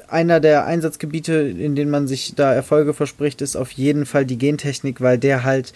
einer 0.08 0.40
der 0.40 0.66
Einsatzgebiete, 0.66 1.34
in 1.34 1.76
denen 1.76 1.92
man 1.92 2.08
sich 2.08 2.36
da 2.36 2.54
Erfolge 2.54 2.94
verspricht, 2.94 3.42
ist 3.42 3.58
auf 3.58 3.72
jeden 3.72 4.06
Fall 4.06 4.26
die 4.26 4.38
Gentechnik, 4.38 5.02
weil 5.02 5.18
der 5.18 5.44
halt 5.44 5.74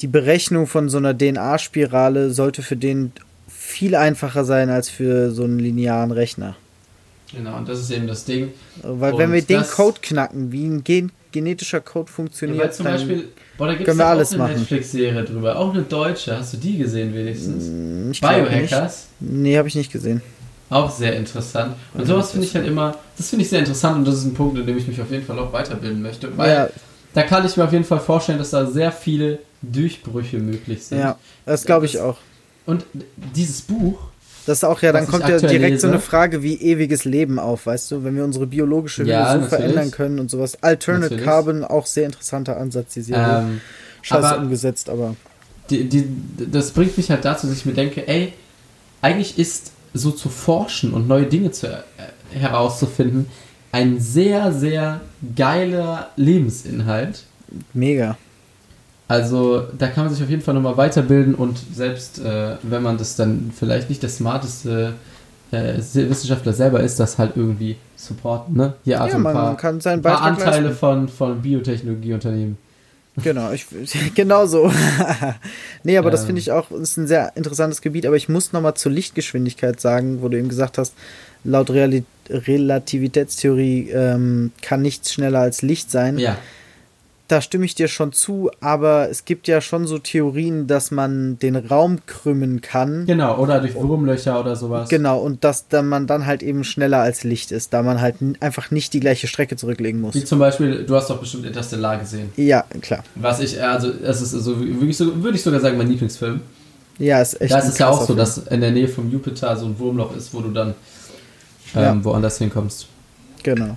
die 0.00 0.06
Berechnung 0.06 0.66
von 0.66 0.88
so 0.88 0.98
einer 0.98 1.16
DNA-Spirale 1.16 2.30
sollte 2.30 2.62
für 2.62 2.76
den 2.76 3.12
viel 3.48 3.94
einfacher 3.94 4.44
sein 4.44 4.70
als 4.70 4.88
für 4.88 5.30
so 5.30 5.44
einen 5.44 5.58
linearen 5.58 6.10
Rechner. 6.10 6.56
Genau, 7.32 7.56
und 7.56 7.68
das 7.68 7.80
ist 7.80 7.90
eben 7.90 8.06
das 8.06 8.24
Ding. 8.24 8.50
Weil 8.82 9.12
und 9.12 9.18
wenn 9.18 9.32
wir 9.32 9.42
den 9.42 9.62
Code 9.62 9.98
knacken, 10.02 10.50
wie 10.50 10.66
ein 10.66 10.82
gen 10.82 11.12
genetischer 11.32 11.80
Code 11.80 12.10
funktioniert, 12.10 12.64
ja, 12.64 12.70
zum 12.72 12.86
dann 12.86 12.94
Beispiel, 12.94 13.28
boah, 13.56 13.68
da 13.68 13.76
können 13.76 13.98
wir 13.98 14.06
alles 14.06 14.36
machen. 14.36 14.56
Netflix-Serie 14.56 15.22
drüber, 15.22 15.56
auch 15.56 15.72
eine 15.72 15.82
deutsche. 15.82 16.36
Hast 16.36 16.54
du 16.54 16.56
die 16.56 16.78
gesehen 16.78 17.14
wenigstens? 17.14 17.66
Hm, 17.66 18.10
ich 18.10 18.20
Biohackers? 18.20 19.06
Nee, 19.20 19.56
habe 19.56 19.68
ich 19.68 19.76
nicht 19.76 19.92
gesehen. 19.92 20.22
Auch 20.70 20.90
sehr 20.90 21.14
interessant. 21.16 21.76
Und 21.94 22.06
sowas 22.06 22.32
finde 22.32 22.46
ich 22.46 22.54
halt 22.54 22.66
immer, 22.66 22.96
das 23.16 23.28
finde 23.28 23.44
ich 23.44 23.50
sehr 23.50 23.60
interessant 23.60 23.98
und 23.98 24.08
das 24.08 24.16
ist 24.16 24.24
ein 24.24 24.34
Punkt, 24.34 24.58
in 24.58 24.66
dem 24.66 24.78
ich 24.78 24.88
mich 24.88 25.00
auf 25.00 25.10
jeden 25.10 25.24
Fall 25.24 25.38
auch 25.38 25.52
weiterbilden 25.52 26.02
möchte, 26.02 26.36
weil 26.36 26.50
ja. 26.50 26.68
Da 27.14 27.22
kann 27.22 27.44
ich 27.44 27.56
mir 27.56 27.64
auf 27.64 27.72
jeden 27.72 27.84
Fall 27.84 28.00
vorstellen, 28.00 28.38
dass 28.38 28.50
da 28.50 28.66
sehr 28.66 28.92
viele 28.92 29.38
Durchbrüche 29.62 30.38
möglich 30.38 30.84
sind. 30.84 30.98
Ja, 30.98 31.18
das 31.44 31.64
glaube 31.64 31.86
ich 31.86 32.00
auch. 32.00 32.16
Und 32.66 32.84
dieses 33.34 33.62
Buch. 33.62 33.98
Das 34.46 34.58
ist 34.58 34.64
auch 34.64 34.80
ja, 34.80 34.92
dann 34.92 35.06
kommt 35.06 35.28
ja 35.28 35.38
direkt 35.38 35.72
lese. 35.72 35.80
so 35.82 35.88
eine 35.88 36.00
Frage 36.00 36.42
wie 36.42 36.54
ewiges 36.54 37.04
Leben 37.04 37.38
auf, 37.38 37.66
weißt 37.66 37.90
du, 37.90 38.04
wenn 38.04 38.16
wir 38.16 38.24
unsere 38.24 38.46
biologische 38.46 39.04
ja, 39.04 39.34
Lösung 39.34 39.48
verändern 39.48 39.90
können 39.90 40.18
und 40.18 40.30
sowas. 40.30 40.62
Alternate 40.62 41.02
natürlich. 41.02 41.24
Carbon, 41.24 41.64
auch 41.64 41.86
sehr 41.86 42.06
interessanter 42.06 42.56
Ansatz, 42.56 42.94
die 42.94 43.02
Serie. 43.02 43.40
Ähm, 43.40 43.60
Scheiße 44.02 44.38
umgesetzt, 44.38 44.88
aber. 44.88 45.14
Die, 45.68 45.88
die, 45.88 46.08
das 46.50 46.70
bringt 46.70 46.96
mich 46.96 47.10
halt 47.10 47.24
dazu, 47.24 47.46
dass 47.46 47.58
ich 47.58 47.66
mir 47.66 47.74
denke, 47.74 48.08
ey, 48.08 48.32
eigentlich 49.02 49.38
ist 49.38 49.72
so 49.92 50.10
zu 50.10 50.28
forschen 50.28 50.94
und 50.94 51.06
neue 51.06 51.26
Dinge 51.26 51.50
zu, 51.50 51.66
äh, 51.66 52.38
herauszufinden 52.38 53.26
ein 53.72 54.00
sehr, 54.00 54.52
sehr 54.52 55.00
geiler 55.36 56.10
Lebensinhalt. 56.16 57.24
Mega. 57.72 58.16
Also 59.08 59.64
da 59.76 59.88
kann 59.88 60.04
man 60.04 60.14
sich 60.14 60.22
auf 60.22 60.30
jeden 60.30 60.42
Fall 60.42 60.54
nochmal 60.54 60.76
weiterbilden 60.76 61.34
und 61.34 61.58
selbst 61.74 62.20
äh, 62.20 62.56
wenn 62.62 62.82
man 62.82 62.96
das 62.96 63.16
dann 63.16 63.50
vielleicht 63.56 63.88
nicht 63.88 64.02
der 64.02 64.08
smarteste 64.08 64.94
äh, 65.50 65.78
Wissenschaftler 65.78 66.52
selber 66.52 66.80
ist, 66.80 67.00
das 67.00 67.18
halt 67.18 67.32
irgendwie 67.34 67.76
supporten, 67.96 68.56
ne? 68.56 68.74
Hier 68.84 69.00
also 69.00 69.16
ja, 69.16 69.18
man, 69.18 69.32
paar, 69.32 69.56
kann 69.56 69.80
seinen 69.80 70.00
paar 70.00 70.22
Anteile 70.22 70.70
von, 70.70 71.08
von 71.08 71.42
Biotechnologieunternehmen. 71.42 72.56
Genau, 73.22 73.50
ich, 73.50 73.66
genau 74.14 74.46
so. 74.46 74.72
nee, 75.82 75.98
aber 75.98 76.08
ähm. 76.08 76.12
das 76.12 76.24
finde 76.24 76.40
ich 76.40 76.52
auch, 76.52 76.70
ist 76.70 76.96
ein 76.96 77.08
sehr 77.08 77.36
interessantes 77.36 77.82
Gebiet, 77.82 78.06
aber 78.06 78.16
ich 78.16 78.28
muss 78.28 78.52
nochmal 78.52 78.74
zur 78.74 78.92
Lichtgeschwindigkeit 78.92 79.80
sagen, 79.80 80.22
wo 80.22 80.28
du 80.28 80.38
eben 80.38 80.48
gesagt 80.48 80.78
hast, 80.78 80.94
laut 81.44 81.70
Realität 81.70 82.06
Relativitätstheorie 82.32 83.90
ähm, 83.90 84.52
kann 84.62 84.82
nichts 84.82 85.12
schneller 85.12 85.40
als 85.40 85.62
Licht 85.62 85.90
sein. 85.90 86.16
Ja 86.16 86.36
da 87.30 87.40
stimme 87.40 87.64
ich 87.64 87.76
dir 87.76 87.86
schon 87.86 88.12
zu, 88.12 88.50
aber 88.60 89.08
es 89.08 89.24
gibt 89.24 89.46
ja 89.46 89.60
schon 89.60 89.86
so 89.86 89.98
Theorien, 89.98 90.66
dass 90.66 90.90
man 90.90 91.38
den 91.38 91.54
Raum 91.54 91.98
krümmen 92.06 92.60
kann. 92.60 93.06
Genau, 93.06 93.38
oder 93.38 93.60
durch 93.60 93.76
Wurmlöcher 93.76 94.40
oder 94.40 94.56
sowas. 94.56 94.88
Genau, 94.88 95.20
und 95.20 95.44
dass 95.44 95.68
dann 95.68 95.86
man 95.86 96.08
dann 96.08 96.26
halt 96.26 96.42
eben 96.42 96.64
schneller 96.64 96.98
als 96.98 97.22
Licht 97.22 97.52
ist, 97.52 97.72
da 97.72 97.82
man 97.82 98.00
halt 98.00 98.16
einfach 98.40 98.72
nicht 98.72 98.92
die 98.94 99.00
gleiche 99.00 99.28
Strecke 99.28 99.54
zurücklegen 99.54 100.00
muss. 100.00 100.16
Wie 100.16 100.24
zum 100.24 100.40
Beispiel, 100.40 100.84
du 100.84 100.96
hast 100.96 101.08
doch 101.08 101.20
bestimmt 101.20 101.46
Interstellar 101.46 101.98
gesehen. 101.98 102.32
Ja, 102.36 102.64
klar. 102.80 103.04
Was 103.14 103.38
ich, 103.38 103.62
also, 103.62 103.92
es 104.02 104.20
ist 104.20 104.32
so, 104.32 104.58
würde 104.58 105.36
ich 105.36 105.42
sogar 105.42 105.60
sagen, 105.60 105.78
mein 105.78 105.88
Lieblingsfilm. 105.88 106.40
Ja, 106.98 107.22
ist 107.22 107.40
echt. 107.40 107.52
Da 107.52 107.60
ist 107.60 107.68
es 107.68 107.78
ja 107.78 107.88
auch 107.88 108.00
so, 108.00 108.06
Film. 108.06 108.18
dass 108.18 108.38
in 108.38 108.60
der 108.60 108.72
Nähe 108.72 108.88
vom 108.88 109.10
Jupiter 109.10 109.56
so 109.56 109.66
ein 109.66 109.78
Wurmloch 109.78 110.16
ist, 110.16 110.34
wo 110.34 110.40
du 110.40 110.50
dann 110.50 110.74
ähm, 111.74 111.82
ja. 111.82 112.04
woanders 112.04 112.38
hinkommst. 112.38 112.86
Genau. 113.42 113.76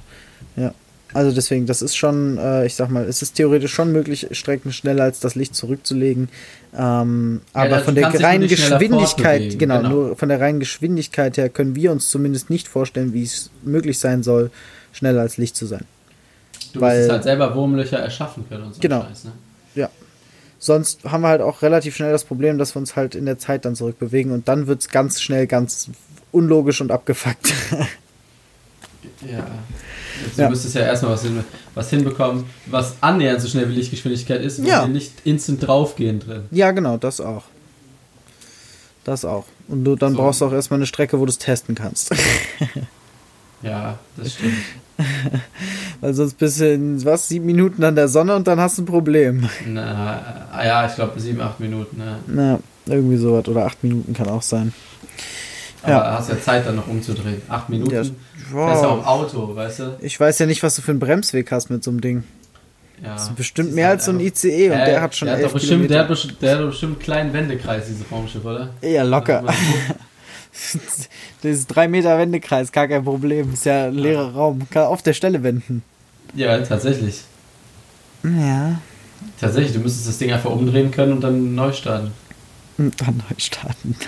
Ja. 0.55 0.73
Also 1.13 1.31
deswegen, 1.31 1.67
das 1.67 1.81
ist 1.81 1.95
schon, 1.95 2.37
äh, 2.37 2.65
ich 2.65 2.73
sag 2.73 2.89
mal, 2.89 3.05
es 3.05 3.21
ist 3.21 3.35
theoretisch 3.35 3.71
schon 3.71 3.91
möglich, 3.91 4.27
Strecken 4.31 4.71
schneller 4.73 5.03
als 5.03 5.19
das 5.19 5.35
Licht 5.35 5.55
zurückzulegen. 5.55 6.29
Ähm, 6.75 7.41
ja, 7.53 7.61
aber 7.61 7.79
von 7.79 7.93
der 7.93 8.19
reinen 8.21 8.47
Geschwindigkeit, 8.47 9.59
genau, 9.59 9.77
genau, 9.77 9.89
nur 9.89 10.15
von 10.15 10.29
der 10.29 10.41
reinen 10.41 10.59
Geschwindigkeit 10.59 11.37
her 11.37 11.49
können 11.49 11.75
wir 11.75 11.91
uns 11.91 12.09
zumindest 12.09 12.49
nicht 12.49 12.67
vorstellen, 12.67 13.13
wie 13.13 13.23
es 13.23 13.51
möglich 13.63 13.99
sein 13.99 14.23
soll, 14.23 14.49
schneller 14.91 15.21
als 15.21 15.37
Licht 15.37 15.55
zu 15.55 15.67
sein. 15.67 15.85
Du 16.73 16.81
Weil, 16.81 16.99
musst 16.99 17.11
halt 17.11 17.23
selber 17.23 17.53
Wurmlöcher 17.53 17.99
erschaffen 17.99 18.45
können 18.49 18.63
und 18.63 18.75
so 18.75 18.81
genau. 18.81 19.03
Scheiß, 19.03 19.25
ne? 19.25 19.31
Ja. 19.75 19.89
Sonst 20.63 21.03
haben 21.03 21.23
wir 21.23 21.27
halt 21.27 21.41
auch 21.41 21.61
relativ 21.61 21.93
schnell 21.93 22.13
das 22.13 22.23
Problem, 22.23 22.57
dass 22.57 22.73
wir 22.73 22.79
uns 22.79 22.95
halt 22.95 23.15
in 23.15 23.25
der 23.25 23.37
Zeit 23.37 23.65
dann 23.65 23.75
zurückbewegen 23.75 24.31
und 24.31 24.47
dann 24.47 24.65
wird 24.65 24.79
es 24.79 24.87
ganz 24.87 25.21
schnell 25.21 25.45
ganz 25.45 25.89
unlogisch 26.31 26.79
und 26.79 26.89
abgefuckt. 26.89 27.53
ja. 29.29 29.45
Du 30.37 30.41
ja. 30.41 30.49
müsstest 30.49 30.75
ja 30.75 30.83
erstmal 30.83 31.11
was, 31.11 31.23
hin, 31.23 31.43
was 31.75 31.89
hinbekommen, 31.89 32.45
was 32.67 32.95
annähernd 33.01 33.41
so 33.41 33.49
schnell 33.49 33.67
wie 33.67 33.73
Lichtgeschwindigkeit 33.73 34.41
ist, 34.41 34.63
wo 34.63 34.67
ja. 34.69 34.83
wir 34.83 34.87
nicht 34.87 35.11
instant 35.25 35.67
draufgehen 35.67 36.21
drin. 36.21 36.45
Ja, 36.51 36.71
genau, 36.71 36.95
das 36.95 37.19
auch. 37.19 37.43
Das 39.03 39.25
auch. 39.25 39.43
Und 39.67 39.83
du, 39.83 39.97
dann 39.97 40.13
so. 40.13 40.19
brauchst 40.19 40.39
du 40.39 40.45
auch 40.45 40.53
erstmal 40.53 40.77
eine 40.77 40.87
Strecke, 40.87 41.19
wo 41.19 41.25
du 41.25 41.29
es 41.29 41.39
testen 41.39 41.75
kannst. 41.75 42.15
ja, 43.61 43.99
das 44.15 44.33
stimmt. 44.35 44.53
Weil 46.01 46.13
sonst 46.13 46.37
bist 46.37 46.59
du 46.59 46.73
in, 46.73 47.05
was, 47.05 47.27
sieben 47.27 47.45
Minuten 47.45 47.83
an 47.83 47.95
der 47.95 48.07
Sonne 48.07 48.35
und 48.35 48.47
dann 48.47 48.59
hast 48.59 48.77
du 48.77 48.83
ein 48.83 48.85
Problem. 48.85 49.47
Na, 49.67 50.21
ja, 50.63 50.85
ich 50.85 50.95
glaube 50.95 51.19
sieben, 51.19 51.41
acht 51.41 51.59
Minuten. 51.59 51.99
Ja. 51.99 52.19
Na, 52.27 52.59
irgendwie 52.85 53.17
sowas. 53.17 53.47
Oder 53.47 53.65
acht 53.65 53.83
Minuten 53.83 54.13
kann 54.13 54.27
auch 54.27 54.41
sein. 54.41 54.73
Aber 55.83 55.91
ja. 55.91 56.17
hast 56.17 56.29
ja 56.29 56.39
Zeit 56.39 56.65
dann 56.65 56.75
noch 56.75 56.87
umzudrehen. 56.87 57.41
Acht 57.49 57.69
Minuten. 57.69 57.93
Ja, 57.93 58.03
wow. 58.51 58.69
Das 58.69 58.77
ist 58.77 58.83
ja 58.83 58.89
auch 58.89 59.05
Auto, 59.05 59.55
weißt 59.55 59.79
du? 59.79 59.97
Ich 60.01 60.19
weiß 60.19 60.39
ja 60.39 60.45
nicht, 60.45 60.63
was 60.63 60.75
du 60.75 60.81
für 60.81 60.91
einen 60.91 60.99
Bremsweg 60.99 61.51
hast 61.51 61.69
mit 61.69 61.83
so 61.83 61.91
einem 61.91 62.01
Ding. 62.01 62.23
Ja, 63.03 63.13
das 63.13 63.23
ist 63.23 63.35
bestimmt 63.35 63.69
ist 63.69 63.75
mehr 63.75 63.87
halt 63.87 63.97
als 63.97 64.05
so 64.05 64.11
ein 64.11 64.19
ICE 64.21 64.69
und 64.69 64.77
äh, 64.77 64.85
der 64.85 65.01
hat 65.01 65.15
schon 65.15 65.25
der 65.25 65.35
hat 65.35 65.43
elf 65.43 65.53
bestimmt, 65.53 65.89
der, 65.89 65.99
hat 65.99 66.07
bestimmt, 66.07 66.41
der 66.41 66.57
hat 66.57 66.65
bestimmt 66.65 66.93
einen 66.93 67.01
kleinen 67.01 67.33
Wendekreis, 67.33 67.85
diese 67.87 68.05
Raumschiff, 68.09 68.45
oder? 68.45 68.69
Ja, 68.81 69.03
locker. 69.03 69.43
das 71.41 71.51
ist 71.51 71.67
drei 71.67 71.87
Meter 71.87 72.17
Wendekreis, 72.17 72.71
gar 72.71 72.87
kein 72.87 73.03
Problem. 73.03 73.53
Ist 73.53 73.65
ja 73.65 73.87
ein 73.87 73.95
leerer 73.95 74.33
Raum. 74.33 74.67
Kann 74.69 74.83
auf 74.83 75.01
der 75.01 75.13
Stelle 75.13 75.43
wenden. 75.43 75.83
Ja, 76.35 76.57
tatsächlich. 76.59 77.21
Ja. 78.23 78.79
Tatsächlich, 79.39 79.73
du 79.73 79.79
müsstest 79.79 80.07
das 80.07 80.17
Ding 80.17 80.31
einfach 80.31 80.51
umdrehen 80.51 80.91
können 80.91 81.13
und 81.13 81.21
dann 81.21 81.55
neu 81.55 81.71
starten. 81.73 82.11
Und 82.77 82.99
dann 83.01 83.17
neu 83.17 83.35
starten. 83.37 83.95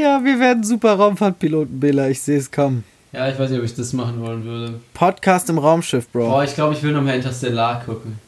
Ja, 0.00 0.22
wir 0.22 0.38
werden 0.38 0.64
super 0.64 0.94
Raumfahrtpiloten, 0.94 1.80
Bela. 1.80 2.08
Ich 2.08 2.20
sehe 2.22 2.38
es 2.38 2.50
kommen. 2.50 2.84
Ja, 3.12 3.28
ich 3.28 3.38
weiß 3.38 3.50
nicht, 3.50 3.58
ob 3.58 3.64
ich 3.64 3.74
das 3.74 3.92
machen 3.92 4.20
wollen 4.20 4.44
würde. 4.44 4.80
Podcast 4.94 5.50
im 5.50 5.58
Raumschiff, 5.58 6.08
Bro. 6.08 6.28
Boah, 6.28 6.44
ich 6.44 6.54
glaube, 6.54 6.74
ich 6.74 6.82
will 6.82 6.92
noch 6.92 7.02
mehr 7.02 7.14
Interstellar 7.14 7.82
gucken. 7.84 8.18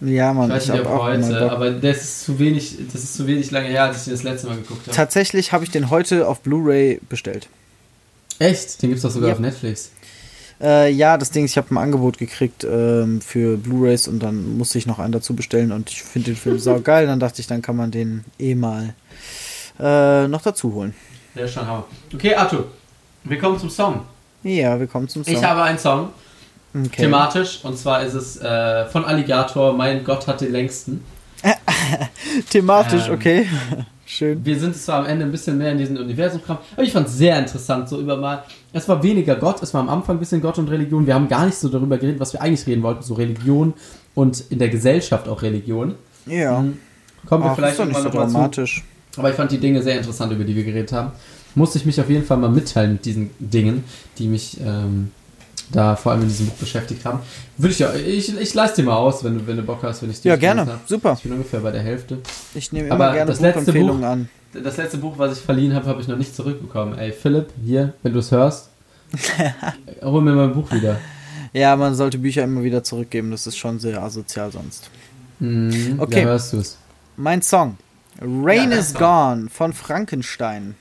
Ja, 0.00 0.32
Mann. 0.32 0.48
Ich 0.50 0.56
weiß 0.56 0.68
nicht, 0.68 0.80
ob 0.80 0.88
heute, 0.88 1.52
aber 1.52 1.70
das 1.70 1.98
ist 1.98 2.24
zu 2.24 2.38
wenig, 2.38 2.78
das 2.92 3.02
ist 3.02 3.14
zu 3.14 3.26
wenig 3.26 3.50
lange 3.50 3.68
her, 3.68 3.84
als 3.84 4.06
ich 4.06 4.12
das 4.12 4.22
letzte 4.22 4.48
Mal 4.48 4.56
geguckt 4.56 4.86
habe. 4.86 4.96
Tatsächlich 4.96 5.52
habe 5.52 5.64
ich 5.64 5.70
den 5.70 5.90
heute 5.90 6.26
auf 6.26 6.40
Blu-ray 6.40 7.00
bestellt. 7.08 7.48
Echt? 8.38 8.80
Den 8.82 8.90
gibt 8.90 8.96
es 8.96 9.02
doch 9.02 9.10
sogar 9.10 9.28
ja. 9.28 9.34
auf 9.34 9.40
Netflix. 9.40 9.90
Äh, 10.60 10.90
ja, 10.92 11.16
das 11.16 11.30
Ding 11.30 11.44
ist, 11.44 11.52
ich 11.52 11.56
habe 11.58 11.74
ein 11.74 11.78
Angebot 11.78 12.18
gekriegt 12.18 12.64
ähm, 12.64 13.20
für 13.20 13.56
Blu-rays 13.56 14.08
und 14.08 14.20
dann 14.20 14.58
musste 14.58 14.78
ich 14.78 14.86
noch 14.86 14.98
einen 14.98 15.12
dazu 15.12 15.34
bestellen 15.34 15.72
und 15.72 15.90
ich 15.90 16.02
finde 16.02 16.32
den 16.32 16.36
Film 16.36 16.58
saugeil. 16.58 17.06
Dann 17.06 17.20
dachte 17.20 17.40
ich, 17.40 17.46
dann 17.46 17.60
kann 17.60 17.76
man 17.76 17.90
den 17.90 18.24
eh 18.38 18.54
mal 18.54 18.94
äh, 19.78 20.28
noch 20.28 20.42
dazu 20.42 20.72
holen. 20.74 20.94
Der 21.34 21.44
ist 21.44 21.54
schon 21.54 21.66
Hammer. 21.66 21.84
Okay, 22.12 22.34
Arthur, 22.34 22.66
wir 23.24 23.38
kommen 23.38 23.58
zum 23.58 23.70
Song. 23.70 24.00
Ja, 24.42 24.78
wir 24.80 24.86
kommen 24.86 25.08
zum 25.08 25.24
Song. 25.24 25.34
Ich 25.34 25.44
habe 25.44 25.62
einen 25.62 25.78
Song. 25.78 26.10
Okay. 26.74 27.02
Thematisch. 27.02 27.60
Und 27.64 27.76
zwar 27.76 28.02
ist 28.02 28.14
es 28.14 28.36
äh, 28.36 28.86
von 28.86 29.04
Alligator, 29.04 29.72
Mein 29.72 30.04
Gott 30.04 30.26
hat 30.26 30.40
den 30.40 30.52
längsten. 30.52 31.04
Thematisch, 32.50 33.08
ähm, 33.08 33.14
okay. 33.14 33.46
Schön. 34.06 34.44
Wir 34.44 34.58
sind 34.58 34.74
zwar 34.74 35.00
am 35.00 35.06
Ende 35.06 35.24
ein 35.24 35.30
bisschen 35.30 35.56
mehr 35.56 35.70
in 35.70 35.78
diesem 35.78 35.96
Universum 35.96 36.40
gekommen, 36.40 36.58
aber 36.72 36.82
ich 36.82 36.92
fand 36.92 37.06
es 37.06 37.14
sehr 37.14 37.38
interessant, 37.38 37.88
so 37.88 38.00
über 38.00 38.16
mal. 38.16 38.42
Es 38.72 38.88
war 38.88 39.00
weniger 39.04 39.36
Gott, 39.36 39.62
es 39.62 39.72
war 39.72 39.80
am 39.80 39.88
Anfang 39.88 40.16
ein 40.16 40.18
bisschen 40.18 40.40
Gott 40.40 40.58
und 40.58 40.68
Religion. 40.68 41.06
Wir 41.06 41.14
haben 41.14 41.28
gar 41.28 41.46
nicht 41.46 41.56
so 41.56 41.68
darüber 41.68 41.96
geredet, 41.96 42.18
was 42.18 42.32
wir 42.32 42.42
eigentlich 42.42 42.66
reden 42.66 42.82
wollten, 42.82 43.02
so 43.02 43.14
Religion 43.14 43.72
und 44.16 44.42
in 44.50 44.58
der 44.58 44.68
Gesellschaft 44.68 45.28
auch 45.28 45.42
Religion. 45.42 45.94
Ja. 46.26 46.60
Mhm. 46.60 46.78
Kommen 47.26 47.44
wir 47.44 47.50
Ach, 47.50 47.56
vielleicht 47.56 47.78
ist 47.78 47.86
nicht 47.86 48.00
so 48.00 48.08
dramatisch. 48.08 48.82
Dazu. 49.10 49.20
Aber 49.20 49.30
ich 49.30 49.36
fand 49.36 49.52
die 49.52 49.58
Dinge 49.58 49.80
sehr 49.82 49.96
interessant, 49.96 50.32
über 50.32 50.42
die 50.42 50.56
wir 50.56 50.64
geredet 50.64 50.92
haben. 50.92 51.12
Musste 51.54 51.78
ich 51.78 51.86
mich 51.86 52.00
auf 52.00 52.10
jeden 52.10 52.24
Fall 52.24 52.36
mal 52.36 52.50
mitteilen 52.50 52.94
mit 52.94 53.04
diesen 53.04 53.30
Dingen, 53.38 53.84
die 54.18 54.26
mich 54.26 54.60
ähm, 54.60 55.12
da 55.72 55.96
vor 55.96 56.12
allem 56.12 56.22
in 56.22 56.28
diesem 56.28 56.46
Buch 56.46 56.56
beschäftigt 56.56 57.04
haben. 57.04 57.20
Würde 57.56 57.72
ich 57.72 57.78
ja, 57.78 57.92
ich, 57.94 58.36
ich 58.38 58.54
leiste 58.54 58.82
dir 58.82 58.88
mal 58.88 58.96
aus, 58.96 59.22
wenn 59.24 59.38
du, 59.38 59.46
wenn 59.46 59.56
du 59.56 59.62
Bock 59.62 59.82
hast, 59.82 60.02
wenn 60.02 60.10
ich 60.10 60.20
dir 60.20 60.30
Ja, 60.30 60.36
gerne, 60.36 60.66
hab. 60.66 60.88
super. 60.88 61.14
Ich 61.16 61.22
bin 61.22 61.32
ungefähr 61.32 61.60
bei 61.60 61.70
der 61.70 61.82
Hälfte. 61.82 62.18
Ich 62.54 62.72
nehme 62.72 62.88
immer 62.88 62.96
Aber 62.96 63.12
gerne 63.14 63.30
das 63.30 63.40
letzte 63.40 63.72
Buch, 63.72 64.02
an. 64.02 64.28
das 64.52 64.76
letzte 64.76 64.98
Buch, 64.98 65.14
was 65.16 65.38
ich 65.38 65.44
verliehen 65.44 65.74
habe, 65.74 65.86
habe 65.86 66.00
ich 66.00 66.08
noch 66.08 66.16
nicht 66.16 66.34
zurückbekommen. 66.34 66.98
Ey, 66.98 67.12
Philipp, 67.12 67.48
hier, 67.64 67.94
wenn 68.02 68.12
du 68.12 68.18
es 68.18 68.30
hörst, 68.30 68.70
hol 70.02 70.22
mir 70.22 70.32
mein 70.32 70.52
Buch 70.52 70.70
wieder. 70.72 70.98
Ja, 71.52 71.74
man 71.76 71.94
sollte 71.94 72.18
Bücher 72.18 72.44
immer 72.44 72.62
wieder 72.62 72.84
zurückgeben, 72.84 73.30
das 73.32 73.46
ist 73.46 73.56
schon 73.56 73.78
sehr 73.80 74.00
asozial 74.02 74.52
sonst. 74.52 74.88
Mhm, 75.40 75.96
okay. 75.98 76.24
Hörst 76.24 76.52
du 76.52 76.58
es. 76.58 76.76
Mein 77.16 77.42
Song. 77.42 77.76
Rain 78.20 78.70
ja, 78.70 78.78
is 78.78 78.90
Song. 78.90 79.00
Gone 79.00 79.48
von 79.50 79.72
Frankenstein. 79.72 80.74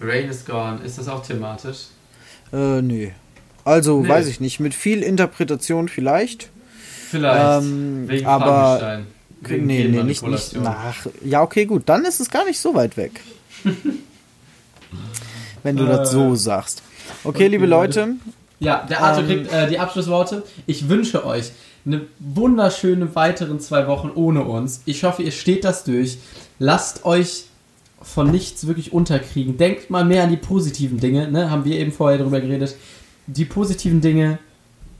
Rain 0.00 0.28
is 0.28 0.44
Gone, 0.44 0.78
ist 0.84 0.98
das 0.98 1.08
auch 1.08 1.22
thematisch? 1.24 1.86
Äh, 2.52 2.80
nö. 2.82 3.10
Also, 3.70 4.00
nee. 4.00 4.08
weiß 4.08 4.26
ich 4.26 4.40
nicht. 4.40 4.58
Mit 4.58 4.74
viel 4.74 5.02
Interpretation 5.02 5.88
vielleicht. 5.88 6.48
Vielleicht. 7.10 7.62
Ähm, 7.62 8.08
Wegen 8.08 8.26
aber. 8.26 9.02
Wegen 9.42 9.66
nee, 9.66 9.84
nee, 9.84 10.02
nicht, 10.02 10.26
nicht 10.26 10.56
nach. 10.56 11.06
Ja, 11.24 11.42
okay, 11.42 11.66
gut. 11.66 11.84
Dann 11.86 12.04
ist 12.04 12.20
es 12.20 12.30
gar 12.30 12.44
nicht 12.44 12.58
so 12.58 12.74
weit 12.74 12.96
weg. 12.96 13.20
Wenn 15.62 15.76
du 15.76 15.84
äh, 15.84 15.88
das 15.88 16.10
so 16.10 16.34
sagst. 16.34 16.82
Okay, 17.22 17.28
okay 17.28 17.48
liebe 17.48 17.66
Leute. 17.66 18.16
Ja, 18.58 18.84
der 18.88 19.02
Arthur 19.02 19.22
ähm, 19.22 19.28
kriegt 19.28 19.52
äh, 19.52 19.68
die 19.68 19.78
Abschlussworte. 19.78 20.42
Ich 20.66 20.88
wünsche 20.88 21.24
euch 21.24 21.52
eine 21.86 22.02
wunderschöne 22.18 23.14
weiteren 23.14 23.60
zwei 23.60 23.86
Wochen 23.86 24.10
ohne 24.14 24.42
uns. 24.42 24.82
Ich 24.84 25.04
hoffe, 25.04 25.22
ihr 25.22 25.32
steht 25.32 25.64
das 25.64 25.84
durch. 25.84 26.18
Lasst 26.58 27.04
euch 27.04 27.44
von 28.02 28.30
nichts 28.30 28.66
wirklich 28.66 28.92
unterkriegen. 28.92 29.56
Denkt 29.56 29.90
mal 29.90 30.04
mehr 30.04 30.24
an 30.24 30.30
die 30.30 30.36
positiven 30.36 30.98
Dinge, 30.98 31.30
ne? 31.30 31.50
Haben 31.50 31.64
wir 31.64 31.78
eben 31.78 31.92
vorher 31.92 32.18
darüber 32.18 32.40
geredet. 32.40 32.74
Die 33.32 33.44
positiven 33.44 34.00
Dinge 34.00 34.38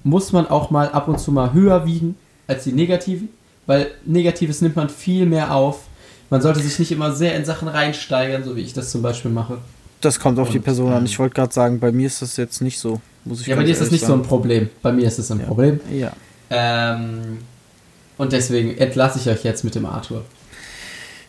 muss 0.02 0.32
man 0.32 0.46
auch 0.46 0.70
mal 0.70 0.88
ab 0.88 1.08
und 1.08 1.18
zu 1.18 1.32
mal 1.32 1.52
höher 1.52 1.86
wiegen 1.86 2.16
als 2.46 2.64
die 2.64 2.72
negativen 2.72 3.28
weil 3.70 3.92
Negatives 4.04 4.62
nimmt 4.62 4.74
man 4.74 4.88
viel 4.88 5.26
mehr 5.26 5.54
auf. 5.54 5.82
Man 6.28 6.42
sollte 6.42 6.58
sich 6.58 6.76
nicht 6.80 6.90
immer 6.90 7.12
sehr 7.12 7.36
in 7.36 7.44
Sachen 7.44 7.68
reinsteigern, 7.68 8.42
so 8.42 8.56
wie 8.56 8.62
ich 8.62 8.72
das 8.72 8.90
zum 8.90 9.00
Beispiel 9.00 9.30
mache. 9.30 9.58
Das 10.00 10.18
kommt 10.18 10.40
auf 10.40 10.48
und, 10.48 10.54
die 10.54 10.58
Person 10.58 10.92
an. 10.92 11.04
Ich 11.04 11.20
wollte 11.20 11.36
gerade 11.36 11.54
sagen, 11.54 11.78
bei 11.78 11.92
mir 11.92 12.08
ist 12.08 12.20
das 12.20 12.36
jetzt 12.36 12.62
nicht 12.62 12.80
so. 12.80 13.00
Muss 13.24 13.42
ich 13.42 13.46
ja, 13.46 13.54
bei 13.54 13.62
dir 13.62 13.70
ist 13.70 13.80
das 13.80 13.92
nicht 13.92 14.00
sagen. 14.00 14.14
so 14.14 14.18
ein 14.18 14.22
Problem. 14.26 14.70
Bei 14.82 14.90
mir 14.90 15.06
ist 15.06 15.20
das 15.20 15.30
ein 15.30 15.38
ja. 15.38 15.46
Problem. 15.46 15.78
Ja. 15.92 16.12
Ähm, 16.50 17.38
und 18.18 18.32
deswegen 18.32 18.76
entlasse 18.76 19.20
ich 19.20 19.28
euch 19.28 19.44
jetzt 19.44 19.62
mit 19.62 19.76
dem 19.76 19.86
Arthur. 19.86 20.24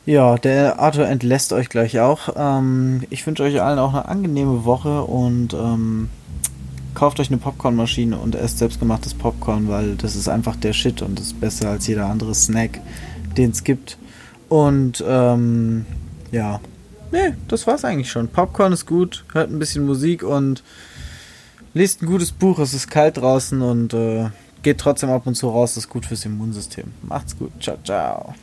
Ja, 0.07 0.35
der 0.39 0.79
Arthur 0.79 1.07
entlässt 1.07 1.53
euch 1.53 1.69
gleich 1.69 1.99
auch. 1.99 2.29
Ähm, 2.35 3.03
ich 3.11 3.27
wünsche 3.27 3.43
euch 3.43 3.61
allen 3.61 3.77
auch 3.77 3.93
eine 3.93 4.07
angenehme 4.07 4.65
Woche 4.65 5.03
und 5.03 5.53
ähm, 5.53 6.09
kauft 6.93 7.19
euch 7.19 7.29
eine 7.29 7.37
Popcornmaschine 7.37 8.17
und 8.17 8.35
esst 8.35 8.59
selbstgemachtes 8.59 9.13
Popcorn, 9.13 9.67
weil 9.67 9.95
das 9.95 10.15
ist 10.15 10.27
einfach 10.27 10.55
der 10.55 10.73
Shit 10.73 11.01
und 11.01 11.19
ist 11.19 11.39
besser 11.39 11.69
als 11.69 11.87
jeder 11.87 12.07
andere 12.07 12.35
Snack, 12.35 12.79
den 13.37 13.51
es 13.51 13.63
gibt. 13.63 13.97
Und 14.49 15.03
ähm, 15.07 15.85
ja, 16.31 16.59
nee, 17.11 17.33
das 17.47 17.67
war's 17.67 17.85
eigentlich 17.85 18.11
schon. 18.11 18.27
Popcorn 18.27 18.73
ist 18.73 18.85
gut, 18.85 19.25
hört 19.33 19.49
ein 19.49 19.59
bisschen 19.59 19.85
Musik 19.85 20.23
und 20.23 20.63
liest 21.73 22.01
ein 22.01 22.07
gutes 22.07 22.31
Buch. 22.31 22.59
Es 22.59 22.73
ist 22.73 22.89
kalt 22.89 23.17
draußen 23.17 23.61
und 23.61 23.93
äh, 23.93 24.29
geht 24.61 24.79
trotzdem 24.79 25.09
ab 25.09 25.25
und 25.25 25.35
zu 25.35 25.49
raus. 25.49 25.75
Das 25.75 25.85
ist 25.85 25.89
gut 25.89 26.05
fürs 26.05 26.25
Immunsystem. 26.25 26.91
Macht's 27.01 27.37
gut. 27.37 27.51
Ciao, 27.59 27.77
ciao. 27.83 28.35